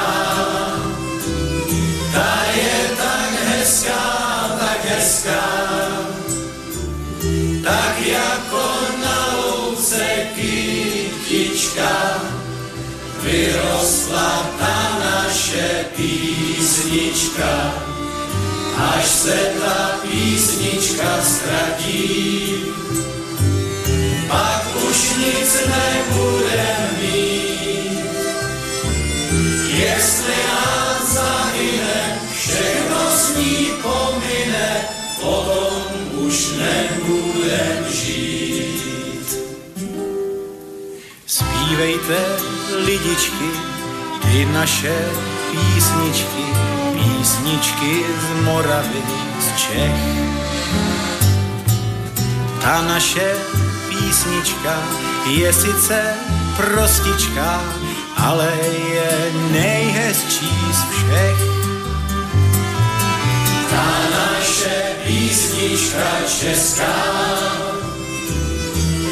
ta 2.12 2.42
je 2.54 2.96
tak 2.96 3.32
hezká, 3.48 4.11
hezká, 5.12 5.44
tak 7.64 8.06
jako 8.06 8.82
kytička, 10.34 12.22
vyrostla 13.22 14.50
ta 14.58 14.98
naše 15.04 15.84
písnička. 15.96 17.74
Až 18.76 19.06
se 19.06 19.52
ta 19.60 20.00
písnička 20.02 21.18
ztratí, 21.22 22.64
pak 24.28 24.64
už 24.88 25.16
nic 25.16 25.50
nebudem 25.66 26.41
Zpívejte, 42.02 42.36
lidičky, 42.84 43.50
ty 44.22 44.44
naše 44.44 44.94
písničky, 45.50 46.44
písničky 46.92 48.04
z 48.20 48.44
Moravy, 48.44 49.02
z 49.40 49.46
Čech. 49.56 50.02
Ta 52.62 52.82
naše 52.82 53.34
písnička 53.88 54.82
je 55.26 55.52
sice 55.52 56.14
prostička, 56.56 57.62
ale 58.16 58.50
je 58.94 59.32
nejhezčí 59.52 60.50
z 60.72 60.80
všech. 60.90 61.38
Ta 63.70 63.90
naše 64.10 64.82
písnička 65.06 66.10
česká, 66.26 66.98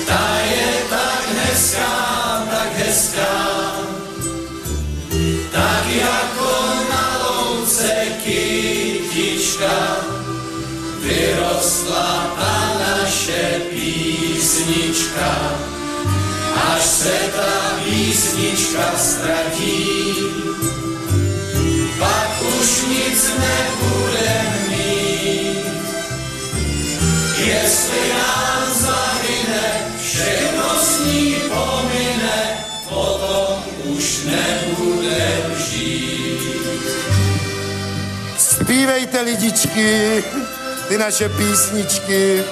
ta 0.06 0.26
je 0.50 0.72
tak 0.90 1.22
hezká, 1.38 2.09
písnička 14.70 15.58
až 16.74 16.82
se 16.82 17.18
ta 17.36 17.78
písnička 17.84 18.92
ztratí, 18.96 20.14
pak 21.98 22.42
už 22.60 22.82
nic 22.88 23.32
nebude 23.38 24.30
mít. 24.68 25.66
Jestli 27.38 28.00
nám 28.12 28.74
zahyne, 28.74 29.66
všechno 30.02 30.64
s 30.82 31.00
ní 31.06 31.34
pomine, 31.48 32.64
potom 32.88 33.64
už 33.84 34.24
nebude 34.24 35.42
žít. 35.70 36.40
Zpívejte 38.38 39.20
lidičky, 39.20 40.24
ty 40.88 40.98
naše 40.98 41.28
písničky, 41.28 42.44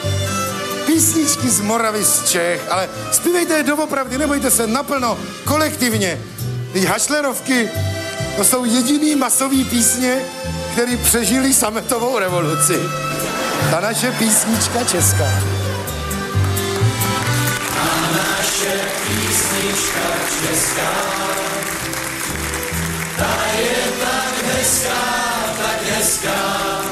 písničky 0.99 1.51
z 1.51 1.61
Moravy, 1.61 2.05
z 2.05 2.31
Čech, 2.31 2.67
ale 2.71 2.89
zpívejte 3.13 3.55
je 3.55 3.63
doopravdy, 3.63 4.19
nebojte 4.19 4.51
se, 4.51 4.67
naplno, 4.67 5.19
kolektivně. 5.45 6.21
Ty 6.73 6.87
hašlerovky, 6.87 7.71
to 8.37 8.45
jsou 8.45 8.65
jediný 8.65 9.17
masový 9.17 9.65
písně, 9.65 10.19
který 10.73 10.97
přežili 10.97 11.55
sametovou 11.55 12.19
revoluci. 12.19 12.81
Ta 13.71 13.81
naše 13.81 14.13
písnička 14.13 14.85
česká. 14.85 15.31
Ta 17.75 17.87
naše 18.13 18.81
písnička 19.07 20.07
česká, 20.41 20.93
ta 23.19 23.37
je 23.59 23.93
tak 24.01 24.55
hezká, 24.55 25.05
tak 25.59 25.97
hezká, 25.97 26.83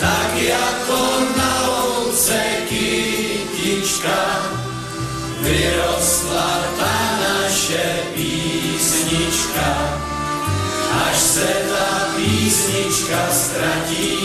tak 0.00 0.36
jako 0.36 1.20
na 1.36 1.81
louce 2.22 2.42
kytička 2.68 4.42
vyrostla 5.40 6.64
ta 6.78 7.18
naše 7.18 7.98
písnička. 8.14 9.98
Až 11.06 11.18
se 11.18 11.48
ta 11.70 12.14
písnička 12.16 13.28
ztratí, 13.32 14.18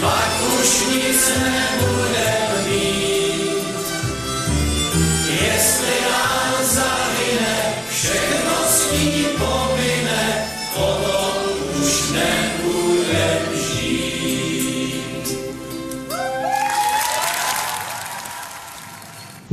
pak 0.00 0.32
už 0.60 0.68
nic 0.92 1.32
nebude 1.44 2.28
mít. 2.68 3.64
Jestli 5.40 5.96
nám 6.10 6.52
zahyne, 6.62 7.56
všechno 7.90 8.56
s 8.68 8.92
ní 8.92 9.26
pomine, 9.38 10.50
potom 10.74 11.32
už 11.80 12.10
nebude 12.10 12.47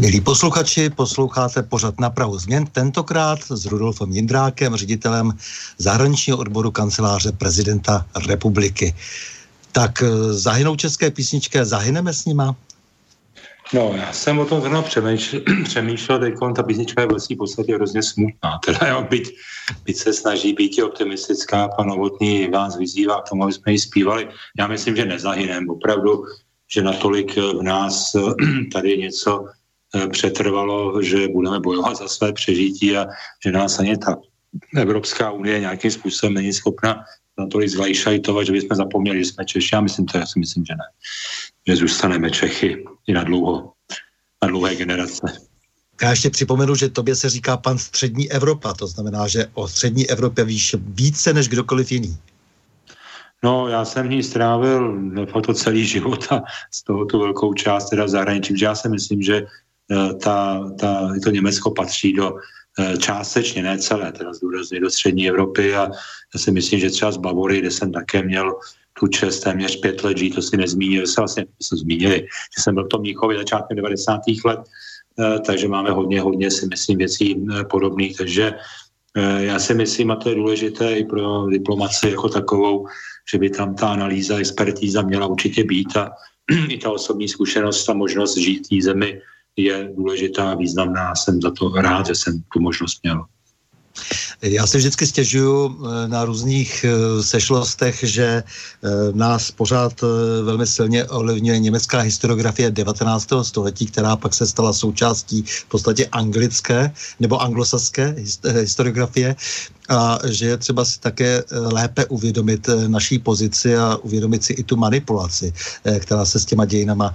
Milí 0.06 0.22
posluchači, 0.22 0.90
posloucháte 0.90 1.64
pořad 1.64 1.99
na 1.99 2.10
Prahu 2.10 2.38
změn, 2.38 2.65
tentokrát 2.65 3.40
s 3.49 3.65
Rudolfem 3.65 4.11
Jindrákem, 4.11 4.76
ředitelem 4.76 5.34
zahraničního 5.77 6.38
odboru 6.38 6.72
kanceláře 6.72 7.32
prezidenta 7.32 8.06
republiky. 8.27 8.95
Tak 9.72 10.03
eh, 10.03 10.34
zahynou 10.34 10.76
české 10.76 11.11
písničky, 11.11 11.65
zahyneme 11.65 12.14
s 12.14 12.26
nima? 12.26 12.56
No, 13.73 13.94
já 13.98 14.14
jsem 14.14 14.40
o 14.40 14.45
tom 14.45 14.61
zrovna 14.61 14.82
přemýšlel, 14.82 15.41
přemýšlel 15.64 16.19
teď 16.19 16.34
ta 16.56 16.64
písnička 16.64 17.02
je 17.02 17.07
vlastně 17.07 17.36
v 17.36 17.40
podstatě 17.40 17.76
hrozně 17.76 18.03
smutná. 18.03 18.60
Teda 18.65 18.88
jo, 18.88 19.07
byť, 19.10 19.36
byť 19.86 19.98
se 19.98 20.14
snaží 20.14 20.53
být 20.53 20.84
optimistická, 20.84 21.68
pan 21.68 21.88
Novotný 21.88 22.48
vás 22.48 22.77
vyzývá 22.77 23.22
k 23.22 23.30
tomu, 23.30 23.44
aby 23.44 23.53
jsme 23.53 23.72
ji 23.72 23.80
zpívali. 23.80 24.27
Já 24.60 24.68
myslím, 24.68 24.95
že 24.95 25.06
nezahynem, 25.06 25.69
opravdu, 25.69 26.23
že 26.73 26.82
natolik 26.82 27.38
v 27.38 27.61
nás 27.61 28.15
tady 28.73 28.98
něco 28.98 29.45
eh, 29.49 29.65
přetrvalo, 30.12 31.02
že 31.02 31.28
budeme 31.28 31.60
bojovat 31.60 31.98
za 31.98 32.07
své 32.07 32.34
přežití 32.34 32.98
a 32.98 33.06
že 33.45 33.52
nás 33.52 33.80
ani 33.80 33.98
ta 33.98 34.18
Evropská 34.78 35.32
unie 35.32 35.60
nějakým 35.60 35.91
způsobem 35.91 36.34
není 36.34 36.53
schopna 36.53 37.03
natolik 37.38 37.70
zlajšajtovat, 37.70 38.45
že 38.45 38.52
bychom 38.52 38.78
zapomněli, 38.78 39.20
že 39.20 39.26
jsme 39.26 39.45
Češi. 39.45 39.70
Já 39.76 39.82
myslím, 39.82 40.06
to 40.06 40.18
já 40.18 40.26
si 40.26 40.40
myslím, 40.40 40.66
že 40.66 40.74
ne. 40.76 40.86
Že 41.68 41.76
zůstaneme 41.76 42.32
Čechy 42.32 42.86
i 43.07 43.14
na 43.14 43.24
dlouho, 43.24 43.74
na 44.44 44.48
dlouhé 44.48 44.76
generace. 44.76 45.22
Já 46.02 46.10
ještě 46.10 46.30
připomenu, 46.30 46.76
že 46.76 46.90
tobě 46.90 47.16
se 47.16 47.30
říká 47.30 47.57
pan 47.57 47.78
Střední 47.78 48.32
Evropa, 48.32 48.74
to 48.74 48.88
znamená, 48.88 49.28
že 49.28 49.45
o 49.53 49.68
Střední 49.68 50.10
Evropě 50.10 50.44
víš 50.44 50.76
více 50.80 51.34
než 51.34 51.48
kdokoliv 51.48 51.91
jiný. 51.91 52.18
No, 53.44 53.68
já 53.68 53.86
jsem 53.86 54.07
v 54.07 54.10
ní 54.10 54.24
strávil 54.24 54.99
to 55.44 55.53
celý 55.53 55.86
život 55.86 56.32
a 56.32 56.44
z 56.72 56.84
toho 56.84 57.06
tu 57.06 57.20
velkou 57.20 57.53
část 57.53 57.90
teda 57.90 58.06
v 58.06 58.10
zahraničí, 58.10 58.60
já 58.60 58.76
si 58.76 58.90
myslím, 58.90 59.22
že 59.22 59.36
eh, 59.36 59.48
ta, 60.24 60.70
ta, 60.80 61.14
to 61.24 61.30
Německo 61.30 61.72
patří 61.72 62.14
do 62.14 62.34
eh, 62.80 62.98
částečně, 62.98 63.64
ne 63.64 63.78
celé, 63.78 64.12
teda 64.12 64.34
zdůrazně 64.34 64.80
do 64.80 64.90
střední 64.90 65.30
Evropy 65.30 65.76
a 65.76 65.90
já 66.34 66.40
si 66.40 66.52
myslím, 66.52 66.80
že 66.80 66.90
třeba 66.90 67.12
z 67.12 67.18
Bavory, 67.18 67.60
kde 67.60 67.72
jsem 67.72 67.91
také 67.91 68.24
měl 68.24 68.53
tu 68.99 69.07
čest 69.07 69.40
téměř 69.40 69.80
pět 69.80 70.03
let 70.03 70.18
žít, 70.18 70.36
to 70.36 70.41
si 70.41 70.57
nezmínil, 70.57 71.07
se 71.07 71.22
vlastně 71.22 71.45
jsme 71.62 71.78
zmínili, 71.78 72.28
že 72.57 72.64
jsem 72.64 72.76
byl 72.76 72.86
v 72.86 72.90
tom 72.90 73.02
Mnichově 73.02 73.38
začátkem 73.38 73.78
90. 73.78 74.22
let, 74.45 74.60
eh, 75.20 75.40
takže 75.40 75.68
máme 75.68 75.91
hodně, 75.91 76.22
hodně 76.22 76.52
si 76.52 76.68
myslím 76.68 76.98
věcí 76.98 77.45
podobných, 77.70 78.18
takže 78.18 78.53
já 79.38 79.60
si 79.60 79.74
myslím, 79.74 80.12
a 80.12 80.16
to 80.16 80.30
je 80.30 80.36
důležité 80.36 80.94
i 80.94 81.06
pro 81.06 81.48
diplomaci 81.48 82.10
jako 82.10 82.30
takovou, 82.30 82.88
že 83.32 83.38
by 83.38 83.49
tam 83.49 83.76
ta 83.76 83.88
analýza, 83.88 84.38
expertíza 84.38 85.02
měla 85.02 85.28
určitě 85.28 85.64
být 85.64 85.98
a 85.98 86.12
i 86.70 86.78
ta 86.78 86.91
osobní 86.91 87.28
zkušenost, 87.28 87.86
ta 87.86 87.94
možnost 87.94 88.38
žít 88.38 88.68
v 88.68 88.70
té 88.70 88.84
zemi 88.84 89.22
je 89.56 89.91
důležitá 89.95 90.52
a 90.52 90.56
významná. 90.56 91.15
Jsem 91.15 91.41
za 91.41 91.52
to 91.52 91.69
rád, 91.69 92.06
že 92.06 92.15
jsem 92.15 92.44
tu 92.53 92.60
možnost 92.60 93.03
měl. 93.03 93.26
Já 94.42 94.68
si 94.68 94.78
vždycky 94.78 95.08
stěžuju 95.08 95.78
na 96.08 96.26
různých 96.26 96.86
sešlostech, 97.22 98.00
že 98.04 98.44
nás 99.14 99.52
pořád 99.52 100.02
velmi 100.44 100.68
silně 100.68 101.06
ovlivňuje 101.06 101.60
německá 101.60 102.00
historiografie 102.00 102.72
19. 102.72 103.28
století, 103.42 103.86
která 103.86 104.16
pak 104.16 104.34
se 104.34 104.48
stala 104.48 104.74
součástí 104.74 105.44
v 105.48 105.66
podstatě 105.66 106.08
anglické 106.12 106.92
nebo 107.20 107.42
anglosaské 107.42 108.16
historiografie 108.60 109.36
a 109.90 110.20
že 110.26 110.46
je 110.46 110.58
třeba 110.58 110.86
si 110.86 111.00
také 111.00 111.44
lépe 111.52 112.06
uvědomit 112.06 112.70
naší 112.88 113.20
pozici 113.20 113.78
a 113.78 113.96
uvědomit 113.96 114.44
si 114.44 114.54
i 114.54 114.64
tu 114.64 114.76
manipulaci, 114.76 115.54
která 116.00 116.26
se 116.26 116.40
s 116.40 116.46
těma 116.46 116.66
dějinama 116.66 117.14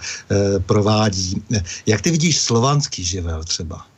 provádí. 0.67 1.43
Jak 1.87 2.01
ty 2.01 2.11
vidíš 2.11 2.41
slovanský 2.41 3.05
živel 3.05 3.45
třeba? 3.45 3.90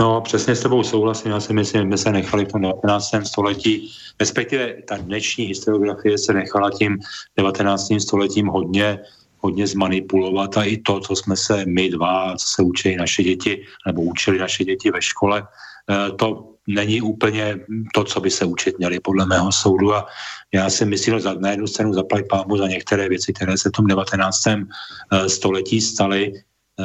No, 0.00 0.20
přesně 0.20 0.56
s 0.56 0.60
tebou 0.60 0.82
souhlasím. 0.82 1.30
Já 1.30 1.40
si 1.40 1.52
myslím, 1.52 1.90
že 1.90 1.96
se 1.96 2.12
nechali 2.12 2.44
v 2.44 2.48
tom 2.48 2.62
19. 2.62 3.14
století, 3.24 3.92
respektive 4.20 4.74
ta 4.88 4.96
dnešní 4.96 5.44
historiografie 5.44 6.18
se 6.18 6.32
nechala 6.32 6.70
tím 6.70 6.98
19. 7.36 7.88
stoletím 7.98 8.46
hodně 8.46 8.98
hodně 9.46 9.66
zmanipulovat 9.66 10.56
a 10.56 10.64
i 10.64 10.76
to, 10.76 11.00
co 11.00 11.16
jsme 11.16 11.36
se 11.36 11.64
my 11.66 11.88
dva, 11.88 12.34
co 12.36 12.46
se 12.46 12.62
učí 12.62 12.96
naše 12.96 13.22
děti, 13.22 13.62
nebo 13.86 14.02
učili 14.02 14.38
naše 14.38 14.64
děti 14.64 14.90
ve 14.90 15.02
škole, 15.02 15.46
eh, 15.46 16.10
to 16.18 16.50
není 16.66 16.98
úplně 17.02 17.62
to, 17.94 18.04
co 18.04 18.20
by 18.20 18.30
se 18.30 18.44
učit 18.44 18.78
měli, 18.78 19.00
podle 19.00 19.26
mého 19.26 19.52
soudu. 19.52 19.94
A 19.94 20.06
já 20.50 20.70
si 20.70 20.84
myslím, 20.84 21.20
že 21.22 21.38
na 21.38 21.50
jednu 21.50 21.66
stranu 21.66 21.94
zaplať 21.94 22.24
pámu 22.26 22.56
za 22.58 22.66
některé 22.66 23.08
věci, 23.08 23.32
které 23.32 23.54
se 23.54 23.68
v 23.68 23.72
tom 23.78 23.86
19. 23.86 24.66
Eh, 25.12 25.28
století 25.28 25.80
staly, 25.80 26.32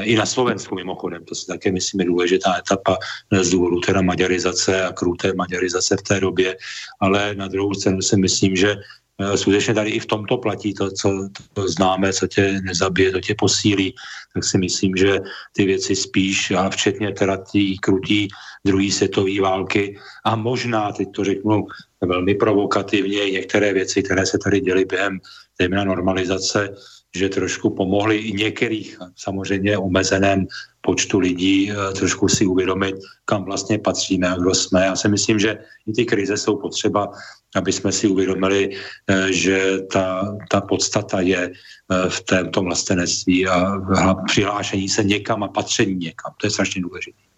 i 0.01 0.15
na 0.15 0.25
Slovensku 0.25 0.75
mimochodem, 0.75 1.25
to 1.25 1.35
si 1.35 1.47
také 1.47 1.71
myslím 1.71 1.99
je 1.99 2.05
důležitá 2.05 2.57
etapa 2.57 2.97
z 3.41 3.49
důvodu 3.49 3.79
teda 3.79 4.01
maďarizace 4.01 4.83
a 4.83 4.91
kruté 4.91 5.33
maďarizace 5.33 5.97
v 5.97 6.01
té 6.01 6.19
době, 6.19 6.57
ale 6.99 7.35
na 7.35 7.47
druhou 7.47 7.73
stranu 7.73 8.01
si 8.01 8.17
myslím, 8.17 8.55
že 8.55 8.75
Eh, 9.21 9.37
skutečně 9.37 9.73
tady 9.73 9.89
i 9.89 9.99
v 9.99 10.05
tomto 10.05 10.37
platí 10.37 10.73
to, 10.73 10.91
co 10.91 11.29
to 11.53 11.67
známe, 11.67 12.13
co 12.13 12.27
tě 12.27 12.61
nezabije, 12.61 13.11
to 13.11 13.19
tě 13.19 13.35
posílí, 13.37 13.95
tak 14.33 14.43
si 14.43 14.57
myslím, 14.57 14.95
že 14.95 15.19
ty 15.51 15.65
věci 15.65 15.95
spíš, 15.95 16.51
a 16.51 16.69
včetně 16.69 17.11
teda 17.11 17.37
tý 17.37 17.77
krutí 17.77 18.27
druhé 18.65 18.91
světové 18.91 19.41
války 19.41 19.99
a 20.23 20.35
možná, 20.35 20.91
teď 20.91 21.07
to 21.11 21.23
řeknu 21.23 21.65
velmi 22.01 22.35
provokativně, 22.35 23.31
některé 23.31 23.73
věci, 23.73 24.03
které 24.03 24.25
se 24.25 24.37
tady 24.37 24.59
děly 24.59 24.85
během 24.85 25.19
zejména 25.61 25.83
normalizace, 25.83 26.75
že 27.15 27.29
trošku 27.29 27.69
pomohly 27.69 28.17
i 28.17 28.33
některých 28.33 28.97
samozřejmě 29.15 29.77
omezeném 29.77 30.47
počtu 30.81 31.19
lidí 31.19 31.71
eh, 31.71 31.93
trošku 31.93 32.27
si 32.27 32.45
uvědomit, 32.45 32.95
kam 33.25 33.43
vlastně 33.43 33.79
patříme 33.79 34.27
a 34.27 34.37
kdo 34.37 34.55
jsme. 34.55 34.85
Já 34.85 34.95
si 34.95 35.09
myslím, 35.09 35.39
že 35.39 35.57
i 35.87 35.91
ty 35.93 36.05
krize 36.05 36.37
jsou 36.37 36.57
potřeba, 36.57 37.11
aby 37.55 37.71
jsme 37.71 37.91
si 37.91 38.07
uvědomili, 38.07 38.69
eh, 39.07 39.33
že 39.33 39.77
ta, 39.91 40.37
ta 40.49 40.61
podstata 40.61 41.21
je 41.21 41.51
eh, 41.51 42.09
v 42.09 42.21
tom 42.51 42.65
vlastenectví 42.65 43.47
a 43.47 43.79
přihlášení 44.27 44.89
se 44.89 45.03
někam 45.03 45.43
a 45.43 45.47
patření 45.47 45.95
někam. 45.95 46.33
To 46.37 46.47
je 46.47 46.51
strašně 46.51 46.81
důležité. 46.81 47.30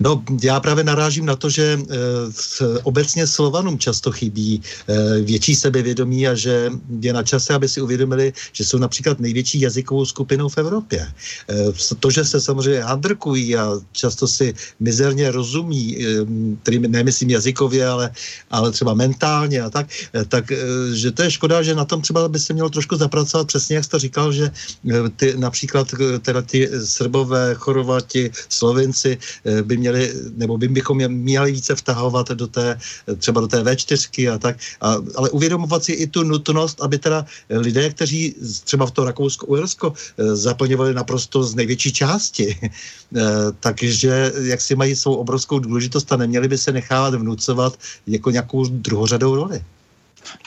No, 0.00 0.22
já 0.42 0.60
právě 0.60 0.84
narážím 0.84 1.26
na 1.26 1.36
to, 1.36 1.50
že 1.50 1.78
e, 1.78 1.98
obecně 2.82 3.26
Slovanům 3.26 3.78
často 3.78 4.12
chybí 4.12 4.62
e, 4.62 5.20
větší 5.20 5.56
sebevědomí 5.56 6.28
a 6.28 6.34
že 6.34 6.70
je 7.00 7.12
na 7.12 7.22
čase, 7.22 7.54
aby 7.54 7.68
si 7.68 7.80
uvědomili, 7.80 8.32
že 8.52 8.64
jsou 8.64 8.78
například 8.78 9.20
největší 9.20 9.60
jazykovou 9.60 10.04
skupinou 10.04 10.48
v 10.48 10.58
Evropě. 10.58 11.00
E, 11.00 11.94
to, 12.00 12.10
že 12.10 12.24
se 12.24 12.40
samozřejmě 12.40 12.80
handrkují 12.82 13.56
a 13.56 13.72
často 13.92 14.28
si 14.28 14.54
mizerně 14.80 15.30
rozumí, 15.30 16.06
e, 16.06 16.26
tedy 16.62 16.78
nemyslím 16.78 17.30
jazykově, 17.30 17.86
ale, 17.86 18.10
ale 18.50 18.72
třeba 18.72 18.94
mentálně 18.94 19.62
a 19.62 19.70
tak, 19.70 19.86
e, 20.14 20.24
tak 20.24 20.52
e, 20.52 20.56
že 20.94 21.10
to 21.10 21.22
je 21.22 21.30
škoda, 21.30 21.62
že 21.62 21.74
na 21.74 21.84
tom 21.84 22.02
třeba 22.02 22.28
by 22.28 22.38
se 22.38 22.52
mělo 22.52 22.70
trošku 22.70 22.96
zapracovat, 22.96 23.46
přesně 23.46 23.76
jak 23.76 23.84
jste 23.84 23.98
říkal, 23.98 24.32
že 24.32 24.50
e, 24.90 25.08
ty, 25.16 25.34
například 25.36 25.88
teda 26.22 26.42
ty 26.42 26.70
Srbové, 26.84 27.54
Chorvati, 27.54 28.30
Slovinci, 28.48 29.18
Eh, 29.44 29.51
by 29.62 29.76
měli, 29.76 30.12
nebo 30.36 30.58
by 30.58 30.68
bychom 30.68 31.08
měli 31.08 31.52
více 31.52 31.74
vtahovat 31.74 32.28
do 32.28 32.46
té, 32.46 32.78
třeba 33.18 33.40
do 33.40 33.48
té 33.48 33.62
V4 33.62 34.34
a 34.34 34.38
tak, 34.38 34.56
a, 34.80 34.96
ale 35.16 35.30
uvědomovat 35.30 35.84
si 35.84 35.92
i 35.92 36.06
tu 36.06 36.22
nutnost, 36.22 36.82
aby 36.82 36.98
teda 36.98 37.26
lidé, 37.50 37.90
kteří 37.90 38.34
třeba 38.64 38.86
v 38.86 38.90
to 38.90 39.04
Rakousko-Uhersko 39.04 39.92
eh, 39.92 40.36
zaplňovali 40.36 40.94
naprosto 40.94 41.42
z 41.42 41.54
největší 41.54 41.92
části, 41.92 42.58
eh, 42.62 43.20
takže 43.60 44.32
jak 44.42 44.60
si 44.60 44.74
mají 44.74 44.96
svou 44.96 45.14
obrovskou 45.14 45.58
důležitost 45.58 46.12
a 46.12 46.16
neměli 46.16 46.48
by 46.48 46.58
se 46.58 46.72
nechávat 46.72 47.14
vnucovat 47.14 47.78
jako 48.06 48.30
nějakou 48.30 48.64
druhořadou 48.68 49.36
roli. 49.36 49.62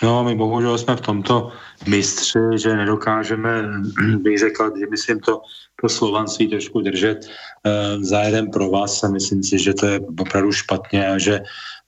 No, 0.03 0.23
my 0.23 0.35
bohužel 0.35 0.77
jsme 0.77 0.95
v 0.95 1.01
tomto 1.01 1.51
mistři, 1.87 2.39
že 2.55 2.75
nedokážeme, 2.75 3.69
bych 4.21 4.39
řekl, 4.39 4.71
že 4.79 4.85
myslím 4.91 5.19
to, 5.19 5.41
to 5.81 5.89
slovanství 5.89 6.47
trošku 6.47 6.81
držet 6.81 7.17
uh, 7.25 8.03
za 8.03 8.21
jeden 8.21 8.51
pro 8.51 8.69
vás 8.69 9.03
a 9.03 9.09
myslím 9.09 9.43
si, 9.43 9.59
že 9.59 9.73
to 9.73 9.85
je 9.85 9.99
opravdu 10.19 10.51
špatně 10.51 11.07
a 11.07 11.17
že 11.17 11.41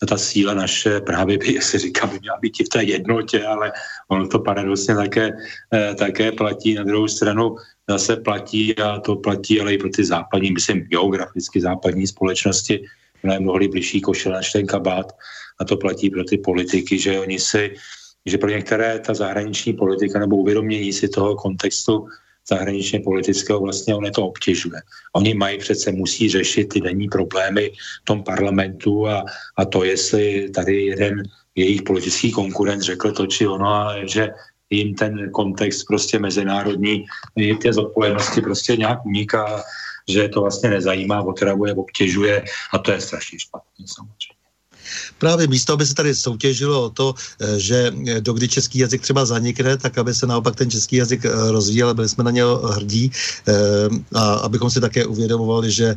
ta 0.07 0.17
síla 0.17 0.53
naše 0.53 1.01
právě 1.01 1.37
by, 1.41 1.61
si 1.61 1.77
říká, 1.77 2.07
by 2.07 2.19
měla 2.19 2.37
být 2.37 2.59
i 2.59 2.63
v 2.63 2.69
té 2.69 2.83
jednotě, 2.83 3.45
ale 3.45 3.71
ono 4.07 4.27
to 4.27 4.39
paradoxně 4.39 4.95
také, 4.95 5.31
uh, 5.31 5.95
také 5.95 6.31
platí. 6.31 6.75
Na 6.75 6.83
druhou 6.83 7.07
stranu 7.07 7.55
zase 7.89 8.15
platí 8.15 8.75
a 8.77 8.99
to 8.99 9.15
platí 9.15 9.61
ale 9.61 9.73
i 9.73 9.77
pro 9.77 9.89
ty 9.89 10.05
západní, 10.05 10.51
myslím 10.51 10.81
geograficky 10.81 11.61
západní 11.61 12.07
společnosti, 12.07 12.83
mnohem 13.23 13.43
mnohdy 13.43 13.67
blížší 13.67 14.01
košel 14.01 14.31
než 14.31 14.51
ten 14.51 14.65
kabát 14.65 15.15
a 15.59 15.65
to 15.65 15.77
platí 15.77 16.09
pro 16.09 16.23
ty 16.23 16.37
politiky, 16.37 16.99
že 16.99 17.19
oni 17.19 17.39
si, 17.39 17.75
že 18.25 18.37
pro 18.37 18.49
některé 18.49 18.99
ta 18.99 19.13
zahraniční 19.13 19.73
politika 19.73 20.19
nebo 20.19 20.35
uvědomění 20.35 20.93
si 20.93 21.09
toho 21.09 21.35
kontextu 21.35 22.07
zahraničně 22.49 22.99
politického 22.99 23.59
vlastně 23.59 23.95
on 23.95 24.11
to 24.11 24.27
obtěžuje. 24.27 24.81
Oni 25.13 25.33
mají 25.33 25.57
přece, 25.57 25.91
musí 25.91 26.29
řešit 26.29 26.65
ty 26.65 26.81
denní 26.81 27.07
problémy 27.07 27.71
v 28.01 28.05
tom 28.05 28.23
parlamentu 28.23 29.07
a, 29.07 29.25
a 29.57 29.65
to, 29.65 29.83
jestli 29.83 30.49
tady 30.49 30.85
jeden 30.85 31.23
jejich 31.55 31.81
politický 31.81 32.31
konkurent 32.31 32.81
řekl 32.81 33.11
to 33.11 33.27
či 33.27 33.47
ono, 33.47 33.67
a 33.67 34.05
že 34.05 34.29
jim 34.69 34.95
ten 34.95 35.31
kontext 35.31 35.87
prostě 35.87 36.19
mezinárodní, 36.19 37.05
ty 37.61 37.73
zodpovědnosti 37.73 38.41
prostě 38.41 38.77
nějak 38.77 39.05
uniká, 39.05 39.63
že 40.07 40.29
to 40.29 40.41
vlastně 40.41 40.69
nezajímá, 40.69 41.21
otravuje, 41.21 41.73
obtěžuje 41.73 42.45
a 42.73 42.77
to 42.77 42.91
je 42.91 43.01
strašně 43.01 43.39
špatně 43.39 43.85
samozřejmě. 43.95 44.36
Právě 45.17 45.47
místo, 45.47 45.73
aby 45.73 45.85
se 45.85 45.95
tady 45.95 46.15
soutěžilo 46.15 46.83
o 46.83 46.89
to, 46.89 47.15
eh, 47.39 47.59
že 47.59 47.91
eh, 47.91 48.21
dokdy 48.21 48.47
český 48.47 48.79
jazyk 48.79 49.01
třeba 49.01 49.25
zanikne, 49.25 49.77
tak 49.77 49.97
aby 49.97 50.13
se 50.13 50.27
naopak 50.27 50.55
ten 50.55 50.69
český 50.69 50.95
jazyk 50.95 51.25
eh, 51.25 51.31
rozvíjel, 51.51 51.93
byli 51.93 52.09
jsme 52.09 52.23
na 52.23 52.31
něho 52.31 52.57
hrdí 52.67 53.11
a 54.13 54.33
abychom 54.33 54.69
si 54.69 54.81
také 54.81 55.05
uvědomovali, 55.05 55.71
že 55.71 55.95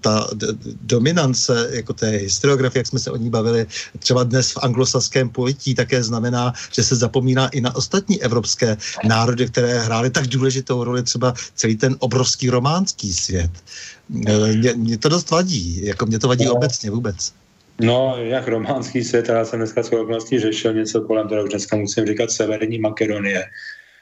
ta 0.00 0.28
dominance 0.82 1.68
jako 1.72 1.92
té 1.92 2.08
historiografie, 2.08 2.80
jak 2.80 2.86
jsme 2.86 2.98
se 2.98 3.10
o 3.10 3.16
ní 3.16 3.30
bavili, 3.30 3.66
třeba 3.98 4.24
dnes 4.24 4.52
v 4.52 4.58
anglosaském 4.62 5.28
pojetí 5.28 5.74
také 5.74 6.02
znamená, 6.02 6.52
že 6.72 6.82
se 6.82 6.96
zapomíná 6.96 7.48
i 7.48 7.60
na 7.60 7.76
ostatní 7.76 8.22
evropské 8.22 8.76
národy, 9.04 9.46
které 9.46 9.78
hrály 9.78 10.10
tak 10.10 10.26
důležitou 10.26 10.84
roli, 10.84 11.02
třeba 11.02 11.34
celý 11.54 11.76
ten 11.76 11.96
obrovský 11.98 12.50
románský 12.50 13.12
svět. 13.12 13.50
Mě, 14.08 14.74
mě 14.74 14.98
to 14.98 15.08
dost 15.08 15.30
vadí, 15.30 15.86
jako 15.86 16.06
mě 16.06 16.18
to 16.18 16.28
vadí 16.28 16.48
obecně 16.48 16.90
vůbec. 16.90 17.32
No, 17.82 18.16
jak 18.18 18.48
románský 18.48 19.04
svět, 19.04 19.28
já 19.28 19.44
jsem 19.44 19.58
dneska 19.58 19.82
s 19.82 19.90
řešil 20.38 20.74
něco 20.74 21.00
kolem 21.00 21.28
toho, 21.28 21.44
už 21.44 21.50
dneska 21.50 21.76
musím 21.76 22.06
říkat 22.06 22.30
Severní 22.30 22.78
Makedonie, 22.78 23.44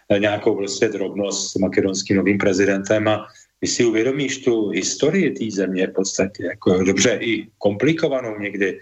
eh, 0.08 0.18
nějakou 0.18 0.54
prostě 0.56 0.88
drobnost 0.88 1.52
s 1.52 1.54
makedonským 1.54 2.16
novým 2.16 2.38
prezidentem 2.38 3.08
a 3.08 3.26
když 3.60 3.70
si 3.70 3.84
uvědomíš 3.84 4.38
tu 4.38 4.68
historii 4.68 5.30
té 5.30 5.56
země 5.56 5.86
v 5.86 5.92
podstatě, 5.92 6.44
jako 6.44 6.82
dobře 6.82 7.18
i 7.20 7.46
komplikovanou 7.58 8.38
někdy, 8.38 8.78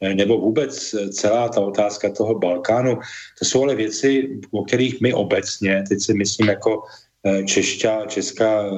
eh, 0.00 0.14
nebo 0.14 0.38
vůbec 0.38 0.94
celá 1.12 1.48
ta 1.48 1.60
otázka 1.60 2.10
toho 2.10 2.38
Balkánu, 2.38 2.98
to 3.38 3.44
jsou 3.44 3.62
ale 3.62 3.74
věci, 3.74 4.40
o 4.50 4.64
kterých 4.64 5.00
my 5.00 5.14
obecně, 5.14 5.84
teď 5.88 6.00
si 6.00 6.14
myslím 6.14 6.48
jako 6.48 6.82
češťa, 7.44 8.06
česká 8.06 8.70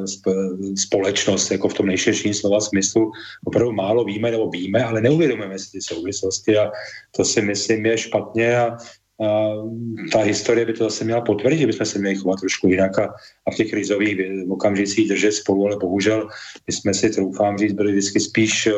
společnost, 0.76 1.50
jako 1.50 1.68
v 1.68 1.74
tom 1.74 1.86
nejširším 1.86 2.34
slova 2.34 2.60
smyslu, 2.60 3.12
opravdu 3.44 3.72
málo 3.72 4.04
víme 4.04 4.30
nebo 4.30 4.50
víme, 4.50 4.84
ale 4.84 5.00
neuvědomujeme 5.00 5.58
si 5.58 5.70
ty 5.72 5.80
souvislosti 5.80 6.58
a 6.58 6.70
to 7.16 7.24
si 7.24 7.42
myslím 7.42 7.86
je 7.86 7.98
špatně 7.98 8.56
a, 8.56 8.76
a 9.24 9.50
ta 10.12 10.18
historie 10.18 10.66
by 10.66 10.72
to 10.72 10.84
zase 10.84 11.04
měla 11.04 11.20
potvrdit, 11.20 11.58
že 11.58 11.66
bychom 11.66 11.86
se 11.86 11.98
měli 11.98 12.16
chovat 12.16 12.40
trošku 12.40 12.68
jinak 12.68 12.98
a, 12.98 13.14
a 13.46 13.50
v 13.50 13.54
těch 13.54 13.70
krizových 13.70 14.18
okamžicích 14.50 15.08
držet 15.08 15.32
spolu, 15.32 15.66
ale 15.66 15.76
bohužel 15.76 16.28
my 16.66 16.72
jsme 16.72 16.94
si, 16.94 17.10
troufám 17.10 17.58
říct, 17.58 17.72
byli 17.72 17.92
vždycky 17.92 18.20
spíš, 18.20 18.66
eh, 18.66 18.72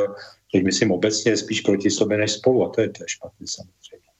teď 0.52 0.64
myslím 0.64 0.90
obecně, 0.90 1.36
spíš 1.36 1.60
proti 1.60 1.90
sobě 1.90 2.18
než 2.18 2.32
spolu 2.32 2.64
a 2.64 2.68
to 2.68 2.80
je, 2.80 2.88
to 2.88 3.04
je 3.04 3.08
špatně 3.08 3.46
samozřejmě. 3.48 4.13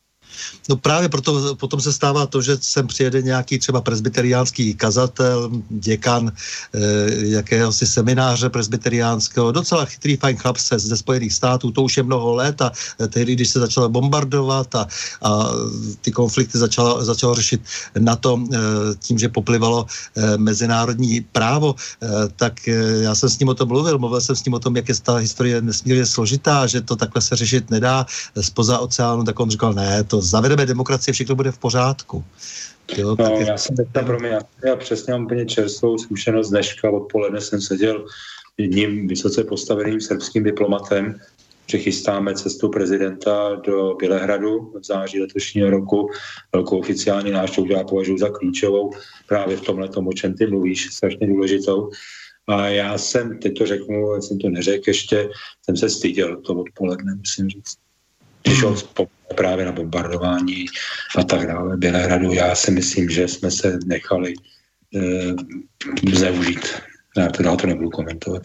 No 0.69 0.77
právě 0.77 1.09
proto 1.09 1.55
potom 1.55 1.81
se 1.81 1.93
stává 1.93 2.27
to, 2.27 2.43
že 2.43 2.57
sem 2.61 2.87
přijede 2.87 3.23
nějaký 3.23 3.59
třeba 3.59 3.81
presbyteriánský 3.81 4.75
kazatel, 4.75 5.51
děkan 5.71 6.33
eh, 6.33 6.81
jakéhosi 7.15 7.87
semináře 7.87 8.49
presbyteriánského, 8.49 9.53
docela 9.53 9.85
chytrý 9.85 10.17
fajn 10.17 10.37
chlap 10.37 10.57
se 10.57 10.79
ze 10.79 10.97
Spojených 10.97 11.33
států, 11.33 11.71
to 11.71 11.83
už 11.83 11.97
je 11.97 12.03
mnoho 12.03 12.35
let 12.35 12.63
a 12.63 12.73
eh, 13.01 13.09
tehdy, 13.09 13.35
když 13.35 13.49
se 13.49 13.61
začalo 13.61 13.89
bombardovat 13.89 14.75
a, 14.75 14.87
a 15.23 15.31
ty 16.01 16.13
konflikty 16.13 16.59
začalo, 16.59 17.05
začalo 17.05 17.35
řešit 17.35 17.61
na 17.99 18.17
to 18.17 18.41
eh, 18.53 18.59
tím, 18.99 19.19
že 19.19 19.29
poplivalo 19.29 19.87
eh, 19.87 20.39
mezinárodní 20.39 21.21
právo, 21.21 21.75
eh, 21.75 22.09
tak 22.37 22.69
eh, 22.69 23.05
já 23.05 23.15
jsem 23.15 23.29
s 23.29 23.39
ním 23.39 23.49
o 23.49 23.55
tom 23.55 23.69
mluvil, 23.69 23.99
mluvil 23.99 24.21
jsem 24.21 24.37
s 24.37 24.45
ním 24.45 24.55
o 24.55 24.63
tom, 24.63 24.77
jak 24.77 24.89
je 24.89 24.95
ta 25.03 25.17
historie 25.17 25.61
nesmírně 25.61 26.07
složitá, 26.07 26.67
že 26.67 26.81
to 26.81 26.97
takhle 26.97 27.23
se 27.23 27.37
řešit 27.37 27.71
nedá 27.71 28.07
spoza 28.41 28.79
oceánu, 28.79 29.25
tak 29.25 29.41
on 29.41 29.51
říkal, 29.51 29.75
ne, 29.75 30.05
to 30.05 30.23
zavedeme 30.25 30.67
demokracie, 30.67 31.13
všechno 31.13 31.35
bude 31.35 31.53
v 31.53 31.59
pořádku. 31.59 32.25
Jo, 32.97 33.17
no, 33.19 33.37
je... 33.39 33.47
já 33.47 33.59
jsem 33.59 33.77
teď 33.77 33.89
pro 34.07 34.21
mě, 34.21 34.39
já 34.65 34.77
přesně 34.77 35.13
mám 35.13 35.25
úplně 35.25 35.47
čerstvou 35.47 35.99
zkušenost 35.99 36.51
dneška, 36.51 36.91
odpoledne 36.91 37.41
jsem 37.41 37.61
seděl 37.61 38.07
jedním 38.59 39.09
vysoce 39.09 39.45
postaveným 39.45 40.01
srbským 40.01 40.45
diplomatem, 40.45 41.21
že 41.67 41.79
chystáme 41.79 42.35
cestu 42.35 42.69
prezidenta 42.69 43.55
do 43.55 43.95
Bělehradu 43.95 44.73
v 44.81 44.85
září 44.85 45.21
letošního 45.21 45.71
roku. 45.71 46.11
Velkou 46.53 46.79
oficiální 46.79 47.31
návštěvu, 47.31 47.67
já 47.71 47.85
považuji 47.85 48.19
za 48.19 48.29
klíčovou 48.29 48.91
právě 49.29 49.57
v 49.57 49.61
tomhle 49.61 49.89
o 49.89 50.13
čem 50.13 50.35
ty 50.35 50.47
mluvíš, 50.47 50.95
strašně 50.95 51.27
důležitou. 51.27 51.91
A 52.47 52.67
já 52.67 52.99
jsem, 52.99 53.39
teď 53.39 53.59
to 53.59 53.67
řeknu, 53.67 54.23
jsem 54.23 54.39
to 54.39 54.49
neřekl 54.49 54.85
ještě, 54.87 55.29
jsem 55.65 55.77
se 55.77 55.89
styděl 55.91 56.37
to 56.37 56.55
odpoledne, 56.55 57.15
musím 57.15 57.49
říct. 57.49 57.77
Když 58.43 58.63
ho 58.63 58.77
právě 59.35 59.65
na 59.65 59.73
bombardování 59.73 60.67
a 61.17 61.25
tak 61.25 61.47
dále 61.47 61.77
Bělehradu. 61.77 62.33
Já 62.33 62.55
si 62.55 62.71
myslím, 62.71 63.11
že 63.11 63.29
jsme 63.29 63.51
se 63.51 63.79
nechali 63.85 64.35
e, 64.95 66.17
zneužít. 66.17 66.69
Já 67.17 67.29
to 67.29 67.43
dál 67.43 67.57
to 67.57 67.67
nebudu 67.67 67.91
komentovat. 67.91 68.43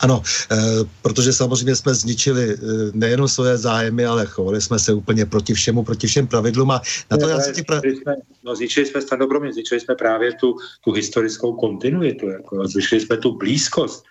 Ano, 0.00 0.22
e, 0.52 0.56
protože 1.02 1.32
samozřejmě 1.32 1.76
jsme 1.76 1.94
zničili 1.94 2.54
e, 2.54 2.56
nejenom 2.92 3.28
svoje 3.28 3.56
zájmy, 3.58 4.06
ale 4.06 4.26
chovali 4.26 4.60
jsme 4.60 4.78
se 4.78 4.92
úplně 4.92 5.26
proti 5.26 5.54
všemu, 5.54 5.84
proti 5.84 6.06
všem 6.06 6.26
pravidlům 6.26 6.70
a 6.70 6.82
na 7.10 7.16
to 7.16 7.28
já 7.28 7.40
si 7.40 7.62
pra... 7.62 7.80
jsme, 7.80 8.14
no, 8.44 8.56
zničili 8.56 8.86
jsme 8.86 9.02
standobromě, 9.02 9.52
zničili 9.52 9.80
jsme 9.80 9.94
právě 9.94 10.32
tu, 10.32 10.56
tu 10.84 10.92
historickou 10.92 11.52
kontinuitu, 11.52 12.28
jako, 12.28 12.68
zničili 12.68 13.00
jsme 13.00 13.16
tu 13.16 13.36
blízkost 13.36 14.04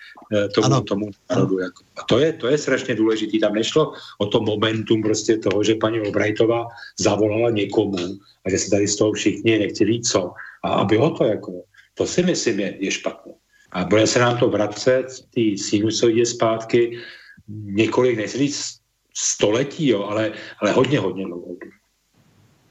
tomu, 0.56 0.65
ano. 0.65 0.81
tomu 0.81 1.06
národu. 1.30 1.60
Jako. 1.60 1.84
A 1.97 2.03
to 2.03 2.19
je, 2.19 2.34
to 2.34 2.47
je 2.47 2.57
strašně 2.57 2.95
důležité. 2.95 3.38
Tam 3.39 3.53
nešlo 3.53 3.93
o 4.18 4.26
to 4.26 4.41
momentum 4.41 5.01
prostě 5.01 5.38
toho, 5.38 5.64
že 5.64 5.76
paní 5.76 6.01
Obrajtová 6.01 6.68
zavolala 6.99 7.49
někomu 7.49 7.97
a 8.45 8.49
že 8.49 8.57
se 8.57 8.69
tady 8.69 8.88
z 8.88 8.95
toho 8.95 9.11
všichni 9.14 9.60
nechtěli 9.60 10.01
co. 10.01 10.31
A 10.64 10.69
aby 10.69 10.97
ho 10.97 11.10
to 11.11 11.23
jako, 11.23 11.64
to 11.93 12.07
si 12.07 12.23
myslím 12.23 12.60
je, 12.60 12.77
je 12.80 12.91
špatné. 12.91 13.34
A 13.72 13.85
bude 13.85 14.07
se 14.07 14.19
nám 14.19 14.38
to 14.38 14.49
vracet, 14.49 15.06
ty 15.34 15.57
sinusoidě 15.57 16.26
zpátky, 16.26 16.99
několik, 17.64 18.18
nechci 18.18 18.38
říct 18.38 18.80
století, 19.18 19.88
jo, 19.88 20.03
ale, 20.03 20.31
ale 20.61 20.72
hodně, 20.72 20.99
hodně 20.99 21.26
dlouho. 21.26 21.56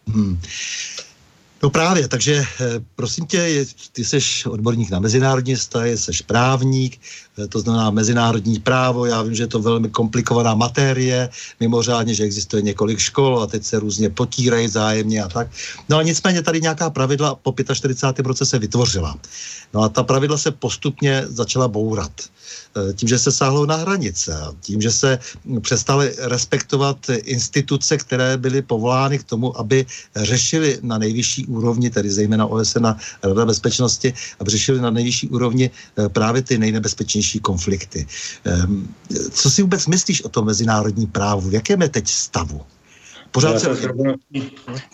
Hmm. 0.08 0.40
No 1.62 1.70
právě, 1.70 2.08
takže 2.08 2.34
eh, 2.34 2.84
prosím 2.94 3.26
tě, 3.26 3.66
ty 3.92 4.04
jsi 4.04 4.18
odborník 4.48 4.90
na 4.90 5.00
mezinárodní 5.00 5.54
vztahy, 5.54 5.98
jsi 5.98 6.12
právník, 6.26 6.94
eh, 6.96 7.27
to 7.48 7.60
znamená 7.60 7.90
mezinárodní 7.90 8.58
právo, 8.58 9.06
já 9.06 9.22
vím, 9.22 9.34
že 9.34 9.42
je 9.42 9.46
to 9.46 9.62
velmi 9.62 9.88
komplikovaná 9.88 10.54
matérie, 10.54 11.28
mimořádně, 11.60 12.14
že 12.14 12.24
existuje 12.24 12.62
několik 12.62 12.98
škol 12.98 13.42
a 13.42 13.46
teď 13.46 13.64
se 13.64 13.78
různě 13.78 14.10
potírají 14.10 14.68
zájemně 14.68 15.22
a 15.22 15.28
tak. 15.28 15.48
No 15.88 15.96
a 15.98 16.02
nicméně 16.02 16.42
tady 16.42 16.60
nějaká 16.60 16.90
pravidla 16.90 17.34
po 17.34 17.54
45. 17.74 18.26
roce 18.26 18.46
se 18.46 18.58
vytvořila. 18.58 19.16
No 19.74 19.82
a 19.82 19.88
ta 19.88 20.02
pravidla 20.02 20.38
se 20.38 20.50
postupně 20.50 21.24
začala 21.28 21.68
bourat. 21.68 22.12
Eh, 22.76 22.92
tím, 22.92 23.08
že 23.08 23.18
se 23.18 23.32
sáhlo 23.32 23.66
na 23.66 23.76
hranice, 23.76 24.32
tím, 24.60 24.80
že 24.80 24.90
se 24.90 25.18
přestali 25.60 26.14
respektovat 26.18 26.96
instituce, 27.24 27.96
které 27.96 28.36
byly 28.36 28.62
povolány 28.62 29.18
k 29.18 29.24
tomu, 29.24 29.52
aby 29.60 29.86
řešili 30.16 30.78
na 30.82 30.98
nejvyšší 30.98 31.46
úrovni, 31.46 31.90
tedy 31.90 32.10
zejména 32.10 32.46
OSN 32.46 32.86
a 32.86 32.96
Rada 33.22 33.46
bezpečnosti, 33.46 34.14
aby 34.40 34.50
řešili 34.50 34.80
na 34.80 34.90
nejvyšší 34.90 35.28
úrovni 35.28 35.70
eh, 35.70 36.08
právě 36.08 36.42
ty 36.42 36.58
nejnebezpečnější 36.58 37.27
konflikty. 37.36 38.06
Ehm, 38.44 38.88
co 39.30 39.50
si 39.50 39.62
vůbec 39.62 39.86
myslíš 39.86 40.24
o 40.24 40.28
tom 40.28 40.46
mezinárodní 40.46 41.06
právu? 41.06 41.52
V 41.52 41.54
jakém 41.54 41.82
je 41.82 41.88
teď 41.88 42.08
stavu? 42.08 42.64
Pořád 43.30 43.52
já, 43.52 43.58
se... 43.58 43.76
jsem 43.76 43.90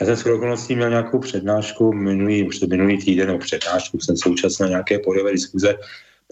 já 0.00 0.06
jsem 0.06 0.16
s 0.16 0.26
okolností 0.26 0.74
měl 0.74 0.90
nějakou 0.90 1.18
přednášku 1.18 1.92
minulý, 1.92 2.48
už 2.48 2.60
minulý 2.60 2.98
týden 2.98 3.30
o 3.30 3.38
přednášku, 3.38 4.00
jsem 4.00 4.16
současně 4.16 4.66
nějaké 4.66 4.98
podové 4.98 5.32
diskuze 5.32 5.74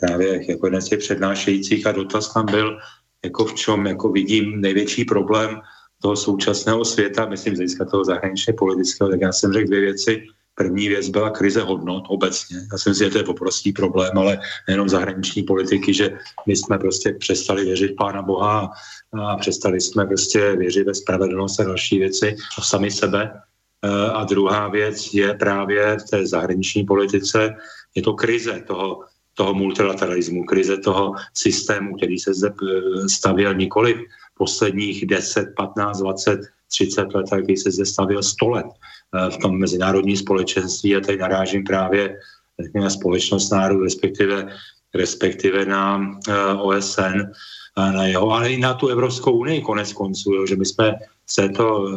právě 0.01 0.51
jako 0.51 0.66
jeden 0.66 0.83
z 0.83 0.89
těch 0.89 0.99
přednášejících 0.99 1.87
a 1.87 1.93
dotaz 1.93 2.33
tam 2.33 2.47
byl, 2.47 2.79
jako 3.24 3.45
v 3.45 3.55
čem 3.55 3.87
jako 3.87 4.09
vidím 4.09 4.61
největší 4.61 5.05
problém 5.05 5.61
toho 6.03 6.16
současného 6.16 6.85
světa, 6.85 7.27
myslím 7.27 7.55
z 7.55 7.59
hlediska 7.59 7.85
toho 7.85 8.05
zahraničně 8.05 8.53
politického, 8.53 9.11
tak 9.11 9.20
já 9.20 9.33
jsem 9.33 9.53
řekl 9.53 9.66
dvě 9.66 9.81
věci. 9.81 10.27
První 10.63 10.89
věc 10.89 11.09
byla 11.09 11.31
krize 11.31 11.63
hodnot 11.63 12.05
obecně. 12.09 12.57
Já 12.73 12.79
si 12.79 12.89
myslím, 12.89 13.07
že 13.07 13.13
to 13.13 13.19
je 13.19 13.25
poprostý 13.25 13.73
problém, 13.73 14.19
ale 14.19 14.39
nejenom 14.69 14.89
zahraniční 14.89 15.43
politiky, 15.43 15.95
že 15.95 16.19
my 16.47 16.57
jsme 16.57 16.79
prostě 16.79 17.13
přestali 17.13 17.65
věřit 17.65 17.97
Pána 17.97 18.23
Boha 18.23 18.71
a 19.13 19.37
přestali 19.37 19.81
jsme 19.81 20.07
prostě 20.07 20.57
věřit 20.57 20.87
ve 20.87 20.95
spravedlnost 20.95 21.61
a 21.61 21.65
další 21.65 21.99
věci 21.99 22.37
a 22.59 22.63
sami 22.63 22.91
sebe. 22.91 23.31
E, 23.83 24.11
a 24.11 24.25
druhá 24.25 24.69
věc 24.69 25.15
je 25.15 25.35
právě 25.35 25.97
v 25.99 26.11
té 26.11 26.27
zahraniční 26.27 26.85
politice, 26.85 27.55
je 27.95 28.03
to 28.03 28.15
krize 28.15 28.63
toho 28.67 29.01
toho 29.35 29.55
multilateralismu, 29.55 30.45
krize 30.45 30.77
toho 30.77 31.15
systému, 31.35 31.97
který 31.97 32.19
se 32.19 32.35
zde 32.35 32.49
eh, 32.49 33.09
stavěl 33.09 33.55
nikoli 33.55 34.05
posledních 34.39 35.07
10, 35.07 35.55
15, 35.57 35.99
20, 35.99 36.41
30 36.73 37.15
let, 37.15 37.27
který 37.43 37.57
se 37.57 37.70
zde 37.70 37.86
stavěl 37.86 38.23
100 38.23 38.49
let 38.49 38.66
eh, 38.66 39.31
v 39.31 39.36
tom 39.36 39.59
mezinárodním 39.59 40.16
společenství 40.16 40.97
a 40.97 41.01
tady 41.01 41.19
narážím 41.19 41.65
právě 41.65 42.19
na 42.74 42.90
společnost 42.90 43.51
národů, 43.51 43.85
respektive, 43.85 44.49
respektive 44.94 45.66
na 45.66 46.01
eh, 46.28 46.55
OSN, 46.55 47.32
na 47.77 48.07
jeho, 48.07 48.31
ale 48.31 48.53
i 48.53 48.61
na 48.61 48.74
tu 48.74 48.89
Evropskou 48.89 49.32
unii 49.32 49.61
konec 49.61 49.93
konců, 49.93 50.32
jo, 50.32 50.47
že 50.47 50.57
my 50.57 50.66
jsme 50.66 50.94
z 51.27 51.35
této 51.35 51.89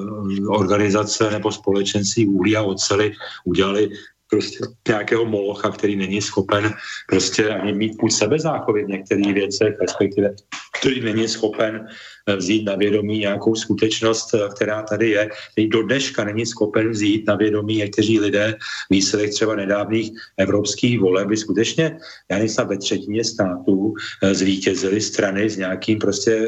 organizace 0.48 1.32
nebo 1.32 1.52
společenství 1.52 2.28
uhlí 2.28 2.56
a 2.56 2.64
oceli 2.64 3.12
udělali 3.46 3.90
prostě 4.30 4.60
nějakého 4.88 5.26
molocha, 5.26 5.72
který 5.72 5.96
není 5.96 6.22
schopen 6.22 6.74
prostě 7.10 7.50
ani 7.50 7.74
mít 7.74 7.98
půl 7.98 8.10
sebezáchovy 8.10 8.86
v 8.86 8.90
některých 8.90 9.34
věcech, 9.34 9.76
respektive 9.82 10.36
který 10.80 11.02
není 11.02 11.28
schopen 11.28 11.88
eh, 12.28 12.36
vzít 12.36 12.66
na 12.66 12.76
vědomí 12.76 13.20
nějakou 13.20 13.56
skutečnost, 13.56 14.34
eh, 14.34 14.50
která 14.56 14.82
tady 14.82 15.10
je, 15.10 15.30
který 15.52 15.68
do 15.70 15.84
dneška 15.84 16.24
není 16.24 16.46
schopen 16.46 16.92
vzít 16.92 17.28
na 17.28 17.36
vědomí 17.36 17.76
někteří 17.78 18.20
lidé 18.20 18.56
výsledek 18.90 19.32
třeba 19.32 19.56
nedávných 19.56 20.12
evropských 20.38 21.00
voleb, 21.00 21.28
by 21.28 21.38
skutečně, 21.38 21.98
já 22.32 22.38
nejsem 22.38 22.68
ve 22.68 22.78
třetině 22.78 23.24
států 23.24 23.94
eh, 24.24 24.36
zvítězili 24.36 25.02
strany 25.02 25.50
s 25.50 25.58
nějakým 25.58 26.00
prostě 26.00 26.48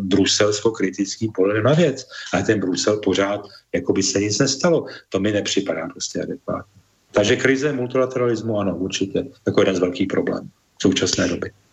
bruselsko-kritickým 0.00 1.32
pohledem 1.34 1.64
na 1.64 1.74
věc. 1.74 2.06
Ale 2.32 2.42
ten 2.42 2.60
Brusel 2.60 3.00
pořád, 3.00 3.48
jako 3.74 3.92
by 3.92 4.02
se 4.02 4.20
nic 4.20 4.38
nestalo. 4.38 4.86
To 5.08 5.20
mi 5.20 5.32
nepřipadá 5.32 5.88
prostě 5.88 6.22
adekvátně. 6.22 6.72
Takže 7.12 7.36
krize 7.36 7.72
multilateralismu, 7.72 8.58
ano, 8.58 8.76
určitě, 8.76 9.24
jako 9.46 9.60
jeden 9.60 9.76
z 9.76 9.78
velkých 9.78 10.08
problémů 10.08 10.48
současné 10.82 11.28
doby. 11.28 11.63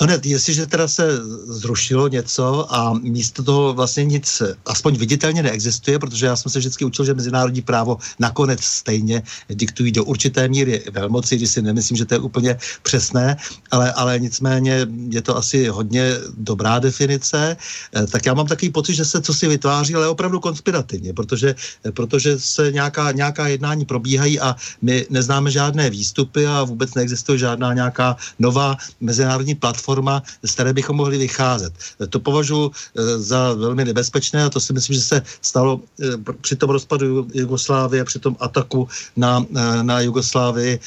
No 0.00 0.06
ne, 0.06 0.20
jestliže 0.24 0.66
teda 0.66 0.88
se 0.88 1.08
zrušilo 1.48 2.08
něco 2.08 2.74
a 2.74 2.92
místo 2.92 3.42
toho 3.42 3.74
vlastně 3.74 4.04
nic 4.04 4.42
aspoň 4.66 4.96
viditelně 4.96 5.42
neexistuje, 5.42 5.98
protože 5.98 6.26
já 6.26 6.36
jsem 6.36 6.52
se 6.52 6.58
vždycky 6.58 6.84
učil, 6.84 7.04
že 7.04 7.14
mezinárodní 7.14 7.62
právo 7.62 7.96
nakonec 8.18 8.60
stejně 8.60 9.22
diktují 9.48 9.92
do 9.92 10.04
určité 10.04 10.48
míry 10.48 10.84
velmoci, 10.92 11.36
když 11.36 11.50
si 11.50 11.62
nemyslím, 11.62 11.96
že 11.96 12.04
to 12.04 12.14
je 12.14 12.18
úplně 12.18 12.58
přesné, 12.82 13.36
ale, 13.70 13.92
ale 13.92 14.18
nicméně 14.20 14.86
je 15.10 15.22
to 15.22 15.36
asi 15.36 15.68
hodně 15.68 16.12
dobrá 16.36 16.78
definice, 16.78 17.56
eh, 17.56 18.06
tak 18.06 18.26
já 18.26 18.34
mám 18.34 18.46
takový 18.46 18.70
pocit, 18.70 18.94
že 18.94 19.04
se 19.04 19.20
co 19.20 19.34
si 19.34 19.48
vytváří, 19.48 19.94
ale 19.94 20.08
opravdu 20.08 20.40
konspirativně, 20.40 21.12
protože, 21.12 21.54
protože 21.94 22.38
se 22.38 22.72
nějaká, 22.72 23.12
nějaká 23.12 23.48
jednání 23.48 23.84
probíhají 23.84 24.40
a 24.40 24.56
my 24.82 25.06
neznáme 25.10 25.50
žádné 25.50 25.90
výstupy 25.90 26.46
a 26.46 26.62
vůbec 26.64 26.94
neexistuje 26.94 27.38
žádná 27.38 27.74
nějaká 27.74 28.16
nová 28.38 28.76
mezinárodní 29.00 29.54
platforma, 29.54 29.85
platforma, 29.86 30.22
z 30.42 30.50
které 30.54 30.72
bychom 30.72 30.96
mohli 30.96 31.18
vycházet. 31.18 31.72
To 32.10 32.18
považuji 32.20 32.70
eh, 32.70 33.18
za 33.18 33.54
velmi 33.54 33.84
nebezpečné 33.84 34.44
a 34.44 34.50
to 34.50 34.60
si 34.60 34.72
myslím, 34.72 34.94
že 34.94 35.02
se 35.02 35.22
stalo 35.42 35.80
eh, 36.02 36.18
při 36.40 36.56
tom 36.56 36.70
rozpadu 36.70 37.26
Jugoslávie, 37.34 38.04
při 38.04 38.18
tom 38.18 38.36
ataku 38.40 38.88
na, 39.16 39.46
eh, 39.46 39.82
na 39.82 40.00
Jugoslávii 40.00 40.78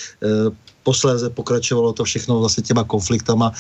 posléze 0.84 1.30
pokračovalo 1.30 1.94
to 1.94 2.04
všechno 2.04 2.40
vlastně 2.40 2.64
těma 2.64 2.84
konfliktama, 2.84 3.54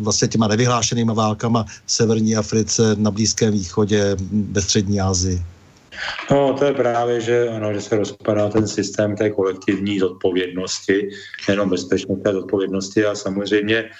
vlastně 0.00 0.28
těma 0.28 0.48
nevyhlášenýma 0.48 1.12
válkama 1.12 1.66
v 1.86 1.92
Severní 1.92 2.36
Africe, 2.36 2.96
na 2.96 3.10
Blízkém 3.10 3.52
východě, 3.52 4.16
ve 4.54 4.62
Střední 4.62 5.00
Asii. 5.00 5.42
No, 6.30 6.54
to 6.54 6.64
je 6.64 6.72
právě, 6.72 7.20
že, 7.20 7.48
ano, 7.48 7.74
že 7.74 7.80
se 7.80 7.96
rozpadá 7.96 8.48
ten 8.48 8.68
systém 8.68 9.16
té 9.16 9.30
kolektivní 9.30 9.98
zodpovědnosti, 9.98 11.10
nejenom 11.48 11.68
bezpečnosti 11.68 12.28
a 12.28 12.32
zodpovědnosti 12.32 13.06
a 13.06 13.14
samozřejmě 13.14 13.90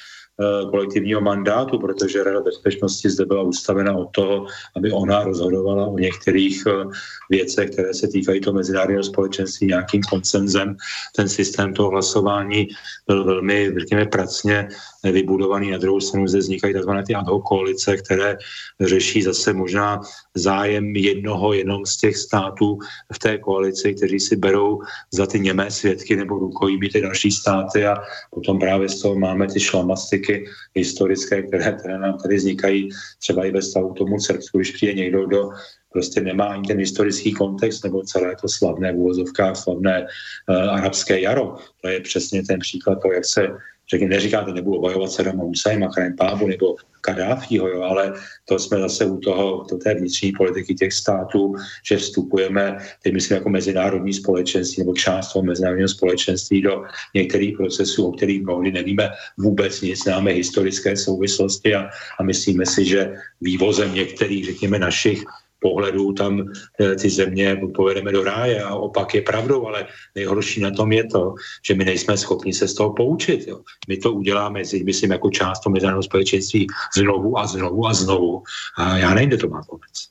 kolektivního 0.71 1.21
mandátu, 1.21 1.79
protože 1.79 2.25
Rada 2.25 2.41
bezpečnosti 2.41 3.11
zde 3.11 3.25
byla 3.25 3.43
ustavena 3.43 3.97
od 3.97 4.09
toho, 4.11 4.47
aby 4.77 4.93
ona 4.93 5.25
rozhodovala 5.25 5.87
o 5.87 5.99
některých 5.99 6.65
eh, 6.67 6.85
věcech, 7.31 7.71
které 7.71 7.95
se 7.95 8.09
týkají 8.09 8.41
toho 8.41 8.55
mezinárodního 8.55 9.03
společenství 9.03 9.67
nějakým 9.67 10.03
koncenzem. 10.11 10.77
Ten 11.17 11.29
systém 11.29 11.75
toho 11.75 11.91
hlasování 11.91 12.69
byl 13.07 13.25
velmi, 13.25 13.75
řekněme, 13.79 14.07
pracně 14.07 14.69
vybudovaný. 15.05 15.71
Na 15.71 15.79
druhou 15.79 16.01
stranu 16.01 16.27
zde 16.27 16.39
vznikají 16.39 16.75
tzv. 16.75 16.91
ty 17.07 17.15
ad 17.15 17.29
hoc 17.29 17.43
koalice, 17.49 17.97
které 17.97 18.39
řeší 18.81 19.23
zase 19.23 19.53
možná 19.53 20.01
zájem 20.35 20.97
jednoho 20.97 21.53
jenom 21.53 21.87
z 21.87 21.97
těch 21.97 22.17
států 22.17 22.79
v 23.13 23.19
té 23.19 23.39
koalici, 23.39 23.95
kteří 23.95 24.21
si 24.21 24.37
berou 24.37 24.81
za 25.13 25.27
ty 25.27 25.41
němé 25.41 25.71
svědky 25.71 26.17
nebo 26.17 26.39
rukojmí 26.39 26.89
ty 26.89 27.01
další 27.01 27.31
státy 27.31 27.87
a 27.87 27.97
potom 28.31 28.59
právě 28.59 28.89
z 28.89 29.01
toho 29.01 29.19
máme 29.19 29.47
ty 29.47 29.61
šlamastiky 29.61 30.45
historické, 30.75 31.43
které, 31.43 31.73
které 31.73 31.99
nám 31.99 32.19
tady 32.19 32.37
vznikají 32.37 32.89
třeba 33.19 33.45
i 33.45 33.51
ve 33.51 33.63
stavu 33.63 33.95
tomu 33.95 34.21
Srbsku, 34.21 34.59
když 34.59 34.71
přijde 34.71 34.95
někdo, 34.95 35.27
kdo 35.27 35.51
prostě 35.93 36.21
nemá 36.21 36.45
ani 36.45 36.69
ten 36.69 36.79
historický 36.79 37.33
kontext 37.33 37.85
nebo 37.85 38.03
celé 38.03 38.37
to 38.41 38.49
slavné 38.49 38.93
v 38.93 39.55
slavné 39.55 40.07
uh, 40.49 40.57
arabské 40.57 41.21
jaro. 41.21 41.57
To 41.83 41.89
je 41.89 42.01
přesně 42.01 42.43
ten 42.43 42.61
příklad 42.61 43.03
toho, 43.03 43.13
jak 43.13 43.25
se 43.25 43.49
řekněme, 43.91 44.15
neříkáte, 44.15 44.53
nebudu 44.53 44.77
obhajovat 44.77 45.11
Sadama 45.11 45.45
Husajma, 45.45 45.89
chraň 45.93 46.17
pábu, 46.17 46.47
nebo 46.47 46.77
Kadáfího, 47.01 47.69
jo, 47.69 47.83
ale 47.83 48.15
to 48.45 48.59
jsme 48.59 48.79
zase 48.79 49.05
u 49.05 49.17
toho, 49.17 49.65
to 49.65 49.77
té 49.77 49.95
vnitřní 49.95 50.33
politiky 50.33 50.75
těch 50.75 50.93
států, 50.93 51.55
že 51.87 51.97
vstupujeme, 51.97 52.79
teď 53.03 53.13
myslím 53.13 53.35
jako 53.35 53.49
mezinárodní 53.49 54.13
společenství 54.13 54.81
nebo 54.81 54.95
část 54.95 55.33
toho 55.33 55.43
mezinárodního 55.43 55.89
společenství 55.89 56.63
do 56.63 56.83
některých 57.15 57.57
procesů, 57.57 58.07
o 58.07 58.13
kterých 58.13 58.43
mnohdy 58.43 58.73
nevíme 58.73 59.11
vůbec 59.39 59.81
nic, 59.81 60.03
známe 60.03 60.31
historické 60.31 60.97
souvislosti 60.97 61.75
a, 61.75 61.89
a 62.19 62.23
myslíme 62.23 62.67
si, 62.67 62.85
že 62.85 63.15
vývozem 63.41 63.95
některých, 63.95 64.45
řekněme, 64.45 64.79
našich 64.79 65.25
pohledů 65.59 66.13
tam 66.13 66.45
eh, 66.81 66.97
ty 66.97 67.11
země 67.11 67.61
povedeme 67.75 68.13
do 68.13 68.25
ráje 68.25 68.63
a 68.63 68.75
opak 68.75 69.15
je 69.15 69.23
pravdou, 69.23 69.67
ale 69.67 69.87
nejhorší 70.15 70.61
na 70.61 70.71
tom 70.71 70.93
je 70.93 71.05
to, 71.05 71.35
že 71.67 71.75
my 71.75 71.85
nejsme 71.85 72.17
schopni 72.17 72.53
se 72.53 72.69
z 72.69 72.75
toho 72.75 72.93
poučit. 72.93 73.49
Jo. 73.49 73.61
My 73.89 73.97
to 73.97 74.13
uděláme, 74.13 74.63
myslím, 74.85 75.11
jako 75.11 75.31
část 75.31 75.61
toho 75.61 75.73
mezinárodního 75.73 76.03
společenství 76.03 76.67
znovu 76.97 77.39
a 77.39 77.47
znovu 77.47 77.87
a 77.87 77.95
znovu 77.95 78.43
a 78.77 78.97
já 78.97 79.15
nevím, 79.15 79.29
kde 79.29 79.37
to 79.37 79.49
má 79.49 79.63
konec. 79.63 80.09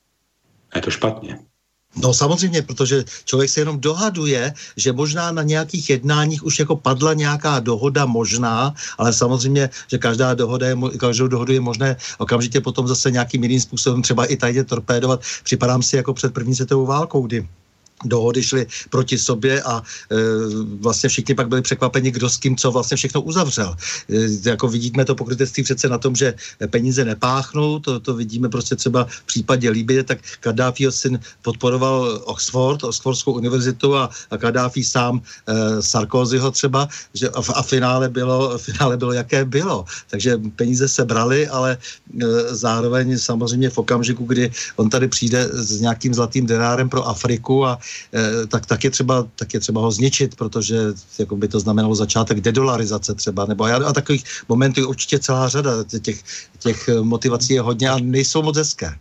Je 0.75 0.81
to 0.81 0.91
špatně. 0.91 1.39
No 2.03 2.13
samozřejmě, 2.13 2.61
protože 2.61 3.05
člověk 3.25 3.49
se 3.49 3.61
jenom 3.61 3.79
dohaduje, 3.79 4.53
že 4.77 4.93
možná 4.93 5.31
na 5.31 5.43
nějakých 5.43 5.89
jednáních 5.89 6.43
už 6.43 6.59
jako 6.59 6.75
padla 6.75 7.13
nějaká 7.13 7.59
dohoda 7.59 8.05
možná, 8.05 8.73
ale 8.97 9.13
samozřejmě, 9.13 9.69
že 9.87 9.97
každá 9.97 10.33
dohoda 10.33 10.67
je, 10.67 10.75
každou 10.97 11.27
dohodu 11.27 11.53
je 11.53 11.61
možné 11.61 11.95
okamžitě 12.17 12.61
potom 12.61 12.87
zase 12.87 13.11
nějakým 13.11 13.43
jiným 13.43 13.61
způsobem 13.61 14.01
třeba 14.01 14.25
i 14.25 14.37
tajně 14.37 14.63
torpédovat. 14.63 15.21
Připadám 15.43 15.83
si 15.83 15.95
jako 15.95 16.13
před 16.13 16.33
první 16.33 16.55
světovou 16.55 16.85
válkou, 16.85 17.21
kdy 17.21 17.47
dohody 18.05 18.43
šly 18.43 18.65
proti 18.89 19.17
sobě 19.17 19.61
a 19.63 19.81
e, 19.81 20.15
vlastně 20.79 21.09
všichni 21.09 21.35
pak 21.35 21.47
byli 21.47 21.61
překvapeni, 21.61 22.11
kdo 22.11 22.29
s 22.29 22.37
kým 22.37 22.57
co 22.57 22.71
vlastně 22.71 22.97
všechno 22.97 23.21
uzavřel. 23.21 23.75
E, 24.09 24.49
jako 24.49 24.67
vidíme 24.67 25.05
to 25.05 25.15
pokrytectví 25.15 25.63
přece 25.63 25.89
na 25.89 25.97
tom, 25.97 26.15
že 26.15 26.33
peníze 26.69 27.05
nepáchnou, 27.05 27.79
to, 27.79 27.99
to 27.99 28.13
vidíme 28.13 28.49
prostě 28.49 28.75
třeba 28.75 29.05
v 29.09 29.23
případě 29.25 29.69
Líbě, 29.69 30.03
tak 30.03 30.19
Kadáfího 30.39 30.91
syn 30.91 31.19
podporoval 31.41 32.21
Oxford, 32.25 32.83
Oxfordskou 32.83 33.33
univerzitu 33.33 33.95
a, 33.95 34.09
a 34.31 34.37
Kadáfí 34.37 34.83
sám 34.83 35.21
e, 35.21 35.81
Sarkozyho 35.81 36.51
třeba, 36.51 36.87
že 37.13 37.29
a, 37.29 37.41
a 37.53 37.61
finále 37.61 38.09
bylo, 38.09 38.57
finále 38.57 38.97
bylo, 38.97 39.13
jaké 39.13 39.45
bylo. 39.45 39.85
Takže 40.09 40.37
peníze 40.55 40.87
se 40.87 41.05
brali, 41.05 41.47
ale 41.47 41.77
e, 41.77 42.25
zároveň 42.55 43.17
samozřejmě 43.17 43.69
v 43.69 43.77
okamžiku, 43.77 44.25
kdy 44.25 44.51
on 44.75 44.89
tady 44.89 45.07
přijde 45.07 45.49
s 45.53 45.81
nějakým 45.81 46.13
zlatým 46.13 46.45
denárem 46.45 46.89
pro 46.89 47.07
Afriku 47.07 47.65
a 47.65 47.79
tak, 48.47 48.65
tak, 48.65 48.83
je 48.83 48.89
třeba, 48.89 49.27
tak 49.35 49.53
je 49.53 49.59
třeba 49.59 49.81
ho 49.81 49.91
zničit, 49.91 50.35
protože 50.35 50.77
jako 51.19 51.35
by 51.35 51.47
to 51.47 51.59
znamenalo 51.59 51.95
začátek 51.95 52.41
dedolarizace 52.41 53.13
třeba, 53.13 53.45
nebo 53.45 53.63
a, 53.63 53.75
a 53.75 53.93
takových 53.93 54.23
momentů 54.49 54.89
určitě 54.89 55.19
celá 55.19 55.47
řada 55.47 55.71
těch, 56.01 56.19
těch 56.59 56.89
motivací 57.01 57.53
je 57.53 57.61
hodně 57.61 57.89
a 57.89 57.99
nejsou 57.99 58.41
moc 58.41 58.57
hezké. 58.57 58.93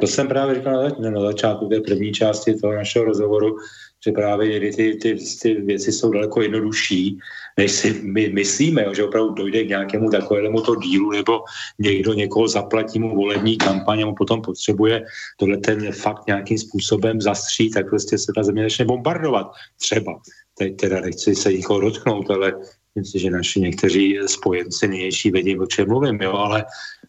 To 0.00 0.06
jsem 0.06 0.28
právě 0.28 0.54
říkal 0.54 0.90
na, 0.98 1.10
na 1.10 1.20
začátku 1.20 1.66
té 1.66 1.80
první 1.80 2.12
části 2.12 2.54
toho 2.54 2.72
našeho 2.74 3.04
rozhovoru, 3.04 3.56
že 4.04 4.12
právě 4.12 4.72
ty, 4.72 4.94
ty, 4.94 5.16
ty 5.42 5.54
věci 5.54 5.92
jsou 5.92 6.10
daleko 6.10 6.42
jednodušší, 6.42 7.18
než 7.56 7.72
si 7.72 8.00
my 8.02 8.28
myslíme, 8.28 8.84
že 8.94 9.04
opravdu 9.04 9.34
dojde 9.34 9.64
k 9.64 9.68
nějakému 9.68 10.10
takovému 10.10 10.60
to 10.60 10.74
dílu, 10.74 11.10
nebo 11.10 11.40
někdo 11.78 12.14
někoho 12.14 12.48
zaplatí 12.48 12.98
mu 12.98 13.16
volební 13.16 13.56
kampaň 13.56 14.02
a 14.02 14.06
mu 14.06 14.14
potom 14.14 14.42
potřebuje 14.42 15.04
tohle 15.36 15.56
ten 15.56 15.92
fakt 15.92 16.26
nějakým 16.26 16.58
způsobem 16.58 17.20
zastřít, 17.20 17.74
tak 17.74 17.88
prostě 17.88 18.18
se 18.18 18.32
ta 18.34 18.42
země 18.42 18.62
začne 18.62 18.84
bombardovat. 18.84 19.46
Třeba. 19.80 20.20
Teď 20.58 20.76
teda 20.76 21.00
nechci 21.00 21.34
se 21.34 21.52
nikoho 21.52 21.80
dotknout, 21.80 22.30
ale 22.30 22.52
myslím, 22.94 23.20
že 23.20 23.30
naši 23.30 23.60
někteří 23.60 24.18
spojenci 24.26 24.88
nynější 24.88 25.30
vědí, 25.30 25.58
o 25.58 25.66
čem 25.66 25.88
mluvím, 25.88 26.18
jo, 26.22 26.32
ale 26.32 26.64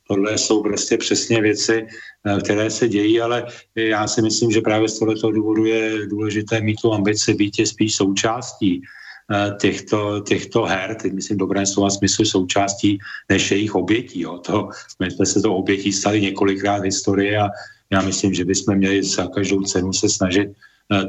tohle 0.09 0.37
jsou 0.37 0.63
prostě 0.63 0.97
přesně 0.97 1.41
věci, 1.41 1.85
eh, 1.85 2.39
které 2.41 2.69
se 2.69 2.87
dějí, 2.87 3.21
ale 3.21 3.45
já 3.75 4.07
si 4.07 4.21
myslím, 4.21 4.51
že 4.51 4.61
právě 4.61 4.89
z 4.89 4.99
tohoto 4.99 5.31
důvodu 5.31 5.65
je 5.65 6.07
důležité 6.07 6.61
mít 6.61 6.81
tu 6.81 6.93
ambici 6.93 7.33
být 7.33 7.67
spíš 7.67 7.95
součástí 7.95 8.81
eh, 8.81 9.53
těchto, 9.61 10.19
těchto 10.25 10.65
her, 10.65 10.95
teď 10.95 11.13
myslím 11.13 11.37
dobré 11.37 11.65
slova 11.65 11.89
smyslu 11.89 12.25
součástí 12.25 12.97
než 13.29 13.51
jejich 13.51 13.75
obětí. 13.75 14.25
Jo. 14.25 14.37
To, 14.37 14.69
my 14.99 15.11
jsme 15.11 15.25
se 15.25 15.41
to 15.41 15.55
obětí 15.55 15.93
stali 15.93 16.21
několikrát 16.21 16.81
v 16.81 16.89
historii 16.89 17.37
a 17.37 17.53
já 17.93 18.01
myslím, 18.01 18.33
že 18.33 18.45
bychom 18.45 18.75
měli 18.75 19.03
za 19.03 19.27
každou 19.29 19.61
cenu 19.61 19.93
se 19.93 20.09
snažit 20.09 20.49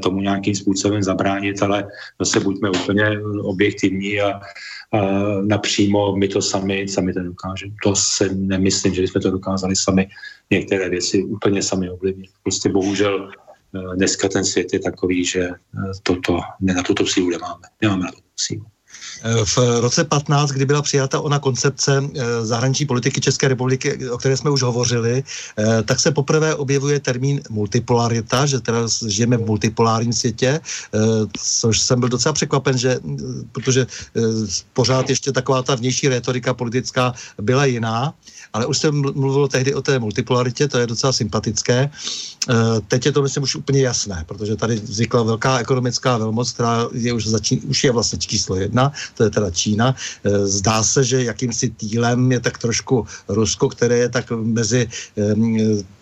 tomu 0.03 0.21
nějakým 0.21 0.55
způsobem 0.55 1.03
zabránit, 1.03 1.63
ale 1.63 1.89
zase 2.19 2.41
buďme 2.41 2.71
úplně 2.71 3.21
objektivní 3.43 4.21
a, 4.21 4.31
a 4.31 4.41
napřímo 5.43 6.17
my 6.17 6.29
to 6.29 6.43
sami, 6.43 6.89
sami 6.89 7.13
to 7.13 7.23
dokážeme. 7.23 7.75
To 7.83 7.97
se 7.97 8.29
nemyslím, 8.35 8.95
že 8.95 9.03
jsme 9.03 9.21
to 9.21 9.31
dokázali 9.31 9.77
sami 9.77 10.09
některé 10.51 10.89
věci 10.89 11.25
úplně 11.25 11.63
sami 11.63 11.91
ovlivnit. 11.91 12.31
Prostě 12.43 12.69
bohužel 12.69 13.31
eh, 13.31 13.97
dneska 13.97 14.29
ten 14.29 14.45
svět 14.45 14.73
je 14.73 14.81
takový, 14.81 15.25
že 15.25 15.41
eh, 15.41 15.91
toto, 16.03 16.41
ne 16.61 16.75
na 16.75 16.83
tuto 16.83 17.07
sílu 17.07 17.31
nemáme. 17.31 17.63
Nemáme 17.83 18.05
na 18.05 18.11
tuto 18.11 18.29
sílu. 18.37 18.67
V 19.45 19.59
roce 19.81 20.05
15, 20.05 20.51
kdy 20.51 20.65
byla 20.65 20.83
přijata 20.83 21.21
ona 21.21 21.39
koncepce 21.39 22.03
eh, 22.03 22.47
zahraniční 22.47 22.87
politiky 22.87 23.21
České 23.21 23.49
republiky, 23.49 24.11
o 24.11 24.19
které 24.19 24.37
jsme 24.37 24.51
už 24.51 24.63
hovořili, 24.63 25.25
eh, 25.59 25.83
tak 25.83 26.01
se 26.01 26.11
poprvé 26.11 26.55
objevuje 26.55 27.01
termín 27.01 27.41
multipolarita, 27.51 28.47
že 28.47 28.61
teda 28.61 28.79
žijeme 29.09 29.37
v 29.37 29.47
multipolárním 29.47 30.13
světě, 30.13 30.61
eh, 30.61 30.99
což 31.37 31.81
jsem 31.81 32.01
byl 32.01 32.09
docela 32.09 32.33
překvapen, 32.33 32.79
že, 32.79 32.99
protože 33.53 33.87
pořád 34.73 35.11
ještě 35.11 35.33
taková 35.33 35.63
ta 35.63 35.75
vnější 35.75 36.09
retorika 36.09 36.55
politická 36.55 37.15
byla 37.41 37.65
jiná, 37.65 38.15
ale 38.53 38.67
už 38.67 38.79
jsem 38.79 38.95
mluvil 39.15 39.49
tehdy 39.49 39.75
o 39.75 39.83
té 39.83 39.99
multipolaritě, 39.99 40.69
to 40.69 40.79
je 40.79 40.87
docela 40.87 41.13
sympatické. 41.13 41.91
Teď 42.89 43.07
je 43.07 43.13
to, 43.13 43.23
myslím, 43.23 43.43
už 43.43 43.55
úplně 43.55 43.83
jasné, 43.83 44.25
protože 44.29 44.57
tady 44.57 44.77
vznikla 44.77 45.23
velká 45.23 45.59
ekonomická 45.59 46.19
velmoc, 46.19 46.53
která 46.53 46.89
je 46.93 47.13
už, 47.13 47.27
začín, 47.27 47.61
už 47.69 47.85
je 47.85 47.93
vlastně 47.93 48.19
číslo 48.19 48.57
jedna, 48.57 48.93
to 49.15 49.25
je 49.25 49.31
teda 49.31 49.51
Čína. 49.51 49.95
Eh, 50.25 50.47
zdá 50.47 50.83
se, 50.83 51.05
že 51.05 51.25
jakýmsi 51.25 51.71
týlem 51.71 52.33
je 52.33 52.41
tak 52.41 52.59
trošku 52.59 53.07
Rusko, 53.29 53.69
které 53.69 53.97
je 53.97 54.09
tak 54.09 54.31
mezi 54.31 54.89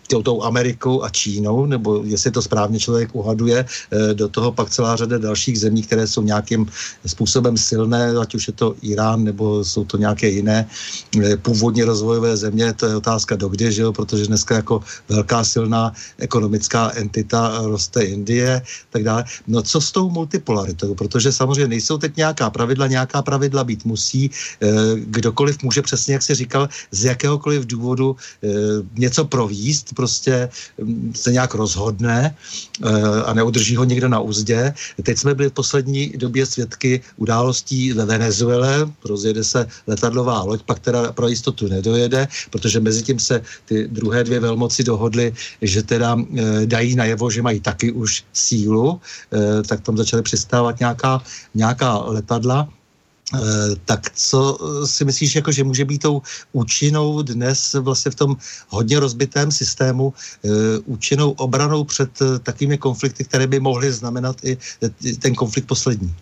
tou 0.09 0.41
Amerikou 0.41 1.05
a 1.05 1.09
Čínou, 1.09 1.69
nebo 1.69 2.01
jestli 2.03 2.33
to 2.33 2.41
správně 2.41 2.81
člověk 2.81 3.13
uhaduje, 3.13 3.61
eh, 3.61 4.13
do 4.17 4.25
toho 4.25 4.49
pak 4.51 4.73
celá 4.73 4.97
řada 4.97 5.21
dalších 5.21 5.59
zemí, 5.59 5.85
které 5.85 6.09
jsou 6.09 6.25
nějakým 6.25 6.65
způsobem 7.05 7.53
silné, 7.53 8.17
ať 8.17 8.35
už 8.35 8.43
je 8.49 8.53
to 8.57 8.73
Irán, 8.81 9.23
nebo 9.23 9.61
jsou 9.61 9.85
to 9.85 10.01
nějaké 10.01 10.41
jiné 10.41 10.65
eh, 10.65 11.37
původně 11.37 11.85
rozvojové 11.85 12.33
země, 12.37 12.73
to 12.73 12.89
je 12.89 12.95
otázka 12.97 13.37
dokdy, 13.37 13.69
že 13.69 13.85
jo? 13.85 13.93
protože 13.93 14.25
dneska 14.25 14.65
jako 14.65 14.81
velká 15.09 15.45
silná 15.45 15.93
ekonomická 16.17 16.91
entita 16.97 17.61
roste 17.69 18.01
Indie, 18.01 18.61
tak 18.89 19.05
dále. 19.05 19.23
No 19.47 19.61
co 19.61 19.77
s 19.77 19.91
tou 19.93 20.09
multipolaritou, 20.09 20.95
protože 20.97 21.29
samozřejmě 21.29 21.77
nejsou 21.77 21.97
teď 22.01 22.17
nějaká 22.17 22.49
pravidla, 22.49 22.87
nějaká 22.87 23.21
pravidla 23.21 23.61
být 23.63 23.85
musí, 23.85 24.31
eh, 24.31 24.67
kdokoliv 24.95 25.61
může 25.63 25.81
přesně, 25.85 26.17
jak 26.17 26.23
si 26.25 26.33
říkal, 26.35 26.69
z 26.91 27.13
jakéhokoliv 27.13 27.65
důvodu 27.69 28.15
něco 28.95 29.25
províst, 29.25 29.93
prostě 29.99 30.47
mm, 30.79 31.11
se 31.11 31.35
nějak 31.35 31.51
rozhodne 31.59 32.31
eh, 32.31 32.87
a 33.27 33.35
neudrží 33.35 33.75
ho 33.75 33.83
někdo 33.83 34.07
na 34.07 34.23
úzdě. 34.23 34.71
Teď 35.03 35.15
jsme 35.17 35.35
byli 35.35 35.51
v 35.51 35.59
poslední 35.59 36.15
době 36.15 36.45
svědky 36.47 37.03
událostí 37.19 37.91
ve 37.91 38.07
Venezuele, 38.07 38.87
rozjede 39.03 39.43
se 39.43 39.67
letadlová 39.87 40.47
loď, 40.47 40.63
pak 40.63 40.79
teda 40.79 41.11
pro 41.11 41.27
jistotu 41.27 41.67
nedojede, 41.67 42.31
protože 42.47 42.79
mezi 42.79 43.03
tím 43.03 43.19
se 43.19 43.43
ty 43.67 43.91
druhé 43.91 44.23
dvě 44.23 44.39
velmoci 44.39 44.87
dohodly, 44.87 45.35
že 45.59 45.83
teda 45.83 46.15
eh, 46.15 46.63
dají 46.63 46.95
najevo, 46.95 47.27
že 47.27 47.43
mají 47.43 47.59
taky 47.59 47.91
už 47.91 48.23
sílu, 48.31 49.03
eh, 49.03 49.67
tak 49.67 49.83
tam 49.83 49.99
začaly 49.99 50.23
přistávat 50.23 50.79
nějaká, 50.79 51.19
nějaká 51.51 52.07
letadla. 52.07 52.71
Eh, 53.35 53.75
tak 53.85 54.09
co 54.15 54.57
eh, 54.57 54.87
si 54.87 55.05
myslíš, 55.05 55.35
jako, 55.35 55.51
že 55.51 55.63
může 55.63 55.85
být 55.85 56.01
tou 56.01 56.21
účinnou 56.51 57.21
dnes 57.21 57.73
vlastně 57.73 58.11
v 58.11 58.15
tom 58.15 58.35
hodně 58.67 58.99
rozbitém 58.99 59.51
systému 59.51 60.13
uh, 60.41 60.51
účinnou 60.85 61.31
obranou 61.31 61.83
před 61.83 62.09
takými 62.43 62.77
konflikty, 62.77 63.23
které 63.23 63.47
by 63.47 63.59
mohly 63.59 63.91
znamenat 63.91 64.35
i 64.43 64.57
ten 65.21 65.35
konflikt 65.35 65.65
poslední? 65.65 66.13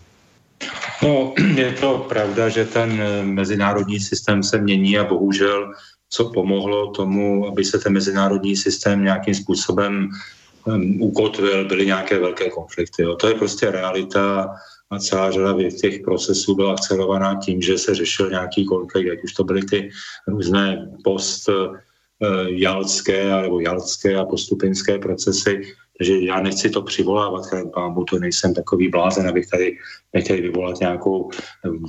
No, 1.02 1.34
je 1.56 1.72
to 1.72 2.06
pravda, 2.08 2.48
že 2.48 2.64
ten 2.64 3.02
mezinárodní 3.34 4.00
systém 4.00 4.42
se 4.42 4.58
mění 4.58 4.98
a 4.98 5.04
bohužel 5.04 5.72
co 6.10 6.24
pomohlo 6.24 6.90
tomu, 6.90 7.48
aby 7.48 7.64
se 7.64 7.78
ten 7.78 7.92
mezinárodní 7.92 8.56
systém 8.56 9.04
nějakým 9.04 9.34
způsobem 9.34 10.08
ukotvil, 11.00 11.68
byly 11.68 11.86
nějaké 11.86 12.18
velké 12.18 12.50
konflikty. 12.50 13.02
Jo. 13.02 13.16
To 13.16 13.28
je 13.28 13.34
prostě 13.34 13.70
realita 13.70 14.54
a 14.90 14.98
celá 14.98 15.30
řada 15.30 15.54
těch 15.80 16.00
procesů 16.00 16.54
byla 16.54 16.72
akcelerovaná 16.72 17.40
tím, 17.44 17.62
že 17.62 17.78
se 17.78 17.94
řešil 17.94 18.30
nějaký 18.30 18.64
konflikt, 18.64 19.10
ať 19.10 19.24
už 19.24 19.32
to 19.32 19.44
byly 19.44 19.62
ty 19.62 19.90
různé 20.26 20.90
post 21.04 21.48
eh, 21.48 21.78
jalské 22.48 23.42
nebo 23.42 23.60
jalské 23.60 24.16
a 24.16 24.24
postupinské 24.24 24.98
procesy. 24.98 25.62
Takže 25.98 26.20
já 26.20 26.40
nechci 26.40 26.70
to 26.70 26.82
přivolávat, 26.82 27.42
pámu, 27.74 28.04
to 28.04 28.18
nejsem 28.18 28.54
takový 28.54 28.88
blázen, 28.88 29.28
abych 29.28 29.46
tady 29.46 29.76
nechtěl 30.14 30.36
vyvolat 30.36 30.80
nějakou 30.80 31.30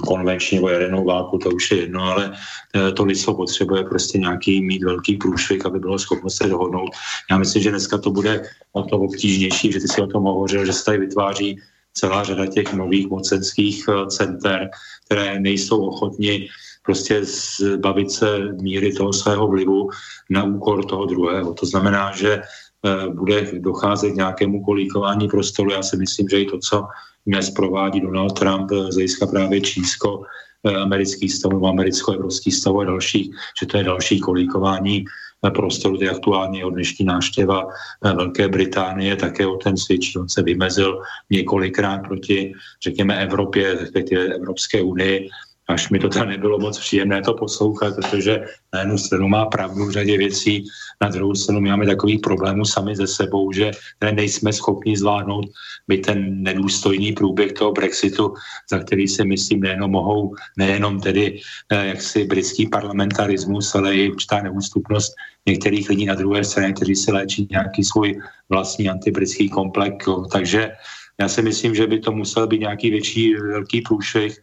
konvenční 0.08 0.58
nebo 0.58 0.70
jadernou 0.70 1.06
válku, 1.06 1.38
to 1.38 1.50
už 1.50 1.72
je 1.72 1.78
jedno, 1.78 2.04
ale 2.04 2.34
eh, 2.76 2.92
to 2.92 3.06
lidstvo 3.06 3.34
potřebuje 3.34 3.84
prostě 3.84 4.18
nějaký 4.18 4.62
mít 4.62 4.84
velký 4.84 5.18
průšvih, 5.18 5.66
aby 5.66 5.80
bylo 5.80 6.00
schopno 6.00 6.30
se 6.30 6.48
dohodnout. 6.48 6.90
Já 7.32 7.38
myslím, 7.38 7.64
že 7.64 7.70
dneska 7.70 7.98
to 7.98 8.12
bude 8.12 8.44
o 8.74 8.84
to 8.84 9.00
obtížnější, 9.00 9.72
že 9.72 9.80
ty 9.80 9.88
si 9.88 10.02
o 10.02 10.08
tom 10.08 10.24
hovořil, 10.24 10.66
že 10.66 10.74
se 10.74 10.86
tady 10.86 10.98
vytváří 10.98 11.60
celá 11.94 12.24
řada 12.24 12.46
těch 12.46 12.74
nových 12.74 13.08
mocenských 13.10 13.86
eh, 13.90 14.06
center, 14.08 14.70
které 15.06 15.40
nejsou 15.40 15.86
ochotni 15.86 16.48
prostě 16.86 17.22
zbavit 17.60 18.12
se 18.12 18.40
míry 18.62 18.94
toho 18.94 19.14
svého 19.14 19.48
vlivu 19.48 19.90
na 20.30 20.44
úkor 20.44 20.86
toho 20.86 21.06
druhého. 21.06 21.54
To 21.54 21.66
znamená, 21.66 22.16
že 22.16 22.42
eh, 22.42 23.08
bude 23.08 23.52
docházet 23.60 24.16
nějakému 24.16 24.64
kolíkování 24.64 25.28
prostoru. 25.28 25.72
Já 25.72 25.84
si 25.84 25.98
myslím, 25.98 26.30
že 26.30 26.42
i 26.42 26.46
to, 26.46 26.58
co 26.60 26.88
dnes 27.28 27.50
provádí 27.50 28.02
Donald 28.02 28.40
Trump 28.40 28.72
eh, 28.72 28.92
z 28.92 28.96
hlediska 28.96 29.28
právě 29.28 29.62
Čísko, 29.62 30.24
americký 30.60 31.30
stav, 31.30 31.56
americko-evropský 31.56 32.52
stav 32.52 32.76
a 32.76 32.84
další, 32.84 33.32
že 33.60 33.66
to 33.66 33.78
je 33.78 33.84
další 33.84 34.20
kolíkování 34.20 35.06
prostoru, 35.50 35.98
je 36.02 36.10
aktuálně 36.10 36.66
od 36.66 36.70
dnešní 36.70 37.06
návštěva 37.06 37.68
eh, 37.68 38.14
Velké 38.14 38.48
Británie 38.48 39.16
také 39.16 39.48
o 39.48 39.58
ten 39.58 39.78
svědčí. 39.78 40.20
On 40.20 40.30
se 40.30 40.44
vymezil 40.44 41.02
několikrát 41.30 41.98
proti, 41.98 42.54
řekněme, 42.84 43.16
Evropě, 43.16 43.76
respektive 43.76 44.24
Evropské 44.24 44.82
unii 44.82 45.30
až 45.70 45.90
mi 45.90 46.00
to 46.00 46.10
tam 46.10 46.30
nebylo 46.30 46.60
moc 46.60 46.80
příjemné 46.80 47.22
to 47.22 47.34
poslouchat, 47.34 47.96
protože 47.96 48.46
na 48.74 48.80
jednu 48.80 48.98
stranu 48.98 49.28
má 49.28 49.46
pravdu 49.46 49.86
v 49.86 49.92
řadě 49.92 50.18
věcí, 50.18 50.66
na 51.02 51.10
druhou 51.10 51.36
stranu 51.36 51.62
máme 51.62 51.86
takový 51.86 52.18
problémů 52.18 52.66
sami 52.66 52.96
ze 52.96 53.08
sebou, 53.08 53.52
že 53.52 53.72
nejsme 54.12 54.54
schopni 54.54 54.98
zvládnout 54.98 55.46
by 55.88 55.98
ten 55.98 56.44
nedůstojný 56.44 57.14
průběh 57.14 57.54
toho 57.54 57.72
Brexitu, 57.72 58.34
za 58.72 58.80
který 58.80 59.08
si 59.08 59.26
myslím 59.26 59.62
nejenom 59.62 59.92
mohou, 59.92 60.36
nejenom 60.58 61.00
tedy 61.00 61.40
eh, 61.72 61.88
jaksi 61.88 62.26
britský 62.26 62.68
parlamentarismus, 62.68 63.76
ale 63.76 63.96
i 63.96 64.12
určitá 64.12 64.42
neústupnost 64.42 65.14
některých 65.46 65.90
lidí 65.90 66.06
na 66.06 66.16
druhé 66.16 66.44
straně, 66.44 66.74
kteří 66.74 66.96
si 66.96 67.12
léčí 67.12 67.48
nějaký 67.52 67.84
svůj 67.84 68.22
vlastní 68.50 68.90
antibritský 68.90 69.50
komplex. 69.50 70.06
Takže 70.32 70.72
já 71.20 71.28
si 71.28 71.42
myslím, 71.42 71.76
že 71.76 71.88
by 71.88 72.00
to 72.00 72.12
musel 72.12 72.48
být 72.48 72.60
nějaký 72.60 72.90
větší 72.90 73.36
velký 73.36 73.82
průšvih, 73.82 74.40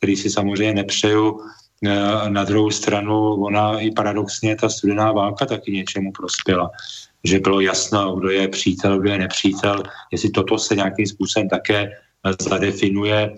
který 0.00 0.16
si 0.16 0.30
samozřejmě 0.30 0.74
nepřeju. 0.74 1.40
E, 1.84 2.30
na 2.30 2.44
druhou 2.44 2.70
stranu 2.70 3.44
ona 3.44 3.80
i 3.80 3.90
paradoxně 3.90 4.56
ta 4.56 4.68
studená 4.68 5.12
válka 5.12 5.46
taky 5.46 5.72
něčemu 5.72 6.12
prospěla. 6.12 6.70
Že 7.24 7.38
bylo 7.38 7.60
jasno, 7.60 8.16
kdo 8.16 8.30
je 8.30 8.48
přítel, 8.48 8.98
kdo 8.98 9.10
je 9.10 9.18
nepřítel, 9.18 9.82
jestli 10.12 10.30
toto 10.30 10.58
se 10.58 10.76
nějakým 10.76 11.06
způsobem 11.06 11.48
také 11.48 11.92
zadefinuje. 12.40 13.36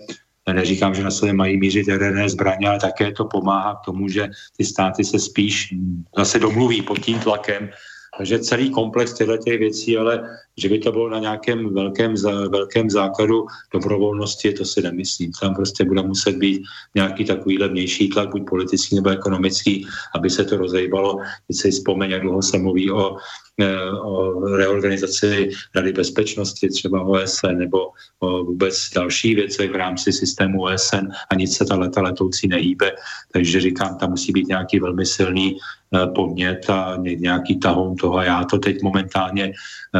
Neříkám, 0.53 0.95
že 0.95 1.03
na 1.03 1.11
sebe 1.11 1.33
mají 1.33 1.57
mířit 1.57 1.87
jaderné 1.87 2.29
zbraně, 2.29 2.69
ale 2.69 2.79
také 2.79 3.11
to 3.11 3.25
pomáhá 3.25 3.75
k 3.75 3.85
tomu, 3.85 4.07
že 4.07 4.27
ty 4.57 4.65
státy 4.65 5.03
se 5.03 5.19
spíš 5.19 5.75
zase 6.17 6.39
domluví 6.39 6.81
pod 6.81 6.99
tím 6.99 7.19
tlakem, 7.19 7.69
takže 8.17 8.39
celý 8.39 8.69
komplex 8.69 9.13
těchto 9.13 9.37
těch 9.37 9.59
věcí, 9.59 9.97
ale 9.97 10.29
že 10.57 10.69
by 10.69 10.79
to 10.79 10.91
bylo 10.91 11.09
na 11.09 11.19
nějakém 11.19 11.73
velkém, 11.73 12.13
velkém 12.49 12.89
základu 12.89 13.45
dobrovolnosti, 13.73 14.53
to 14.53 14.65
si 14.65 14.81
nemyslím. 14.81 15.31
Tam 15.41 15.55
prostě 15.55 15.85
bude 15.85 16.01
muset 16.01 16.35
být 16.35 16.63
nějaký 16.95 17.25
takový 17.25 17.57
vnější 17.57 18.09
tlak, 18.09 18.29
buď 18.29 18.49
politický 18.49 18.95
nebo 18.95 19.09
ekonomický, 19.09 19.87
aby 20.15 20.29
se 20.29 20.45
to 20.45 20.57
rozejbalo. 20.57 21.17
Teď 21.47 21.57
si 21.57 21.71
vzpomeň, 21.71 22.11
jak 22.11 22.21
dlouho 22.21 22.41
se 22.41 22.57
mluví 22.57 22.91
o 22.91 23.17
Eh, 23.61 23.91
o 23.91 24.33
reorganizaci 24.57 25.49
Rady 25.75 25.93
bezpečnosti, 25.93 26.69
třeba 26.69 27.01
OSN, 27.01 27.57
nebo 27.57 27.91
o 28.19 28.43
vůbec 28.43 28.89
další 28.95 29.35
věci 29.35 29.67
v 29.67 29.75
rámci 29.75 30.13
systému 30.13 30.61
OSN 30.61 31.07
a 31.29 31.35
nic 31.35 31.57
se 31.57 31.65
ta 31.65 31.75
leta 31.75 32.01
letoucí 32.01 32.47
nehýbe. 32.47 32.91
Takže 33.31 33.61
říkám, 33.61 33.97
tam 33.97 34.09
musí 34.09 34.31
být 34.31 34.47
nějaký 34.47 34.79
velmi 34.79 35.05
silný 35.05 35.57
eh, 35.57 36.07
podnět 36.07 36.69
a 36.69 36.97
nějaký 36.97 37.59
tahoun 37.59 37.95
toho. 37.95 38.21
Já 38.21 38.43
to 38.43 38.59
teď 38.59 38.81
momentálně 38.81 39.53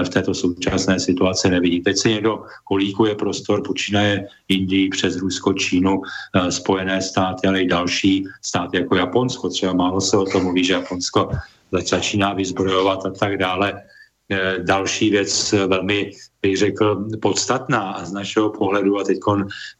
v 0.03 0.09
této 0.09 0.33
současné 0.33 0.99
situaci 0.99 1.49
nevidím. 1.49 1.83
Teď 1.83 1.97
se 1.97 2.09
někdo 2.09 2.43
kolíkuje 2.63 3.15
prostor, 3.15 3.63
počínaje 3.65 4.27
Indii 4.49 4.89
přes 4.89 5.17
Rusko, 5.17 5.53
Čínu, 5.53 6.01
Spojené 6.49 7.01
státy, 7.01 7.47
ale 7.47 7.61
i 7.61 7.67
další 7.67 8.25
státy 8.41 8.77
jako 8.77 8.95
Japonsko. 8.95 9.49
Třeba 9.49 9.73
málo 9.73 10.01
se 10.01 10.17
o 10.17 10.25
tom 10.25 10.43
mluví, 10.43 10.63
že 10.63 10.73
Japonsko 10.73 11.29
začíná 11.71 12.33
vyzbrojovat 12.33 13.05
a 13.05 13.09
tak 13.09 13.37
dále. 13.37 13.73
E, 14.31 14.59
další 14.63 15.09
věc 15.09 15.53
e, 15.53 15.67
velmi, 15.67 16.11
bych 16.43 16.57
řekl, 16.57 17.07
podstatná 17.21 18.05
z 18.05 18.11
našeho 18.11 18.49
pohledu 18.49 18.99
a 18.99 19.03
teď 19.03 19.19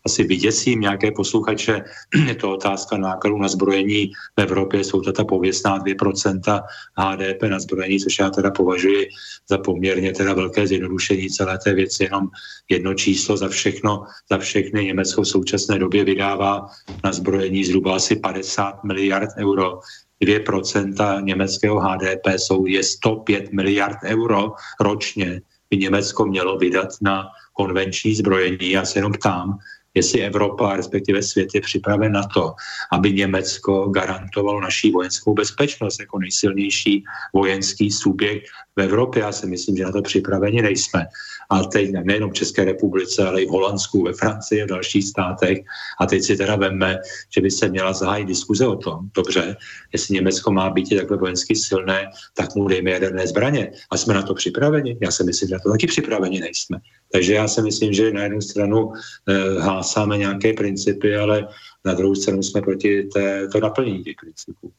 asi 0.06 0.24
vyděsím 0.24 0.80
nějaké 0.80 1.12
posluchače, 1.12 1.84
je 2.28 2.36
to 2.36 2.54
otázka 2.54 2.98
nákladů 2.98 3.38
na 3.38 3.48
zbrojení 3.48 4.12
v 4.40 4.42
Evropě, 4.42 4.84
jsou 4.84 5.02
to 5.02 5.12
ta 5.12 5.24
pověstná 5.24 5.80
2% 5.80 6.64
HDP 6.98 7.44
na 7.44 7.60
zbrojení, 7.60 8.00
což 8.00 8.20
já 8.20 8.30
teda 8.30 8.52
považuji 8.52 9.08
za 9.50 9.58
poměrně 9.58 10.14
teda 10.14 10.34
velké 10.34 10.68
zjednodušení 10.68 11.30
celé 11.30 11.58
té 11.58 11.74
věci, 11.74 12.04
jenom 12.04 12.28
jedno 12.70 12.94
číslo 12.94 13.38
za 13.38 13.48
všechno, 13.48 14.06
za 14.32 14.38
všechny. 14.38 14.86
Německo 14.86 15.22
v 15.22 15.28
současné 15.28 15.80
době 15.80 16.04
vydává 16.04 16.68
na 17.04 17.12
zbrojení 17.14 17.66
zhruba 17.66 17.96
asi 17.96 18.16
50 18.16 18.84
miliard 18.84 19.30
euro. 19.38 19.80
2% 20.24 21.24
německého 21.24 21.80
HDP 21.80 22.28
jsou 22.38 22.66
je 22.66 22.84
105 22.84 23.54
miliard 23.54 23.98
euro 24.04 24.52
ročně 24.80 25.42
by 25.74 25.78
Německo 25.78 26.26
mělo 26.26 26.58
vydat 26.58 26.90
na 27.02 27.28
konvenční 27.54 28.16
zbrojení. 28.16 28.72
Já 28.72 28.86
se 28.86 29.00
jenom 29.00 29.14
ptám, 29.14 29.58
jestli 29.94 30.22
Evropa, 30.22 30.76
respektive 30.76 31.24
svět 31.24 31.50
je 31.54 31.62
připraven 31.62 32.12
na 32.12 32.24
to, 32.34 32.54
aby 32.92 33.14
Německo 33.14 33.90
garantovalo 33.90 34.62
naší 34.62 34.92
vojenskou 34.92 35.34
bezpečnost 35.34 36.00
jako 36.00 36.20
nejsilnější 36.20 37.04
vojenský 37.34 37.92
subjekt 37.92 38.46
v 38.76 38.82
Evropě. 38.82 39.22
Já 39.22 39.32
si 39.32 39.48
myslím, 39.48 39.78
že 39.78 39.84
na 39.84 39.92
to 39.92 40.02
připraveni 40.02 40.62
nejsme 40.62 41.06
a 41.50 41.64
teď 41.64 41.92
nejenom 41.92 42.30
v 42.30 42.34
České 42.34 42.66
republice, 42.66 43.28
ale 43.28 43.42
i 43.42 43.46
v 43.46 43.50
Holandsku, 43.50 44.04
ve 44.04 44.14
Francii 44.14 44.62
a 44.62 44.66
v 44.66 44.70
dalších 44.70 45.06
státech. 45.06 45.58
A 46.00 46.06
teď 46.06 46.24
si 46.24 46.38
teda 46.38 46.56
veme, 46.56 47.00
že 47.36 47.42
by 47.42 47.52
se 47.52 47.70
měla 47.70 47.94
zahájit 47.94 48.28
diskuze 48.28 48.68
o 48.68 48.76
tom, 48.76 49.00
dobře, 49.16 49.56
jestli 49.94 50.14
Německo 50.14 50.52
má 50.52 50.70
být 50.70 50.98
takhle 50.98 51.18
vojensky 51.18 51.56
silné, 51.56 52.10
tak 52.34 52.56
mu 52.56 52.68
dejme 52.68 52.92
jaderné 52.92 53.28
zbraně. 53.28 53.72
A 53.92 53.98
jsme 53.98 54.14
na 54.14 54.22
to 54.22 54.34
připraveni? 54.34 54.98
Já 55.02 55.12
si 55.12 55.24
myslím, 55.24 55.50
že 55.50 55.56
na 55.56 55.60
to 55.60 55.72
taky 55.72 55.88
připraveni 55.88 56.40
nejsme. 56.40 56.78
Takže 57.12 57.34
já 57.34 57.48
si 57.48 57.62
myslím, 57.62 57.94
že 57.94 58.12
na 58.12 58.24
jednu 58.24 58.42
stranu 58.42 58.94
e, 58.94 59.60
hásáme 59.60 60.18
nějaké 60.18 60.54
principy, 60.54 61.16
ale 61.16 61.48
na 61.86 61.94
druhou 61.94 62.16
stranu 62.16 62.44
jsme 62.44 62.62
proti 62.62 63.04
té, 63.04 63.48
to 63.48 63.60
naplnění 63.60 64.04
těch 64.04 64.16
principů. 64.22 64.72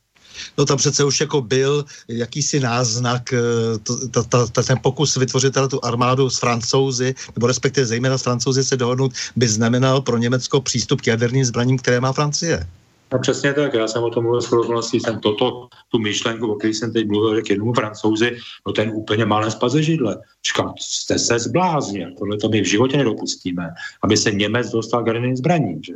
No 0.59 0.65
tam 0.65 0.79
přece 0.79 1.05
už 1.05 1.21
jako 1.21 1.41
byl 1.41 1.85
jakýsi 2.09 2.61
náznak, 2.61 3.33
eh, 3.33 3.79
to, 3.83 4.25
to, 4.25 4.49
to, 4.49 4.63
ten 4.63 4.79
pokus 4.83 5.17
vytvořit 5.17 5.55
tu 5.71 5.85
armádu 5.85 6.31
s 6.31 6.39
francouzi, 6.39 7.15
nebo 7.37 7.47
respektive 7.47 7.87
zejména 7.87 8.19
s 8.19 8.23
francouzi 8.23 8.65
se 8.65 8.77
dohodnout, 8.77 9.13
by 9.37 9.49
znamenal 9.49 10.01
pro 10.01 10.19
Německo 10.19 10.61
přístup 10.61 11.01
k 11.01 11.07
jaderným 11.07 11.45
zbraním, 11.45 11.79
které 11.79 12.01
má 12.01 12.13
Francie. 12.13 12.67
No 13.13 13.19
přesně 13.21 13.55
tak, 13.55 13.75
já 13.75 13.89
jsem 13.89 14.03
o 14.03 14.11
tom 14.11 14.25
mluvil 14.25 14.43
s 14.43 14.53
okolností, 14.53 15.01
jsem 15.01 15.21
toto, 15.21 15.69
tu 15.89 15.99
myšlenku, 15.99 16.53
o 16.53 16.55
které 16.55 16.75
jsem 16.75 16.93
teď 16.93 17.07
mluvil, 17.07 17.43
k 17.43 17.51
jednomu 17.51 17.73
francouzi, 17.73 18.37
no 18.67 18.73
ten 18.73 18.91
úplně 18.95 19.25
malé 19.25 19.51
spaze 19.51 19.83
židle. 19.83 20.19
Říkám, 20.47 20.75
jste 20.81 21.19
se 21.19 21.39
zbláznil, 21.39 22.11
tohle 22.19 22.37
to 22.37 22.49
my 22.49 22.61
v 22.61 22.69
životě 22.69 22.97
nedopustíme, 22.97 23.71
aby 24.03 24.17
se 24.17 24.31
Němec 24.31 24.71
dostal 24.71 25.05
k 25.05 25.07
jaderným 25.07 25.37
zbraním. 25.37 25.83
Že? 25.83 25.93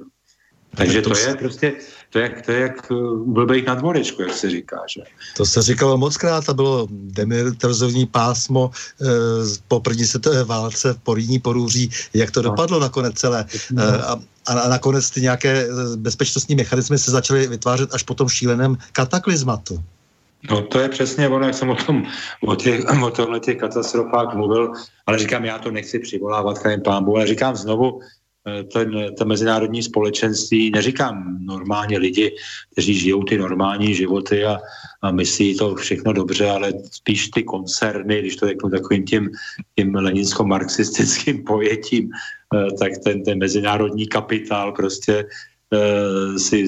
Takže 0.76 1.02
to, 1.02 1.10
to 1.10 1.18
je 1.18 1.34
prostě, 1.34 1.74
to 2.10 2.18
je, 2.18 2.42
to 2.46 2.52
je 2.52 2.60
jak 2.60 2.92
blbejk 3.26 3.66
na 3.66 3.74
dvorečku, 3.74 4.22
jak 4.22 4.32
se 4.32 4.50
říká. 4.50 4.80
Že? 4.88 5.02
To 5.36 5.46
se 5.46 5.62
říkalo 5.62 5.98
moc 5.98 6.16
krát, 6.16 6.48
a 6.48 6.54
bylo 6.54 6.88
demilitarizovní 6.90 8.06
pásmo 8.06 8.70
e, 9.00 9.04
po 9.68 9.80
první 9.80 10.04
světové 10.04 10.44
válce 10.44 10.94
v 10.94 10.98
Poríní 10.98 11.38
porůří, 11.38 11.90
jak 12.14 12.30
to 12.30 12.42
no. 12.42 12.50
dopadlo 12.50 12.80
nakonec 12.80 13.14
celé. 13.14 13.46
No. 13.70 13.82
E, 13.82 14.02
a, 14.02 14.20
a 14.48 14.68
nakonec 14.68 15.10
ty 15.10 15.20
nějaké 15.20 15.62
eh, 15.62 15.96
bezpečnostní 15.96 16.56
mechanismy 16.56 16.98
se 16.98 17.10
začaly 17.10 17.46
vytvářet 17.46 17.94
až 17.94 18.02
po 18.02 18.14
tom 18.14 18.28
šíleném 18.28 18.76
kataklizmatu. 18.92 19.82
No 20.50 20.62
to 20.62 20.78
je 20.80 20.88
přesně 20.88 21.28
ono, 21.28 21.46
jak 21.46 21.54
jsem 21.54 21.70
o 21.70 21.74
tom, 21.74 22.06
o, 22.46 22.56
těch, 22.56 22.84
o 23.34 23.38
těch 23.38 23.56
katastrofách 23.56 24.34
mluvil, 24.34 24.72
ale 25.06 25.18
říkám, 25.18 25.44
já 25.44 25.58
to 25.58 25.70
nechci 25.70 25.98
přivolávat, 25.98 26.58
chajím 26.58 26.80
pámbu, 26.80 27.16
ale 27.16 27.26
říkám 27.26 27.56
znovu, 27.56 28.00
Eh, 28.00 28.17
ten, 28.72 29.14
ten 29.18 29.28
mezinárodní 29.28 29.82
společenství, 29.82 30.70
neříkám 30.70 31.38
normálně 31.40 31.98
lidi, 31.98 32.36
kteří 32.72 32.94
žijou 32.94 33.22
ty 33.22 33.38
normální 33.38 33.94
životy 33.94 34.44
a, 34.44 34.58
a 35.02 35.10
myslí 35.10 35.56
to 35.56 35.74
všechno 35.74 36.12
dobře, 36.12 36.50
ale 36.50 36.72
spíš 36.90 37.28
ty 37.28 37.42
koncerny, 37.42 38.20
když 38.20 38.36
to 38.36 38.46
řeknu 38.46 38.70
takovým 38.70 39.04
tím, 39.04 39.30
tím 39.78 39.94
leninsko-marxistickým 39.94 41.44
pojetím, 41.46 42.10
eh, 42.54 42.72
tak 42.78 42.92
ten, 43.04 43.22
ten 43.22 43.38
mezinárodní 43.38 44.06
kapitál 44.06 44.72
prostě 44.72 45.24
si 46.36 46.66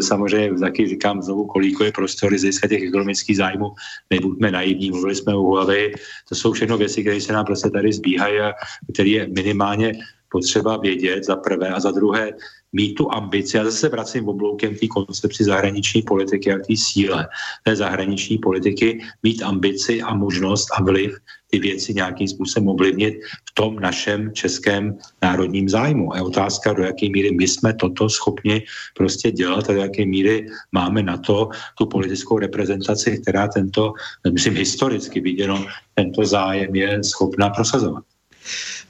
samozřejmě 0.00 0.58
taky 0.58 0.88
říkám 0.88 1.22
znovu, 1.22 1.46
koliko 1.46 1.84
je 1.84 1.92
prostory 1.92 2.38
získat 2.38 2.68
těch 2.68 2.82
ekonomických 2.82 3.36
zájmů, 3.36 3.72
nebuďme 4.10 4.50
naivní, 4.50 4.90
mluvili 4.90 5.14
jsme 5.14 5.34
o 5.34 5.40
Huawei, 5.40 5.94
to 6.28 6.34
jsou 6.34 6.52
všechno 6.52 6.78
věci, 6.78 7.00
které 7.00 7.20
se 7.20 7.32
nám 7.32 7.44
prostě 7.44 7.70
tady 7.70 7.92
zbíhají 7.92 8.38
a 8.38 8.52
které 8.92 9.08
je 9.08 9.28
minimálně 9.28 9.92
potřeba 10.32 10.76
vědět 10.76 11.24
za 11.24 11.36
prvé 11.36 11.68
a 11.68 11.80
za 11.80 11.90
druhé 11.90 12.32
mít 12.72 12.94
tu 12.94 13.12
ambici, 13.12 13.56
já 13.56 13.64
zase 13.64 13.88
vracím 13.88 14.28
obloukem 14.28 14.74
té 14.74 14.86
koncepci 14.86 15.44
zahraniční 15.44 16.02
politiky 16.02 16.52
a 16.52 16.58
té 16.58 16.76
síle 16.76 17.28
té 17.64 17.76
zahraniční 17.76 18.38
politiky, 18.38 19.00
mít 19.22 19.42
ambici 19.42 20.02
a 20.02 20.14
možnost 20.14 20.68
a 20.72 20.82
vliv 20.82 21.16
ty 21.50 21.58
věci 21.58 21.94
nějakým 21.94 22.28
způsobem 22.28 22.68
ovlivnit 22.68 23.14
v 23.50 23.54
tom 23.54 23.76
našem 23.76 24.32
českém 24.32 24.98
národním 25.22 25.68
zájmu. 25.68 26.12
A 26.12 26.16
je 26.16 26.22
otázka, 26.22 26.72
do 26.72 26.82
jaké 26.82 27.08
míry 27.08 27.30
my 27.32 27.48
jsme 27.48 27.74
toto 27.74 28.08
schopni 28.08 28.64
prostě 28.96 29.30
dělat 29.30 29.70
a 29.70 29.72
do 29.72 29.80
jaké 29.80 30.06
míry 30.06 30.46
máme 30.72 31.02
na 31.02 31.16
to 31.16 31.48
tu 31.78 31.86
politickou 31.86 32.38
reprezentaci, 32.38 33.18
která 33.20 33.48
tento, 33.48 33.92
myslím 34.32 34.56
historicky 34.56 35.20
viděno, 35.20 35.66
tento 35.94 36.24
zájem 36.24 36.74
je 36.74 37.04
schopná 37.04 37.50
prosazovat. 37.50 38.04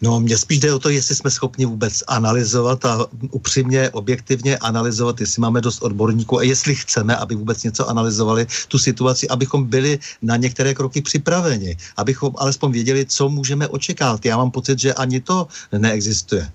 No, 0.02 0.20
mě 0.20 0.38
spíš 0.38 0.58
jde 0.58 0.74
o 0.74 0.78
to, 0.78 0.88
jestli 0.88 1.14
jsme 1.14 1.30
schopni 1.30 1.66
vůbec 1.66 2.02
analyzovat 2.06 2.84
a 2.84 3.06
upřímně, 3.30 3.90
objektivně 3.90 4.58
analyzovat, 4.58 5.20
jestli 5.20 5.40
máme 5.40 5.60
dost 5.60 5.82
odborníků 5.82 6.38
a 6.38 6.42
jestli 6.42 6.74
chceme, 6.74 7.16
aby 7.16 7.34
vůbec 7.34 7.62
něco 7.62 7.88
analyzovali, 7.88 8.46
tu 8.68 8.78
situaci, 8.78 9.28
abychom 9.28 9.64
byli 9.64 9.98
na 10.22 10.36
některé 10.36 10.74
kroky 10.74 11.02
připraveni, 11.02 11.76
abychom 11.96 12.34
alespoň 12.38 12.72
věděli, 12.72 13.06
co 13.06 13.28
můžeme 13.28 13.68
očekávat. 13.68 14.24
Já 14.24 14.36
mám 14.36 14.50
pocit, 14.50 14.78
že 14.78 14.94
ani 14.94 15.20
to 15.20 15.46
neexistuje. 15.78 16.50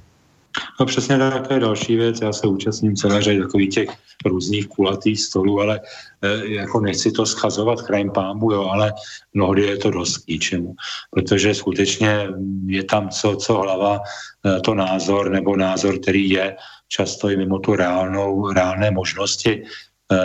No 0.80 0.86
přesně 0.86 1.18
tak, 1.18 1.48
to 1.48 1.54
je 1.54 1.60
další 1.60 1.96
věc. 1.96 2.22
Já 2.22 2.34
se 2.34 2.48
účastním 2.48 2.96
celé 2.96 3.22
řady 3.22 3.40
takových 3.40 3.70
těch 3.70 3.90
různých 4.26 4.68
kulatých 4.68 5.22
stolů, 5.22 5.62
ale 5.62 5.80
e, 6.22 6.48
jako 6.54 6.80
nechci 6.80 7.12
to 7.12 7.26
schazovat 7.26 7.82
krajem 7.82 8.12
pámbu, 8.12 8.52
jo, 8.52 8.64
ale 8.70 8.94
mnohdy 9.34 9.62
je 9.62 9.78
to 9.78 9.92
dost 9.92 10.18
k 10.18 10.28
ničemu, 10.28 10.76
protože 11.12 11.54
skutečně 11.54 12.28
je 12.66 12.84
tam 12.84 13.10
co, 13.10 13.36
co 13.36 13.54
hlava, 13.54 14.00
e, 14.46 14.62
to 14.62 14.76
názor 14.76 15.30
nebo 15.32 15.56
názor, 15.56 16.00
který 16.00 16.30
je 16.30 16.56
často 16.88 17.30
i 17.30 17.38
mimo 17.38 17.60
tu 17.60 17.76
reálnou, 17.76 18.52
reálné 18.52 18.92
možnosti 18.92 19.64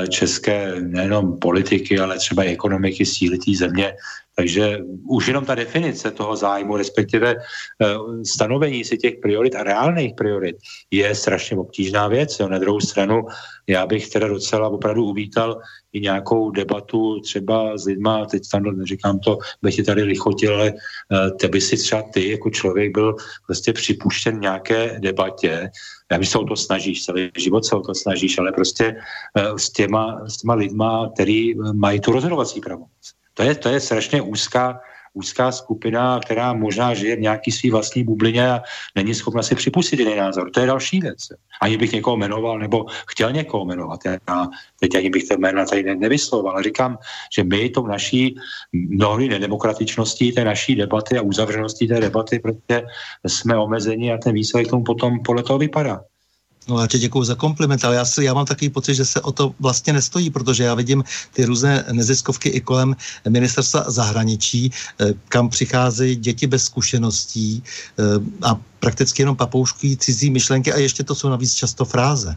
české 0.09 0.81
nejenom 0.81 1.39
politiky, 1.39 1.99
ale 1.99 2.19
třeba 2.19 2.45
i 2.45 2.53
ekonomiky 2.53 3.07
síly 3.07 3.39
té 3.39 3.57
země 3.57 3.95
takže 4.37 4.79
už 5.09 5.29
jenom 5.29 5.45
ta 5.45 5.55
definice 5.55 6.11
toho 6.11 6.37
zájmu, 6.37 6.77
respektive 6.77 7.35
uh, 7.35 8.23
stanovení 8.23 8.85
si 8.85 8.99
těch 8.99 9.15
priorit 9.23 9.55
a 9.55 9.63
reálných 9.63 10.15
priorit 10.15 10.57
je 10.91 11.15
strašně 11.15 11.57
obtížná 11.57 12.09
věc. 12.09 12.41
Jo. 12.41 12.49
Na 12.49 12.59
druhou 12.59 12.81
stranu 12.81 13.23
já 13.67 13.87
bych 13.87 14.09
teda 14.09 14.29
docela 14.29 14.69
opravdu 14.69 15.05
uvítal 15.05 15.61
i 15.93 16.01
nějakou 16.01 16.51
debatu 16.51 17.21
třeba 17.21 17.79
s 17.79 17.85
lidma, 17.85 18.27
teď 18.27 18.43
tam 18.53 18.63
neříkám 18.63 19.19
to, 19.19 19.39
bych 19.63 19.75
ti 19.75 19.83
tady 19.83 20.03
lichotil, 20.03 20.55
ale 20.55 20.73
uh, 20.73 21.37
tebe 21.37 21.61
si 21.61 21.77
třeba 21.77 22.03
ty 22.03 22.31
jako 22.31 22.51
člověk 22.51 22.93
byl 22.93 23.17
prostě 23.47 23.73
připuštěn 23.73 24.41
nějaké 24.41 24.99
debatě, 25.01 25.71
já 26.13 26.19
vím, 26.19 26.25
že 26.25 26.31
se 26.31 26.39
o 26.39 26.45
to 26.45 26.57
snažíš, 26.57 27.05
celý 27.05 27.31
život 27.37 27.65
se 27.65 27.77
o 27.77 27.81
to 27.81 27.95
snažíš, 27.95 28.39
ale 28.39 28.53
prostě 28.53 28.97
uh, 29.37 29.57
s, 29.57 29.71
těma, 29.71 30.29
s 30.29 30.37
těma 30.37 30.55
lidma, 30.55 31.11
který 31.15 31.55
mají 31.73 32.01
tu 32.01 32.13
rozhodovací 32.13 32.61
pravomoc. 32.61 33.13
To 33.35 33.43
je, 33.43 33.55
to 33.55 33.69
je 33.69 33.81
strašně 33.81 34.23
úzká, 34.23 34.81
úzká 35.15 35.53
skupina, 35.53 36.21
která 36.21 36.53
možná 36.53 36.95
žije 36.95 37.17
v 37.17 37.21
nějaký 37.21 37.53
svý 37.53 37.71
vlastní 37.71 38.05
bublině 38.05 38.51
a 38.51 38.63
není 38.97 39.15
schopna 39.15 39.43
si 39.43 39.55
připustit 39.55 40.01
jiný 40.01 40.17
názor. 40.17 40.51
To 40.51 40.61
je 40.61 40.67
další 40.67 41.01
věc. 41.01 41.19
Ani 41.61 41.77
bych 41.77 41.93
někoho 41.93 42.17
jmenoval, 42.17 42.59
nebo 42.59 42.87
chtěl 43.07 43.33
někoho 43.33 43.65
jmenovat. 43.65 44.01
Já 44.05 44.49
teď 44.81 44.95
ani 44.95 45.11
bych 45.11 45.29
to 45.29 45.35
jméno 45.35 45.67
tady 45.67 45.97
nevysloval, 45.97 46.53
ale 46.53 46.63
říkám, 46.63 46.99
že 47.37 47.45
my 47.45 47.69
tou 47.71 47.87
naší 47.87 48.35
mnohdy 48.73 49.29
nedemokratičností 49.29 50.33
té 50.33 50.45
naší 50.45 50.75
debaty 50.75 51.19
a 51.19 51.23
uzavřeností 51.23 51.89
té 51.89 52.01
debaty, 52.01 52.39
protože 52.39 52.83
jsme 53.27 53.57
omezeni 53.57 54.13
a 54.13 54.19
ten 54.19 54.33
výsledek 54.33 54.71
tomu 54.71 54.85
potom 54.85 55.23
podle 55.23 55.43
toho 55.43 55.59
vypadá. 55.59 56.01
No 56.69 56.81
já 56.81 56.87
tě 56.87 56.99
děkuji 56.99 57.25
za 57.25 57.35
kompliment, 57.35 57.85
ale 57.85 57.97
já, 57.97 58.05
si, 58.05 58.25
já 58.25 58.35
mám 58.35 58.47
takový 58.47 58.71
pocit, 58.71 58.95
že 58.95 59.05
se 59.05 59.21
o 59.21 59.33
to 59.33 59.55
vlastně 59.61 59.93
nestojí, 59.93 60.31
protože 60.31 60.65
já 60.65 60.75
vidím 60.75 61.05
ty 61.33 61.45
různé 61.45 61.85
neziskovky 61.93 62.49
i 62.49 62.61
kolem 62.61 62.97
ministerstva 63.29 63.91
zahraničí, 63.91 64.71
eh, 65.01 65.15
kam 65.29 65.49
přicházejí 65.49 66.17
děti 66.17 66.47
bez 66.47 66.65
zkušeností 66.65 67.63
eh, 67.63 68.03
a 68.43 68.61
prakticky 68.81 69.23
jenom 69.23 69.37
papouškují 69.37 69.97
cizí 69.97 70.31
myšlenky 70.31 70.73
a 70.73 70.79
ještě 70.79 71.05
to 71.05 71.15
jsou 71.15 71.29
navíc 71.29 71.55
často 71.55 71.85
fráze. 71.85 72.37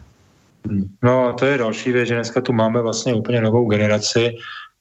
No 1.02 1.28
a 1.28 1.32
to 1.32 1.46
je 1.46 1.58
další 1.58 1.92
věc, 1.92 2.08
že 2.08 2.14
dneska 2.14 2.40
tu 2.40 2.52
máme 2.52 2.82
vlastně 2.82 3.14
úplně 3.14 3.40
novou 3.40 3.70
generaci 3.70 4.30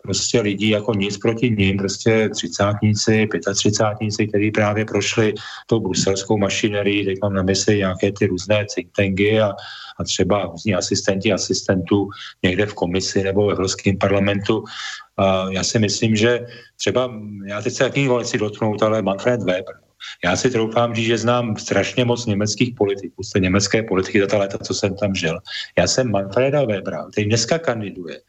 prostě 0.06 0.42
lidí 0.42 0.70
jako 0.70 0.94
nic 0.94 1.18
proti 1.18 1.50
ním, 1.50 1.78
prostě 1.78 2.30
třicátníci, 2.30 3.28
pětatřicátníci, 3.28 4.28
kteří 4.28 4.52
právě 4.52 4.86
prošli 4.86 5.34
tou 5.68 5.80
bruselskou 5.80 6.38
mašinerii, 6.38 7.06
teď 7.06 7.18
mám 7.22 7.34
na 7.34 7.44
mysli 7.44 7.78
nějaké 7.78 8.12
ty 8.12 8.28
různé 8.28 8.66
think 8.76 8.92
tanky 8.96 9.42
a, 9.42 9.52
a 10.00 10.04
třeba 10.04 10.46
různí 10.46 10.76
asistenti 10.76 11.34
asistentů 11.34 12.10
někde 12.44 12.66
v 12.66 12.74
komisi 12.74 13.24
nebo 13.24 13.48
v 13.48 13.52
Evropském 13.52 13.98
parlamentu. 13.98 14.64
A 15.18 15.48
já 15.52 15.64
si 15.64 15.80
myslím, 15.80 16.16
že 16.16 16.46
třeba, 16.76 17.12
já 17.46 17.62
teď 17.62 17.74
se 17.74 17.84
jaký 17.84 18.08
nechci 18.08 18.38
dotknout, 18.38 18.84
ale 18.84 19.02
Manfred 19.02 19.44
Weber, 19.44 19.76
já 20.24 20.36
si 20.36 20.50
troufám 20.50 20.96
říct, 20.96 21.06
že 21.06 21.18
znám 21.18 21.58
strašně 21.58 22.06
moc 22.06 22.26
německých 22.26 22.76
politiků, 22.76 23.24
z 23.24 23.30
té 23.30 23.40
německé 23.40 23.84
politiky 23.84 24.22
za 24.22 24.28
ta 24.28 24.38
léta, 24.38 24.58
co 24.58 24.74
jsem 24.74 24.96
tam 24.96 25.16
žil. 25.16 25.40
Já 25.78 25.88
jsem 25.88 26.12
Manfreda 26.12 26.66
Webera, 26.66 27.06
který 27.12 27.28
dneska 27.28 27.60
kandiduje 27.60 28.20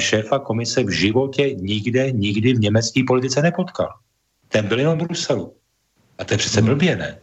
šéfa 0.00 0.38
komise 0.38 0.84
v 0.84 0.90
životě 0.90 1.54
nikde, 1.54 2.12
nikdy 2.12 2.54
v 2.54 2.60
německé 2.60 3.00
politice 3.06 3.42
nepotkal. 3.42 3.88
Ten 4.48 4.68
byl 4.68 4.78
jenom 4.78 4.98
v 4.98 5.02
Bruselu. 5.02 5.54
A 6.18 6.24
to 6.24 6.34
je 6.34 6.38
přece 6.38 6.60
hmm. 6.60 6.68
blbě, 6.68 6.96
ne? 6.96 7.18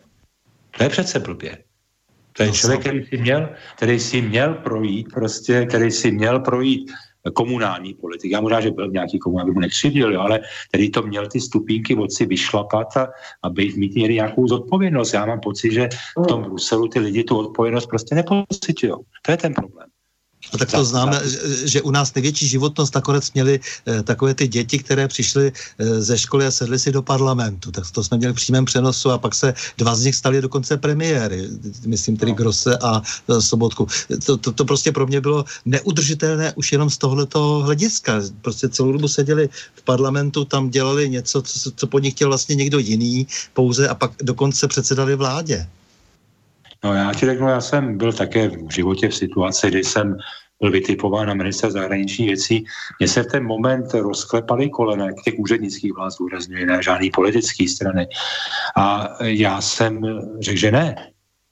To 0.78 0.84
je 0.84 0.90
přece 0.90 1.20
blbě. 1.20 1.58
To 2.34 2.44
je 2.44 2.48
no, 2.48 2.56
člověk, 2.56 2.80
který 2.80 3.06
si 3.06 3.18
měl, 3.18 3.50
který 3.76 4.00
si 4.00 4.22
měl 4.22 4.54
projít, 4.54 5.08
prostě, 5.14 5.66
který 5.66 5.92
si 5.92 6.12
měl 6.12 6.40
projít 6.40 6.92
komunální 7.34 7.94
politik. 7.94 8.32
Já 8.32 8.42
možná, 8.42 8.62
že 8.62 8.72
byl 8.72 8.92
nějaký 8.92 9.20
komunální, 9.20 9.50
aby 9.50 9.54
mu 9.54 9.60
nekřivdil, 9.60 10.22
ale 10.22 10.40
který 10.68 10.92
to 10.92 11.02
měl 11.02 11.28
ty 11.28 11.42
stupínky 11.42 11.96
od 11.96 12.12
si 12.12 12.26
vyšlapat 12.26 12.98
a, 12.98 13.08
a 13.44 13.50
být, 13.50 13.78
mít 13.78 13.96
měli 13.96 14.14
nějakou 14.14 14.48
zodpovědnost. 14.48 15.14
Já 15.14 15.26
mám 15.26 15.40
pocit, 15.40 15.72
že 15.72 15.90
v 16.24 16.28
tom 16.28 16.44
Bruselu 16.44 16.88
ty 16.88 17.00
lidi 17.00 17.24
tu 17.24 17.38
odpovědnost 17.38 17.86
prostě 17.86 18.16
nepocitují. 18.16 18.94
To 19.22 19.32
je 19.32 19.38
ten 19.38 19.54
problém. 19.54 19.88
No 20.54 20.60
tak 20.60 20.72
to 20.72 20.86
známe, 20.86 21.22
že, 21.24 21.68
že 21.68 21.82
u 21.82 21.92
nás 21.92 22.14
největší 22.14 22.48
životnost 22.48 22.96
nakonec 22.96 23.32
měli 23.34 23.60
eh, 23.88 24.04
takové 24.04 24.34
ty 24.34 24.48
děti, 24.48 24.80
které 24.80 25.08
přišly 25.08 25.52
eh, 25.52 26.02
ze 26.02 26.18
školy 26.18 26.46
a 26.46 26.52
sedly 26.52 26.80
si 26.80 26.92
do 26.92 27.02
parlamentu. 27.02 27.72
Tak 27.72 27.92
to 27.92 28.04
jsme 28.04 28.18
měli 28.18 28.34
v 28.34 28.36
přímém 28.36 28.66
přenosu 28.66 29.12
a 29.12 29.18
pak 29.18 29.36
se 29.36 29.54
dva 29.78 29.96
z 29.96 30.04
nich 30.04 30.16
stali 30.16 30.42
dokonce 30.42 30.78
premiéry. 30.78 31.48
Myslím 31.86 32.18
tedy 32.18 32.32
no. 32.32 32.36
Grosse 32.36 32.78
a 32.78 33.02
eh, 33.30 33.42
Sobotku. 33.42 33.88
To, 34.26 34.38
to, 34.38 34.52
to 34.52 34.66
prostě 34.66 34.92
pro 34.92 35.08
mě 35.08 35.22
bylo 35.22 35.46
neudržitelné 35.66 36.54
už 36.56 36.72
jenom 36.72 36.90
z 36.90 36.98
tohoto 36.98 37.62
hlediska. 37.66 38.22
Prostě 38.42 38.70
celou 38.70 38.92
dobu 38.92 39.08
seděli 39.08 39.50
v 39.76 39.82
parlamentu, 39.82 40.46
tam 40.46 40.70
dělali 40.70 41.10
něco, 41.10 41.42
co, 41.42 41.72
co 41.72 41.88
po 41.88 42.00
nich 42.00 42.14
chtěl 42.14 42.28
vlastně 42.28 42.56
někdo 42.56 42.80
jiný 42.80 43.28
pouze 43.54 43.88
a 43.88 43.96
pak 43.96 44.12
dokonce 44.22 44.68
předsedali 44.68 45.16
vládě. 45.16 45.68
No 46.84 46.94
já 46.94 47.14
ti 47.14 47.26
řeknu, 47.26 47.48
já 47.48 47.62
jsem 47.62 47.98
byl 47.98 48.14
také 48.14 48.48
v 48.48 48.72
životě 48.72 49.08
v 49.10 49.16
situaci, 49.16 49.68
kdy 49.68 49.84
jsem 49.84 50.18
byl 50.62 50.72
vytipován 50.72 51.28
na 51.28 51.34
minister 51.34 51.72
zahraničních 51.72 52.28
věcí. 52.28 52.66
Mně 53.00 53.08
se 53.08 53.24
v 53.24 53.28
ten 53.28 53.46
moment 53.46 53.94
rozklepaly 53.94 54.70
kolena, 54.70 55.08
těch 55.24 55.34
úřednických 55.38 55.94
vlád 55.94 56.10
zdůrazňuje, 56.10 56.66
ne 56.66 56.84
žádný 56.84 57.12
politický 57.12 57.68
strany. 57.68 58.08
A 58.78 59.10
já 59.24 59.62
jsem 59.62 60.02
řekl, 60.40 60.60
že 60.60 60.72
ne. 60.72 61.12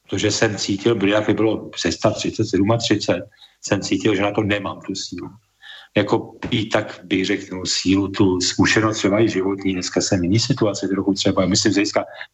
Protože 0.09 0.31
jsem 0.31 0.55
cítil, 0.55 1.07
jak 1.07 1.35
bylo 1.35 1.69
337 1.69 2.71
a 2.71 2.77
30, 2.77 3.21
jsem 3.61 3.81
cítil, 3.81 4.15
že 4.15 4.21
na 4.21 4.31
to 4.31 4.43
nemám 4.43 4.81
tu 4.81 4.95
sílu. 4.95 5.29
Jako 5.97 6.35
i 6.49 6.65
tak 6.65 6.99
bych 7.03 7.25
řekl, 7.25 7.55
no, 7.55 7.65
sílu, 7.65 8.07
tu 8.07 8.41
zkušenost 8.41 8.97
třeba 8.97 9.21
i 9.21 9.29
životní, 9.29 9.73
dneska 9.73 10.01
jsem 10.01 10.23
jiný 10.23 10.39
situace 10.39 10.87
trochu 10.87 11.13
třeba, 11.13 11.45
myslím, 11.45 11.73
že 11.73 11.83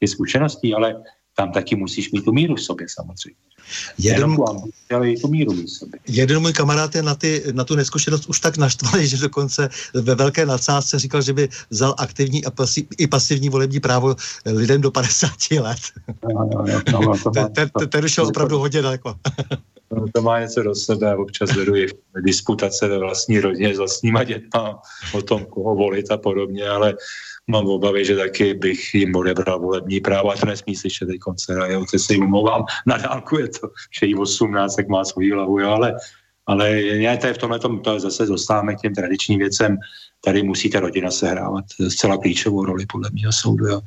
je 0.01 0.07
zkušeností, 0.07 0.73
ale 0.73 1.03
tam 1.37 1.51
taky 1.51 1.75
musíš 1.75 2.11
mít 2.11 2.25
tu 2.25 2.31
míru 2.31 2.55
v 2.55 2.61
sobě 2.61 2.87
samozřejmě. 2.89 3.37
Jeden, 3.97 4.37
ale 4.95 5.11
i 5.11 5.19
tu 5.19 5.27
míru 5.27 5.53
v 5.53 5.67
sobě. 5.67 5.99
jeden 6.07 6.39
můj 6.39 6.53
kamarád 6.53 6.95
je 6.95 7.03
na, 7.03 7.15
ty, 7.15 7.43
na 7.51 7.63
tu 7.63 7.75
neskušenost 7.75 8.29
už 8.29 8.39
tak 8.39 8.57
naštvalý, 8.57 9.07
že 9.07 9.17
dokonce 9.17 9.69
ve 9.93 10.15
velké 10.15 10.45
nadsázce 10.45 10.99
říkal, 10.99 11.21
že 11.21 11.33
by 11.33 11.49
vzal 11.69 11.95
aktivní 11.97 12.45
a 12.45 12.51
pasi, 12.51 12.87
i 12.97 13.07
pasivní 13.07 13.49
volební 13.49 13.79
právo 13.79 14.15
lidem 14.45 14.81
do 14.81 14.91
50 14.91 15.31
let. 15.59 15.79
No, 16.33 16.49
no, 16.53 16.65
no, 16.91 17.01
no, 17.01 17.17
to 17.23 17.31
má, 17.41 17.49
ten, 17.49 17.69
ten, 17.79 17.89
ten 17.89 18.09
šel 18.09 18.27
opravdu 18.27 18.59
hodně 18.59 18.81
daleko. 18.81 19.15
No, 19.91 20.05
to 20.13 20.21
má 20.21 20.39
něco 20.39 20.63
do 20.63 20.75
sebe, 20.75 21.15
občas 21.15 21.55
vedu 21.55 21.75
i 21.75 21.87
disputace 22.21 22.87
ve 22.87 22.99
vlastní 22.99 23.39
rodině 23.39 23.75
s 23.75 23.77
vlastníma 23.77 24.23
dětma 24.23 24.81
o 25.13 25.21
tom, 25.21 25.45
koho 25.45 25.75
volit 25.75 26.11
a 26.11 26.17
podobně, 26.17 26.69
ale 26.69 26.93
mám 27.47 27.67
obavy, 27.67 28.05
že 28.05 28.15
taky 28.15 28.53
bych 28.53 28.93
jim 28.93 29.15
odebral 29.15 29.59
volební 29.59 29.99
právo, 29.99 30.31
a 30.31 30.35
to 30.35 30.45
nesmí 30.45 30.76
slyšet 30.76 31.05
teď 31.05 31.19
konce, 31.19 31.55
a 31.55 31.65
jo, 31.65 31.85
se 31.89 31.99
si 31.99 32.17
umlouvám, 32.17 32.65
na 32.85 32.97
dálku 32.97 33.38
je 33.38 33.47
to, 33.47 33.69
že 33.99 34.05
jí 34.05 34.15
18, 34.15 34.76
tak 34.76 34.88
má 34.88 35.05
svoji 35.05 35.31
hlavu, 35.31 35.59
jo, 35.59 35.69
ale, 35.69 35.95
ale 36.45 36.81
ne, 36.81 37.17
to 37.17 37.27
je 37.27 37.34
v 37.34 37.38
tomhle 37.38 37.59
tom, 37.59 37.80
to 37.80 37.99
zase 37.99 38.26
dostáváme 38.26 38.76
k 38.76 38.81
těm 38.81 38.95
tradičním 38.95 39.39
věcem, 39.39 39.77
tady 40.26 40.43
musí 40.43 40.69
ta 40.69 40.80
rodina 40.80 41.11
sehrávat 41.11 41.65
zcela 41.88 42.18
klíčovou 42.18 42.65
roli 42.65 42.85
podle 42.85 43.10
mého 43.22 43.31
soudu. 43.31 43.68
Jo. 43.68 43.81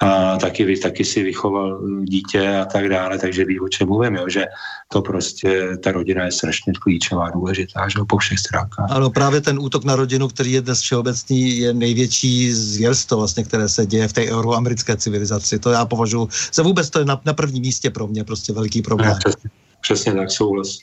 A 0.00 0.36
taky, 0.36 0.76
taky 0.76 1.04
si 1.04 1.22
vychoval 1.22 1.80
dítě 2.04 2.48
a 2.48 2.64
tak 2.64 2.88
dále, 2.88 3.18
takže 3.18 3.44
ví, 3.44 3.60
o 3.60 3.68
čem 3.68 3.88
mluvím, 3.88 4.14
jo, 4.14 4.28
že 4.28 4.44
to 4.88 5.02
prostě, 5.02 5.76
ta 5.82 5.92
rodina 5.92 6.24
je 6.24 6.32
strašně 6.32 6.72
klíčová, 6.82 7.30
důležitá, 7.30 7.88
že 7.88 7.98
po 8.08 8.18
všech 8.18 8.38
stránkách. 8.38 8.90
Ano, 8.90 9.10
právě 9.10 9.40
ten 9.40 9.58
útok 9.58 9.84
na 9.84 9.96
rodinu, 9.96 10.28
který 10.28 10.52
je 10.52 10.60
dnes 10.60 10.80
všeobecný, 10.80 11.58
je 11.58 11.74
největší 11.74 12.52
zvěrstvo, 12.52 13.16
vlastně, 13.16 13.44
které 13.44 13.68
se 13.68 13.86
děje 13.86 14.08
v 14.08 14.12
té 14.12 14.22
euroamerické 14.30 14.96
civilizaci. 14.96 15.58
To 15.58 15.70
já 15.70 15.84
považuji 15.84 16.28
za 16.52 16.62
vůbec 16.62 16.90
to 16.90 16.98
je 16.98 17.04
na, 17.04 17.20
na 17.24 17.32
prvním 17.32 17.62
místě 17.62 17.90
pro 17.90 18.06
mě 18.06 18.24
prostě 18.24 18.52
velký 18.52 18.82
problém. 18.82 19.10
No, 19.10 19.16
přesně, 19.18 19.50
přesně 19.80 20.14
tak, 20.14 20.30
souhlas 20.30 20.78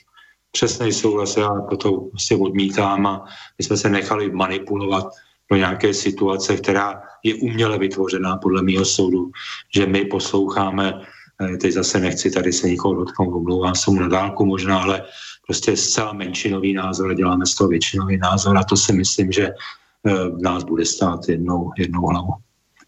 přesný 0.54 0.92
souhlas, 0.92 1.36
já 1.36 1.50
to 1.78 1.92
prostě 1.92 2.36
odmítám 2.36 3.06
a 3.06 3.24
my 3.58 3.64
jsme 3.64 3.76
se 3.76 3.88
nechali 3.90 4.30
manipulovat 4.30 5.06
do 5.50 5.56
nějaké 5.56 5.94
situace, 5.94 6.56
která 6.56 7.02
je 7.22 7.34
uměle 7.34 7.78
vytvořená 7.78 8.36
podle 8.36 8.62
mého 8.62 8.84
soudu, 8.84 9.30
že 9.74 9.86
my 9.86 10.04
posloucháme, 10.04 10.94
eh, 10.94 11.56
teď 11.56 11.72
zase 11.72 12.00
nechci 12.00 12.30
tady 12.30 12.52
se 12.52 12.68
nikoho 12.68 12.94
dotknout, 12.94 13.34
omlouvám 13.34 13.74
se 13.74 13.90
mu 13.90 14.00
na 14.00 14.08
dálku 14.08 14.46
možná, 14.46 14.82
ale 14.82 15.04
prostě 15.46 15.76
zcela 15.76 16.12
menšinový 16.12 16.72
názor 16.74 17.10
a 17.10 17.14
děláme 17.14 17.46
z 17.46 17.54
toho 17.54 17.68
většinový 17.68 18.16
názor 18.16 18.58
a 18.58 18.64
to 18.64 18.76
si 18.76 18.92
myslím, 18.92 19.32
že 19.32 19.50
eh, 19.50 20.12
nás 20.38 20.64
bude 20.64 20.84
stát 20.86 21.28
jednou, 21.28 21.70
jednou 21.76 22.06
hlavu 22.06 22.32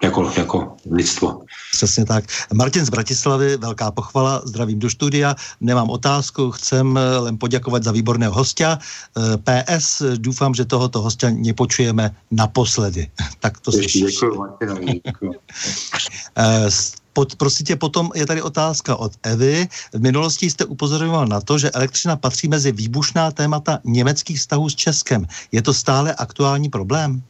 jako, 0.02 0.32
jako 0.36 0.76
lidstvo. 0.90 1.42
Přesně 1.72 2.04
tak. 2.04 2.24
Martin 2.54 2.84
z 2.84 2.90
Bratislavy, 2.90 3.56
velká 3.56 3.90
pochvala, 3.90 4.42
zdravím 4.44 4.78
do 4.78 4.90
studia, 4.90 5.34
nemám 5.60 5.90
otázku, 5.90 6.50
chcem 6.50 6.98
eh, 6.98 7.18
len 7.18 7.38
poděkovat 7.38 7.84
za 7.84 7.92
výborného 7.92 8.32
hostia. 8.34 8.78
Eh, 8.78 9.36
PS, 9.36 10.02
doufám, 10.16 10.54
že 10.54 10.64
tohoto 10.64 11.02
hostia 11.02 11.30
nepočujeme 11.30 12.16
naposledy. 12.30 13.10
tak 13.40 13.60
to 13.60 13.72
slyšíš. 13.72 14.20
Děkuji, 14.60 15.00
děkuji. 15.04 15.32
Eh, 16.38 16.68
pod, 17.16 17.36
prosím 17.36 17.80
potom 17.80 18.10
je 18.14 18.26
tady 18.26 18.42
otázka 18.42 18.96
od 18.96 19.12
Evy. 19.22 19.68
V 19.92 20.00
minulosti 20.00 20.50
jste 20.50 20.64
upozorňoval 20.64 21.26
na 21.26 21.40
to, 21.40 21.58
že 21.58 21.70
elektřina 21.70 22.16
patří 22.16 22.48
mezi 22.48 22.72
výbušná 22.72 23.30
témata 23.30 23.78
německých 23.84 24.38
vztahů 24.38 24.68
s 24.68 24.74
Českem. 24.74 25.26
Je 25.52 25.62
to 25.62 25.74
stále 25.74 26.14
aktuální 26.14 26.68
problém? 26.68 27.22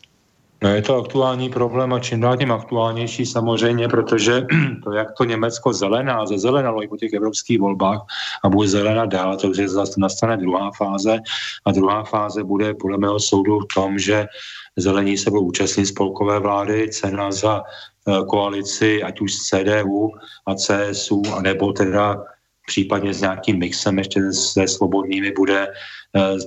No 0.67 0.75
je 0.75 0.83
to 0.83 0.97
aktuální 0.97 1.51
problém 1.51 1.93
a 1.93 1.99
čím 2.01 2.21
dál 2.21 2.37
tím 2.37 2.53
aktuálnější 2.53 3.27
samozřejmě, 3.27 3.89
protože 3.89 4.47
to, 4.85 4.93
jak 4.93 5.09
to 5.19 5.25
Německo 5.25 5.73
zelená, 5.73 6.27
zezelenalo 6.27 6.83
i 6.83 6.89
po 6.89 6.97
těch 6.97 7.13
evropských 7.13 7.61
volbách 7.61 8.01
a 8.45 8.49
bude 8.49 8.69
zelená 8.69 9.07
dál, 9.07 9.37
to 9.37 9.49
už 9.49 9.57
zase 9.57 10.01
nastane 10.01 10.37
druhá 10.37 10.71
fáze. 10.71 11.19
A 11.65 11.73
druhá 11.73 12.05
fáze 12.05 12.45
bude 12.45 12.75
podle 12.75 12.99
mého 12.99 13.21
soudu 13.21 13.59
v 13.59 13.75
tom, 13.75 13.99
že 13.99 14.27
zelení 14.77 15.19
se 15.19 15.31
budou 15.31 15.43
účastnit 15.43 15.87
spolkové 15.87 16.41
vlády, 16.41 16.89
cena 16.91 17.33
za 17.33 17.63
eh, 17.63 18.25
koalici, 18.29 19.03
ať 19.03 19.21
už 19.21 19.35
z 19.35 19.49
CDU 19.49 20.11
a 20.47 20.55
CSU, 20.55 21.23
anebo 21.37 21.73
teda 21.73 22.23
případně 22.67 23.15
s 23.15 23.21
nějakým 23.21 23.59
mixem 23.59 23.99
ještě 23.99 24.33
se 24.33 24.69
svobodnými 24.69 25.33
bude 25.33 25.67
eh, 25.67 25.73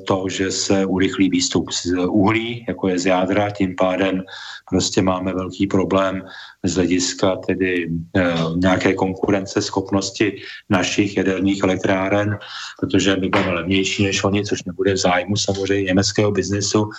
to, 0.08 0.26
že 0.30 0.52
se 0.52 0.86
urychlí 0.86 1.30
výstup 1.30 1.72
z 1.72 1.94
uhlí, 2.08 2.66
jako 2.68 2.88
je 2.88 3.00
z 3.00 3.06
jádra, 3.06 3.50
tím 3.50 3.76
pádem 3.76 4.24
prostě 4.70 5.02
máme 5.02 5.34
velký 5.34 5.68
problém 5.68 6.24
z 6.64 6.76
hlediska 6.76 7.36
tedy 7.36 7.90
e, 8.16 8.34
nějaké 8.56 8.94
konkurence 8.94 9.62
schopnosti 9.62 10.41
našich 10.70 11.18
jaderných 11.18 11.64
elektráren, 11.64 12.38
protože 12.80 13.16
my 13.16 13.30
budeme 13.30 13.54
levnější 13.54 14.04
než 14.04 14.24
oni, 14.24 14.46
což 14.46 14.64
nebude 14.64 14.94
v 14.94 14.98
zájmu 14.98 15.36
samozřejmě 15.36 15.84
německého 15.84 16.32
biznesu, 16.32 16.90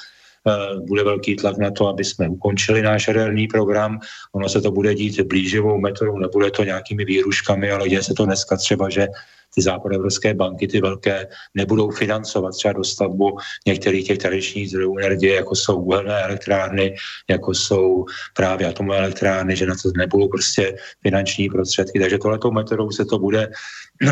Eh, 0.48 0.80
bude 0.80 1.04
velký 1.04 1.36
tlak 1.36 1.58
na 1.58 1.70
to, 1.70 1.88
aby 1.88 2.04
jsme 2.04 2.28
ukončili 2.28 2.82
náš 2.82 3.08
jaderný 3.08 3.48
program. 3.48 4.00
Ono 4.32 4.48
se 4.48 4.60
to 4.60 4.70
bude 4.70 4.94
dít 4.94 5.20
blíživou 5.20 5.80
metodou, 5.80 6.18
nebude 6.18 6.50
to 6.50 6.64
nějakými 6.64 7.04
výruškami, 7.04 7.70
ale 7.70 7.88
děje 7.88 8.02
se 8.02 8.14
to 8.14 8.26
dneska 8.26 8.56
třeba, 8.56 8.88
že 8.88 9.08
ty 9.54 9.62
západoevropské 9.62 10.34
banky, 10.34 10.68
ty 10.68 10.80
velké, 10.80 11.26
nebudou 11.54 11.90
financovat 11.90 12.50
třeba 12.50 12.72
dostavbu 12.72 13.38
některých 13.66 14.06
těch 14.06 14.18
tradičních 14.18 14.68
zdrojů 14.68 14.98
energie, 14.98 15.34
jako 15.34 15.54
jsou 15.54 15.80
uhelné 15.80 16.22
elektrárny, 16.22 16.96
jako 17.30 17.54
jsou 17.54 18.04
právě 18.36 18.66
atomové 18.66 18.98
elektrárny, 18.98 19.56
že 19.56 19.66
na 19.66 19.74
to 19.82 19.90
nebudou 19.96 20.28
prostě 20.28 20.76
finanční 21.02 21.48
prostředky. 21.48 22.00
Takže 22.00 22.18
tohletou 22.18 22.50
metodou 22.50 22.90
se 22.90 23.04
to 23.04 23.18
bude 23.18 23.50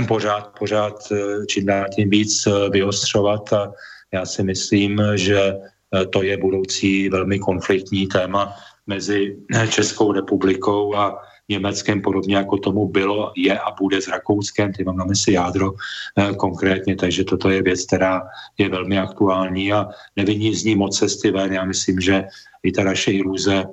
pořád, 0.08 0.58
pořád 0.58 0.94
eh, 1.12 1.46
čím 1.46 1.66
dál 1.66 1.86
tím 1.96 2.10
víc 2.10 2.46
eh, 2.46 2.70
vyostřovat 2.70 3.52
a 3.52 3.72
já 4.12 4.26
si 4.26 4.42
myslím, 4.42 5.02
že 5.14 5.54
Eh, 5.94 6.06
to 6.06 6.22
je 6.22 6.36
budoucí 6.36 7.08
velmi 7.08 7.38
konfliktní 7.38 8.06
téma 8.06 8.54
mezi 8.86 9.36
Českou 9.70 10.12
republikou 10.12 10.96
a 10.96 11.18
Německem, 11.48 12.02
podobně 12.02 12.36
jako 12.36 12.56
tomu 12.58 12.88
bylo, 12.88 13.32
je 13.36 13.58
a 13.58 13.70
bude 13.80 14.02
s 14.02 14.08
Rakouskem, 14.08 14.72
ty 14.72 14.84
mám 14.84 14.96
na 14.96 15.04
mysli 15.04 15.32
jádro 15.32 15.72
eh, 16.16 16.34
konkrétně, 16.34 16.96
takže 16.96 17.24
toto 17.24 17.50
je 17.50 17.62
věc, 17.62 17.86
která 17.86 18.22
je 18.58 18.68
velmi 18.68 18.98
aktuální 18.98 19.72
a 19.72 19.88
nevidí 20.16 20.54
z 20.54 20.64
ní 20.64 20.74
moc 20.76 20.98
cesty 20.98 21.30
ven. 21.30 21.52
Já 21.52 21.64
myslím, 21.64 22.00
že 22.00 22.24
i 22.62 22.72
ta 22.72 22.84
naše 22.84 23.12
iluze, 23.12 23.64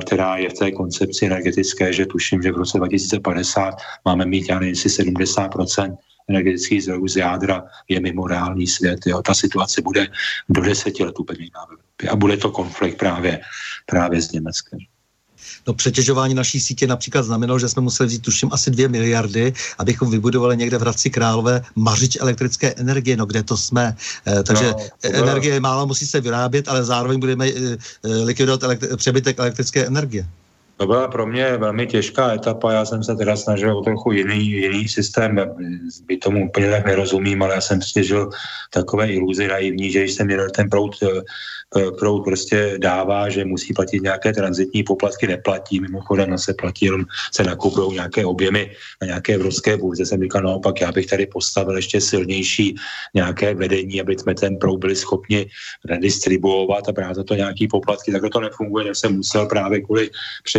která 0.00 0.36
je 0.36 0.50
v 0.50 0.52
té 0.52 0.72
koncepci 0.72 1.26
energetické, 1.26 1.92
že 1.92 2.06
tuším, 2.06 2.42
že 2.42 2.52
v 2.52 2.56
roce 2.56 2.78
2050 2.78 3.74
máme 4.04 4.26
mít, 4.26 4.48
já 4.48 4.58
nevím, 4.58 4.74
70% 4.74 5.96
energetických 6.28 6.82
zdrojů 6.82 7.08
z 7.08 7.16
jádra 7.16 7.64
je 7.88 8.00
mimo 8.00 8.26
reálný 8.26 8.66
svět. 8.66 9.00
Jo. 9.06 9.22
Ta 9.22 9.34
situace 9.34 9.82
bude 9.82 10.06
do 10.48 10.60
deseti 10.60 11.04
let 11.04 11.18
úplně 11.18 11.44
jiná. 11.44 11.60
A 12.10 12.16
bude 12.16 12.36
to 12.36 12.50
konflikt 12.50 12.98
právě, 12.98 13.40
právě 13.86 14.22
s 14.22 14.32
Německem. 14.32 14.78
No 15.66 15.74
přetěžování 15.74 16.34
naší 16.34 16.60
sítě 16.60 16.86
například 16.86 17.22
znamenalo, 17.22 17.58
že 17.58 17.68
jsme 17.68 17.82
museli 17.82 18.06
vzít 18.06 18.22
tuším 18.22 18.48
asi 18.52 18.70
dvě 18.70 18.88
miliardy, 18.88 19.52
abychom 19.78 20.10
vybudovali 20.10 20.56
někde 20.56 20.78
v 20.78 20.80
Hradci 20.80 21.10
Králové 21.10 21.62
mařič 21.76 22.16
elektrické 22.20 22.74
energie, 22.74 23.16
no 23.16 23.26
kde 23.26 23.42
to 23.42 23.56
jsme. 23.56 23.96
E, 24.26 24.42
takže 24.42 24.74
no, 24.76 25.14
energie 25.14 25.60
málo 25.60 25.86
musí 25.86 26.06
se 26.06 26.20
vyrábět, 26.20 26.68
ale 26.68 26.84
zároveň 26.84 27.20
budeme 27.20 27.48
e, 27.48 27.78
likvidovat 28.02 28.62
elektri- 28.62 28.96
přebytek 28.96 29.38
elektrické 29.38 29.86
energie. 29.86 30.26
To 30.76 30.86
byla 30.86 31.08
pro 31.08 31.26
mě 31.26 31.56
velmi 31.56 31.86
těžká 31.86 32.34
etapa, 32.34 32.72
já 32.72 32.84
jsem 32.84 33.04
se 33.04 33.16
teda 33.16 33.36
snažil 33.36 33.78
o 33.78 33.82
trochu 33.82 34.12
jiný, 34.12 34.50
jiný 34.50 34.88
systém, 34.88 35.40
by 36.06 36.16
tomu 36.16 36.48
úplně 36.48 36.70
tak 36.70 36.86
nerozumím, 36.86 37.42
ale 37.42 37.54
já 37.54 37.60
jsem 37.60 37.82
stěžil 37.82 38.30
takové 38.70 39.08
iluzi 39.08 39.48
naivní, 39.48 39.90
že 39.90 40.02
jsem 40.02 40.26
měl 40.26 40.50
ten 40.50 40.70
prout 40.70 40.94
Eh, 41.76 41.90
proud 41.98 42.22
prostě 42.22 42.74
dává, 42.78 43.28
že 43.28 43.44
musí 43.44 43.74
platit 43.74 44.02
nějaké 44.02 44.32
transitní 44.32 44.82
poplatky, 44.82 45.26
neplatí, 45.26 45.80
mimochodem 45.80 46.38
se 46.38 46.54
platí, 46.54 46.84
jenom 46.84 47.04
se 47.32 47.44
nakupují 47.44 47.92
nějaké 47.92 48.24
objemy 48.24 48.70
na 49.02 49.06
nějaké 49.06 49.34
evropské 49.34 49.76
burze. 49.76 50.06
Jsem 50.06 50.22
říkal, 50.22 50.42
naopak, 50.42 50.80
já 50.80 50.92
bych 50.92 51.06
tady 51.06 51.26
postavil 51.26 51.76
ještě 51.76 52.00
silnější 52.00 52.76
nějaké 53.14 53.54
vedení, 53.54 54.00
aby 54.00 54.18
jsme 54.18 54.34
ten 54.34 54.58
proud 54.58 54.78
byli 54.78 54.96
schopni 54.96 55.46
redistribuovat 55.84 56.88
a 56.88 56.92
brát 56.92 57.14
za 57.14 57.24
to 57.24 57.34
nějaký 57.34 57.68
poplatky. 57.68 58.12
Takhle 58.12 58.30
to 58.30 58.40
nefunguje, 58.40 58.84
tak 58.84 58.96
jsem 58.96 59.16
musel 59.16 59.46
právě 59.46 59.80
kvůli 59.80 60.10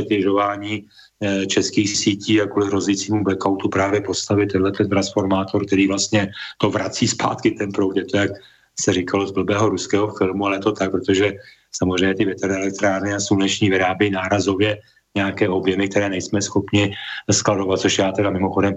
přetěžování 0.08 0.86
eh, 1.22 1.46
českých 1.46 1.98
sítí 1.98 2.42
a 2.42 2.48
kvůli 2.48 2.68
hrozícímu 2.68 3.24
blackoutu 3.24 3.70
právě 3.70 4.02
postavit 4.02 4.52
tenhle 4.52 4.72
ten 4.72 4.90
transformátor, 4.90 5.66
který 5.66 5.88
vlastně 5.88 6.32
to 6.58 6.70
vrací 6.70 7.08
zpátky 7.08 7.52
ten 7.52 7.72
proud. 7.72 7.98
Je 7.98 8.06
to 8.06 8.18
jak 8.18 8.32
se 8.80 8.94
říkalo 8.94 9.28
z 9.28 9.32
blbého 9.32 9.70
ruského 9.70 10.08
filmu, 10.16 10.46
ale 10.46 10.56
je 10.56 10.60
to 10.60 10.72
tak, 10.72 10.92
protože 10.92 11.34
samozřejmě 11.72 12.16
ty 12.16 12.26
větrné 12.26 12.56
elektrárny 12.56 13.14
a 13.14 13.20
sluneční 13.20 13.70
vyrábí 13.70 14.10
nárazově 14.10 14.78
nějaké 15.18 15.50
objemy, 15.50 15.90
které 15.90 16.10
nejsme 16.10 16.42
schopni 16.42 16.94
skladovat, 17.32 17.80
což 17.80 17.98
já 17.98 18.12
teda 18.12 18.30
mimochodem 18.30 18.74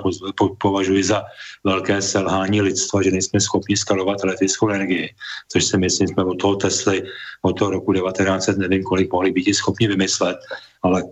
považuji 0.59 1.05
za 1.05 1.23
velké 1.65 2.03
selhání 2.03 2.61
lidstva, 2.61 3.03
že 3.03 3.11
nejsme 3.11 3.41
schopni 3.41 3.77
skladovat 3.77 4.25
elektrickou 4.25 4.69
energii, 4.69 5.09
což 5.53 5.65
si 5.65 5.77
myslím, 5.79 6.09
jsme 6.09 6.25
od 6.25 6.41
toho 6.41 6.57
Tesly 6.57 7.03
od 7.43 7.53
toho 7.59 7.71
roku 7.71 7.93
1900 7.93 8.59
nevím, 8.59 8.83
kolik 8.83 9.13
mohli 9.13 9.33
být 9.33 9.55
schopni 9.55 9.89
vymyslet, 9.89 10.37
ale 10.83 11.03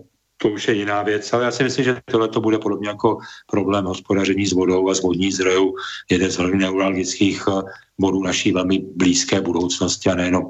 to 0.41 0.49
už 0.49 0.67
je 0.67 0.73
jiná 0.73 1.03
věc, 1.03 1.33
ale 1.33 1.43
já 1.43 1.51
si 1.51 1.63
myslím, 1.63 1.85
že 1.85 2.01
tohle 2.05 2.27
to 2.27 2.41
bude 2.41 2.57
podobně 2.57 2.89
jako 2.89 3.17
problém 3.51 3.85
hospodaření 3.85 4.45
s 4.45 4.53
vodou 4.53 4.89
a 4.89 4.95
s 4.95 5.01
vodní 5.01 5.31
zdrojů, 5.31 5.75
jeden 6.11 6.31
z 6.31 6.37
velmi 6.37 6.57
neuralgických 6.57 7.43
eh, 7.47 7.61
bodů 7.99 8.23
naší 8.23 8.51
velmi 8.51 8.79
blízké 8.95 9.41
budoucnosti 9.41 10.09
a 10.09 10.15
nejenom 10.15 10.49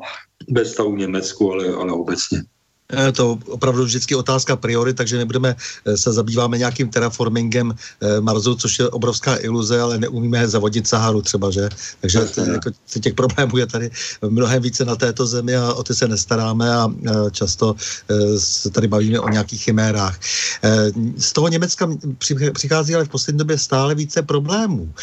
bez 0.50 0.76
toho 0.76 0.96
Německu, 0.96 1.52
ale, 1.52 1.68
ale 1.68 1.92
obecně. 1.92 2.42
Eh, 2.94 3.12
to 3.12 3.40
opravdu 3.46 3.84
vždycky 3.84 4.16
otázka 4.16 4.56
priory, 4.56 4.94
takže 4.94 5.18
nebudeme 5.18 5.56
eh, 5.86 5.98
se 5.98 6.14
zabýváme 6.14 6.58
nějakým 6.58 6.90
terraformingem 6.90 7.74
eh, 8.02 8.22
Marsu, 8.22 8.56
což 8.56 8.80
je 8.80 8.90
obrovská 8.90 9.38
iluze, 9.38 9.82
ale 9.82 9.98
neumíme 9.98 10.48
zavodit 10.48 10.88
Saharu 10.88 11.22
třeba, 11.22 11.52
že? 11.52 11.70
Takže 12.02 12.20
jako, 12.54 12.72
těch 13.00 13.14
problémů 13.14 13.58
je 13.58 13.68
tady 13.68 13.92
mnohem 14.30 14.62
více 14.62 14.86
na 14.86 14.96
této 14.96 15.28
zemi 15.28 15.56
a 15.56 15.74
o 15.74 15.84
ty 15.84 15.96
se 15.96 16.08
nestaráme 16.08 16.76
a 16.76 16.90
často 17.32 17.76
se 18.38 18.70
tady 18.70 18.88
bavíme 18.88 19.20
o 19.20 19.30
nějakých 19.30 19.64
chimérách. 19.64 20.20
Z 21.18 21.34
toho 21.34 21.48
Německa 21.48 21.90
přichází 22.54 22.96
ale 22.96 23.06
v 23.06 23.10
poslední 23.10 23.38
době 23.38 23.58
stále 23.58 23.96
více 23.96 24.22
problémů. 24.22 24.94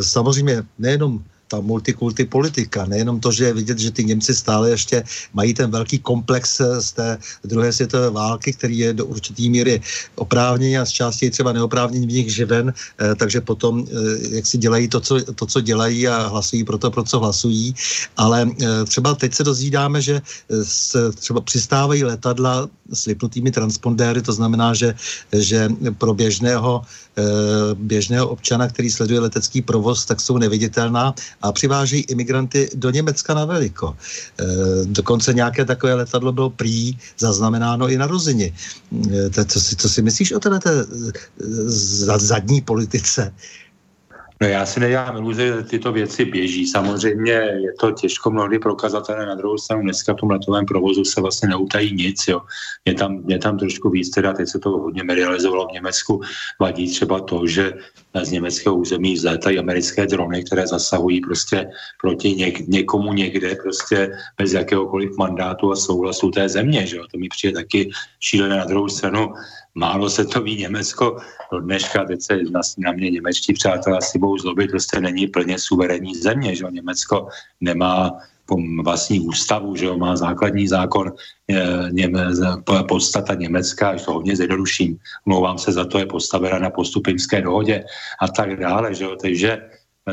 Samozřejmě 0.00 0.62
nejenom 0.78 1.24
ta 1.48 1.60
multikulty 1.60 2.24
politika. 2.24 2.86
Nejenom 2.86 3.20
to, 3.20 3.32
že 3.32 3.44
je 3.44 3.54
vidět, 3.54 3.78
že 3.78 3.90
ty 3.90 4.04
Němci 4.04 4.34
stále 4.34 4.70
ještě 4.70 5.04
mají 5.32 5.54
ten 5.54 5.70
velký 5.70 5.98
komplex 5.98 6.60
eh, 6.60 6.80
z 6.80 6.92
té 6.92 7.18
druhé 7.44 7.72
světové 7.72 8.10
války, 8.10 8.52
který 8.52 8.78
je 8.78 8.92
do 8.92 9.06
určitý 9.06 9.50
míry 9.50 9.80
oprávněný 10.14 10.78
a 10.78 10.84
z 10.84 10.90
části 10.90 11.30
třeba 11.30 11.52
neoprávněný 11.52 12.06
v 12.06 12.12
nich 12.12 12.34
živen, 12.34 12.72
eh, 12.72 13.14
takže 13.14 13.40
potom 13.40 13.84
eh, 13.84 14.36
jak 14.36 14.46
si 14.46 14.58
dělají 14.58 14.88
to 14.88 15.00
co, 15.00 15.14
to, 15.34 15.46
co 15.46 15.60
dělají 15.60 16.08
a 16.08 16.26
hlasují 16.26 16.64
pro 16.64 16.78
to, 16.78 16.90
pro 16.90 17.04
co 17.04 17.20
hlasují. 17.20 17.74
Ale 18.16 18.50
třeba 18.88 19.14
teď 19.14 19.34
se 19.34 19.44
dozvídáme, 19.44 20.00
že 20.00 20.22
se 20.62 21.12
třeba 21.12 21.40
přistávají 21.40 22.04
letadla 22.04 22.68
s 22.92 23.04
vypnutými 23.06 23.50
transpondéry, 23.50 24.22
to 24.22 24.32
znamená, 24.32 24.74
že, 24.74 24.94
že 25.32 25.68
pro 25.98 26.14
běžného 26.14 26.82
běžného 27.74 28.28
občana, 28.28 28.68
který 28.68 28.90
sleduje 28.90 29.20
letecký 29.20 29.62
provoz, 29.62 30.04
tak 30.04 30.20
jsou 30.20 30.38
neviditelná 30.38 31.14
a 31.44 31.52
přiváží 31.52 32.00
imigranty 32.08 32.68
do 32.74 32.90
Německa 32.90 33.34
na 33.34 33.44
veliko. 33.44 33.96
E, 34.40 34.44
dokonce 34.84 35.34
nějaké 35.34 35.64
takové 35.64 35.94
letadlo 35.94 36.32
bylo 36.32 36.50
prý 36.50 36.96
zaznamenáno 37.18 37.88
i 37.88 37.98
na 37.98 38.06
Rozini. 38.06 38.48
E, 39.36 39.44
co, 39.44 39.60
si, 39.60 39.76
co 39.76 39.88
si 39.88 40.02
myslíš 40.02 40.32
o 40.32 40.40
této 40.40 40.70
e, 40.70 40.84
zadní 42.18 42.60
politice? 42.60 43.34
No 44.40 44.48
já 44.48 44.66
si 44.66 44.80
nedělám 44.80 45.16
iluze, 45.16 45.46
že 45.46 45.62
tyto 45.62 45.92
věci 45.92 46.24
běží. 46.24 46.66
Samozřejmě 46.66 47.32
je 47.32 47.72
to 47.80 47.92
těžko 47.92 48.30
mnohdy 48.30 48.58
prokazatelné. 48.58 49.26
Na 49.26 49.34
druhou 49.34 49.58
stranu 49.58 49.82
dneska 49.82 50.12
v 50.12 50.16
tom 50.16 50.30
letovém 50.30 50.66
provozu 50.66 51.04
se 51.04 51.20
vlastně 51.20 51.48
neutají 51.48 51.94
nic. 51.94 52.28
Jo. 52.28 52.40
Je, 52.84 52.94
tam, 52.94 53.22
je 53.26 53.38
tam 53.38 53.58
trošku 53.58 53.90
víc, 53.90 54.10
teda 54.10 54.32
teď 54.32 54.48
se 54.48 54.58
to 54.58 54.70
hodně 54.70 55.04
medializovalo 55.04 55.68
v 55.68 55.72
Německu. 55.72 56.20
Vadí 56.60 56.90
třeba 56.90 57.20
to, 57.20 57.46
že 57.46 57.72
z 58.22 58.30
německého 58.30 58.76
území 58.76 59.14
vzlétají 59.14 59.58
americké 59.58 60.06
drony, 60.06 60.44
které 60.44 60.66
zasahují 60.66 61.20
prostě 61.20 61.70
proti 62.00 62.34
něk, 62.34 62.68
někomu 62.68 63.12
někde 63.12 63.54
prostě 63.54 64.10
bez 64.38 64.52
jakéhokoliv 64.52 65.16
mandátu 65.18 65.72
a 65.72 65.76
souhlasu 65.76 66.30
té 66.30 66.48
země. 66.48 66.86
Že 66.86 66.96
jo. 66.96 67.04
To 67.12 67.18
mi 67.18 67.28
přijde 67.28 67.54
taky 67.54 67.90
šílené 68.20 68.56
na 68.56 68.64
druhou 68.64 68.88
stranu 68.88 69.34
málo 69.74 70.10
se 70.10 70.24
to 70.24 70.42
ví 70.42 70.56
Německo. 70.56 71.16
Do 71.52 71.60
dneška, 71.60 72.04
teď 72.04 72.22
se 72.22 72.38
na, 72.50 72.60
na 72.78 72.92
mě 72.92 73.10
němečtí 73.10 73.52
přátelé 73.52 73.98
asi 73.98 74.18
budou 74.18 74.38
zlobit, 74.38 74.70
prostě 74.70 75.00
není 75.00 75.26
plně 75.26 75.58
suverénní 75.58 76.14
země, 76.14 76.54
že 76.54 76.64
Německo 76.70 77.28
nemá 77.60 78.12
vlastní 78.82 79.20
ústavu, 79.20 79.76
že 79.76 79.86
jo, 79.86 79.96
má 79.96 80.16
základní 80.16 80.68
zákon 80.68 81.12
něme, 81.90 82.26
podstata 82.88 83.34
Německa, 83.34 83.88
až 83.88 84.04
to 84.04 84.12
hodně 84.12 84.36
zjednoduším, 84.36 84.98
mluvám 85.26 85.58
se 85.58 85.72
za 85.72 85.84
to, 85.84 85.98
je 85.98 86.06
postavena 86.06 86.58
na 86.58 86.70
postupimské 86.70 87.42
dohodě 87.42 87.84
a 88.20 88.28
tak 88.28 88.56
dále, 88.56 88.94
že 88.94 89.04
jo, 89.04 89.16
takže 89.16 89.58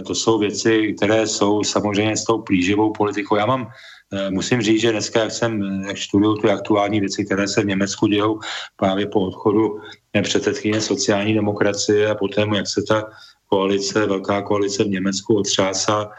to 0.07 0.15
jsou 0.15 0.39
věci, 0.39 0.93
které 0.97 1.27
jsou 1.27 1.63
samozřejmě 1.63 2.17
s 2.17 2.23
tou 2.23 2.41
plíživou 2.41 2.93
politikou. 2.93 3.35
Já 3.35 3.45
mám 3.45 3.67
Eh, 3.67 4.00
musím 4.29 4.61
říct, 4.61 4.81
že 4.81 4.91
dneska, 4.91 5.19
jak 5.19 5.31
jsem, 5.31 5.61
jak 5.87 5.97
študuju 5.97 6.35
ty 6.35 6.49
aktuální 6.49 6.99
věci, 6.99 7.25
které 7.25 7.47
se 7.47 7.61
v 7.61 7.65
Německu 7.65 8.07
dějou 8.07 8.39
právě 8.75 9.07
po 9.07 9.21
odchodu 9.21 9.81
předsedkyně 10.21 10.81
sociální 10.81 11.33
demokracie 11.33 12.09
a 12.09 12.15
poté, 12.15 12.45
jak 12.55 12.67
se 12.67 12.81
ta 12.87 13.09
koalice, 13.47 14.05
velká 14.05 14.41
koalice 14.41 14.83
v 14.83 14.89
Německu 14.89 15.35
otřásá. 15.35 16.09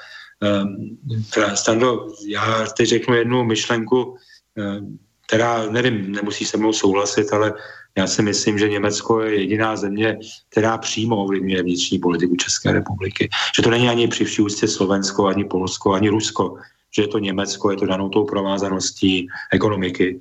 Eh, 0.43 1.57
Stando, 1.57 2.09
já 2.27 2.67
teď 2.77 2.89
řeknu 2.89 3.15
jednu 3.15 3.45
myšlenku, 3.45 4.17
eh, 4.59 4.81
která, 5.27 5.67
nevím, 5.71 6.13
nemusí 6.13 6.45
se 6.45 6.57
mnou 6.57 6.73
souhlasit, 6.73 7.33
ale 7.33 7.55
já 7.97 8.07
si 8.07 8.23
myslím, 8.23 8.59
že 8.59 8.69
Německo 8.69 9.21
je 9.21 9.41
jediná 9.41 9.77
země, 9.77 10.19
která 10.49 10.79
přímo 10.79 11.17
ovlivňuje 11.25 11.63
vnitřní 11.63 11.99
politiku 11.99 12.37
České 12.37 12.73
republiky. 12.73 13.29
Že 13.57 13.63
to 13.63 13.71
není 13.71 13.89
ani 13.89 14.09
při 14.09 14.43
ústě 14.43 14.69
Slovensko, 14.69 15.27
ani 15.27 15.45
Polsko, 15.45 15.93
ani 15.93 16.09
Rusko 16.09 16.57
že 16.97 17.03
je 17.03 17.09
to 17.09 17.19
Německo, 17.19 17.71
je 17.71 17.77
to 17.77 17.87
danou 17.87 18.09
tou 18.09 18.25
provázaností 18.25 19.29
ekonomiky. 19.53 20.21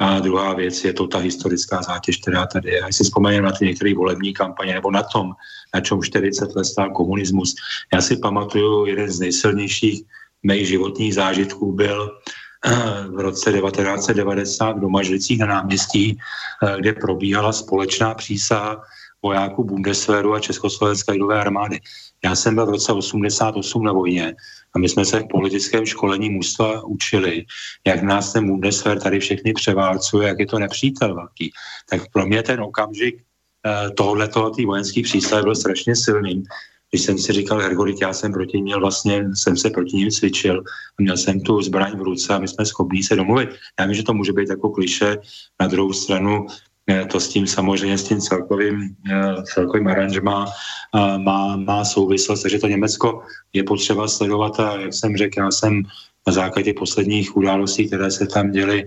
A 0.00 0.20
druhá 0.20 0.54
věc 0.54 0.84
je 0.84 0.92
to 0.92 1.06
ta 1.06 1.18
historická 1.18 1.82
zátěž, 1.82 2.16
která 2.16 2.46
tady 2.46 2.70
je. 2.70 2.80
A 2.80 2.92
si 2.92 3.04
vzpomeňme 3.04 3.42
na 3.42 3.52
ty 3.52 3.66
některé 3.66 3.94
volební 3.94 4.34
kampaně, 4.34 4.74
nebo 4.74 4.90
na 4.90 5.02
tom, 5.02 5.32
na 5.74 5.80
čem 5.80 6.02
40 6.02 6.56
let 6.56 6.64
stál 6.64 6.90
komunismus. 6.90 7.54
Já 7.94 8.00
si 8.00 8.16
pamatuju, 8.16 8.86
jeden 8.86 9.10
z 9.10 9.20
nejsilnějších 9.20 10.02
mých 10.42 10.68
životních 10.68 11.14
zážitků 11.14 11.72
byl 11.72 12.18
eh, 12.66 12.70
v 13.08 13.20
roce 13.20 13.52
1990 13.52 14.76
v 14.76 14.80
Domažlicích 14.80 15.38
na 15.38 15.46
náměstí, 15.46 16.18
eh, 16.18 16.76
kde 16.80 16.92
probíhala 16.92 17.52
společná 17.52 18.14
přísaha 18.14 18.82
vojáků 19.22 19.64
Bundeswehru 19.64 20.34
a 20.34 20.40
Československé 20.40 21.12
lidové 21.12 21.40
armády. 21.40 21.80
Já 22.24 22.34
jsem 22.36 22.54
byl 22.54 22.66
v 22.66 22.70
roce 22.70 22.92
88 22.92 23.84
na 23.84 23.92
vojně 23.92 24.34
a 24.74 24.78
my 24.78 24.88
jsme 24.88 25.04
se 25.04 25.20
v 25.20 25.28
politickém 25.30 25.86
školení 25.86 26.30
mužstva 26.30 26.84
učili, 26.84 27.44
jak 27.86 28.02
nás 28.02 28.32
ten 28.32 28.46
Bundeswehr 28.46 29.00
tady 29.00 29.20
všechny 29.20 29.52
převálcuje, 29.52 30.28
jak 30.28 30.38
je 30.38 30.46
to 30.46 30.58
nepřítel 30.58 31.14
velký. 31.14 31.52
Tak 31.90 32.02
pro 32.12 32.26
mě 32.26 32.42
ten 32.42 32.60
okamžik 32.60 33.22
eh, 33.66 33.90
tohoto, 33.90 34.50
tý 34.50 34.66
vojenský 34.66 35.02
přísled 35.02 35.42
byl 35.42 35.54
strašně 35.54 35.96
silný. 35.96 36.42
Když 36.90 37.02
jsem 37.02 37.18
si 37.18 37.32
říkal, 37.32 37.60
Hergorit, 37.60 38.00
já 38.02 38.12
jsem 38.12 38.32
proti 38.32 38.62
měl 38.62 38.80
vlastně, 38.80 39.24
jsem 39.34 39.56
se 39.56 39.70
proti 39.70 39.96
ním 39.96 40.10
cvičil, 40.10 40.62
měl 40.98 41.16
jsem 41.16 41.40
tu 41.40 41.62
zbraň 41.62 41.98
v 41.98 42.02
ruce 42.02 42.34
a 42.34 42.38
my 42.38 42.48
jsme 42.48 42.66
schopni 42.66 43.02
se 43.02 43.16
domluvit. 43.16 43.50
Já 43.80 43.86
vím, 43.86 43.94
že 43.94 44.02
to 44.02 44.14
může 44.14 44.32
být 44.32 44.48
jako 44.48 44.70
kliše, 44.70 45.18
na 45.60 45.66
druhou 45.66 45.92
stranu 45.92 46.46
to 47.10 47.20
s 47.20 47.28
tím 47.28 47.46
samozřejmě, 47.46 47.98
s 47.98 48.08
tím 48.08 48.20
celkovým, 48.20 48.96
eh, 49.12 49.42
celkovým 49.42 49.88
aranžma 49.88 50.46
eh, 50.48 51.18
má, 51.18 51.56
má 51.56 51.84
souvislost, 51.84 52.42
takže 52.42 52.58
to 52.58 52.66
Německo 52.66 53.22
je 53.52 53.62
potřeba 53.64 54.08
sledovat 54.08 54.60
a 54.60 54.80
jak 54.80 54.94
jsem 54.94 55.16
řekl, 55.16 55.40
já 55.40 55.50
jsem 55.50 55.82
na 56.26 56.32
základě 56.32 56.74
posledních 56.74 57.36
událostí, 57.36 57.86
které 57.86 58.10
se 58.10 58.26
tam 58.26 58.50
děly, 58.50 58.84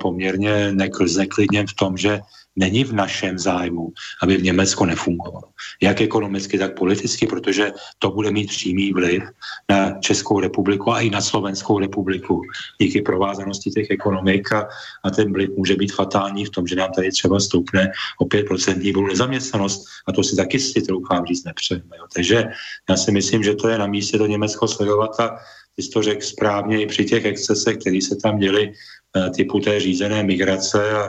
poměrně 0.00 0.72
neklidně 0.74 1.66
v 1.66 1.74
tom, 1.74 1.96
že 1.96 2.20
není 2.56 2.84
v 2.84 2.92
našem 2.92 3.38
zájmu, 3.38 3.92
aby 4.22 4.36
v 4.36 4.42
Německo 4.42 4.86
nefungovalo. 4.86 5.48
Jak 5.82 6.00
ekonomicky, 6.00 6.58
tak 6.58 6.78
politicky, 6.78 7.26
protože 7.26 7.72
to 7.98 8.10
bude 8.10 8.30
mít 8.30 8.48
přímý 8.48 8.92
vliv 8.92 9.22
na 9.70 10.00
Českou 10.00 10.40
republiku 10.40 10.92
a 10.92 11.00
i 11.00 11.10
na 11.10 11.20
Slovenskou 11.20 11.78
republiku 11.78 12.42
díky 12.80 13.02
provázanosti 13.02 13.70
těch 13.70 13.90
ekonomik 13.90 14.52
a, 14.52 14.68
a 15.04 15.10
ten 15.10 15.32
vliv 15.32 15.50
může 15.56 15.76
být 15.76 15.94
fatální 15.94 16.44
v 16.44 16.50
tom, 16.50 16.66
že 16.66 16.76
nám 16.76 16.92
tady 16.92 17.10
třeba 17.10 17.40
stoupne 17.40 17.92
o 18.20 18.24
5% 18.24 18.92
budou 18.92 19.06
nezaměstnanost 19.06 19.84
a 20.06 20.12
to 20.12 20.22
si 20.22 20.36
taky 20.36 20.58
si 20.58 20.82
troufám 20.82 21.26
říct 21.26 21.44
nepřejeme. 21.44 21.96
Takže 22.14 22.44
já 22.90 22.96
si 22.96 23.12
myslím, 23.12 23.42
že 23.42 23.54
to 23.54 23.68
je 23.68 23.78
na 23.78 23.86
místě 23.86 24.18
to 24.18 24.26
Německo 24.26 24.68
sledovat 24.68 25.20
a 25.20 25.36
ty 25.76 25.82
jsi 25.82 25.90
to 25.90 26.02
řekl 26.02 26.20
správně 26.20 26.82
i 26.82 26.86
při 26.86 27.04
těch 27.04 27.24
excesech, 27.24 27.76
které 27.76 27.98
se 28.02 28.16
tam 28.16 28.38
děly, 28.38 28.72
eh, 29.16 29.30
typu 29.30 29.60
té 29.60 29.80
řízené 29.80 30.22
migrace 30.22 30.90
a 30.90 31.08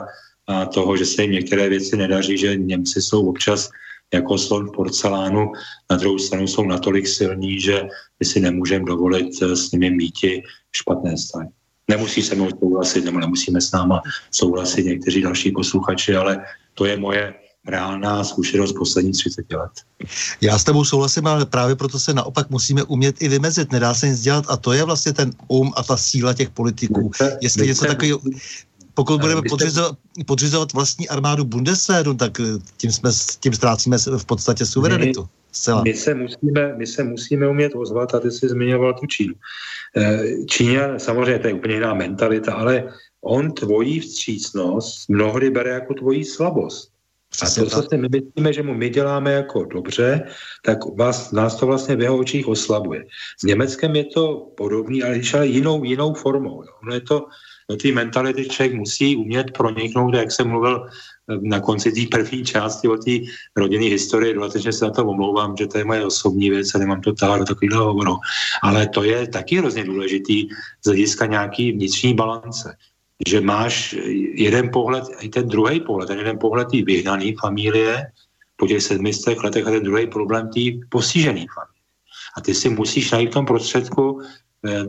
toho, 0.72 0.96
že 0.96 1.06
se 1.06 1.22
jim 1.22 1.32
některé 1.32 1.68
věci 1.68 1.96
nedaří, 1.96 2.38
že 2.38 2.56
Němci 2.56 3.02
jsou 3.02 3.28
občas 3.28 3.70
jako 4.14 4.38
slon 4.38 4.70
porcelánu, 4.76 5.52
na 5.90 5.96
druhou 5.96 6.18
stranu 6.18 6.46
jsou 6.46 6.64
natolik 6.64 7.08
silní, 7.08 7.60
že 7.60 7.82
my 8.20 8.26
si 8.26 8.40
nemůžeme 8.40 8.84
dovolit 8.84 9.42
eh, 9.42 9.56
s 9.56 9.72
nimi 9.72 9.90
míti 9.90 10.42
špatné 10.76 11.18
stavy. 11.18 11.46
Nemusí 11.88 12.22
se 12.22 12.34
mnou 12.34 12.50
souhlasit, 12.60 13.04
nebo 13.04 13.20
nemusíme 13.20 13.60
s 13.60 13.72
náma 13.72 14.02
souhlasit 14.30 14.84
někteří 14.84 15.22
další 15.22 15.50
posluchači, 15.50 16.16
ale 16.16 16.44
to 16.74 16.84
je 16.84 16.96
moje 16.96 17.34
reálná 17.68 18.24
zkušenost 18.24 18.72
posledních 18.72 19.16
30 19.16 19.52
let. 19.52 19.70
Já 20.40 20.58
s 20.58 20.64
tebou 20.64 20.84
souhlasím, 20.84 21.26
ale 21.26 21.46
právě 21.46 21.76
proto 21.76 21.98
se 21.98 22.14
naopak 22.14 22.50
musíme 22.50 22.82
umět 22.82 23.22
i 23.22 23.28
vymezit. 23.28 23.72
Nedá 23.72 23.94
se 23.94 24.08
nic 24.08 24.20
dělat 24.20 24.44
a 24.48 24.56
to 24.56 24.72
je 24.72 24.84
vlastně 24.84 25.12
ten 25.12 25.30
um 25.48 25.72
a 25.76 25.82
ta 25.82 25.96
síla 25.96 26.34
těch 26.34 26.50
politiků. 26.50 27.10
Jestli 27.40 27.66
něco 27.66 27.84
takového 27.84 28.20
pokud 28.96 29.20
budeme 29.20 29.42
podřizovat, 29.48 29.98
podřizovat 30.26 30.72
vlastní 30.72 31.08
armádu 31.08 31.44
Bundeswehru, 31.44 32.14
tak 32.14 32.40
eh, 32.40 32.44
tím, 32.76 32.92
jsme, 32.92 33.10
tím 33.40 33.52
ztrácíme 33.52 33.98
v 33.98 34.24
podstatě 34.24 34.66
suverenitu. 34.66 35.28
My, 35.68 35.82
my, 35.84 35.94
se 35.94 36.14
musíme, 36.14 36.74
my 36.76 36.86
se 36.86 37.04
musíme 37.04 37.48
umět 37.48 37.72
ozvat, 37.74 38.14
a 38.14 38.20
ty 38.20 38.30
jsi 38.30 38.48
zmiňoval 38.48 38.94
tu 38.94 39.06
Čínu. 39.06 39.34
Eh, 39.96 40.44
Číňa, 40.48 40.98
samozřejmě 40.98 41.38
to 41.38 41.48
je 41.48 41.54
úplně 41.54 41.74
jiná 41.74 41.94
mentalita, 41.94 42.54
ale 42.54 42.92
on 43.20 43.52
tvojí 43.52 44.00
vstřícnost 44.00 45.08
mnohdy 45.08 45.50
bere 45.50 45.70
jako 45.70 45.94
tvojí 45.94 46.24
slabost. 46.24 46.96
Přesně 47.30 47.62
a 47.62 47.64
to, 47.64 47.70
co 47.70 47.88
si 47.88 47.96
my 47.96 48.08
myslíme, 48.08 48.52
že 48.52 48.62
mu 48.62 48.74
my 48.74 48.88
děláme 48.88 49.32
jako 49.32 49.64
dobře, 49.64 50.22
tak 50.64 50.78
vás, 50.96 51.32
nás 51.32 51.56
to 51.56 51.66
vlastně 51.66 51.96
v 51.96 52.00
jeho 52.00 52.16
očích 52.18 52.48
oslabuje. 52.48 53.04
S 53.40 53.42
Německem 53.42 53.96
je 53.96 54.04
to 54.04 54.52
podobný, 54.56 55.02
ale 55.02 55.20
ale 55.34 55.46
jinou, 55.46 55.84
jinou 55.84 56.14
formou. 56.14 56.62
Jo. 56.62 56.72
Ono 56.82 56.94
je 56.94 57.00
to, 57.00 57.26
do 57.70 57.76
té 57.76 57.92
mentality 57.92 58.48
člověk 58.48 58.74
musí 58.74 59.16
umět 59.16 59.50
proniknout, 59.50 60.14
jak 60.14 60.32
jsem 60.32 60.48
mluvil 60.48 60.86
eh, 60.86 61.38
na 61.42 61.60
konci 61.60 61.92
té 61.92 62.16
první 62.16 62.44
části 62.44 62.88
o 62.88 62.96
té 62.96 63.10
rodinné 63.56 63.86
historie, 63.86 64.34
dodatečně 64.34 64.72
se 64.72 64.84
na 64.84 64.90
to 64.90 65.06
omlouvám, 65.06 65.56
že 65.56 65.66
to 65.66 65.78
je 65.78 65.84
moje 65.84 66.04
osobní 66.04 66.50
věc 66.50 66.74
a 66.74 66.78
nemám 66.78 67.00
to 67.00 67.12
táhat 67.12 67.38
do 67.38 67.44
takového 67.44 67.84
hovoru. 67.84 68.16
Ale 68.62 68.88
to 68.88 69.02
je 69.02 69.26
taky 69.28 69.58
hrozně 69.58 69.84
důležitý 69.84 70.48
z 70.84 70.86
hlediska 70.86 71.26
nějaký 71.26 71.72
vnitřní 71.72 72.14
balance 72.14 72.76
že 73.28 73.40
máš 73.40 73.96
jeden 74.34 74.70
pohled, 74.72 75.04
i 75.20 75.28
ten 75.28 75.48
druhý 75.48 75.80
pohled, 75.80 76.06
ten 76.06 76.18
jeden 76.18 76.38
pohled 76.38 76.68
té 76.68 76.82
vyhnané 76.82 77.32
familie 77.40 78.12
po 78.56 78.66
těch 78.66 78.82
sedmistech 78.82 79.44
letech 79.44 79.66
a 79.66 79.70
ten 79.70 79.82
druhý 79.82 80.06
problém 80.06 80.48
té 80.48 80.60
postižené 80.88 81.44
familie. 81.54 81.84
A 82.36 82.40
ty 82.40 82.54
si 82.54 82.68
musíš 82.68 83.10
najít 83.10 83.30
v 83.30 83.32
tom 83.32 83.46
prostředku 83.46 84.20
eh, 84.68 84.84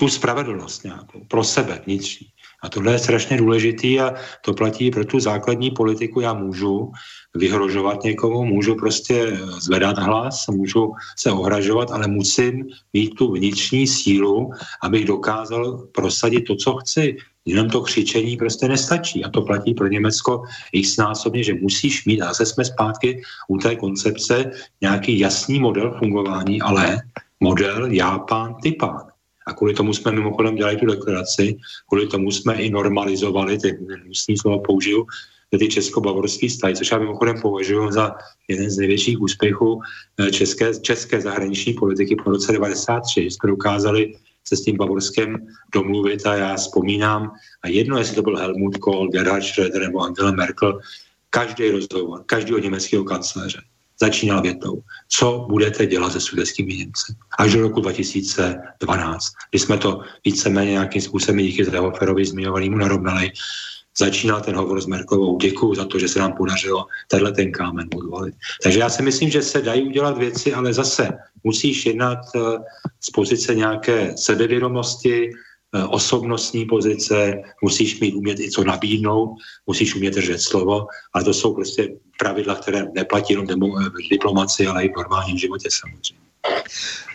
tu 0.00 0.08
spravedlnost 0.08 0.84
nějakou 0.84 1.20
pro 1.28 1.44
sebe 1.44 1.82
vnitřní. 1.86 2.26
A 2.62 2.68
tohle 2.68 2.92
je 2.92 2.98
strašně 2.98 3.36
důležitý 3.36 4.00
a 4.00 4.14
to 4.44 4.54
platí 4.54 4.90
pro 4.90 5.04
tu 5.04 5.20
základní 5.20 5.70
politiku. 5.70 6.20
Já 6.20 6.32
můžu 6.34 6.92
vyhrožovat 7.34 8.04
někomu, 8.04 8.44
můžu 8.44 8.74
prostě 8.74 9.38
zvedat 9.60 9.98
hlas, 9.98 10.46
můžu 10.46 10.92
se 11.16 11.32
ohražovat, 11.32 11.90
ale 11.90 12.08
musím 12.08 12.64
mít 12.92 13.14
tu 13.14 13.32
vnitřní 13.32 13.86
sílu, 13.86 14.50
abych 14.82 15.04
dokázal 15.04 15.88
prosadit 15.92 16.40
to, 16.40 16.56
co 16.56 16.76
chci. 16.76 17.16
Jenom 17.44 17.68
to 17.68 17.80
křičení 17.80 18.36
prostě 18.36 18.68
nestačí. 18.68 19.24
A 19.24 19.28
to 19.28 19.42
platí 19.42 19.74
pro 19.74 19.86
Německo 19.86 20.42
x 20.72 20.96
násobně, 20.96 21.44
že 21.44 21.54
musíš 21.54 22.04
mít, 22.04 22.22
a 22.22 22.26
zase 22.26 22.46
jsme 22.46 22.64
zpátky 22.64 23.22
u 23.48 23.56
té 23.56 23.76
koncepce, 23.76 24.50
nějaký 24.80 25.18
jasný 25.18 25.60
model 25.60 25.96
fungování, 25.98 26.60
ale 26.60 27.00
model 27.40 27.86
já 27.92 28.18
pán, 28.18 28.54
ty 28.62 28.72
pán. 28.72 29.09
A 29.50 29.52
kvůli 29.52 29.74
tomu 29.74 29.94
jsme 29.94 30.12
mimochodem 30.12 30.54
dělali 30.54 30.76
tu 30.76 30.86
deklaraci, 30.86 31.56
kvůli 31.88 32.06
tomu 32.06 32.30
jsme 32.30 32.54
i 32.54 32.70
normalizovali, 32.70 33.58
ty 33.58 33.78
musí 34.06 34.36
slova 34.36 34.58
použiju, 34.58 35.06
ty 35.58 35.68
česko-bavorský 35.68 36.48
vztahy, 36.48 36.76
což 36.76 36.90
já 36.90 36.98
mimochodem 36.98 37.40
považuji 37.40 37.90
za 37.92 38.14
jeden 38.48 38.70
z 38.70 38.78
největších 38.78 39.20
úspěchů 39.20 39.80
eh, 40.20 40.30
české, 40.30 40.80
české 40.80 41.20
zahraniční 41.20 41.74
politiky 41.74 42.16
po 42.24 42.30
roce 42.30 42.52
93, 42.52 43.20
jsme 43.20 43.50
dokázali 43.50 44.14
se 44.48 44.56
s 44.56 44.62
tím 44.62 44.76
Bavorskem 44.76 45.46
domluvit 45.74 46.26
a 46.26 46.34
já 46.34 46.56
vzpomínám, 46.56 47.32
a 47.62 47.68
jedno, 47.68 47.98
jestli 47.98 48.14
to 48.14 48.22
byl 48.22 48.36
Helmut 48.36 48.76
Kohl, 48.76 49.08
Gerhard 49.08 49.42
Schröder 49.42 49.80
nebo 49.80 50.00
Angela 50.00 50.32
Merkel, 50.32 50.80
každý 51.30 51.70
rozhovor, 51.70 52.22
každého 52.26 52.58
německého 52.58 53.04
kancléře 53.04 53.62
začínal 54.02 54.42
větou, 54.42 54.82
co 55.08 55.46
budete 55.48 55.86
dělat 55.86 56.12
se 56.12 56.20
sudeckými 56.20 56.76
Němci. 56.76 57.14
Až 57.38 57.52
do 57.52 57.60
roku 57.60 57.80
2012, 57.80 59.26
kdy 59.50 59.58
jsme 59.58 59.78
to 59.78 60.00
víceméně 60.24 60.70
nějakým 60.70 61.02
způsobem 61.02 61.38
díky 61.38 61.64
Zrehoferovi 61.64 62.24
zmiňovanému 62.24 62.76
narovnali, 62.76 63.30
začínal 63.98 64.40
ten 64.40 64.56
hovor 64.56 64.80
s 64.80 64.86
Merklovou. 64.86 65.38
Děkuji 65.38 65.74
za 65.74 65.84
to, 65.84 65.98
že 65.98 66.08
se 66.08 66.18
nám 66.18 66.32
podařilo 66.32 66.86
tenhle 67.08 67.32
ten 67.32 67.52
kámen 67.52 67.88
odvalit. 67.94 68.34
Takže 68.62 68.78
já 68.78 68.88
si 68.88 69.02
myslím, 69.02 69.30
že 69.30 69.42
se 69.42 69.62
dají 69.62 69.82
udělat 69.82 70.18
věci, 70.18 70.54
ale 70.54 70.72
zase 70.72 71.08
musíš 71.44 71.86
jednat 71.86 72.18
eh, 72.36 72.40
z 73.00 73.10
pozice 73.10 73.54
nějaké 73.54 74.14
sebevědomosti, 74.16 75.30
osobnostní 75.88 76.64
pozice, 76.64 77.42
musíš 77.62 78.00
mít 78.00 78.14
umět 78.14 78.40
i 78.40 78.50
co 78.50 78.64
nabídnout, 78.64 79.30
musíš 79.66 79.94
umět 79.94 80.14
držet 80.14 80.40
slovo, 80.40 80.86
ale 81.12 81.24
to 81.24 81.34
jsou 81.34 81.54
prostě 81.54 81.88
pravidla, 82.18 82.54
které 82.54 82.86
neplatí 82.94 83.32
jenom 83.32 83.46
v 83.46 84.08
diplomaci, 84.10 84.66
ale 84.66 84.84
i 84.84 84.88
v 84.88 84.96
normálním 84.96 85.38
životě 85.38 85.68
samozřejmě. 85.70 86.20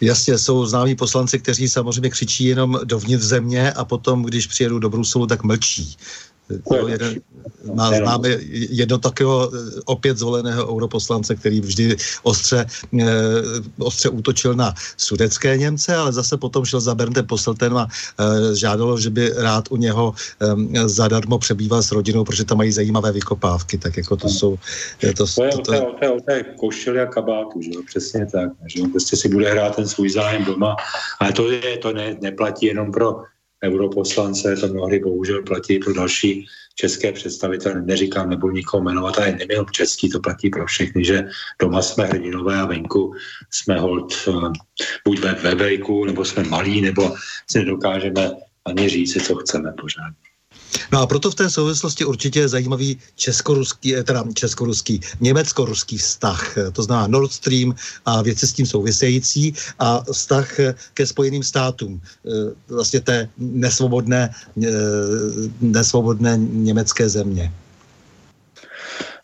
Jasně, 0.02 0.38
jsou 0.38 0.65
známí 0.65 0.95
poslanci, 0.95 1.40
kteří 1.40 1.69
samozřejmě 1.69 2.10
křičí 2.10 2.45
jenom 2.45 2.80
dovnitř 2.84 3.23
země 3.23 3.72
a 3.72 3.86
potom, 3.86 4.23
když 4.23 4.48
přijedou 4.48 4.80
do 4.80 4.90
Bruselu, 4.90 5.27
tak 5.27 5.44
mlčí. 5.44 5.98
Jo, 6.50 6.88
jeden, 6.88 7.16
má, 7.74 7.90
známe 7.90 8.30
jedno 8.70 8.98
takového 8.98 9.52
eh, 9.54 9.82
opět 9.86 10.18
zvoleného 10.18 10.76
europoslance, 10.76 11.36
který 11.36 11.62
vždy 11.62 11.98
ostře, 12.24 12.66
e, 13.00 13.06
ostře 13.78 14.10
útočil 14.10 14.54
na 14.54 14.74
sudecké 14.98 15.58
Němce, 15.58 15.96
ale 15.96 16.14
zase 16.14 16.38
potom 16.38 16.66
šel 16.66 16.80
za 16.80 16.96
Berndem 16.96 17.26
Posseltem 17.26 17.78
a 17.78 17.88
e, 17.88 18.56
žádalo, 18.56 19.00
že 19.00 19.10
by 19.10 19.30
rád 19.38 19.66
u 19.70 19.76
něho 19.76 20.14
e, 20.74 20.90
zadarmo 20.90 21.40
přebýval 21.40 21.82
s 21.82 21.92
rodinou, 21.92 22.24
protože 22.24 22.46
tam 22.46 22.58
mají 22.58 22.72
zajímavé 22.72 23.12
vykopávky, 23.12 23.78
tak 23.78 23.98
jako 23.98 24.16
to 24.16 24.30
jsou... 24.30 24.58
To, 25.02 25.14
to, 25.14 25.26
to, 25.26 25.26
to, 25.26 25.58
to, 25.58 25.62
to, 25.62 25.96
to, 26.00 26.22
to 26.26 26.32
je 26.32 26.44
košily 26.44 27.00
a 27.00 27.06
kabátu, 27.06 27.62
že 27.62 27.72
jo? 27.74 27.82
přesně 27.86 28.26
tak, 28.26 28.50
že 28.66 28.80
jo? 28.80 28.88
prostě 28.92 29.16
si 29.18 29.30
bude 29.30 29.52
hrát 29.52 29.76
ten 29.76 29.88
svůj 29.88 30.10
zájem 30.10 30.46
doma, 30.46 30.76
ale 31.20 31.34
to, 31.34 31.52
je, 31.52 31.78
to 31.78 31.94
ne, 31.94 32.18
neplatí 32.22 32.66
jenom 32.66 32.92
pro 32.92 33.24
europoslance, 33.66 34.56
to 34.56 34.68
mnohdy 34.68 35.00
bohužel 35.00 35.44
platí 35.44 35.80
pro 35.80 35.94
další 35.94 36.46
české 36.76 37.12
představitele, 37.12 37.82
neříkám, 37.82 38.30
nebudu 38.30 38.54
nikoho 38.54 38.84
jmenovat, 38.84 39.18
ale 39.18 39.32
neměl 39.32 39.66
český, 39.66 40.10
to 40.10 40.20
platí 40.20 40.50
pro 40.50 40.66
všechny, 40.66 41.06
že 41.06 41.28
doma 41.62 41.82
jsme 41.82 42.06
hrdinové 42.06 42.58
a 42.58 42.66
venku 42.66 43.14
jsme 43.52 43.80
hold 43.80 44.14
uh, 44.28 44.54
buď 45.06 45.20
ve 45.20 45.34
webejku, 45.34 46.06
nebo 46.06 46.26
jsme 46.26 46.44
malí, 46.44 46.82
nebo 46.82 47.16
si 47.50 47.60
nedokážeme 47.60 48.32
ani 48.66 48.90
říct, 48.90 49.26
co 49.28 49.36
chceme 49.36 49.74
pořád. 49.82 50.35
No 50.91 51.02
a 51.02 51.07
proto 51.07 51.31
v 51.31 51.35
té 51.35 51.49
souvislosti 51.49 52.06
určitě 52.06 52.39
je 52.39 52.47
zajímavý 52.47 52.97
českoruský, 53.15 53.95
eh, 53.95 54.03
teda 54.03 54.23
českoruský, 54.34 55.02
německo-ruský 55.22 55.97
vztah. 55.97 56.56
To 56.73 56.84
znamená 56.84 57.07
Nord 57.07 57.31
Stream 57.31 57.76
a 58.06 58.22
věci 58.22 58.47
s 58.47 58.53
tím 58.53 58.65
související 58.65 59.53
a 59.80 60.03
vztah 60.11 60.60
eh, 60.60 60.76
ke 60.93 61.06
Spojeným 61.06 61.43
státům. 61.43 62.02
Eh, 62.02 62.53
vlastně 62.69 62.99
té 62.99 63.30
nesvobodné, 63.38 64.30
nesvobodné 65.61 66.38
německé 66.38 67.10
země. 67.10 67.52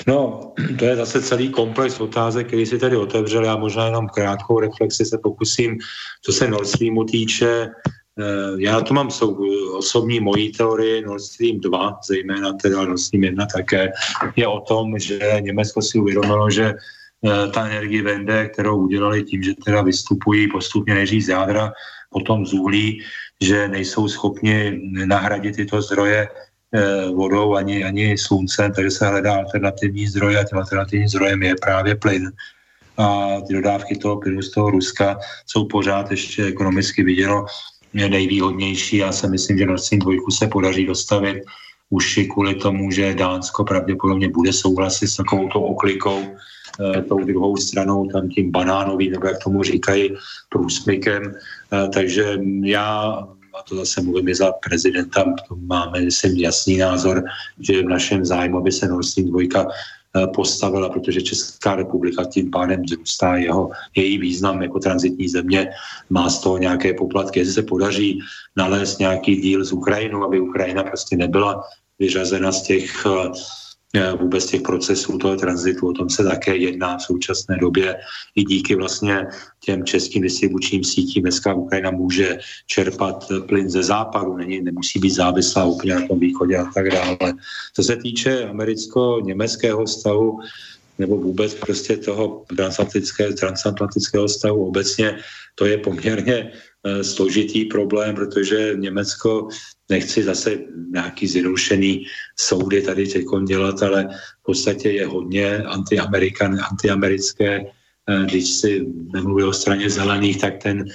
No, 0.08 0.52
to 0.80 0.86
je 0.86 0.96
zase 0.96 1.22
celý 1.22 1.50
komplex 1.50 2.00
otázek, 2.00 2.48
který 2.48 2.66
si 2.66 2.80
tady 2.80 2.98
otevřel. 2.98 3.46
Já 3.46 3.58
možná 3.58 3.86
jenom 3.86 4.08
krátkou 4.08 4.60
reflexi 4.60 5.06
se 5.06 5.18
pokusím, 5.18 5.78
co 6.22 6.32
se 6.32 6.48
Nord 6.48 6.68
Streamu 6.68 7.04
týče. 7.04 7.70
Eh, 8.20 8.56
já 8.58 8.82
tu 8.82 8.94
mám 8.94 9.12
sou, 9.12 9.38
osobní 9.78 10.20
mojí 10.20 10.52
teorie 10.52 11.02
Nord 11.02 11.22
Stream 11.22 11.60
2, 11.60 12.00
zejména 12.08 12.54
teda 12.54 12.86
Nord 12.86 13.00
Stream 13.00 13.24
1 13.24 13.46
také, 13.46 13.92
je 14.36 14.48
o 14.48 14.60
tom, 14.60 15.00
že 15.00 15.20
Německo 15.40 15.82
si 15.82 16.00
uvědomilo, 16.00 16.50
že 16.50 16.74
eh, 16.74 17.48
ta 17.54 17.68
energie 17.68 18.04
vende, 18.04 18.48
kterou 18.48 18.78
udělali 18.78 19.24
tím, 19.24 19.44
že 19.44 19.54
teda 19.66 19.82
vystupují 19.82 20.48
postupně 20.52 20.94
nejdřív 20.94 21.24
z 21.24 21.30
jádra, 21.30 21.74
potom 22.10 22.46
z 22.46 22.54
uhlí, 22.54 23.02
že 23.42 23.68
nejsou 23.68 24.08
schopni 24.08 24.82
nahradit 25.06 25.56
tyto 25.56 25.82
zdroje 25.82 26.28
eh, 26.28 27.06
vodou 27.16 27.56
ani, 27.56 27.84
ani 27.84 28.18
sluncem, 28.18 28.74
takže 28.74 28.92
se 28.92 29.08
hledá 29.08 29.36
alternativní 29.36 30.08
zdroje 30.08 30.40
a 30.40 30.44
tím 30.44 30.58
alternativním 30.58 31.08
zdrojem 31.08 31.44
je 31.44 31.56
právě 31.62 31.96
plyn. 31.96 32.32
A 32.98 33.38
ty 33.48 33.54
dodávky 33.54 33.96
toho 33.96 34.20
plynu 34.20 34.42
z 34.42 34.52
toho 34.52 34.70
Ruska 34.70 35.20
jsou 35.46 35.66
pořád 35.66 36.12
ještě 36.12 36.46
ekonomicky 36.46 37.04
viděno 37.04 37.46
nejvýhodnější. 37.94 38.98
Já 38.98 39.12
si 39.12 39.28
myslím, 39.28 39.58
že 39.58 39.66
Nord 39.66 39.82
Stream 39.82 40.00
2 40.00 40.14
se 40.32 40.48
podaří 40.48 40.86
dostavit 40.86 41.44
už 41.90 42.18
i 42.18 42.26
kvůli 42.28 42.56
tomu, 42.56 42.92
že 42.92 43.14
Dánsko 43.14 43.64
pravděpodobně 43.64 44.30
bude 44.30 44.54
souhlasit 44.54 45.08
s 45.08 45.16
takovou 45.16 45.50
tou 45.50 45.62
oklikou, 45.62 46.20
e, 46.80 47.02
tou 47.02 47.24
druhou 47.24 47.58
stranou, 47.58 48.08
tam 48.08 48.30
tím 48.30 48.52
banánovým, 48.52 49.12
nebo 49.12 49.28
jak 49.28 49.44
tomu 49.44 49.64
říkají, 49.64 50.16
průsmykem. 50.50 51.24
E, 51.26 51.88
takže 51.94 52.40
já, 52.64 52.88
a 53.60 53.64
to 53.70 53.76
zase 53.76 54.02
mluvím 54.02 54.28
i 54.28 54.36
za 54.36 54.52
prezidenta, 54.52 55.26
máme, 55.56 56.02
myslím, 56.02 56.36
jasný 56.36 56.78
názor, 56.78 57.24
že 57.60 57.84
v 57.84 57.90
našem 57.90 58.26
zájmu, 58.26 58.58
aby 58.58 58.72
se 58.72 58.88
Nord 58.88 59.06
Stream 59.06 59.30
2 59.30 59.42
Eh, 59.52 59.66
postavila, 60.36 60.90
protože 60.90 61.22
Česká 61.22 61.76
republika 61.76 62.24
tím 62.24 62.52
pádem 62.52 62.88
zrůstá 62.88 63.36
jeho, 63.36 63.70
její 63.96 64.18
význam 64.18 64.62
jako 64.62 64.80
transitní 64.80 65.30
země, 65.30 65.70
má 66.10 66.30
z 66.30 66.40
toho 66.40 66.58
nějaké 66.58 66.94
poplatky. 66.94 67.40
Jestli 67.40 67.54
se 67.54 67.64
podaří 67.64 68.20
nalézt 68.58 69.00
nějaký 69.00 69.36
díl 69.36 69.66
s 69.66 69.72
Ukrajinou, 69.72 70.24
aby 70.24 70.40
Ukrajina 70.40 70.84
prostě 70.84 71.18
nebyla 71.18 71.64
vyřazena 72.00 72.52
z 72.52 72.62
těch 72.62 73.06
uh, 73.06 73.34
Eh, 73.34 73.61
vůbec 74.20 74.46
těch 74.46 74.62
procesů 74.62 75.18
toho 75.18 75.36
tranzitu. 75.36 75.88
O 75.88 75.94
tom 75.94 76.10
se 76.10 76.24
také 76.24 76.56
jedná 76.56 76.98
v 76.98 77.02
současné 77.02 77.58
době 77.62 77.98
i 78.36 78.44
díky 78.44 78.76
vlastně 78.76 79.28
těm 79.60 79.84
českým 79.84 80.22
distribučním 80.22 80.84
sítím. 80.84 81.24
Dneska 81.24 81.54
Ukrajina 81.54 81.92
může 81.92 82.40
čerpat 82.68 83.28
plyn 83.48 83.70
ze 83.70 83.84
západu, 83.84 84.38
není, 84.38 84.62
nemusí 84.62 85.00
být 85.00 85.16
závislá 85.16 85.66
úplně 85.66 85.96
na 85.96 86.08
tom 86.08 86.20
východě 86.20 86.58
a 86.58 86.66
tak 86.74 86.90
dále. 86.90 87.34
Co 87.74 87.84
se 87.84 87.96
týče 87.96 88.48
americko-německého 88.48 89.88
stavu, 89.88 90.40
nebo 91.00 91.18
vůbec 91.18 91.54
prostě 91.54 91.98
toho 91.98 92.44
transatlantického, 92.56 93.34
transatlantického 93.34 94.30
stavu 94.30 94.68
obecně, 94.68 95.18
to 95.56 95.66
je 95.66 95.78
poměrně 95.78 96.52
složitý 97.02 97.66
problém, 97.66 98.16
protože 98.16 98.74
Německo 98.76 99.48
nechci 99.92 100.24
zase 100.24 100.58
nějaký 100.92 101.28
zjednodušený 101.28 102.06
soudy 102.40 102.82
tady 102.82 103.08
teď 103.08 103.26
dělat, 103.48 103.84
ale 103.84 104.08
v 104.42 104.44
podstatě 104.44 104.90
je 104.92 105.06
hodně 105.06 105.58
antiamerikan, 105.58 106.60
antiamerické. 106.72 107.66
Když 108.26 108.50
si 108.50 108.88
nemluví 109.14 109.44
o 109.44 109.54
straně 109.54 109.90
zelených, 109.90 110.42
tak 110.42 110.58
ten 110.58 110.86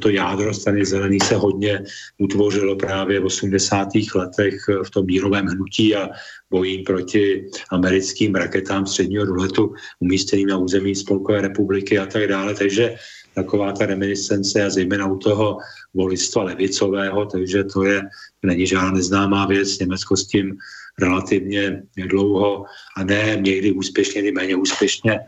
to 0.00 0.08
jádro 0.08 0.54
strany 0.54 0.84
zelených 0.84 1.22
se 1.22 1.36
hodně 1.36 1.84
utvořilo 2.18 2.76
právě 2.76 3.20
v 3.20 3.24
80. 3.24 3.88
letech 4.14 4.54
v 4.84 4.90
tom 4.90 5.06
mírovém 5.06 5.46
hnutí 5.46 5.96
a 5.96 6.08
bojím 6.50 6.84
proti 6.84 7.46
americkým 7.70 8.34
raketám 8.34 8.86
středního 8.86 9.24
doletu 9.26 9.74
umístěným 10.00 10.48
na 10.48 10.56
území 10.56 10.94
Spolkové 10.94 11.40
republiky 11.40 11.98
a 11.98 12.06
tak 12.06 12.28
dále. 12.28 12.54
Takže 12.54 12.96
taková 13.38 13.72
ta 13.72 13.86
reminiscence 13.86 14.64
a 14.64 14.70
zejména 14.70 15.06
u 15.06 15.18
toho 15.18 15.58
volistva 15.94 16.42
levicového, 16.42 17.26
takže 17.26 17.64
to 17.64 17.84
je, 17.84 18.02
není 18.42 18.66
žádná 18.66 18.90
neznámá 18.90 19.46
věc. 19.46 19.78
Německo 19.78 20.16
s 20.16 20.26
tím 20.26 20.58
relativně 20.98 21.82
dlouho 22.10 22.64
a 22.96 23.04
ne 23.04 23.38
někdy 23.40 23.72
úspěšně, 23.72 24.18
někdy 24.18 24.32
méně 24.32 24.56
úspěšně 24.56 25.20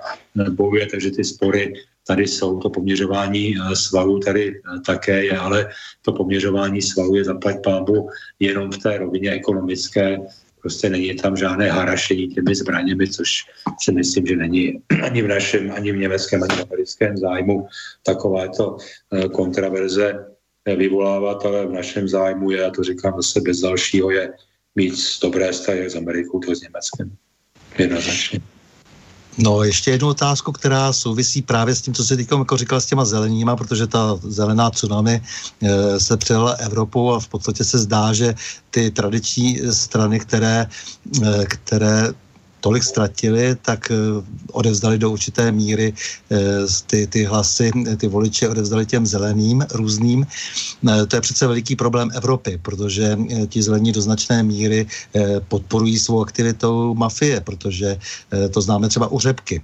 bojuje, 0.51 0.87
takže 0.91 1.11
ty 1.11 1.24
spory 1.24 1.73
tady 2.07 2.27
jsou, 2.27 2.59
to 2.59 2.70
poměřování 2.70 3.55
eh, 3.55 3.77
svalů 3.77 4.19
tady 4.19 4.51
eh, 4.51 4.81
také 4.87 5.24
je, 5.24 5.39
ale 5.39 5.70
to 6.03 6.12
poměřování 6.12 6.82
svalů 6.82 7.16
je 7.16 7.24
zaplať 7.24 7.57
pámbu 7.65 8.11
jenom 8.41 8.73
v 8.73 8.78
té 8.78 8.99
rovině 8.99 9.31
ekonomické, 9.31 10.19
prostě 10.62 10.91
není 10.91 11.15
tam 11.15 11.37
žádné 11.37 11.70
harašení 11.70 12.28
těmi 12.28 12.55
zbraněmi, 12.55 13.09
což 13.09 13.45
si 13.82 13.93
myslím, 13.93 14.27
že 14.27 14.37
není 14.37 14.82
ani 15.03 15.23
v 15.23 15.28
našem, 15.28 15.73
ani 15.73 15.93
v 15.93 15.97
německém, 15.97 16.43
ani 16.43 16.57
v 16.57 16.62
americkém 16.62 17.16
zájmu 17.16 17.69
takovéto 18.03 18.77
eh, 19.12 19.28
kontraverze 19.28 20.27
vyvolávat, 20.77 21.47
ale 21.47 21.66
v 21.66 21.73
našem 21.73 22.09
zájmu 22.09 22.51
je, 22.51 22.65
a 22.65 22.70
to 22.70 22.85
říkám 22.85 23.12
zase 23.16 23.41
bez 23.41 23.61
dalšího, 23.61 24.11
je 24.11 24.32
mít 24.74 24.95
dobré 25.23 25.53
vztahy 25.53 25.91
s 25.91 25.97
Amerikou, 25.97 26.41
to 26.41 26.55
s 26.55 26.61
Německem. 26.61 27.16
Jednoznačně. 27.78 28.41
No, 29.43 29.62
ještě 29.62 29.91
jednu 29.91 30.09
otázku, 30.09 30.53
která 30.53 30.93
souvisí 30.93 31.43
právě 31.43 31.75
s 31.75 31.83
tím, 31.83 31.95
co 31.95 32.05
jsi 32.05 32.17
teď 32.17 32.29
jako 32.39 32.57
říkal 32.57 32.81
s 32.81 32.87
těma 32.87 33.05
zeleníma, 33.05 33.57
protože 33.57 33.87
ta 33.87 34.19
zelená 34.23 34.71
tsunami 34.71 35.23
e, 35.62 36.01
se 36.01 36.17
přijela 36.17 36.53
Evropou 36.53 37.12
a 37.12 37.21
v 37.21 37.29
podstatě 37.29 37.65
se 37.65 37.79
zdá, 37.79 38.12
že 38.12 38.35
ty 38.71 38.91
tradiční 38.91 39.59
strany, 39.71 40.21
které, 40.21 40.67
e, 41.23 41.47
které 41.47 42.12
tolik 42.61 42.85
ztratili, 42.85 43.57
tak 43.62 43.91
eh, 43.91 43.97
odevzdali 44.53 44.99
do 44.99 45.11
určité 45.11 45.53
míry 45.53 45.93
eh, 45.93 46.39
ty, 46.87 47.07
ty 47.07 47.24
hlasy, 47.24 47.70
ty 47.97 48.09
voliče 48.09 48.49
odevzdali 48.49 48.87
těm 48.87 49.07
zeleným 49.07 49.66
různým. 49.73 50.27
Eh, 50.89 51.07
to 51.07 51.16
je 51.16 51.20
přece 51.20 51.47
veliký 51.47 51.77
problém 51.77 52.11
Evropy, 52.15 52.59
protože 52.62 53.16
ti 53.49 53.62
zelení 53.62 53.93
do 53.93 54.01
značné 54.01 54.43
míry 54.43 54.87
podporují 55.49 55.99
svou 55.99 56.23
aktivitou 56.23 56.95
mafie, 56.95 57.41
protože 57.41 57.97
to 58.51 58.61
známe 58.61 58.89
třeba 58.89 59.07
u 59.12 59.19
řepky. 59.19 59.62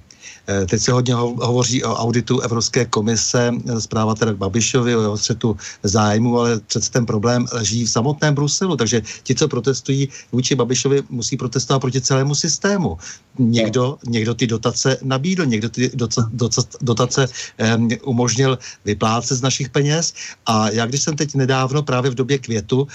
Eh, 0.48 0.66
teď 0.66 0.80
se 0.82 0.92
hodně 0.92 1.14
hovoří 1.14 1.84
o 1.84 1.94
auditu 1.94 2.40
Evropské 2.40 2.84
komise, 2.84 3.50
eh, 3.50 3.80
zpráva 3.80 4.14
teda 4.14 4.32
k 4.32 4.36
Babišovi, 4.36 4.96
o 4.96 5.00
jeho 5.00 5.18
střetu 5.18 5.56
zájmu, 5.82 6.38
ale 6.38 6.60
přece 6.60 6.90
ten 6.90 7.06
problém 7.06 7.46
leží 7.52 7.84
v 7.84 7.90
samotném 7.90 8.34
Bruselu, 8.34 8.76
takže 8.76 9.02
ti, 9.22 9.34
co 9.34 9.48
protestují 9.48 10.08
vůči 10.32 10.54
Babišovi, 10.54 11.02
musí 11.10 11.36
protestovat 11.36 11.80
proti 11.80 12.00
celému 12.00 12.34
systému. 12.34 12.98
Někdo, 13.38 13.98
někdo 14.06 14.34
ty 14.34 14.46
dotace 14.46 14.98
nabídl, 15.02 15.46
někdo 15.46 15.68
ty 15.68 15.90
dotace, 15.94 16.68
dotace 16.80 17.28
um, 17.76 17.88
umožnil 18.04 18.58
vyplácet 18.84 19.38
z 19.38 19.42
našich 19.42 19.68
peněz 19.68 20.14
a 20.46 20.70
já, 20.70 20.86
když 20.86 21.02
jsem 21.02 21.16
teď 21.16 21.34
nedávno 21.34 21.82
právě 21.82 22.10
v 22.10 22.14
době 22.14 22.38
květu 22.38 22.80
uh, 22.80 22.88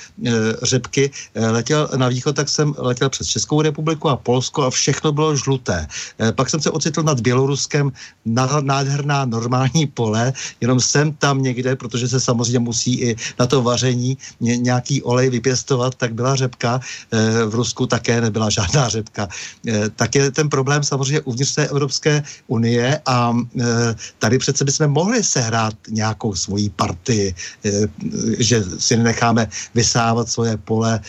řepky 0.63 1.11
uh, 1.35 1.43
letěl 1.51 1.89
na 1.95 2.07
východ, 2.07 2.35
tak 2.35 2.49
jsem 2.49 2.73
letěl 2.77 3.09
přes 3.09 3.27
Českou 3.27 3.61
republiku 3.61 4.09
a 4.09 4.15
Polsko 4.15 4.63
a 4.63 4.69
všechno 4.69 5.11
bylo 5.11 5.35
žluté. 5.35 5.87
Uh, 6.17 6.31
pak 6.31 6.49
jsem 6.49 6.61
se 6.61 6.69
ocitl 6.71 7.03
nad 7.03 7.21
Běloruskem 7.21 7.91
nádherná 8.61 9.25
normální 9.25 9.87
pole, 9.87 10.33
jenom 10.61 10.79
sem 10.79 11.13
tam 11.13 11.41
někde, 11.41 11.75
protože 11.75 12.07
se 12.07 12.19
samozřejmě 12.19 12.59
musí 12.59 13.01
i 13.01 13.15
na 13.39 13.47
to 13.47 13.61
vaření 13.61 14.17
nějaký 14.39 15.03
olej 15.03 15.29
vypěstovat, 15.29 15.95
tak 15.95 16.13
byla 16.13 16.35
řepka. 16.35 16.79
Eh, 17.11 17.45
v 17.45 17.53
Rusku 17.55 17.87
také 17.87 18.21
nebyla 18.21 18.49
žádná 18.49 18.89
řepka. 18.89 19.27
Eh, 19.67 19.89
tak 19.95 20.15
je 20.15 20.30
ten 20.31 20.49
problém 20.49 20.83
samozřejmě 20.83 21.21
uvnitř 21.21 21.55
té 21.55 21.67
Evropské 21.67 22.23
unie 22.47 23.01
a 23.05 23.33
eh, 23.59 23.95
tady 24.19 24.37
přece 24.37 24.65
bychom 24.65 24.87
mohli 24.87 25.23
sehrát 25.23 25.73
nějakou 25.89 26.35
svoji 26.35 26.69
partii, 26.69 27.35
že 28.39 28.63
si 28.77 28.97
necháme 28.97 29.47
vysávat 29.75 30.29
svoje 30.29 30.57
pole, 30.57 30.99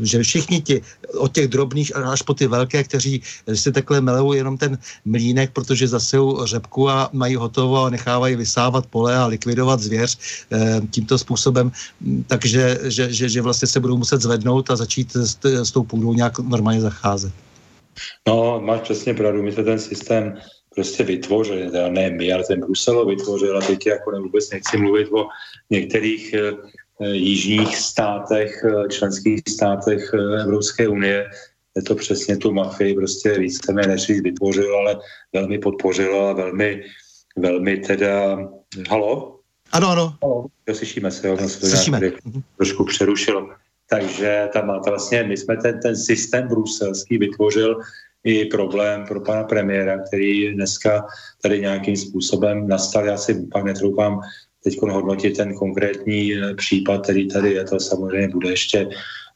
že 0.00 0.22
všichni 0.22 0.60
ti 0.60 0.82
od 1.14 1.32
těch 1.32 1.48
drobných 1.48 1.96
až 1.96 2.22
po 2.22 2.34
ty 2.34 2.46
velké, 2.46 2.84
kteří 2.84 3.22
si 3.54 3.72
takhle 3.72 4.00
melou 4.00 4.32
jenom 4.32 4.58
ten 4.58 4.78
mlínek, 5.04 5.50
protože 5.52 5.88
zasejou 5.88 6.46
řepku 6.46 6.90
a 6.90 7.10
mají 7.12 7.36
hotovo 7.36 7.84
a 7.84 7.90
nechávají 7.90 8.36
vysávat 8.36 8.86
pole 8.86 9.16
a 9.16 9.26
likvidovat 9.26 9.80
zvěř 9.80 10.18
e, 10.52 10.80
tímto 10.90 11.18
způsobem, 11.18 11.72
takže 12.26 12.78
že, 12.82 13.12
že, 13.12 13.28
že 13.28 13.42
vlastně 13.42 13.68
se 13.68 13.80
budou 13.80 13.96
muset 13.96 14.22
zvednout 14.22 14.70
a 14.70 14.76
začít 14.76 15.16
s, 15.16 15.38
s 15.44 15.70
tou 15.70 15.82
půdou 15.82 16.14
nějak 16.14 16.38
normálně 16.38 16.80
zacházet. 16.80 17.45
No, 18.28 18.60
máš 18.60 18.80
přesně 18.80 19.14
pravdu, 19.14 19.42
my 19.42 19.52
jsme 19.52 19.64
ten 19.64 19.78
systém 19.78 20.38
prostě 20.74 21.04
vytvořili, 21.04 21.70
teda 21.70 21.88
ne 21.88 22.10
my, 22.10 22.32
ale 22.32 22.44
ten 22.44 22.60
Brusel 22.60 23.06
vytvořil 23.06 23.58
a 23.58 23.60
teď 23.60 23.86
jako 23.86 24.10
vůbec 24.10 24.50
nechci 24.50 24.76
mluvit 24.76 25.08
o 25.12 25.28
některých 25.70 26.34
e, 26.34 26.52
jižních 27.12 27.76
státech, 27.76 28.64
e, 28.64 28.88
členských 28.88 29.40
státech 29.48 30.10
Evropské 30.40 30.88
unie, 30.88 31.30
je 31.76 31.82
to 31.82 31.94
přesně 31.94 32.36
tu 32.36 32.52
mafii 32.52 32.94
prostě 32.94 33.38
víceméně 33.38 33.88
než 33.88 34.08
vytvořil, 34.08 34.76
ale 34.76 34.98
velmi 35.32 35.58
podpořil 35.58 36.20
a 36.20 36.32
velmi, 36.32 36.82
velmi 37.36 37.76
teda... 37.76 38.38
Halo? 38.88 39.40
Ano, 39.72 39.88
ano. 39.88 40.16
Halo? 40.22 40.46
Jo, 40.68 40.74
slyšíme 40.74 41.10
se, 41.10 41.28
jo, 41.28 41.48
slyšíme. 41.48 42.00
Mhm. 42.24 42.42
trošku 42.56 42.84
přerušilo. 42.84 43.48
Takže 43.90 44.48
tam 44.52 44.66
má 44.66 44.78
vlastně, 44.78 45.22
my 45.22 45.36
jsme 45.36 45.56
ten, 45.56 45.80
ten 45.80 45.96
systém 45.96 46.48
bruselský 46.48 47.18
vytvořil 47.18 47.80
i 48.24 48.44
problém 48.44 49.04
pro 49.08 49.20
pana 49.20 49.44
premiéra, 49.44 49.98
který 49.98 50.54
dneska 50.54 51.06
tady 51.42 51.60
nějakým 51.60 51.96
způsobem 51.96 52.68
nastal. 52.68 53.06
Já 53.06 53.16
si 53.16 53.46
pak 53.52 53.64
netroufám 53.64 54.20
teď 54.64 54.82
hodnotit 54.82 55.36
ten 55.36 55.54
konkrétní 55.54 56.34
eh, 56.34 56.54
případ, 56.54 57.02
který 57.02 57.28
tady 57.28 57.52
je, 57.52 57.64
to 57.64 57.80
samozřejmě 57.80 58.28
bude 58.28 58.50
ještě 58.50 58.88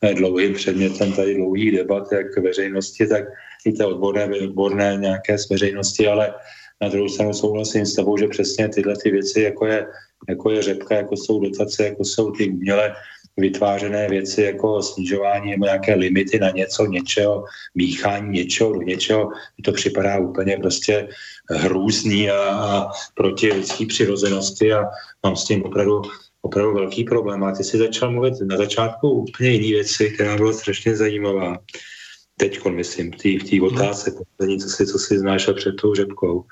eh, 0.02 0.14
dlouhým 0.14 0.54
předmětem 0.54 1.12
tady 1.12 1.34
dlouhých 1.34 1.76
debat, 1.76 2.12
jak 2.12 2.38
veřejnosti, 2.38 3.06
tak 3.06 3.24
i 3.66 3.72
té 3.72 3.86
odborné, 3.86 4.24
odborné 4.26 4.96
nějaké 5.00 5.38
z 5.38 5.50
veřejnosti, 5.50 6.08
ale 6.08 6.34
na 6.80 6.88
druhou 6.88 7.08
stranu 7.08 7.32
souhlasím 7.32 7.86
s 7.86 7.94
tebou, 7.94 8.16
že 8.16 8.28
přesně 8.28 8.68
tyhle 8.68 8.94
ty 9.02 9.10
věci, 9.10 9.40
jako 9.40 9.66
je, 9.66 9.86
jako 10.28 10.50
je 10.50 10.62
řepka, 10.62 10.94
jako 10.94 11.16
jsou 11.16 11.40
dotace, 11.40 11.84
jako 11.84 12.04
jsou 12.04 12.30
ty 12.30 12.50
uměle 12.50 12.94
vytvářené 13.36 14.08
věci 14.08 14.42
jako 14.42 14.82
snižování 14.82 15.50
nebo 15.50 15.64
nějaké 15.64 15.94
limity 15.94 16.38
na 16.38 16.50
něco, 16.50 16.86
něčeho, 16.86 17.44
míchání 17.74 18.30
něčeho 18.30 18.72
do 18.72 18.82
něčeho, 18.82 19.28
mi 19.28 19.62
to 19.64 19.72
připadá 19.72 20.18
úplně 20.18 20.56
prostě 20.56 21.08
hrůzný 21.50 22.30
a, 22.30 22.42
a 22.42 22.90
proti 23.14 23.52
lidské 23.52 23.86
přirozenosti 23.86 24.72
a 24.72 24.84
mám 25.22 25.36
s 25.36 25.44
tím 25.44 25.64
opravdu, 25.64 26.02
opravdu 26.42 26.74
velký 26.74 27.04
problém. 27.04 27.44
A 27.44 27.52
ty 27.52 27.64
si 27.64 27.78
začal 27.78 28.12
mluvit 28.12 28.34
na 28.40 28.56
začátku 28.56 29.10
úplně 29.10 29.50
jiné 29.50 29.68
věci, 29.68 30.10
která 30.10 30.36
byla 30.36 30.52
strašně 30.52 30.96
zajímavá. 30.96 31.58
Teď, 32.36 32.64
myslím, 32.64 33.12
v 33.12 33.50
té 33.50 33.66
otázce, 33.66 34.12
co 34.62 34.68
si, 34.68 34.86
co 34.86 34.98
si 34.98 35.18
znáš 35.18 35.50
před 35.56 35.72
tou 35.72 35.94
řepkou. 35.94 36.44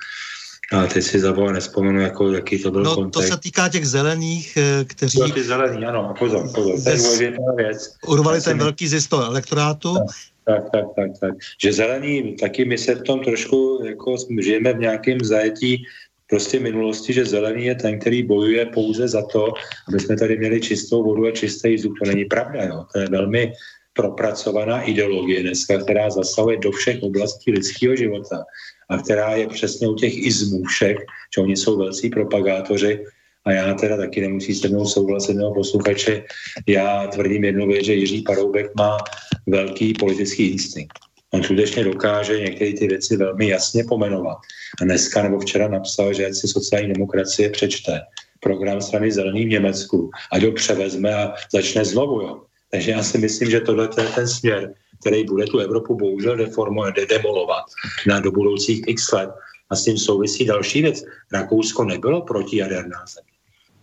A 0.72 0.86
teď 0.86 1.04
si 1.04 1.20
zavolal, 1.20 1.52
nespomenu, 1.52 2.00
jako, 2.00 2.32
jaký 2.32 2.58
to 2.58 2.70
byl 2.70 2.82
no, 2.82 2.94
kontext. 2.94 3.28
to 3.28 3.34
se 3.34 3.40
týká 3.40 3.68
těch 3.68 3.88
zelených, 3.88 4.56
eh, 4.56 4.84
kteří... 4.84 5.18
To 5.18 5.28
ty 5.28 5.44
zelený, 5.44 5.84
ano, 5.84 6.14
pozor, 6.18 6.50
pozor, 6.54 6.82
to 6.84 6.90
je 6.90 6.96
důležitá 6.96 7.42
věc. 7.56 7.94
Urvali 8.06 8.40
ten 8.40 8.58
velký 8.58 8.88
zisk 8.88 9.10
toho 9.10 9.24
elektorátu. 9.24 9.96
Tak, 10.44 10.70
tak, 10.72 10.84
tak, 10.96 11.10
tak. 11.20 11.34
Že 11.62 11.72
zelený, 11.72 12.36
taky 12.36 12.64
my 12.64 12.78
se 12.78 12.94
v 12.94 13.02
tom 13.02 13.20
trošku, 13.20 13.82
jako 13.84 14.16
žijeme 14.40 14.72
v 14.72 14.78
nějakém 14.78 15.18
zajetí 15.24 15.84
prostě 16.28 16.60
minulosti, 16.60 17.12
že 17.12 17.24
zelený 17.24 17.64
je 17.64 17.74
ten, 17.74 17.98
který 17.98 18.22
bojuje 18.22 18.66
pouze 18.66 19.08
za 19.08 19.22
to, 19.22 19.52
aby 19.88 20.00
jsme 20.00 20.16
tady 20.16 20.38
měli 20.38 20.60
čistou 20.60 21.04
vodu 21.04 21.26
a 21.26 21.30
čistý 21.30 21.74
vzduch. 21.74 21.94
To 22.02 22.08
není 22.08 22.24
pravda, 22.24 22.64
jo. 22.64 22.84
To 22.92 22.98
je 22.98 23.06
velmi 23.08 23.52
propracovaná 23.98 24.86
ideologie 24.86 25.42
dneska, 25.42 25.82
která 25.82 26.10
zasahuje 26.10 26.56
do 26.62 26.70
všech 26.70 27.02
oblastí 27.02 27.50
lidského 27.50 27.96
života 27.96 28.44
a 28.88 28.98
která 28.98 29.34
je 29.34 29.46
přesně 29.48 29.88
u 29.88 29.94
těch 29.94 30.14
izmů 30.14 30.62
všech, 30.64 30.96
že 31.34 31.40
oni 31.42 31.56
jsou 31.56 31.78
velcí 31.78 32.10
propagátoři 32.10 33.04
a 33.44 33.52
já 33.52 33.74
teda 33.74 33.96
taky 33.96 34.20
nemusím 34.20 34.54
se 34.54 34.68
mnou 34.68 34.86
souhlasit 34.86 35.34
nebo 35.34 35.54
posluchače. 35.54 36.24
Já 36.66 37.06
tvrdím 37.06 37.44
jednu 37.44 37.66
věc, 37.66 37.84
že 37.84 37.94
Jiří 37.94 38.22
Paroubek 38.22 38.70
má 38.78 38.98
velký 39.46 39.92
politický 39.92 40.46
instinkt. 40.46 40.98
On 41.34 41.42
skutečně 41.42 41.84
dokáže 41.84 42.40
některé 42.40 42.72
ty 42.72 42.86
věci 42.86 43.16
velmi 43.16 43.48
jasně 43.48 43.84
pomenovat. 43.84 44.38
A 44.80 44.84
dneska 44.84 45.22
nebo 45.22 45.40
včera 45.40 45.68
napsal, 45.68 46.12
že 46.12 46.34
si 46.34 46.48
sociální 46.48 46.92
demokracie 46.92 47.50
přečte 47.50 48.00
program 48.40 48.80
strany 48.80 49.12
zelený 49.12 49.44
v 49.44 49.58
Německu, 49.58 50.10
ať 50.32 50.42
ho 50.42 50.52
převezme 50.52 51.14
a 51.14 51.34
začne 51.52 51.84
znovu. 51.84 52.20
Jo. 52.20 52.47
Takže 52.70 52.90
já 52.90 53.02
si 53.02 53.18
myslím, 53.18 53.50
že 53.50 53.60
tohle 53.60 53.84
je 53.84 54.08
ten 54.14 54.28
směr, 54.28 54.74
který 55.00 55.24
bude 55.24 55.46
tu 55.46 55.58
Evropu 55.58 55.96
bohužel 55.96 56.36
deformovat, 56.36 56.94
demolovat 57.08 57.64
na 58.06 58.20
do 58.20 58.30
budoucích 58.30 58.82
x 58.86 59.12
let. 59.12 59.30
A 59.70 59.76
s 59.76 59.84
tím 59.84 59.98
souvisí 59.98 60.44
další 60.44 60.82
věc. 60.82 61.04
Rakousko 61.32 61.84
nebylo 61.84 62.22
protijaderná 62.22 63.04
země 63.14 63.32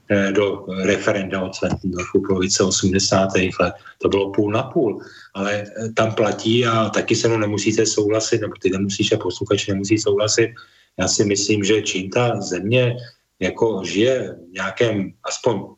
eh, 0.10 0.32
do 0.32 0.66
referenda 0.84 1.41
o 1.41 1.53
Sventendorfu 1.53 2.22
polovice 2.28 2.64
80. 2.64 3.30
let. 3.60 3.74
To 4.02 4.10
bylo 4.10 4.32
půl 4.32 4.52
na 4.52 4.64
půl, 4.64 5.02
ale 5.34 5.53
eh, 5.53 5.90
tam 5.90 6.14
platí 6.14 6.66
a 6.66 6.90
taky 6.90 7.16
se 7.16 7.28
mnou 7.28 7.38
nemusíte 7.38 7.86
souhlasit, 7.86 8.41
nebo 8.41 8.53
ty 8.62 8.70
nemusíš 8.70 9.12
a 9.12 9.18
posluchači 9.18 9.72
nemusí 9.72 9.98
souhlasit. 9.98 10.49
Já 10.99 11.07
si 11.07 11.26
myslím, 11.26 11.64
že 11.64 11.82
čím 11.82 12.10
ta 12.10 12.41
země 12.41 12.98
jako 13.40 13.82
žije 13.86 14.36
v 14.49 14.53
nějakém 14.53 15.14
aspoň 15.24 15.76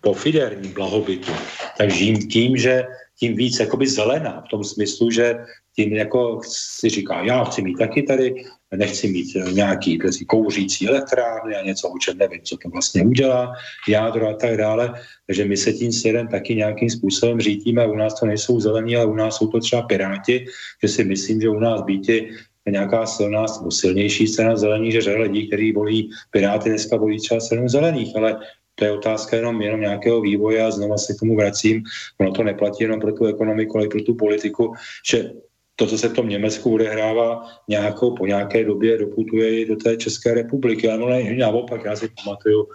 pofiderním 0.00 0.72
blahobytu, 0.72 1.32
tak 1.78 1.90
žijím 1.90 2.28
tím, 2.28 2.56
že 2.56 2.84
tím 3.18 3.36
víc 3.36 3.60
jakoby 3.60 3.86
zelená 3.86 4.42
v 4.46 4.50
tom 4.50 4.64
smyslu, 4.64 5.10
že 5.10 5.38
tím 5.76 5.92
jako 5.92 6.40
si 6.44 6.88
říká, 6.88 7.22
já 7.22 7.44
chci 7.44 7.62
mít 7.62 7.78
taky 7.78 8.02
tady, 8.02 8.44
nechci 8.76 9.08
mít 9.08 9.36
nějaký 9.52 9.98
tezi, 9.98 10.24
kouřící 10.24 10.88
elektrárny 10.88 11.56
a 11.56 11.62
něco, 11.62 11.88
o 11.88 11.98
čem 11.98 12.18
nevím, 12.18 12.40
co 12.42 12.56
to 12.56 12.68
vlastně 12.68 13.02
udělá, 13.02 13.52
jádro 13.88 14.28
a 14.28 14.34
tak 14.34 14.56
dále. 14.56 14.94
Takže 15.26 15.44
my 15.44 15.56
se 15.56 15.72
tím 15.72 15.92
směrem 15.92 16.28
taky 16.28 16.54
nějakým 16.54 16.90
způsobem 16.90 17.40
řítíme. 17.40 17.86
U 17.86 17.94
nás 17.94 18.20
to 18.20 18.26
nejsou 18.26 18.60
zelení, 18.60 18.96
ale 18.96 19.06
u 19.06 19.14
nás 19.14 19.36
jsou 19.36 19.46
to 19.46 19.60
třeba 19.60 19.82
piráti, 19.82 20.46
že 20.82 20.88
si 20.88 21.04
myslím, 21.04 21.40
že 21.40 21.48
u 21.48 21.60
nás 21.60 21.82
býti 21.82 22.30
nějaká 22.70 23.06
silná 23.06 23.46
nebo 23.58 23.70
silnější 23.70 24.26
scéna 24.26 24.56
zelení, 24.56 24.92
že 24.92 25.02
řada 25.02 25.22
lidí, 25.22 25.46
kteří 25.46 25.72
volí 25.72 26.10
Piráty, 26.30 26.68
dneska 26.68 26.96
volí 26.96 27.18
třeba 27.18 27.40
stranu 27.40 27.68
zelených, 27.68 28.16
ale 28.16 28.40
to 28.80 28.84
je 28.84 28.92
otázka 28.92 29.36
jenom, 29.36 29.62
jenom 29.62 29.80
nějakého 29.80 30.20
vývoje 30.20 30.64
a 30.64 30.70
znova 30.70 30.98
se 30.98 31.12
k 31.12 31.20
tomu 31.20 31.36
vracím. 31.36 31.84
Ono 32.20 32.32
to 32.32 32.42
neplatí 32.42 32.84
jenom 32.84 33.00
pro 33.00 33.12
tu 33.12 33.24
ekonomiku, 33.26 33.76
ale 33.76 33.86
i 33.86 33.88
pro 33.88 34.02
tu 34.02 34.14
politiku, 34.14 34.72
že 35.04 35.30
to, 35.76 35.86
co 35.86 35.98
se 35.98 36.08
v 36.08 36.12
tom 36.12 36.28
Německu 36.28 36.74
odehrává, 36.74 37.44
nějakou, 37.68 38.16
po 38.16 38.26
nějaké 38.26 38.64
době 38.64 38.98
doputuje 38.98 39.60
i 39.60 39.66
do 39.66 39.76
té 39.76 39.96
České 39.96 40.34
republiky. 40.34 40.88
Ano, 40.88 41.08
ne, 41.08 41.34
naopak, 41.34 41.84
já 41.84 41.96
si 41.96 42.08
pamatuju 42.24 42.66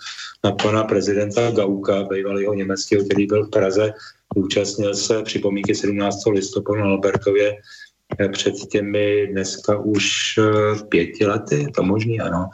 na 0.44 0.52
pana 0.52 0.84
prezidenta 0.84 1.52
Gauka, 1.52 2.04
bývalého 2.04 2.54
německého, 2.54 3.06
který 3.06 3.26
byl 3.26 3.46
v 3.46 3.50
Praze, 3.50 3.94
účastnil 4.36 4.94
se 4.94 5.24
připomínky 5.24 5.76
17. 5.76 6.26
listopadu 6.32 6.80
na 6.80 6.86
Albertově 6.86 7.58
eh, 8.20 8.30
před 8.30 8.56
těmi 8.72 9.28
dneska 9.28 9.80
už 9.80 10.06
eh, 10.38 10.86
pěti 10.90 11.26
lety, 11.26 11.68
to 11.76 11.84
možný, 11.84 12.20
ano, 12.20 12.50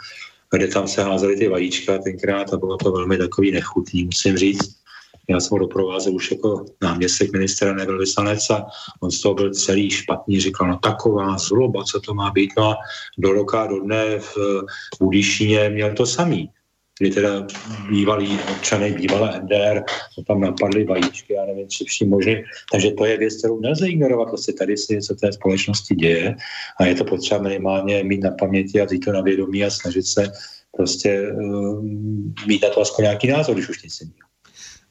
kde 0.51 0.67
tam 0.67 0.87
se 0.87 1.03
házely 1.03 1.35
ty 1.35 1.47
vajíčka 1.47 1.97
tenkrát 1.97 2.53
a 2.53 2.57
bylo 2.57 2.77
to 2.77 2.91
velmi 2.91 3.17
takový 3.17 3.51
nechutný, 3.51 4.03
musím 4.03 4.37
říct. 4.37 4.81
Já 5.29 5.39
jsem 5.39 5.49
ho 5.51 5.59
doprovázel 5.59 6.15
už 6.15 6.31
jako 6.31 6.65
náměstek 6.81 7.31
ministra, 7.31 7.73
nebyl 7.73 7.99
vyslanec 7.99 8.49
a 8.49 8.65
on 8.99 9.11
z 9.11 9.21
toho 9.21 9.35
byl 9.35 9.53
celý 9.53 9.89
špatný, 9.89 10.41
říkal, 10.41 10.67
no 10.67 10.77
taková 10.77 11.37
zloba, 11.37 11.83
co 11.83 11.99
to 11.99 12.13
má 12.13 12.31
být. 12.31 12.51
No 12.57 12.63
a 12.63 12.77
do 13.17 13.31
roka, 13.31 13.67
do 13.67 13.79
dne 13.79 14.19
v 14.19 14.37
Budišíně 14.99 15.69
měl 15.69 15.93
to 15.93 16.05
samý 16.05 16.49
kdy 17.01 17.11
teda 17.11 17.47
bývalí 17.89 18.39
občany, 18.51 18.91
bývalé 18.91 19.41
NDR, 19.41 19.83
tam 20.27 20.41
napadly 20.41 20.83
vajíčky, 20.83 21.33
já 21.33 21.45
nevím, 21.45 21.67
co 21.67 21.85
vším 21.85 22.09
možný. 22.09 22.43
Takže 22.71 22.91
to 22.91 23.05
je 23.05 23.17
věc, 23.17 23.37
kterou 23.37 23.59
nelze 23.59 23.87
ignorovat. 23.87 24.27
Prostě 24.27 24.53
tady 24.53 24.77
si 24.77 24.95
něco 24.95 25.15
té 25.15 25.33
společnosti 25.33 25.95
děje 25.95 26.35
a 26.79 26.85
je 26.85 26.95
to 26.95 27.03
potřeba 27.03 27.41
minimálně 27.41 28.03
mít 28.03 28.23
na 28.23 28.31
paměti 28.31 28.81
a 28.81 28.85
vzít 28.85 29.05
to 29.05 29.11
na 29.11 29.21
vědomí 29.21 29.63
a 29.63 29.69
snažit 29.69 30.05
se 30.05 30.31
prostě 30.77 31.31
uh, 31.31 31.83
mít 32.47 32.63
na 32.63 32.69
to 32.69 32.81
aspoň 32.81 33.03
nějaký 33.03 33.27
názor, 33.27 33.55
když 33.55 33.69
už 33.69 33.83
nic 33.83 34.01
jiného 34.01 34.30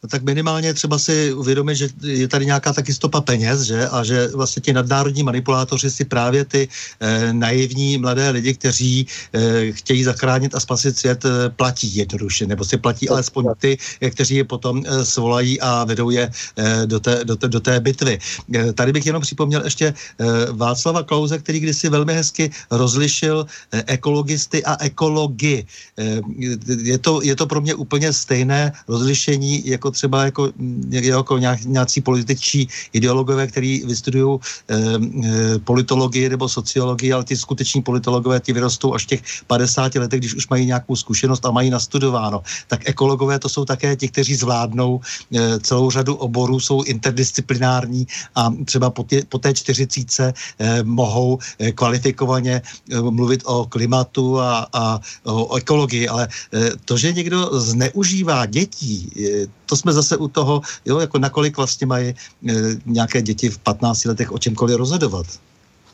tak 0.09 0.23
minimálně 0.23 0.75
třeba 0.75 0.99
si 0.99 1.33
uvědomit, 1.33 1.77
že 1.77 1.89
je 2.03 2.29
tady 2.29 2.47
nějaká 2.47 2.73
taky 2.73 2.95
stopa 2.95 3.21
peněz, 3.21 3.61
že? 3.61 3.89
A 3.89 4.05
že 4.05 4.29
vlastně 4.29 4.61
ti 4.61 4.73
nadnárodní 4.73 5.23
manipulátoři 5.23 5.91
si 5.91 6.05
právě 6.05 6.45
ty 6.45 6.69
eh, 7.01 7.33
naivní 7.33 7.99
mladé 7.99 8.31
lidi, 8.31 8.55
kteří 8.55 9.07
eh, 9.33 9.73
chtějí 9.73 10.05
zachránit 10.05 10.55
a 10.55 10.61
spasit 10.61 10.99
svět, 10.99 11.25
eh, 11.25 11.51
platí 11.51 11.97
jednoduše, 11.97 12.47
nebo 12.47 12.65
si 12.65 12.77
platí 12.77 13.09
alespoň 13.09 13.47
ty, 13.59 13.79
kteří 14.11 14.35
je 14.35 14.45
potom 14.45 14.83
eh, 14.87 15.05
svolají 15.05 15.61
a 15.61 15.85
vedou 15.85 16.11
je 16.11 16.31
eh, 16.57 16.87
do, 16.87 17.01
té, 17.01 17.25
do, 17.25 17.37
té, 17.37 17.49
do 17.49 17.61
té 17.61 17.81
bitvy. 17.81 18.19
Eh, 18.55 18.73
tady 18.73 18.93
bych 18.93 19.07
jenom 19.07 19.23
připomněl 19.23 19.65
ještě 19.65 19.93
eh, 19.93 20.25
Václava 20.53 21.03
Klauze, 21.03 21.39
který 21.39 21.61
kdysi 21.61 21.89
velmi 21.89 22.15
hezky 22.15 22.51
rozlišil 22.71 23.47
eh, 23.73 23.85
ekologisty 23.87 24.65
a 24.65 24.85
ekology. 24.85 25.67
Eh, 25.99 26.21
je, 26.67 26.99
to, 26.99 27.21
je 27.23 27.37
to 27.37 27.47
pro 27.47 27.61
mě 27.61 27.75
úplně 27.75 28.13
stejné 28.13 28.73
rozlišení 28.89 29.69
jako 29.69 29.90
třeba 29.91 30.25
jako, 30.25 30.53
jako 30.91 31.39
nějací 31.65 32.01
političtí 32.01 32.69
ideologové, 32.93 33.47
kteří 33.47 33.83
vystudují 33.87 34.39
e, 34.39 34.75
e, 34.75 35.59
politologii 35.59 36.29
nebo 36.29 36.49
sociologii, 36.49 37.13
ale 37.13 37.25
ty 37.25 37.37
skuteční 37.37 37.83
politologové 37.83 38.41
ti 38.41 38.53
vyrostou 38.53 38.95
až 38.95 39.05
v 39.05 39.07
těch 39.07 39.23
50 39.47 39.95
letech, 39.95 40.21
když 40.21 40.35
už 40.35 40.49
mají 40.49 40.67
nějakou 40.67 40.97
zkušenost 40.97 41.47
a 41.47 41.51
mají 41.51 41.71
nastudováno. 41.71 42.43
Tak 42.69 42.89
ekologové 42.89 43.39
to 43.39 43.49
jsou 43.49 43.65
také 43.65 43.97
ti, 43.97 44.09
kteří 44.09 44.35
zvládnou 44.35 45.01
e, 45.35 45.61
celou 45.61 45.91
řadu 45.91 46.15
oborů, 46.15 46.61
jsou 46.61 46.83
interdisciplinární 46.83 48.07
a 48.35 48.51
třeba 48.65 48.91
po, 48.91 49.03
tě, 49.05 49.23
po 49.29 49.39
té 49.39 49.55
čtyřicíce 49.55 50.33
e, 50.59 50.83
mohou 50.83 51.39
e, 51.59 51.73
kvalifikovaně 51.73 52.63
e, 52.63 53.01
mluvit 53.01 53.43
o 53.45 53.67
klimatu 53.67 54.41
a, 54.41 54.67
a 54.73 55.01
o, 55.25 55.57
ekologii, 55.57 56.09
ale 56.09 56.29
e, 56.55 56.71
to, 56.85 56.97
že 56.97 57.13
někdo 57.13 57.51
zneužívá 57.61 58.47
dětí, 58.47 59.13
e, 59.17 59.47
to 59.67 59.77
jsme 59.81 59.93
zase 59.93 60.17
u 60.17 60.29
toho, 60.29 60.61
jo, 60.85 60.99
jako 60.99 61.19
nakolik 61.19 61.57
vlastně 61.57 61.87
mají 61.87 62.09
e, 62.09 62.15
nějaké 62.87 63.23
děti 63.23 63.49
v 63.49 63.59
15 63.59 64.05
letech 64.05 64.33
o 64.33 64.39
čemkoliv 64.39 64.77
rozhodovat. 64.77 65.27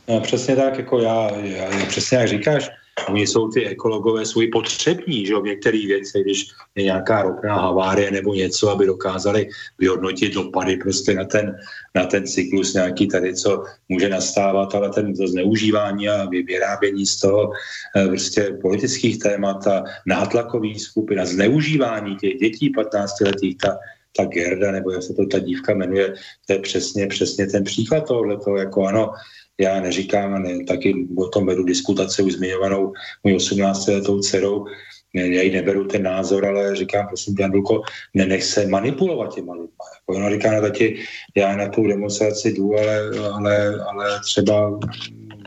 No, 0.09 0.21
přesně 0.21 0.57
tak, 0.57 0.79
jako 0.79 0.99
já, 0.99 1.31
já 1.37 1.87
přesně 1.87 2.19
jak 2.19 2.29
říkáš, 2.29 2.71
Oni 3.09 3.27
jsou 3.27 3.49
ty 3.49 3.67
ekologové 3.67 4.27
svůj 4.27 4.49
potřební, 4.49 5.27
že 5.27 5.35
v 5.35 5.43
některých 5.43 5.87
věcech, 5.87 6.23
když 6.23 6.47
je 6.75 6.85
nějaká 6.85 7.23
ropná 7.23 7.55
havárie 7.55 8.11
nebo 8.11 8.35
něco, 8.35 8.71
aby 8.71 8.87
dokázali 8.87 9.49
vyhodnotit 9.79 10.35
dopady 10.35 10.77
prostě 10.77 11.15
na 11.15 11.25
ten, 11.25 11.57
na 11.95 12.07
ten 12.07 12.27
cyklus 12.27 12.75
nějaký 12.75 13.09
tady, 13.09 13.35
co 13.35 13.65
může 13.89 14.09
nastávat, 14.09 14.75
ale 14.75 14.91
ten 14.91 15.17
zneužívání 15.17 16.09
a 16.09 16.29
vyrábění 16.47 17.07
z 17.07 17.21
toho 17.21 17.51
eh, 17.97 18.09
prostě 18.09 18.59
politických 18.63 19.19
témat 19.19 19.67
a 19.67 19.85
nátlakový 20.07 20.79
skupin 20.79 21.21
a 21.21 21.27
zneužívání 21.27 22.17
těch 22.17 22.35
dětí 22.35 22.71
15 22.71 23.21
letých, 23.21 23.57
ta, 23.57 23.79
ta 24.17 24.25
Gerda, 24.25 24.73
nebo 24.73 24.91
jak 24.91 25.03
se 25.03 25.15
to 25.15 25.27
ta 25.27 25.39
dívka 25.39 25.75
jmenuje, 25.75 26.15
to 26.47 26.53
je 26.53 26.59
přesně, 26.59 27.07
přesně 27.07 27.47
ten 27.47 27.65
příklad 27.65 28.07
tohoto, 28.07 28.57
jako 28.57 28.87
ano, 28.87 29.13
já 29.61 29.81
neříkám, 29.81 30.43
ne, 30.43 30.65
taky 30.65 31.07
o 31.17 31.29
tom 31.29 31.47
vedu 31.47 31.65
diskutace 31.65 32.23
už 32.23 32.33
zmiňovanou 32.33 32.93
můj 33.25 33.37
18 33.37 33.87
letou 33.87 34.21
dcerou, 34.21 34.67
já 35.15 35.43
jí 35.43 35.51
neberu 35.51 35.85
ten 35.85 36.03
názor, 36.03 36.47
ale 36.47 36.77
říkám, 36.77 37.07
prosím 37.07 37.37
tě, 37.37 37.45
Andulko, 37.45 37.83
nenech 38.15 38.45
se 38.45 38.67
manipulovat 38.67 39.35
těma 39.35 39.53
lidma. 39.53 39.85
Jako 39.95 40.21
ona 40.21 40.31
říká, 40.31 40.53
no 40.53 40.61
tati, 40.61 41.05
já 41.37 41.57
na 41.57 41.69
tu 41.69 41.87
demonstraci 41.87 42.53
jdu, 42.53 42.79
ale, 42.79 43.11
ale, 43.33 43.75
ale 43.81 44.21
třeba 44.21 44.81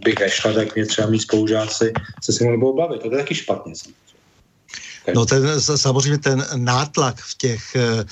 bych 0.03 0.19
nešla, 0.19 0.53
tak 0.53 0.76
mě 0.76 0.86
třeba 0.86 1.10
mít 1.10 1.19
spolužáci 1.19 1.94
se 2.23 2.34
se 2.34 2.44
mnou 2.44 2.73
bavit. 2.73 3.02
To 3.02 3.11
je 3.11 3.18
taky 3.18 3.36
špatně. 3.36 3.76
Samozřejmě. 3.76 4.18
No 5.15 5.26
ten, 5.26 5.61
samozřejmě 5.61 6.18
ten 6.18 6.45
nátlak 6.56 7.22
v 7.22 7.38
těch 7.38 7.76
e, 7.76 8.06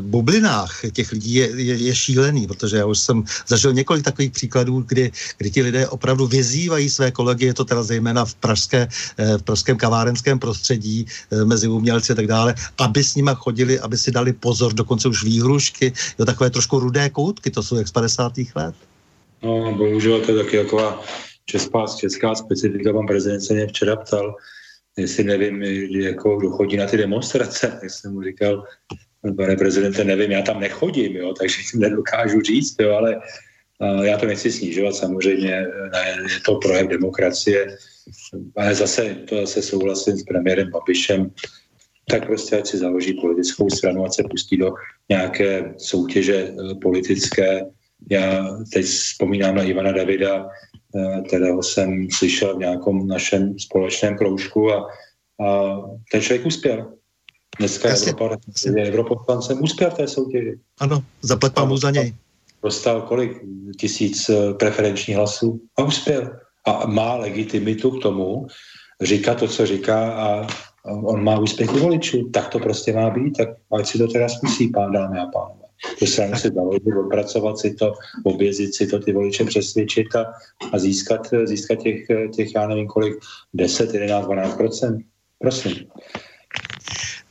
bublinách 0.00 0.80
těch 0.92 1.12
lidí 1.12 1.34
je, 1.34 1.50
je, 1.62 1.74
je 1.74 1.94
šílený, 1.94 2.46
protože 2.46 2.76
já 2.76 2.86
už 2.86 2.98
jsem 2.98 3.24
zažil 3.46 3.72
několik 3.72 4.04
takových 4.04 4.32
příkladů, 4.32 4.84
kdy, 4.86 5.12
kdy 5.38 5.50
ti 5.50 5.62
lidé 5.62 5.88
opravdu 5.88 6.26
vyzývají 6.26 6.90
své 6.90 7.10
kolegy, 7.10 7.46
je 7.46 7.54
to 7.54 7.64
teda 7.64 7.82
zejména 7.82 8.24
v, 8.24 8.34
pražské, 8.34 8.88
e, 9.16 9.38
v 9.38 9.42
pražském 9.42 9.76
kavárenském 9.76 10.38
prostředí 10.38 11.06
e, 11.30 11.44
mezi 11.44 11.68
umělci 11.68 12.12
a 12.12 12.16
tak 12.16 12.26
dále, 12.26 12.54
aby 12.78 13.04
s 13.04 13.14
nima 13.14 13.34
chodili, 13.34 13.80
aby 13.80 13.98
si 13.98 14.10
dali 14.10 14.32
pozor, 14.32 14.72
dokonce 14.72 15.08
už 15.08 15.24
výhrušky, 15.24 15.92
jo, 16.18 16.24
takové 16.24 16.50
trošku 16.50 16.78
rudé 16.78 17.10
koutky, 17.10 17.50
to 17.50 17.62
jsou 17.62 17.76
jak 17.76 17.88
z 17.88 17.92
50. 17.92 18.32
let. 18.54 18.74
No, 19.42 19.74
bohužel 19.74 20.20
to 20.20 20.32
je 20.32 20.44
taky 20.44 20.56
taková 20.56 21.02
česká, 21.46 21.86
česká 21.96 22.34
specifika. 22.34 22.92
Pan 22.92 23.06
prezident 23.06 23.40
se 23.40 23.54
mě 23.54 23.66
včera 23.66 23.96
ptal, 23.96 24.34
jestli 24.96 25.24
nevím, 25.24 25.62
jako 25.92 26.40
dochodí 26.40 26.76
na 26.76 26.86
ty 26.86 26.96
demonstrace, 26.96 27.78
tak 27.80 27.90
jsem 27.90 28.12
mu 28.12 28.22
říkal, 28.22 28.64
pane 29.36 29.56
prezidente, 29.56 30.04
nevím, 30.04 30.30
já 30.30 30.42
tam 30.42 30.60
nechodím, 30.60 31.16
jo, 31.16 31.34
takže 31.38 31.56
nedokážu 31.78 32.40
říct, 32.40 32.76
jo, 32.80 32.90
ale 32.90 33.20
já 34.02 34.18
to 34.18 34.26
nechci 34.26 34.52
snižovat, 34.52 34.94
samozřejmě 34.94 35.50
je 35.50 36.40
to 36.46 36.54
projev 36.54 36.88
demokracie, 36.88 37.76
ale 38.56 38.74
zase, 38.74 39.14
to 39.28 39.36
zase 39.36 39.62
souhlasím 39.62 40.16
s 40.16 40.22
premiérem 40.22 40.70
Babišem, 40.70 41.30
tak 42.10 42.26
prostě 42.26 42.56
ať 42.56 42.66
si 42.66 42.78
založí 42.78 43.12
politickou 43.12 43.70
stranu, 43.70 44.04
ať 44.04 44.14
se 44.14 44.22
pustí 44.30 44.56
do 44.56 44.72
nějaké 45.08 45.74
soutěže 45.76 46.36
e, 46.36 46.54
politické. 46.74 47.60
Já 48.10 48.56
teď 48.72 48.84
vzpomínám 48.84 49.54
na 49.54 49.62
Ivana 49.62 49.92
Davida, 49.92 50.48
kterého 51.26 51.62
jsem 51.62 52.08
slyšel 52.10 52.56
v 52.56 52.58
nějakom 52.58 53.06
našem 53.06 53.58
společném 53.58 54.16
kroužku 54.16 54.72
a, 54.72 54.88
a 55.46 55.76
ten 56.12 56.20
člověk 56.20 56.46
uspěl. 56.46 56.92
Dneska 57.58 57.88
jasně, 57.88 58.12
Evropa, 58.12 58.36
je 58.76 58.92
europoslancem, 58.92 59.62
uspěl 59.62 59.90
v 59.90 59.94
té 59.94 60.08
soutěži. 60.08 60.58
Ano, 60.78 61.02
zaplet 61.22 61.58
mu 61.58 61.76
za 61.76 61.90
něj. 61.90 62.14
Dostal 62.62 63.02
kolik 63.02 63.42
tisíc 63.78 64.28
eh, 64.28 64.54
preferenčních 64.54 65.16
hlasů 65.16 65.60
a 65.78 65.82
uspěl. 65.82 66.36
A 66.66 66.86
má 66.86 67.16
legitimitu 67.16 67.90
k 67.90 68.02
tomu 68.02 68.46
říkat 69.02 69.38
to, 69.38 69.48
co 69.48 69.66
říká 69.66 70.12
a 70.12 70.46
on 70.84 71.24
má 71.24 71.38
úspěch 71.38 71.72
u 71.74 71.78
voličů. 71.78 72.30
Tak 72.32 72.48
to 72.48 72.58
prostě 72.58 72.92
má 72.92 73.10
být, 73.10 73.32
tak 73.32 73.48
ať 73.78 73.86
si 73.86 73.98
to 73.98 74.06
teda 74.06 74.28
zkusí, 74.28 74.68
pán 74.68 74.92
dámy 74.92 75.18
a 75.18 75.26
pánové. 75.26 75.59
To 75.98 76.06
se 76.06 76.26
musí 76.26 76.48
založit, 76.48 76.82
odpracovat 77.04 77.58
si 77.58 77.74
to, 77.74 77.92
obězit 78.24 78.74
si 78.74 78.86
to, 78.86 78.98
ty 78.98 79.12
voliče 79.12 79.44
přesvědčit 79.44 80.16
a, 80.16 80.32
a 80.72 80.78
získat, 80.78 81.28
získat 81.44 81.78
těch, 81.78 82.06
těch, 82.36 82.54
já 82.54 82.68
nevím 82.68 82.86
kolik, 82.86 83.14
10, 83.54 83.94
11, 83.94 84.26
12% 84.26 85.04
Prosím. 85.40 85.72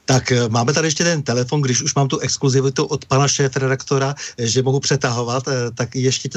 Tak 0.06 0.32
eh, 0.32 0.50
máme 0.50 0.74
tady 0.74 0.88
ještě 0.88 1.04
ten 1.04 1.24
telefon, 1.24 1.62
když 1.62 1.82
už 1.82 1.96
mám 1.96 2.08
tu 2.08 2.20
exkluzivitu 2.20 2.86
od 2.86 3.06
pana 3.06 3.28
šéf-redaktora, 3.28 4.16
eh, 4.38 4.48
že 4.48 4.64
mohu 4.64 4.80
přetahovat, 4.80 5.44
eh, 5.48 5.72
tak 5.78 5.96
ještě 5.96 6.30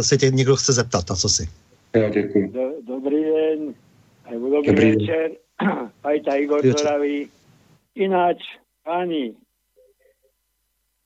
se 0.00 0.16
tě 0.16 0.30
někdo 0.30 0.56
chce 0.56 0.72
zeptat, 0.72 1.10
na 1.10 1.16
co 1.16 1.28
si. 1.28 1.48
Jo, 1.94 2.10
děkuji. 2.10 2.48
Do, 2.48 2.60
dobrý 2.86 3.24
den, 3.24 3.74
dobrý, 4.32 4.66
dobrý 4.66 4.90
večer, 4.90 5.30
aj 6.04 6.20
ta 6.20 6.34
Igor 6.34 6.60
zdraví. 6.66 7.28
Ináč, 7.94 8.36
pani, 8.84 9.34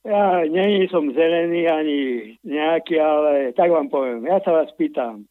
ja 0.03 0.43
není 0.43 0.87
som 0.91 1.07
zelený 1.15 1.63
ani 1.67 1.99
nejaký, 2.43 2.99
ale 2.99 3.55
tak 3.55 3.71
vám 3.71 3.87
poviem, 3.87 4.27
ja 4.27 4.43
sa 4.43 4.51
vás 4.51 4.69
pýtam. 4.75 5.23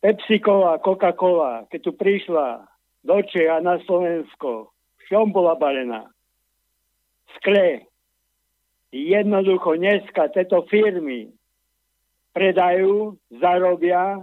Pepsi-Cola, 0.00 0.80
Coca-Cola, 0.80 1.68
keď 1.68 1.80
tu 1.84 1.92
prišla 1.92 2.64
do 3.04 3.20
Čech 3.28 3.52
a 3.52 3.60
na 3.60 3.76
Slovensko, 3.84 4.72
v 4.72 5.02
čom 5.12 5.28
bola 5.28 5.52
balená? 5.60 6.08
Skle. 7.36 7.84
Jednoducho 8.90 9.76
dneska 9.76 10.32
tieto 10.34 10.64
firmy 10.66 11.30
predajú, 12.32 13.20
zarobia 13.38 14.18
e, 14.18 14.22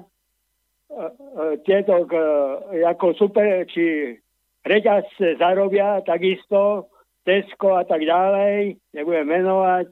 e, 0.91 1.45
tieto 1.64 2.03
e, 2.03 2.84
ako 2.84 3.15
super, 3.15 3.64
či 3.69 4.18
reťazce 4.68 5.39
zarobia 5.39 6.03
takisto 6.03 6.91
Tesco 7.28 7.76
a 7.76 7.84
tak 7.84 8.08
ďalej, 8.08 8.80
nebudem 8.95 9.28
menovať, 9.28 9.91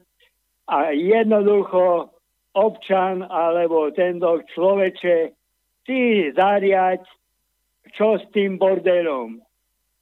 a 0.72 0.90
jednoducho 0.96 2.10
občan 2.56 3.22
alebo 3.28 3.92
tento 3.92 4.40
človeče 4.56 5.36
ty 5.86 6.32
zariať, 6.34 7.04
čo 7.94 8.18
s 8.18 8.24
tým 8.34 8.58
bordelom. 8.58 9.38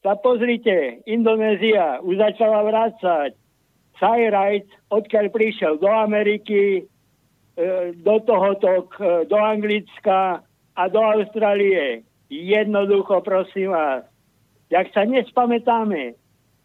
Sa 0.00 0.16
pozrite, 0.16 1.04
Indonézia 1.04 2.00
už 2.00 2.16
začala 2.20 2.64
vrácať. 2.64 3.36
Sajrajc, 4.00 4.66
odkiaľ 4.90 5.26
prišiel 5.30 5.72
do 5.78 5.88
Ameriky, 5.88 6.82
e, 6.82 6.82
do 7.94 8.16
tohoto, 8.26 8.90
do 9.28 9.38
Anglicka 9.38 10.42
a 10.74 10.82
do 10.90 11.00
Austrálie. 11.00 12.02
Jednoducho, 12.28 13.22
prosím 13.22 13.70
vás, 13.70 14.02
jak 14.72 14.90
sa 14.90 15.06
nespamätáme, 15.06 16.18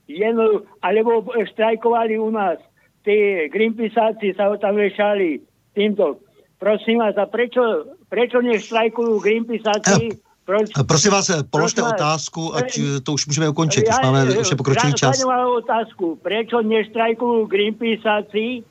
jedno, 0.09 0.65
alebo 0.81 1.29
štrajkovali 1.53 2.17
u 2.17 2.33
nás. 2.33 2.57
Tí 3.05 3.47
Greenpeaceáci 3.53 4.33
sa 4.35 4.49
ho 4.49 4.57
tam 4.57 4.75
vešali 4.75 5.39
týmto. 5.77 6.19
Prosím 6.59 6.99
vás, 6.99 7.15
a 7.15 7.23
prečo, 7.29 7.95
prečo 8.11 8.43
neštrajkujú 8.43 9.21
Greenpeaceáci? 9.23 10.19
Proč, 10.43 10.73
prosím 10.73 11.13
vás, 11.13 11.29
položte 11.53 11.85
prosím 11.85 11.93
otázku, 11.93 12.41
ať 12.57 12.69
eh, 12.77 12.99
to 13.05 13.13
už 13.13 13.27
můžeme 13.29 13.49
ukončit, 13.49 13.85
já, 13.85 13.93
už 13.93 13.97
máme 14.03 14.19
už 14.41 14.49
je 14.49 14.57
pokročilý 14.57 14.93
čas. 14.93 15.21
Já 15.21 15.47
otázku, 15.47 16.17
prečo 16.25 16.61
neštrajkujú 16.65 17.45
Greenpeaceáci 17.45 18.65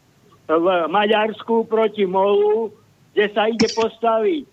v 0.48 0.66
Maďarsku 0.90 1.64
proti 1.70 2.02
MOLu, 2.02 2.74
kde 3.14 3.30
sa 3.30 3.46
ide 3.46 3.70
postaviť 3.70 4.44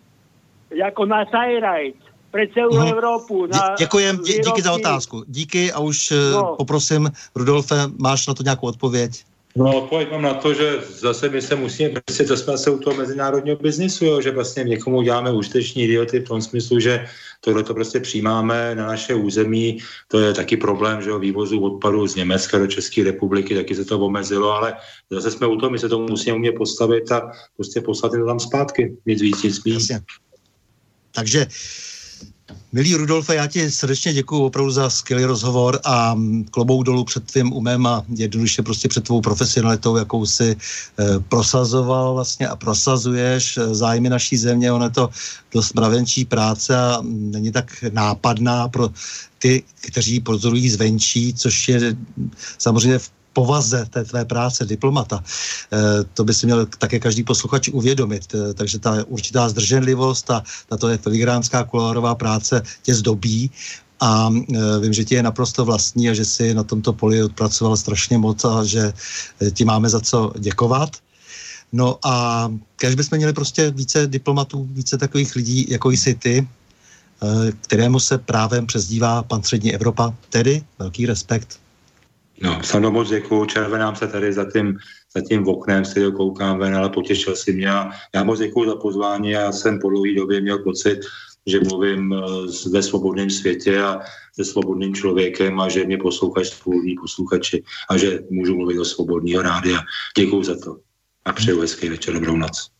jako 0.70 1.02
na 1.06 1.26
Sajrajc 1.26 2.05
pre 2.36 2.48
celou 2.52 2.76
hmm. 2.76 2.88
Evropu. 2.88 3.46
Na 3.48 3.76
Děkujem, 3.80 4.18
dě, 4.18 4.40
díky 4.40 4.62
za 4.62 4.74
otázku. 4.74 5.24
Díky 5.28 5.72
a 5.72 5.80
už 5.80 6.12
eh, 6.12 6.16
no. 6.32 6.56
poprosím, 6.58 7.12
Rudolfe, 7.36 7.76
máš 7.98 8.28
na 8.28 8.34
to 8.34 8.44
nějakou 8.44 8.68
odpověď? 8.68 9.24
No, 9.56 9.78
odpověď 9.78 10.12
mám 10.12 10.22
na 10.22 10.34
to, 10.34 10.54
že 10.54 10.84
zase 11.00 11.30
my 11.30 11.42
se 11.42 11.56
musíme 11.56 11.90
prostě 11.90 12.24
to 12.24 12.58
se 12.58 12.70
u 12.70 12.80
toho 12.80 12.98
mezinárodního 12.98 13.56
biznisu, 13.58 14.06
jo, 14.06 14.22
že 14.22 14.32
vlastně 14.32 14.64
někomu 14.64 15.02
děláme 15.02 15.32
užiteční 15.32 15.84
idioty 15.84 16.20
v 16.20 16.28
tom 16.28 16.42
smyslu, 16.42 16.80
že 16.80 17.08
tohle 17.40 17.64
to 17.64 17.74
prostě 17.74 18.00
přijímáme 18.00 18.76
na 18.76 18.88
naše 18.88 19.16
území. 19.16 19.80
To 20.08 20.20
je 20.20 20.34
taky 20.34 20.58
problém, 20.58 21.02
že 21.02 21.10
jo, 21.10 21.20
vývozu 21.20 21.60
odpadu 21.60 22.08
z 22.08 22.16
Německa 22.16 22.58
do 22.58 22.68
České 22.68 23.04
republiky, 23.04 23.56
taky 23.56 23.76
se 23.76 23.86
to 23.86 24.00
omezilo, 24.00 24.52
ale 24.52 24.74
zase 25.10 25.32
jsme 25.32 25.48
u 25.48 25.56
toho, 25.56 25.70
my 25.70 25.80
se 25.80 25.90
tomu 25.90 26.08
musíme 26.08 26.36
umět 26.36 26.52
postavit 26.52 27.12
a 27.12 27.32
prostě 27.56 27.82
poslat 27.82 28.12
to 28.12 28.26
tam 28.26 28.40
zpátky. 28.40 28.98
Nic 29.06 29.22
víc, 29.22 29.44
nic 29.44 29.64
víc. 29.64 29.92
Takže 31.16 31.48
Milý 32.72 32.96
Rudolfe, 32.96 33.36
já 33.36 33.48
ti 33.48 33.72
srdečně 33.72 34.14
děkuji 34.14 34.44
opravdu 34.44 34.72
za 34.72 34.90
skvělý 34.90 35.26
rozhovor 35.26 35.80
a 35.84 36.16
klobou 36.52 36.84
dolů 36.84 37.04
před 37.04 37.32
tvým 37.32 37.54
umem 37.54 37.88
a 37.88 38.06
jednoduše 38.16 38.62
prostě 38.62 38.88
před 38.88 39.04
tvou 39.04 39.22
profesionalitou, 39.22 39.96
jakou 39.96 40.26
si 40.26 40.52
e, 40.52 41.20
prosazoval 41.20 42.14
vlastně 42.14 42.48
a 42.48 42.56
prosazuješ 42.56 43.58
e, 43.58 43.76
zájmy 43.76 44.10
naší 44.10 44.38
země. 44.38 44.72
Ono 44.72 44.86
je 44.86 44.90
to 44.92 45.10
dost 45.52 45.74
mravenčí 45.74 46.26
práce 46.26 46.78
a 46.78 47.00
není 47.04 47.52
tak 47.52 47.84
nápadná 47.92 48.68
pro 48.68 48.90
ty, 49.40 49.64
kteří 49.82 50.20
pozorují 50.20 50.70
zvenčí, 50.70 51.34
což 51.34 51.68
je 51.68 51.96
samozřejmě 52.58 53.00
v 53.00 53.12
povaze 53.36 53.86
té 53.92 54.08
tvé 54.08 54.26
práce 54.26 54.66
diplomata. 54.66 55.20
E, 55.20 56.04
to 56.16 56.24
by 56.24 56.34
si 56.34 56.48
měl 56.48 56.66
také 56.80 57.00
každý 57.00 57.24
posluchač 57.28 57.68
uvědomit. 57.68 58.24
E, 58.32 58.54
takže 58.56 58.80
ta 58.80 59.04
určitá 59.12 59.52
zdrženlivost 59.52 60.32
a 60.32 60.44
tato 60.72 60.88
je 60.88 60.98
filigránská 60.98 61.68
kuloárová 61.68 62.16
práce 62.16 62.64
tě 62.82 62.96
zdobí 62.96 63.52
a 64.00 64.32
e, 64.32 64.80
vím, 64.80 64.94
že 64.96 65.04
ti 65.04 65.16
je 65.20 65.24
naprosto 65.24 65.68
vlastní 65.68 66.10
a 66.10 66.16
že 66.16 66.26
si 66.26 66.54
na 66.56 66.64
tomto 66.64 66.96
poli 66.96 67.20
odpracoval 67.24 67.76
strašně 67.78 68.18
moc 68.18 68.40
a 68.46 68.64
že 68.64 68.94
ti 69.52 69.68
máme 69.68 69.92
za 69.92 70.00
co 70.00 70.32
děkovat. 70.40 70.96
No 71.76 72.00
a 72.08 72.48
když 72.80 72.96
bychom 72.96 73.18
měli 73.18 73.34
prostě 73.34 73.72
více 73.72 74.08
diplomatů, 74.08 74.64
více 74.72 74.98
takových 74.98 75.36
lidí, 75.36 75.66
jako 75.70 75.92
jsi 75.92 76.16
ty, 76.16 76.48
kterému 77.62 78.00
se 78.00 78.18
právem 78.18 78.64
přezdívá 78.68 79.24
pan 79.24 79.44
Střední 79.44 79.74
Evropa, 79.74 80.14
tedy 80.30 80.64
velký 80.80 81.06
respekt. 81.06 81.65
No, 82.42 82.64
Sando, 82.64 82.92
moc 82.92 83.10
děkuju, 83.10 83.46
červenám 83.46 83.96
se 83.96 84.08
tady 84.08 84.34
za 84.34 84.52
tím, 84.52 84.78
za 85.16 85.22
tím 85.22 85.48
oknem, 85.48 85.84
to 85.84 86.12
koukám 86.12 86.60
ven, 86.60 86.76
ale 86.76 86.90
potěšil 86.90 87.36
si 87.36 87.54
mě 87.54 87.68
já 88.16 88.24
moc 88.24 88.40
děkuju 88.40 88.70
za 88.70 88.76
pozvání 88.76 89.32
já 89.32 89.52
jsem 89.52 89.80
po 89.80 89.90
dlouhé 89.90 90.14
době 90.14 90.42
měl 90.42 90.60
pocit, 90.60 91.00
že 91.48 91.60
mluvím 91.60 92.14
eh, 92.14 92.70
ve 92.70 92.84
svobodném 92.84 93.30
světě 93.30 93.82
a 93.82 94.00
se 94.36 94.46
svobodným 94.46 94.96
člověkem 94.96 95.60
a 95.60 95.70
že 95.70 95.86
mě 95.86 95.98
poslouchají 95.98 96.46
svobodní 96.46 96.96
posluchači 96.96 97.64
a 97.90 97.98
že 97.98 98.20
můžu 98.30 98.56
mluvit 98.56 98.80
o 98.80 98.86
svobodního 98.86 99.42
rádia. 99.42 99.80
Děkuju 100.18 100.44
za 100.44 100.60
to 100.60 100.78
a 101.26 101.34
přeju 101.34 101.62
hezký 101.62 101.90
večer, 101.90 102.14
dobrou 102.14 102.38
noc. 102.38 102.75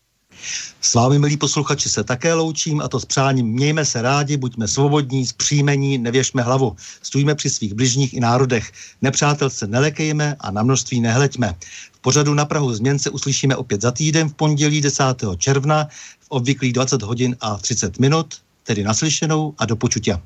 S 0.82 0.94
vámi, 0.94 1.20
milí 1.20 1.38
posluchači, 1.38 1.90
se 1.90 2.04
také 2.04 2.34
loučím 2.34 2.82
a 2.82 2.88
to 2.88 3.00
s 3.00 3.06
přáním 3.06 3.48
mějme 3.48 3.86
se 3.86 4.02
rádi, 4.02 4.38
buďme 4.38 4.68
svobodní, 4.68 5.26
zpříjmení, 5.26 5.98
nevěšme 5.98 6.42
hlavu. 6.42 6.76
Stůjme 7.02 7.36
při 7.36 7.50
svých 7.50 7.74
bližních 7.74 8.14
i 8.14 8.20
národech. 8.20 8.72
Nepřátel 9.02 9.50
se 9.50 9.68
nelekejme 9.68 10.36
a 10.40 10.52
na 10.52 10.64
množství 10.64 11.02
nehleďme. 11.02 11.56
V 11.92 12.00
pořadu 12.00 12.34
na 12.34 12.46
Prahu 12.46 12.74
změn 12.74 13.00
se 13.00 13.10
uslyšíme 13.10 13.56
opět 13.56 13.82
za 13.82 13.92
týden 13.92 14.30
v 14.30 14.34
pondělí 14.34 14.82
10. 14.82 15.04
června 15.38 15.88
v 16.20 16.28
obvyklých 16.30 16.74
20 16.74 17.02
hodin 17.02 17.36
a 17.42 17.58
30 17.58 18.00
minut, 18.00 18.36
tedy 18.64 18.84
naslyšenou 18.84 19.54
a 19.58 19.66
do 19.66 19.76
počutia. 19.76 20.22